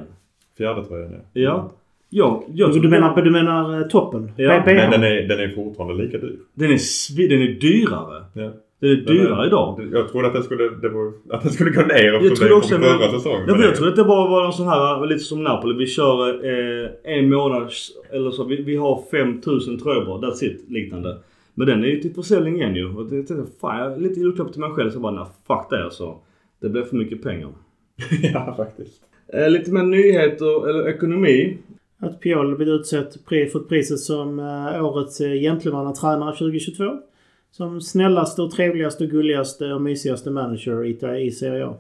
Fjärde 0.57 0.85
tröjan 0.85 1.13
ja. 1.33 1.69
Ja. 2.13 2.43
Jag, 2.53 2.69
jag 2.73 2.81
Du, 2.81 2.89
menar, 2.89 3.21
du 3.21 3.31
menar 3.31 3.81
eh, 3.81 3.87
toppen? 3.87 4.31
Ja, 4.37 4.63
B- 4.65 4.73
Men 4.75 4.89
BH? 4.89 4.91
den 4.91 5.03
är, 5.03 5.27
den 5.27 5.39
är 5.39 5.55
fortfarande 5.55 6.03
lika 6.03 6.17
dyr. 6.17 6.39
Den 6.53 6.71
är, 6.71 7.29
den 7.29 7.41
är 7.41 7.47
dyrare. 7.59 8.23
Ja. 8.33 8.51
Den 8.79 8.89
är 8.91 8.95
Den 8.95 9.05
dyrare 9.05 9.43
är- 9.43 9.47
idag. 9.47 9.89
Jag 9.93 10.09
trodde 10.11 10.27
att 10.27 10.33
den 10.33 10.43
skulle, 10.43 10.63
det 10.69 10.89
var, 10.89 11.11
att 11.29 11.43
den 11.43 11.51
skulle 11.51 11.69
gå 11.71 11.81
ner 11.81 12.03
Jag 12.03 12.15
eftersom 12.15 12.35
trodde 12.35 12.51
det 12.51 12.57
också 12.57 12.77
men, 12.77 12.83
förra 12.99 13.11
säsongen. 13.11 13.43
jag 13.47 13.59
det- 13.59 13.71
trodde 13.75 13.89
att 13.91 13.95
det 13.95 14.03
bara 14.03 14.29
var 14.29 14.45
en 14.45 14.51
sån 14.53 14.67
här, 14.67 15.05
lite 15.05 15.19
som 15.23 15.43
Napoli. 15.43 15.77
Vi 15.77 15.87
kör 15.87 16.29
eh, 16.45 16.89
en 17.17 17.29
månad, 17.29 17.69
eller 18.11 18.31
så. 18.31 18.43
Vi, 18.43 18.61
vi 18.61 18.75
har 18.75 19.03
5000 19.11 19.79
tröjor 19.79 20.05
bara. 20.05 20.17
That's 20.31 20.43
it. 20.43 20.65
Liknande. 20.69 21.17
Men 21.53 21.67
den 21.67 21.83
är 21.83 21.87
ju 21.87 21.99
till 21.99 22.13
försäljning 22.13 22.55
igen 22.55 22.75
ju. 22.75 22.95
Och 22.95 23.05
det, 23.05 23.15
jag 23.15 23.27
tänkte, 23.27 23.51
fan 23.61 23.79
jag 23.79 23.93
är 23.93 23.97
lite 23.97 24.19
julklapp 24.19 24.51
till 24.51 24.61
mig 24.61 24.69
själv. 24.71 24.89
Så 24.89 24.95
jag 24.95 25.01
bara, 25.01 25.13
nej 25.13 25.25
fuck 25.47 25.69
det 25.69 25.83
alltså. 25.83 26.15
Det 26.61 26.69
blev 26.69 26.83
för 26.83 26.95
mycket 26.95 27.23
pengar. 27.23 27.49
ja, 28.33 28.53
faktiskt. 28.57 29.01
Eh, 29.33 29.49
lite 29.49 29.71
mer 29.73 29.83
nyheter, 29.83 30.69
eller 30.69 30.89
ekonomi. 30.89 31.57
Att 32.01 32.19
Pioli 32.19 32.55
blivit 32.55 32.79
utsett, 32.79 33.17
fått 33.51 33.69
priset 33.69 33.99
som 33.99 34.39
uh, 34.39 34.85
årets 34.85 35.21
uh, 35.21 35.33
gentlemannatränare 35.33 36.35
2022. 36.35 36.97
Som 37.51 37.81
snällaste 37.81 38.41
och 38.41 38.51
trevligaste 38.51 39.03
och 39.03 39.09
gulligaste 39.09 39.73
och 39.73 39.81
mysigaste 39.81 40.29
manager 40.29 40.85
i, 40.85 41.25
i 41.25 41.31
Serie 41.31 41.65
A. 41.65 41.75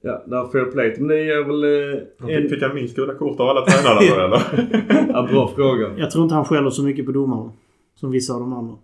Ja, 0.00 0.22
där 0.26 0.36
har 0.36 0.48
fair 0.48 0.64
play. 0.64 0.94
Men 0.98 1.08
det 1.08 1.16
är 1.16 1.44
väl 1.44 1.64
eh, 1.64 2.02
Han 2.18 2.28
fick, 2.28 2.36
en... 2.36 2.48
fick 2.48 2.62
han 2.62 2.74
minst 2.74 2.96
gula 2.96 3.14
kort 3.14 3.40
av 3.40 3.48
alla 3.48 3.66
tränarna 3.66 4.00
då 4.00 4.20
eller? 4.20 4.42
ja, 5.12 5.28
bra 5.30 5.48
fråga. 5.56 5.98
Jag 5.98 6.10
tror 6.10 6.24
inte 6.24 6.34
han 6.34 6.44
skäller 6.44 6.70
så 6.70 6.82
mycket 6.82 7.06
på 7.06 7.12
domarna. 7.12 7.52
Som 7.94 8.10
vissa 8.10 8.34
av 8.34 8.40
de 8.40 8.52
andra. 8.52 8.74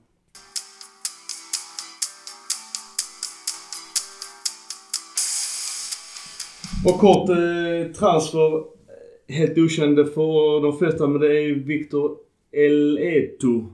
Och 6.85 6.99
kort 7.01 7.29
eh, 7.29 7.93
transfer. 7.99 8.82
Helt 9.29 9.59
okände 9.59 10.05
för 10.05 10.63
de 10.63 10.79
flesta 10.79 11.07
men 11.07 11.21
det 11.21 11.41
är 11.41 11.55
Victor 11.55 12.17
Eleto. 12.53 13.67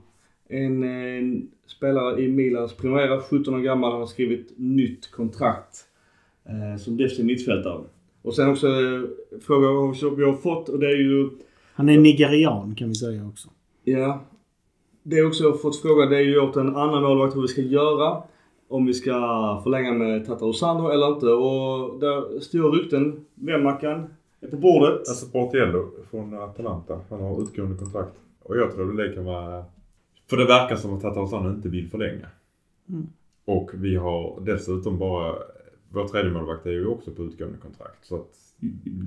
En, 0.48 0.82
eh, 0.82 1.42
spelare 1.66 2.22
i 2.22 2.28
Milans 2.28 2.76
Primera. 2.76 3.20
17 3.20 3.54
år 3.54 3.58
gammal. 3.58 3.90
Han 3.90 4.00
har 4.00 4.06
skrivit 4.06 4.52
nytt 4.56 5.10
kontrakt. 5.10 5.84
Eh, 6.48 6.80
som 6.80 6.96
defensiv 6.96 7.24
mittfältare. 7.24 7.80
Och 8.22 8.34
sen 8.34 8.50
också 8.50 8.66
eh, 8.66 9.02
fråga 9.40 9.94
som 9.94 10.16
vi 10.16 10.24
har 10.24 10.32
fått 10.32 10.68
och 10.68 10.78
det 10.78 10.86
är 10.86 10.96
ju 10.96 11.30
Han 11.74 11.88
är 11.88 11.98
nigerian 11.98 12.74
kan 12.74 12.88
vi 12.88 12.94
säga 12.94 13.26
också. 13.26 13.48
Ja. 13.84 14.24
Det 15.02 15.18
är 15.18 15.26
också 15.26 15.44
jag 15.44 15.60
fått 15.60 15.82
fråga, 15.82 16.06
det 16.06 16.16
är 16.16 16.22
ju 16.22 16.40
åt 16.40 16.56
en 16.56 16.76
annan 16.76 17.02
målvakt 17.02 17.36
hur 17.36 17.42
vi 17.42 17.48
ska 17.48 17.60
göra. 17.60 18.22
Om 18.68 18.86
vi 18.86 18.94
ska 18.94 19.12
förlänga 19.64 19.92
med 19.92 20.26
Tata 20.26 20.52
Sandro 20.52 20.88
eller 20.88 21.14
inte. 21.14 21.26
Och 21.26 22.00
där 22.00 22.40
stora 22.40 22.68
rykten. 22.68 23.24
Vemmakan 23.34 24.06
är 24.40 24.48
på 24.48 24.56
bordet. 24.56 24.98
Alltså 24.98 25.26
Portiello 25.26 25.90
från 26.10 26.34
Atalanta. 26.34 27.00
Han 27.10 27.20
har 27.20 27.42
utgående 27.42 27.76
kontrakt. 27.76 28.12
Och 28.42 28.56
jag 28.56 28.74
tror 28.74 28.92
det 28.92 29.14
kan 29.14 29.24
vara... 29.24 29.64
För 30.30 30.36
det 30.36 30.44
verkar 30.44 30.76
som 30.76 30.94
att 30.94 31.02
Tatarosano 31.02 31.50
inte 31.50 31.68
vill 31.68 31.90
förlänga. 31.90 32.26
Mm. 32.88 33.06
Och 33.44 33.70
vi 33.74 33.96
har 33.96 34.40
dessutom 34.40 34.98
bara... 34.98 35.34
Vår 35.90 36.08
tredje 36.08 36.32
målvakt 36.32 36.66
är 36.66 36.70
ju 36.70 36.86
också 36.86 37.10
på 37.10 37.22
utgående 37.22 37.58
kontrakt. 37.58 38.04
Så 38.04 38.16
att... 38.16 38.30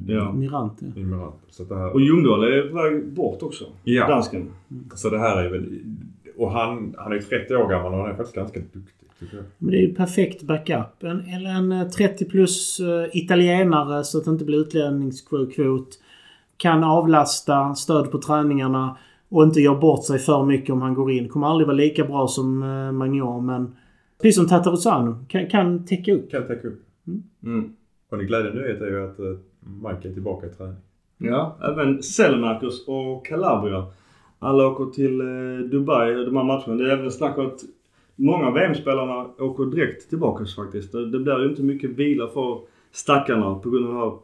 Ja. 0.08 0.34
Mirante. 0.34 0.86
Immerant. 0.96 1.36
Så 1.50 1.64
det 1.64 1.76
här... 1.76 1.94
Och 1.94 2.02
Ljungdahl 2.02 2.44
är 2.44 2.70
på 2.70 2.76
väg 2.76 3.08
bort 3.08 3.44
också. 3.44 3.66
Ja. 3.84 4.08
Dansken. 4.08 4.52
Så 4.96 5.10
det 5.10 5.20
här 5.20 5.44
är 5.44 5.50
väl... 5.50 5.80
Och 6.38 6.52
han, 6.52 6.96
han 6.98 7.12
är 7.12 7.16
ju 7.16 7.22
30 7.22 7.56
år 7.56 7.70
gammal 7.70 7.94
och 7.94 8.00
han 8.00 8.10
är 8.10 8.16
faktiskt 8.16 8.36
ganska 8.36 8.60
duktig. 8.60 9.01
Men 9.58 9.72
det 9.72 9.78
är 9.78 9.82
ju 9.82 9.94
perfekt 9.94 10.44
backup. 10.44 11.04
En, 11.04 11.20
eller 11.20 11.50
en 11.50 11.72
eh, 11.72 11.88
30 11.88 12.26
plus 12.26 12.80
eh, 12.80 13.10
italienare 13.14 14.04
så 14.04 14.18
att 14.18 14.26
det 14.26 14.32
inte 14.32 14.46
blir 14.46 14.58
utlänningskvot. 14.58 16.00
Kan 16.58 16.84
avlasta, 16.84 17.76
stöd 17.76 18.12
på 18.12 18.18
träningarna 18.18 18.98
och 19.30 19.44
inte 19.44 19.62
gör 19.62 19.76
bort 19.76 20.06
sig 20.06 20.20
för 20.20 20.46
mycket 20.46 20.70
om 20.70 20.82
han 20.82 20.94
går 20.94 21.12
in. 21.12 21.30
Kommer 21.30 21.48
aldrig 21.48 21.68
vara 21.68 21.78
lika 21.78 22.06
bra 22.06 22.28
som 22.28 22.64
eh, 22.64 22.92
Magnon 22.92 23.46
men 23.46 23.76
precis 24.22 24.36
som 24.36 24.48
Tataruzano 24.48 25.26
kan, 25.28 25.50
kan 25.50 25.86
täcka 25.86 26.14
upp. 26.14 26.32
Kan 26.32 26.48
täcka 26.48 26.68
upp. 26.68 26.82
Mm. 27.44 27.74
Och 28.10 28.20
en 28.20 28.28
glädjande 28.28 28.62
nyhet 28.62 28.82
är 28.82 28.88
ju 28.88 29.06
att 29.06 29.20
eh, 29.20 29.26
Mike 29.60 30.10
är 30.10 30.14
tillbaka 30.14 30.48
i 30.48 30.50
träning. 30.50 30.76
Ja, 31.18 31.58
även 31.62 32.04
Selmakers 32.04 32.88
och 32.88 33.26
Calabria. 33.26 33.86
Alla 34.40 34.68
åker 34.68 34.86
till 34.86 35.22
eh, 35.22 35.70
Dubai, 35.72 36.26
de 36.26 36.38
här 36.38 36.44
matcherna. 36.44 36.76
Det 36.76 36.92
är 36.92 36.98
även 36.98 37.12
snack 37.12 37.38
om 37.38 37.48
att 37.48 37.62
många 38.26 38.48
av 38.48 38.54
VM-spelarna 38.54 39.30
åker 39.40 39.66
direkt 39.66 40.10
tillbaka 40.10 40.46
faktiskt. 40.46 40.92
Det, 40.92 41.12
det 41.12 41.20
blir 41.20 41.40
ju 41.44 41.50
inte 41.50 41.64
mycket 41.64 41.90
vila 41.90 42.28
för 42.28 42.60
stackarna 42.92 43.56
på 43.56 43.70
grund 43.70 43.98
av, 43.98 44.20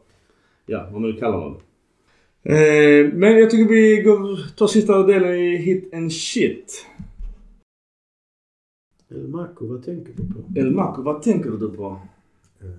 ja 0.66 0.82
vad 0.92 1.00
man 1.00 1.10
nu 1.10 1.12
kallar 1.18 1.40
dem. 1.40 1.56
Eh, 2.42 3.12
men 3.14 3.38
jag 3.38 3.50
tycker 3.50 3.68
vi 3.74 4.02
går, 4.02 4.56
tar 4.56 4.66
sista 4.66 5.02
delen 5.02 5.34
i 5.34 5.56
Hit 5.56 5.94
and 5.94 6.12
Shit. 6.12 6.86
Marco, 9.28 9.66
vad 9.66 9.84
tänker 9.84 10.12
du 10.16 10.22
på? 10.34 10.58
El 10.60 10.70
Marco, 10.70 11.02
vad 11.02 11.22
tänker 11.22 11.50
du 11.50 11.70
på? 11.70 12.00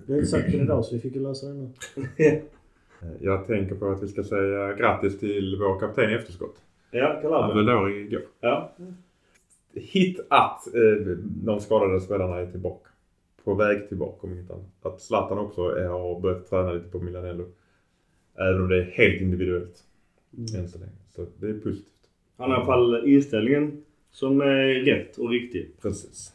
Vi 0.06 0.12
har 0.12 0.18
inte 0.18 0.30
sagt 0.30 0.52
det 0.52 0.56
idag 0.58 0.84
så 0.84 0.94
vi 0.94 1.00
fick 1.00 1.14
ju 1.14 1.22
lösa 1.22 1.46
det 1.46 1.54
nu. 1.54 1.70
Eh, 3.02 3.08
Jag 3.20 3.46
tänker 3.46 3.74
på 3.74 3.88
att 3.90 4.02
vi 4.02 4.08
ska 4.08 4.22
säga 4.24 4.72
grattis 4.74 5.18
till 5.18 5.56
vår 5.60 5.80
kapten 5.80 6.10
i 6.10 6.14
efterskott. 6.14 6.56
ja, 6.90 7.12
Han 7.12 7.22
Calabria. 7.22 7.54
fyllde 7.54 7.74
år 7.76 7.90
igår. 7.90 8.22
Ja. 8.40 8.72
Hit 9.74 10.20
att 10.30 10.66
eh, 10.74 11.16
de 11.24 11.60
skadade 11.60 12.00
spelarna 12.00 12.36
är 12.36 12.50
tillbaka. 12.50 12.90
På 13.44 13.54
väg 13.54 13.88
tillbaka 13.88 14.26
om 14.26 14.32
inget 14.32 14.50
annat. 14.50 14.66
Att 14.82 15.00
Zlatan 15.00 15.38
också 15.38 15.62
är, 15.62 15.88
har 15.88 16.20
börjat 16.20 16.50
träna 16.50 16.72
lite 16.72 16.88
på 16.88 16.98
Milanello. 16.98 17.48
Även 18.34 18.62
om 18.62 18.68
det 18.68 18.76
är 18.76 18.90
helt 18.90 19.20
individuellt 19.20 19.84
än 20.56 20.68
så 20.68 20.78
länge. 20.78 20.92
Så 21.08 21.26
det 21.38 21.46
är 21.46 21.54
positivt. 21.54 21.86
Han 22.36 22.50
har 22.50 22.56
i 22.56 22.60
alla 22.60 22.66
fall 22.66 23.08
inställningen 23.08 23.84
som 24.10 24.40
är 24.40 24.84
rätt 24.84 25.18
och 25.18 25.30
riktig. 25.30 25.70
Precis. 25.82 26.32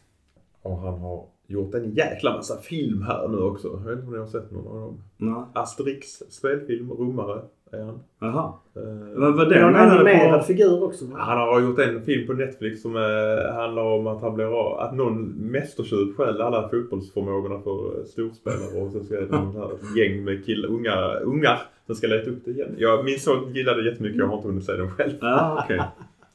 Och 0.62 0.78
han 0.78 1.00
har 1.00 1.26
gjort 1.48 1.74
en 1.76 1.92
jäkla 1.92 2.34
massa 2.36 2.58
film 2.62 3.02
här 3.02 3.28
nu 3.28 3.38
också. 3.38 3.68
Jag 3.68 3.90
vet 3.90 3.94
inte 3.96 4.08
om 4.08 4.14
ni 4.14 4.20
har 4.20 4.26
sett 4.28 4.52
någon 4.52 4.68
av 4.68 4.80
dem. 4.82 4.98
Nej. 5.18 5.44
Asterix 5.54 6.08
spelfilm, 6.30 6.92
Romare 6.92 7.42
är 7.72 7.84
han. 7.84 8.00
Jaha. 8.20 8.54
Eh, 8.76 9.20
Vad 9.20 9.36
var 9.38 9.46
Det 9.46 9.56
är 9.56 9.60
det? 9.60 9.66
en 9.66 9.72
menade 9.74 9.92
animerad 10.00 10.40
på- 10.40 10.46
figur 10.46 10.84
också. 10.84 11.06
va? 11.06 11.16
Han 11.20 11.38
har 11.38 11.62
gjort 11.62 11.80
en 11.80 12.02
film 12.02 12.28
på 12.28 12.34
Netflix 12.34 12.82
som 12.82 12.96
eh, 12.96 13.54
handlar 13.56 13.84
om 13.84 14.08
att 14.08 14.22
han 14.22 14.36
blir 14.36 14.46
av, 14.46 14.80
att 14.80 14.96
någon 14.96 15.24
mästertjuv 15.28 16.14
stjäl 16.18 16.42
alla 16.42 16.70
fotbollsförmågorna 16.70 17.60
för 17.62 18.00
eh, 18.00 18.06
storspelare 18.06 18.82
och 18.82 18.92
sen 18.92 19.06
ska 19.06 19.16
det 19.16 19.26
vara 19.26 19.72
ett 19.72 19.98
gäng 19.98 20.24
med 20.24 20.46
killar, 20.46 20.70
unga, 20.70 21.14
ungar 21.14 21.62
som 21.86 21.96
ska 21.96 22.08
leta 22.08 22.30
upp 22.30 22.46
det 22.46 22.52
igen. 22.52 22.76
Jag, 22.78 23.06
min 23.06 23.20
son 23.20 23.54
gillade 23.54 23.82
det 23.84 23.90
jättemycket, 23.90 24.18
jag 24.20 24.28
har 24.28 24.36
inte 24.36 24.48
hunnit 24.48 24.66
se 24.66 24.74
den 24.74 24.92
själv. 24.92 25.14
Ja, 25.22 25.62
okej. 25.66 25.82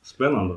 Spännande. 0.03 0.55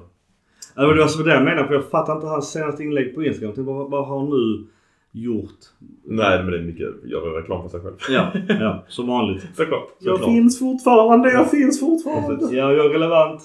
Ja, 0.75 0.81
men 0.87 0.95
det 0.95 1.01
var 1.01 1.07
så 1.07 1.23
det 1.23 1.33
jag 1.33 1.43
menade, 1.43 1.67
för 1.67 1.73
jag 1.73 1.85
fattar 1.89 2.15
inte 2.15 2.27
hans 2.27 2.51
senaste 2.51 2.83
inlägg 2.83 3.15
på 3.15 3.23
Instagram. 3.23 3.55
Tänkte, 3.55 3.73
vad, 3.73 3.91
vad 3.91 4.07
har 4.07 4.19
han 4.19 4.29
nu 4.29 4.65
gjort? 5.11 5.59
Nej 6.03 6.43
men 6.43 6.51
det 6.51 6.57
är 6.57 6.61
mycket, 6.63 6.87
gör 7.03 7.21
reklam 7.41 7.61
för 7.61 7.69
sig 7.69 7.79
själv. 7.81 7.95
Ja, 8.09 8.31
ja 8.59 8.83
som 8.87 9.07
vanligt. 9.07 9.43
Såklart. 9.55 9.87
Jag 9.99 10.17
såklart. 10.17 10.33
finns 10.35 10.59
fortfarande, 10.59 11.31
jag 11.31 11.51
finns 11.51 11.79
fortfarande. 11.79 12.55
Ja, 12.55 12.73
jag 12.73 12.85
är 12.85 12.89
relevant. 12.89 13.41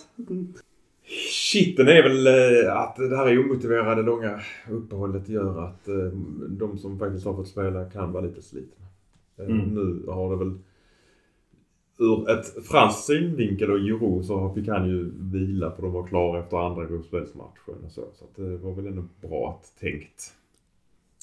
Shiten 1.52 1.88
är 1.88 2.02
väl 2.02 2.26
eh, 2.26 2.76
att 2.76 2.96
det 2.96 3.16
här 3.16 3.38
omotiverade 3.38 4.02
långa 4.02 4.40
uppehållet 4.70 5.28
gör 5.28 5.64
att 5.64 5.88
eh, 5.88 5.94
de 6.48 6.78
som 6.78 6.98
faktiskt 6.98 7.26
har 7.26 7.34
fått 7.34 7.48
spela 7.48 7.84
kan 7.84 8.12
vara 8.12 8.24
lite 8.24 8.42
slitna. 8.42 8.86
Eh, 9.38 9.44
Mm. 9.44 9.58
Nu 9.74 10.02
har 10.12 10.30
det 10.30 10.36
väl 10.44 10.58
ur 11.98 12.30
ett 12.30 12.66
franskt 12.66 13.04
synvinkel 13.04 13.70
och 13.70 13.78
Giro 13.78 14.22
så 14.22 14.52
fick 14.54 14.68
han 14.68 14.88
ju 14.88 15.10
vila 15.18 15.70
för 15.70 15.82
de 15.82 15.92
var 15.92 16.06
klara 16.06 16.40
efter 16.40 16.56
andra 16.56 16.84
gruppspelsmatchen 16.86 17.74
och 17.84 17.90
så. 17.90 18.04
Så 18.14 18.24
att 18.24 18.36
det 18.36 18.56
var 18.56 18.72
väl 18.72 18.86
ändå 18.86 19.02
bra 19.20 19.50
att 19.50 19.80
tänkt. 19.80 20.32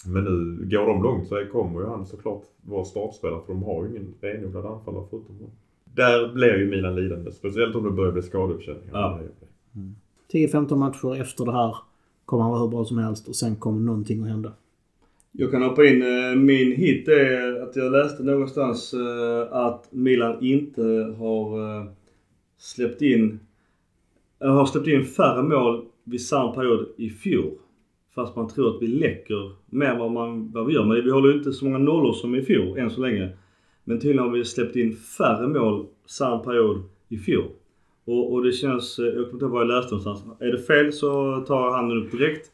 Men 0.05 0.23
nu 0.23 0.65
går 0.69 0.87
de 0.87 1.03
långt 1.03 1.27
så 1.27 1.45
kommer 1.51 1.79
ju 1.79 1.87
han 1.87 2.05
såklart 2.05 2.43
vara 2.61 2.85
startspelare 2.85 3.41
för 3.45 3.53
de 3.53 3.63
har 3.63 3.83
ju 3.83 3.89
ingen 3.89 4.13
renodlad 4.21 4.65
anfallare 4.65 5.03
förutom 5.09 5.35
honom. 5.35 5.51
Där 5.83 6.33
blir 6.33 6.57
ju 6.57 6.69
Milan 6.69 6.95
lidande. 6.95 7.31
Speciellt 7.31 7.75
om 7.75 7.83
det 7.83 7.91
börjar 7.91 8.11
bli 8.11 8.21
skadeuppkänningar. 8.21 8.91
Ja. 8.93 9.19
10-15 10.31 10.75
matcher 10.75 11.21
efter 11.21 11.45
det 11.45 11.51
här 11.51 11.75
kommer 12.25 12.43
han 12.43 12.51
vara 12.51 12.61
hur 12.61 12.69
bra 12.69 12.85
som 12.85 12.97
helst 12.97 13.27
och 13.27 13.35
sen 13.35 13.55
kommer 13.55 13.81
någonting 13.81 14.21
att 14.21 14.27
hända. 14.29 14.53
Jag 15.37 15.51
kan 15.51 15.61
hoppa 15.61 15.85
in. 15.85 16.01
Eh, 16.01 16.35
min 16.35 16.71
hit 16.71 17.07
är 17.07 17.61
att 17.61 17.75
jag 17.75 17.91
läste 17.91 18.23
någonstans 18.23 18.93
eh, 18.93 19.57
att 19.57 19.87
Milan 19.91 20.43
inte 20.43 21.15
har 21.17 21.59
eh, 21.59 21.85
släppt 22.57 23.01
in 23.01 23.39
har 24.39 24.65
släppt 24.65 24.87
in 24.87 25.05
färre 25.05 25.43
mål 25.43 25.85
vid 26.03 26.25
samma 26.25 26.51
period 26.51 26.87
i 26.97 27.09
fjol. 27.09 27.51
Fast 28.15 28.35
man 28.35 28.49
tror 28.49 28.75
att 28.75 28.81
vi 28.81 28.87
läcker 28.87 29.51
mer 29.69 29.85
än 29.85 29.99
vad, 29.99 30.11
man, 30.11 30.51
vad 30.51 30.65
vi 30.65 30.73
gör. 30.73 30.85
Men 30.85 31.03
vi 31.03 31.11
håller 31.11 31.29
ju 31.29 31.37
inte 31.37 31.51
så 31.51 31.65
många 31.65 31.77
nollor 31.77 32.13
som 32.13 32.35
i 32.35 32.41
fjol 32.41 32.77
än 32.77 32.89
så 32.89 33.01
länge. 33.01 33.29
Men 33.83 33.99
tydligen 33.99 34.23
har 34.23 34.31
vi 34.31 34.45
släppt 34.45 34.75
in 34.75 34.95
färre 34.95 35.47
mål 35.47 35.85
samma 36.05 36.39
period 36.39 36.83
i 37.09 37.17
fjol. 37.17 37.47
Och, 38.05 38.33
och 38.33 38.43
det 38.43 38.51
känns, 38.51 38.99
jag 38.99 39.13
kommer 39.13 39.33
inte 39.33 39.45
ihåg 39.45 39.51
var 39.51 39.61
jag 39.61 39.67
läste 39.67 39.95
någonstans. 39.95 40.41
Är 40.41 40.51
det 40.51 40.59
fel 40.59 40.93
så 40.93 41.41
tar 41.47 41.65
jag 41.65 41.71
handen 41.71 42.03
upp 42.03 42.11
direkt. 42.11 42.51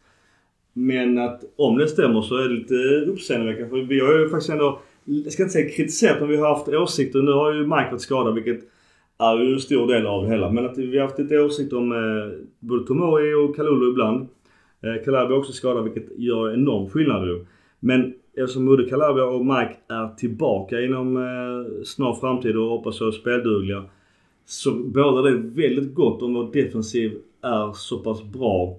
Men 0.73 1.17
att 1.17 1.43
om 1.55 1.77
det 1.77 1.87
stämmer 1.87 2.21
så 2.21 2.35
är 2.35 2.49
det 2.49 2.55
lite 2.55 2.75
uppseendeväckande. 3.11 3.69
För 3.69 3.77
vi 3.77 3.99
har 3.99 4.19
ju 4.19 4.29
faktiskt 4.29 4.49
ändå, 4.49 4.79
jag 5.05 5.33
ska 5.33 5.43
inte 5.43 5.53
säga 5.53 5.69
kritiserat, 5.69 6.19
men 6.19 6.29
vi 6.29 6.37
har 6.37 6.47
haft 6.47 6.67
åsikter. 6.67 7.21
Nu 7.21 7.31
har 7.31 7.53
ju 7.53 7.61
Mike 7.61 7.87
varit 7.91 8.01
skadad 8.01 8.33
vilket 8.33 8.61
är 9.17 9.37
ju 9.37 9.53
en 9.53 9.59
stor 9.59 9.87
del 9.87 10.07
av 10.07 10.23
det 10.23 10.29
hela. 10.29 10.51
Men 10.51 10.65
att 10.65 10.77
vi 10.77 10.97
har 10.97 11.05
haft 11.07 11.19
lite 11.19 11.39
åsikter 11.39 11.77
om 11.77 11.91
eh, 11.91 12.47
både 12.59 12.87
Tomori 12.87 13.33
och 13.33 13.55
Kalulu 13.55 13.91
ibland. 13.91 14.27
Eh, 14.83 15.03
Calabria 15.05 15.35
är 15.35 15.39
också 15.39 15.53
skadad 15.53 15.83
vilket 15.83 16.19
gör 16.19 16.53
enorm 16.53 16.89
skillnad 16.89 17.27
ju. 17.27 17.45
Men 17.79 18.13
eftersom 18.37 18.65
både 18.65 18.89
Calabria 18.89 19.25
och 19.25 19.45
Mike 19.45 19.75
är 19.87 20.15
tillbaka 20.15 20.81
inom 20.81 21.17
eh, 21.17 21.83
snar 21.83 22.13
framtid 22.13 22.57
och 22.57 22.69
hoppas 22.69 22.99
jag 22.99 23.07
är 23.07 23.11
speldugliga. 23.11 23.83
Så 24.45 24.71
bådar 24.73 25.31
det 25.31 25.37
väldigt 25.37 25.93
gott 25.93 26.21
om 26.21 26.33
vår 26.33 26.51
defensiv 26.53 27.11
är 27.41 27.73
så 27.73 27.97
pass 27.97 28.23
bra. 28.23 28.77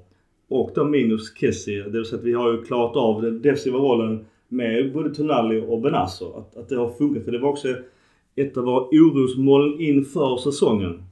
Och 0.53 0.71
då 0.75 0.85
minus 0.85 1.35
Kessie. 1.35 1.83
Det 1.83 1.91
vill 1.91 2.05
säga 2.05 2.19
att 2.19 2.25
vi 2.25 2.33
har 2.33 2.53
ju 2.53 2.63
klarat 2.63 2.97
av 2.97 3.23
den 3.23 3.43
defensiva 3.43 3.79
rollen 3.79 4.25
med 4.49 4.93
både 4.93 5.15
Tonali 5.15 5.65
och 5.69 5.81
Benazzo. 5.81 6.33
Att, 6.33 6.57
att 6.57 6.69
det 6.69 6.77
har 6.77 6.91
funkat. 6.91 7.25
För 7.25 7.33
det 7.33 7.39
var 7.39 7.49
också 7.49 7.69
ett 8.37 8.57
av 8.57 8.65
våra 8.65 8.85
orosmoln 8.85 9.81
inför 9.81 10.37
säsongen. 10.37 11.03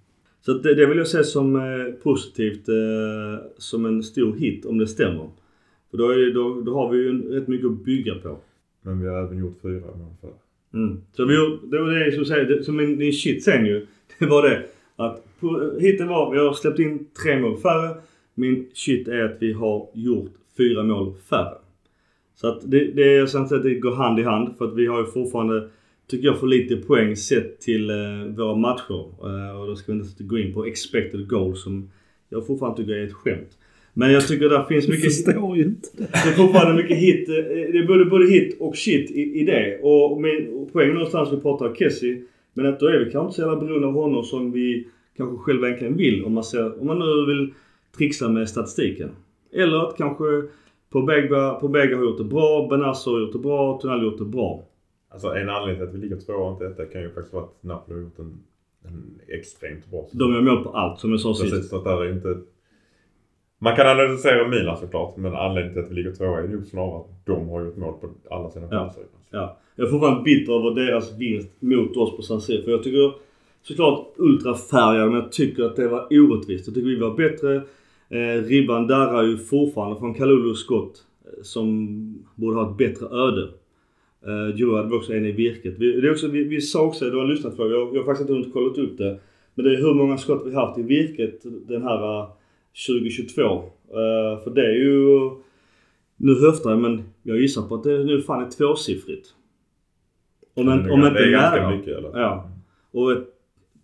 Så 0.41 0.53
det, 0.53 0.75
det 0.75 0.87
vill 0.87 0.99
jag 0.99 1.09
se 1.09 1.25
som 1.25 1.57
eh, 1.57 1.93
positivt. 2.03 2.69
Eh, 2.69 3.47
som 3.59 3.87
en 3.87 4.03
stor 4.03 4.37
hit 4.37 4.67
om 4.67 4.79
det 4.79 4.87
stämmer. 4.87 5.29
För 5.91 5.99
då, 5.99 6.09
är 6.09 6.35
då, 6.35 6.61
då 6.61 6.75
har 6.75 6.91
vi 6.91 6.99
ju 6.99 7.09
en, 7.09 7.23
rätt 7.23 7.49
mycket 7.49 7.67
att 7.67 7.85
bygga 7.85 8.15
på. 8.15 8.39
Men 8.83 9.01
vi 9.01 9.09
har 9.09 9.25
även 9.25 9.39
gjort 9.39 9.59
fyra 9.63 9.81
mål 9.81 10.15
för. 10.21 10.31
Mm. 10.79 11.01
Så 11.13 11.25
vi, 11.25 11.35
gjorde- 11.35 11.59
det 11.77 11.83
var 11.83 11.91
det 11.91 12.13
som, 12.13 12.25
säger, 12.25 12.45
det, 12.45 12.65
som 12.65 12.77
min, 12.77 12.99
min 12.99 13.13
shit 13.13 13.45
sen 13.45 13.67
ju. 13.67 13.87
Det 14.19 14.27
var 14.27 14.43
det 14.49 14.63
att 14.97 15.25
hiten 15.81 16.09
var, 16.09 16.33
vi 16.33 16.39
har 16.39 16.53
släppt 16.53 16.79
in 16.79 17.07
tre 17.23 17.41
mål 17.41 17.57
färre. 17.57 17.97
Min 18.41 18.67
shit 18.75 19.09
är 19.09 19.23
att 19.25 19.37
vi 19.41 19.53
har 19.53 19.89
gjort 19.95 20.33
fyra 20.57 20.83
mål 20.83 21.13
färre. 21.31 21.59
Så 22.35 22.49
att 22.49 22.71
det, 22.71 22.85
det 22.85 23.13
jag 23.15 23.29
säger 23.29 23.43
inte 23.45 23.57
att 23.57 23.63
det 23.63 23.75
går 23.75 23.95
hand 23.95 24.21
i 24.21 24.23
hand 24.23 24.57
för 24.59 24.65
att 24.65 24.77
vi 24.77 24.87
har 24.87 24.99
ju 25.01 25.07
fortfarande, 25.07 25.69
tycker 26.11 26.27
jag, 26.27 26.41
för 26.41 26.47
lite 26.47 26.77
poäng 26.77 27.17
sett 27.17 27.61
till 27.61 27.91
eh, 27.91 27.97
våra 28.37 28.55
matcher. 28.57 29.05
Eh, 29.29 29.61
och 29.61 29.67
då 29.67 29.77
ska 29.77 29.93
vi 29.93 29.99
inte 29.99 30.25
gå 30.25 30.39
in 30.39 30.55
på 30.55 30.65
expected 30.65 31.29
goals 31.29 31.63
som 31.63 31.91
jag 32.29 32.47
fortfarande 32.47 32.77
tycker 32.83 32.93
är 32.93 33.05
ett 33.07 33.13
skämt. 33.13 33.59
Men 33.95 34.13
jag 34.13 34.29
tycker 34.29 34.49
där 34.49 34.63
finns 34.63 34.85
Jag 34.85 34.95
mycket... 34.95 35.15
förstår 35.15 35.57
ju 35.57 35.65
inte 35.65 35.89
det. 35.97 36.05
Är 36.05 36.33
fortfarande 36.33 36.83
mycket 36.83 36.97
hit. 36.97 37.29
eh, 37.29 37.35
Det 37.35 37.79
är 37.79 37.87
både, 37.87 38.05
både 38.05 38.27
hit 38.31 38.57
och 38.61 38.77
shit 38.77 39.11
i, 39.11 39.41
i 39.41 39.45
det. 39.45 39.79
Och, 39.83 40.13
och 40.13 40.73
poängen 40.73 40.95
någonstans 40.95 41.33
vi 41.33 41.37
pratar 41.41 41.69
om 41.69 41.75
Kessie. 41.75 42.23
Men 42.55 42.67
att 42.67 42.81
då 42.81 42.87
är 42.87 42.99
vi 43.05 43.11
kanske 43.11 43.21
inte 43.21 43.35
så 43.35 43.43
jävla 43.43 43.57
beroende 43.61 43.87
av 43.89 43.95
honom 43.95 44.25
som 44.25 44.53
vi 44.53 44.87
kanske 45.17 45.37
själva 45.37 45.67
egentligen 45.67 45.97
vill. 45.97 46.25
Om 46.25 46.33
man, 46.33 46.45
ser, 46.45 46.81
om 46.81 46.87
man 46.87 46.99
nu 46.99 47.27
vill 47.35 47.53
trixa 47.99 48.29
med 48.29 48.49
statistiken. 48.49 49.11
Eller 49.53 49.89
att 49.89 49.97
kanske 49.97 50.25
Pobega, 50.91 51.55
Pobega 51.55 51.97
har 51.97 52.05
gjort 52.05 52.19
det 52.19 52.25
bra, 52.25 52.67
Benazzo 52.71 53.13
har 53.13 53.21
gjort 53.21 53.33
det 53.33 53.39
bra, 53.39 53.79
Tonali 53.83 53.99
har 54.01 54.05
gjort 54.11 54.19
det 54.19 54.25
bra. 54.25 54.63
Alltså 55.09 55.29
en 55.29 55.49
anledning 55.49 55.77
till 55.77 55.89
att 55.89 55.95
vi 55.95 55.99
ligger 55.99 56.17
tvåa 56.17 56.37
och 56.37 56.53
inte 56.53 56.67
etta 56.67 56.93
kan 56.93 57.03
ju 57.03 57.11
faktiskt 57.11 57.33
vara 57.35 57.45
att 57.45 57.63
Napoli 57.63 57.95
har 57.99 58.03
gjort 58.03 58.19
en, 58.19 58.39
en 58.85 59.21
extremt 59.29 59.91
bra 59.91 60.05
säsong. 60.05 60.19
De 60.19 60.33
gör 60.35 60.41
mål 60.55 60.65
på 60.65 60.71
allt 60.71 61.01
som 61.01 61.11
jag 61.11 61.21
sa 61.21 61.35
sist. 61.35 61.51
Precis, 61.55 61.71
så 61.71 61.77
att 61.77 61.85
där 61.85 62.05
är 62.05 62.13
inte... 62.13 62.37
Man 63.59 63.77
kan 63.77 63.87
analysera 63.87 64.49
Milan 64.49 64.77
såklart, 64.77 65.17
men 65.17 65.35
anledningen 65.35 65.75
till 65.75 65.85
att 65.85 65.91
vi 65.91 65.95
ligger 65.95 66.13
tvåa 66.13 66.41
är 66.41 66.49
nog 66.49 66.67
snarare 66.67 67.01
att 67.01 67.27
de 67.27 67.49
har 67.49 67.65
gjort 67.65 67.77
mål 67.77 67.95
på 68.01 68.35
alla 68.35 68.51
sina 68.51 68.67
Ja. 68.71 68.79
chanser. 68.79 69.03
Ja. 69.31 69.59
Jag 69.77 69.87
är 69.87 69.91
fortfarande 69.91 70.23
bitter 70.23 70.53
över 70.53 70.87
deras 70.87 71.19
vinst 71.19 71.51
mot 71.63 71.97
oss 71.97 72.17
på 72.17 72.23
San 72.23 72.41
Siro. 72.41 72.63
För 72.65 72.71
jag 72.71 72.83
tycker 72.83 73.13
såklart 73.63 74.07
ultrafärgade, 74.17 75.11
men 75.11 75.21
jag 75.21 75.33
tycker 75.33 75.65
att 75.65 75.77
det 75.77 75.89
var 75.89 76.07
orättvist. 76.11 76.67
Jag 76.67 76.75
tycker 76.75 76.89
vi 76.89 77.01
var 77.01 77.15
bättre. 77.17 77.63
Eh, 78.11 78.43
ribban 78.45 78.87
darrar 78.87 79.23
ju 79.23 79.37
fortfarande 79.39 79.99
från 80.01 80.15
Kalulus 80.15 80.59
skott. 80.59 81.05
eh, 81.25 81.43
Som 81.43 82.25
borde 82.35 82.57
ha 82.57 82.71
ett 82.71 82.77
bättre 82.79 83.07
öde. 83.07 83.49
Eh, 84.27 84.57
Joe 84.57 84.77
hade 84.77 84.95
också 84.97 85.13
en 85.15 85.27
i 85.27 85.33
virket. 85.33 85.75
Vi, 85.79 86.01
det 86.01 86.07
är 86.09 86.13
också, 86.13 86.29
vi, 86.29 86.45
vi 86.45 86.61
sa 86.61 86.83
också, 86.87 87.11
du 87.11 87.17
har 87.17 87.25
lyssnat 87.27 87.57
på, 87.57 87.63
jag, 87.71 87.95
jag 87.95 88.01
har 88.01 88.05
faktiskt 88.05 88.21
inte 88.21 88.33
hunnit 88.33 88.53
kollat 88.53 88.79
upp 88.79 88.99
det. 88.99 89.19
Men 89.55 89.65
det 89.65 89.75
är 89.75 89.77
hur 89.77 89.95
många 89.95 90.19
skott 90.19 90.43
vi 90.47 90.55
haft 90.55 90.79
i 90.79 90.83
virket 90.83 91.43
den 91.69 91.83
här 91.83 92.21
eh, 92.23 92.29
2022. 92.89 93.43
Eh, 93.43 94.45
för 94.45 94.51
det 94.55 94.67
är 94.67 94.75
ju... 94.75 95.31
Nu 96.17 96.41
höftar 96.41 96.71
jag 96.71 96.79
men 96.79 97.03
jag 97.23 97.41
gissar 97.41 97.63
på 97.63 97.75
att 97.75 97.83
det 97.85 98.05
nu 98.05 98.23
fan 98.23 98.45
är 98.47 98.51
tvåsiffrigt. 98.51 99.29
Om, 100.55 100.71
inte- 100.71 100.85
det 100.87 100.93
om 100.93 101.01
inte 101.01 101.11
det 101.13 101.27
är 101.27 101.31
ganska 101.31 101.71
mycket 101.71 101.97
eller? 101.99 102.19
Ja. 102.21 102.51
Och 102.91 103.13
ett 103.13 103.27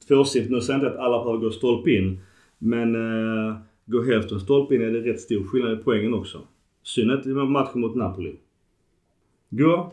tvåsiffrigt, 0.08 0.52
nu 0.52 0.60
säger 0.60 0.80
jag 0.80 0.86
inte 0.88 0.98
att 0.98 1.04
alla 1.04 1.24
behöver 1.24 1.44
gå 1.44 1.50
stolpe 1.50 1.90
in. 1.90 2.18
Men 2.58 2.96
uh, 2.96 3.54
Går 3.86 4.04
hälften 4.04 4.40
stolpe 4.40 4.74
in 4.74 4.82
är 4.82 4.90
det 4.90 5.00
rätt 5.00 5.20
stor 5.20 5.44
skillnad 5.44 5.72
i 5.72 5.76
poängen 5.76 6.14
också. 6.14 6.40
Synd 6.82 7.10
att 7.10 7.24
det 7.24 7.34
var 7.34 7.46
matchen 7.46 7.80
mot 7.80 7.96
Napoli. 7.96 8.36
Gå. 9.50 9.92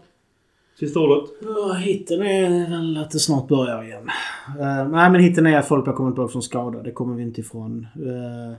Sista 0.80 1.00
ordet. 1.00 1.30
Ja, 1.42 1.74
hitten 1.74 2.22
är 2.22 2.70
väl 2.70 2.98
att 2.98 3.12
det 3.12 3.20
snart 3.20 3.48
börjar 3.48 3.84
igen. 3.84 4.04
Uh, 4.60 4.92
nej, 4.92 5.12
men 5.12 5.16
hitten 5.16 5.46
är 5.46 5.58
att 5.58 5.68
folk 5.68 5.86
har 5.86 5.94
kommit 5.94 6.14
tillbaka 6.14 6.32
från 6.32 6.42
skada. 6.42 6.84
Det 6.84 6.92
kommer 6.92 7.16
vi 7.16 7.24
inte 7.24 7.42
ifrån. 7.42 7.88
Uh, 8.00 8.54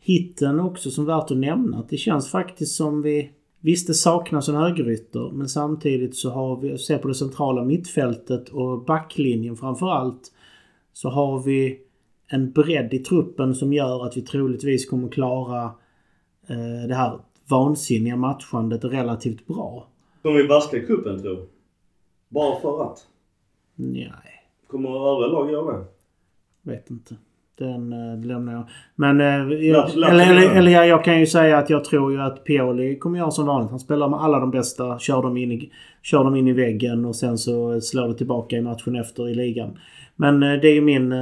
hitten 0.00 0.60
också 0.60 0.90
som 0.90 1.06
värt 1.06 1.30
att 1.30 1.36
nämna. 1.36 1.78
Att 1.78 1.88
det 1.88 1.96
känns 1.96 2.30
faktiskt 2.30 2.76
som 2.76 3.02
vi... 3.02 3.30
Visst, 3.62 3.86
det 3.86 3.94
saknas 3.94 4.48
en 4.48 4.54
högerytter. 4.54 5.30
Men 5.32 5.48
samtidigt 5.48 6.16
så 6.16 6.30
har 6.30 6.60
vi... 6.60 6.78
Se 6.78 6.98
på 6.98 7.08
det 7.08 7.14
centrala 7.14 7.64
mittfältet 7.64 8.48
och 8.48 8.84
backlinjen 8.84 9.56
framförallt. 9.56 10.32
Så 10.92 11.08
har 11.08 11.42
vi 11.42 11.78
en 12.30 12.52
bredd 12.52 12.94
i 12.94 12.98
truppen 12.98 13.54
som 13.54 13.72
gör 13.72 14.06
att 14.06 14.16
vi 14.16 14.22
troligtvis 14.22 14.88
kommer 14.88 15.08
klara 15.08 15.64
uh, 16.50 16.88
det 16.88 16.94
här 16.94 17.18
vansinniga 17.50 18.16
matchandet 18.16 18.84
relativt 18.84 19.46
bra. 19.46 19.86
Kommer 20.22 20.36
vi 20.36 20.46
vaska 20.46 20.80
cupen 20.80 21.22
tror 21.22 21.46
Bara 22.28 22.60
för 22.60 22.82
att. 22.82 23.06
Nej. 23.74 24.10
Kommer 24.66 24.88
övriga 24.90 25.32
lag 25.32 25.50
göra 25.50 25.78
det? 25.78 25.84
Vet 26.62 26.90
inte. 26.90 27.16
Den 27.58 27.92
eh, 27.92 28.26
lämnar 28.26 28.52
jag. 28.52 28.68
Men... 28.94 29.20
Eh, 29.20 29.66
jag, 29.66 29.90
eller, 29.90 30.30
eller, 30.30 30.56
eller 30.56 30.72
jag, 30.72 30.86
jag 30.86 31.04
kan 31.04 31.20
ju 31.20 31.26
säga 31.26 31.58
att 31.58 31.70
jag 31.70 31.84
tror 31.84 32.12
ju 32.12 32.20
att 32.20 32.44
Pioli 32.44 32.98
kommer 32.98 33.18
göra 33.18 33.30
som 33.30 33.46
vanligt. 33.46 33.70
Han 33.70 33.80
spelar 33.80 34.08
med 34.08 34.20
alla 34.20 34.40
de 34.40 34.50
bästa. 34.50 34.98
Kör 34.98 35.22
dem 35.22 35.36
in 35.36 35.52
i, 35.52 35.72
kör 36.02 36.24
dem 36.24 36.36
in 36.36 36.48
i 36.48 36.52
väggen 36.52 37.04
och 37.04 37.16
sen 37.16 37.38
så 37.38 37.80
slår 37.80 38.08
det 38.08 38.14
tillbaka 38.14 38.56
i 38.56 38.62
matchen 38.62 38.96
efter 38.96 39.28
i 39.28 39.34
ligan. 39.34 39.78
Men 40.16 40.42
eh, 40.42 40.60
det 40.60 40.68
är 40.68 40.74
ju 40.74 40.80
min... 40.80 41.12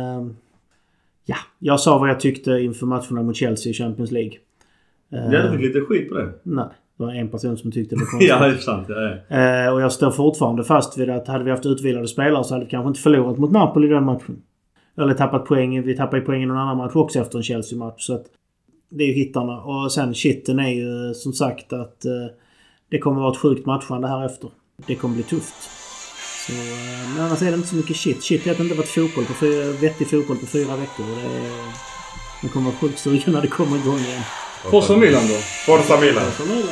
Ja, 1.30 1.36
jag 1.58 1.80
sa 1.80 1.98
vad 1.98 2.08
jag 2.08 2.20
tyckte 2.20 2.50
inför 2.50 2.86
matcherna 2.86 3.22
mot 3.22 3.36
Chelsea 3.36 3.70
i 3.70 3.74
Champions 3.74 4.10
League. 4.10 4.32
Ja, 5.08 5.42
du 5.42 5.50
fick 5.50 5.60
lite 5.60 5.80
skit 5.80 6.08
på 6.08 6.14
det. 6.14 6.32
Nej. 6.42 6.64
Det 6.96 7.04
var 7.04 7.12
en 7.12 7.28
person 7.28 7.56
som 7.56 7.72
tyckte 7.72 7.94
det 7.94 7.98
var 8.00 8.06
konstigt. 8.10 8.28
Ja, 8.28 8.46
det 8.46 8.54
är 8.54 8.56
sant. 8.56 8.86
Ja, 8.88 9.16
ja. 9.28 9.36
Eh, 9.36 9.72
och 9.72 9.80
jag 9.80 9.92
står 9.92 10.10
fortfarande 10.10 10.64
fast 10.64 10.98
vid 10.98 11.10
att 11.10 11.28
hade 11.28 11.44
vi 11.44 11.50
haft 11.50 11.66
utvilade 11.66 12.08
spelare 12.08 12.44
så 12.44 12.54
hade 12.54 12.64
vi 12.64 12.70
kanske 12.70 12.88
inte 12.88 13.00
förlorat 13.00 13.38
mot 13.38 13.52
Napoli 13.52 13.86
i 13.86 13.90
den 13.90 14.04
matchen. 14.04 14.42
Eller 14.96 15.14
tappat 15.14 15.44
poäng. 15.44 15.82
Vi 15.82 15.96
tappade 15.96 16.22
poäng 16.22 16.42
i 16.42 16.46
någon 16.46 16.56
annan 16.56 16.76
match 16.76 16.96
också 16.96 17.18
efter 17.18 17.38
en 17.38 17.44
Chelsea-match. 17.44 18.06
Så 18.06 18.14
att 18.14 18.24
det 18.90 19.04
är 19.04 19.08
ju 19.08 19.14
hittarna. 19.14 19.60
Och 19.60 19.92
sen 19.92 20.14
shitten 20.14 20.58
är 20.58 20.68
ju 20.68 21.14
som 21.14 21.32
sagt 21.32 21.72
att 21.72 22.04
eh, 22.04 22.12
det 22.90 22.98
kommer 22.98 23.20
vara 23.20 23.32
ett 23.32 23.38
sjukt 23.38 23.66
matchande 23.66 24.08
här 24.08 24.26
efter. 24.26 24.50
Det 24.86 24.94
kommer 24.94 25.14
bli 25.14 25.24
tufft. 25.24 25.77
Så, 26.48 26.54
men 27.14 27.24
annars 27.24 27.42
är 27.42 27.46
det 27.50 27.54
inte 27.54 27.68
så 27.68 27.76
mycket 27.76 27.96
shit. 27.96 28.24
Shit 28.24 28.46
är 28.46 28.50
att 28.50 28.56
det 28.56 28.62
inte 28.62 28.74
varit 28.74 28.88
fotboll 28.88 29.24
på 29.24 29.34
fyra, 29.34 29.72
vettig 29.72 30.10
fotboll 30.10 30.36
på 30.36 30.46
fyra 30.46 30.76
veckor. 30.76 31.10
Och 31.10 31.16
det 31.16 31.22
är, 31.22 31.50
man 32.40 32.50
kommer 32.52 32.70
vara 32.70 32.78
sjukt 32.80 32.98
sugen 32.98 33.22
när 33.32 33.42
det 33.42 33.48
kommer 33.48 33.76
igång 33.76 33.98
igen. 33.98 34.22
Forza 34.70 34.96
Milan 34.96 35.28
då? 35.28 35.34
Forza 35.66 36.00
Milan. 36.00 36.24
Nu 36.48 36.62
då. 36.62 36.68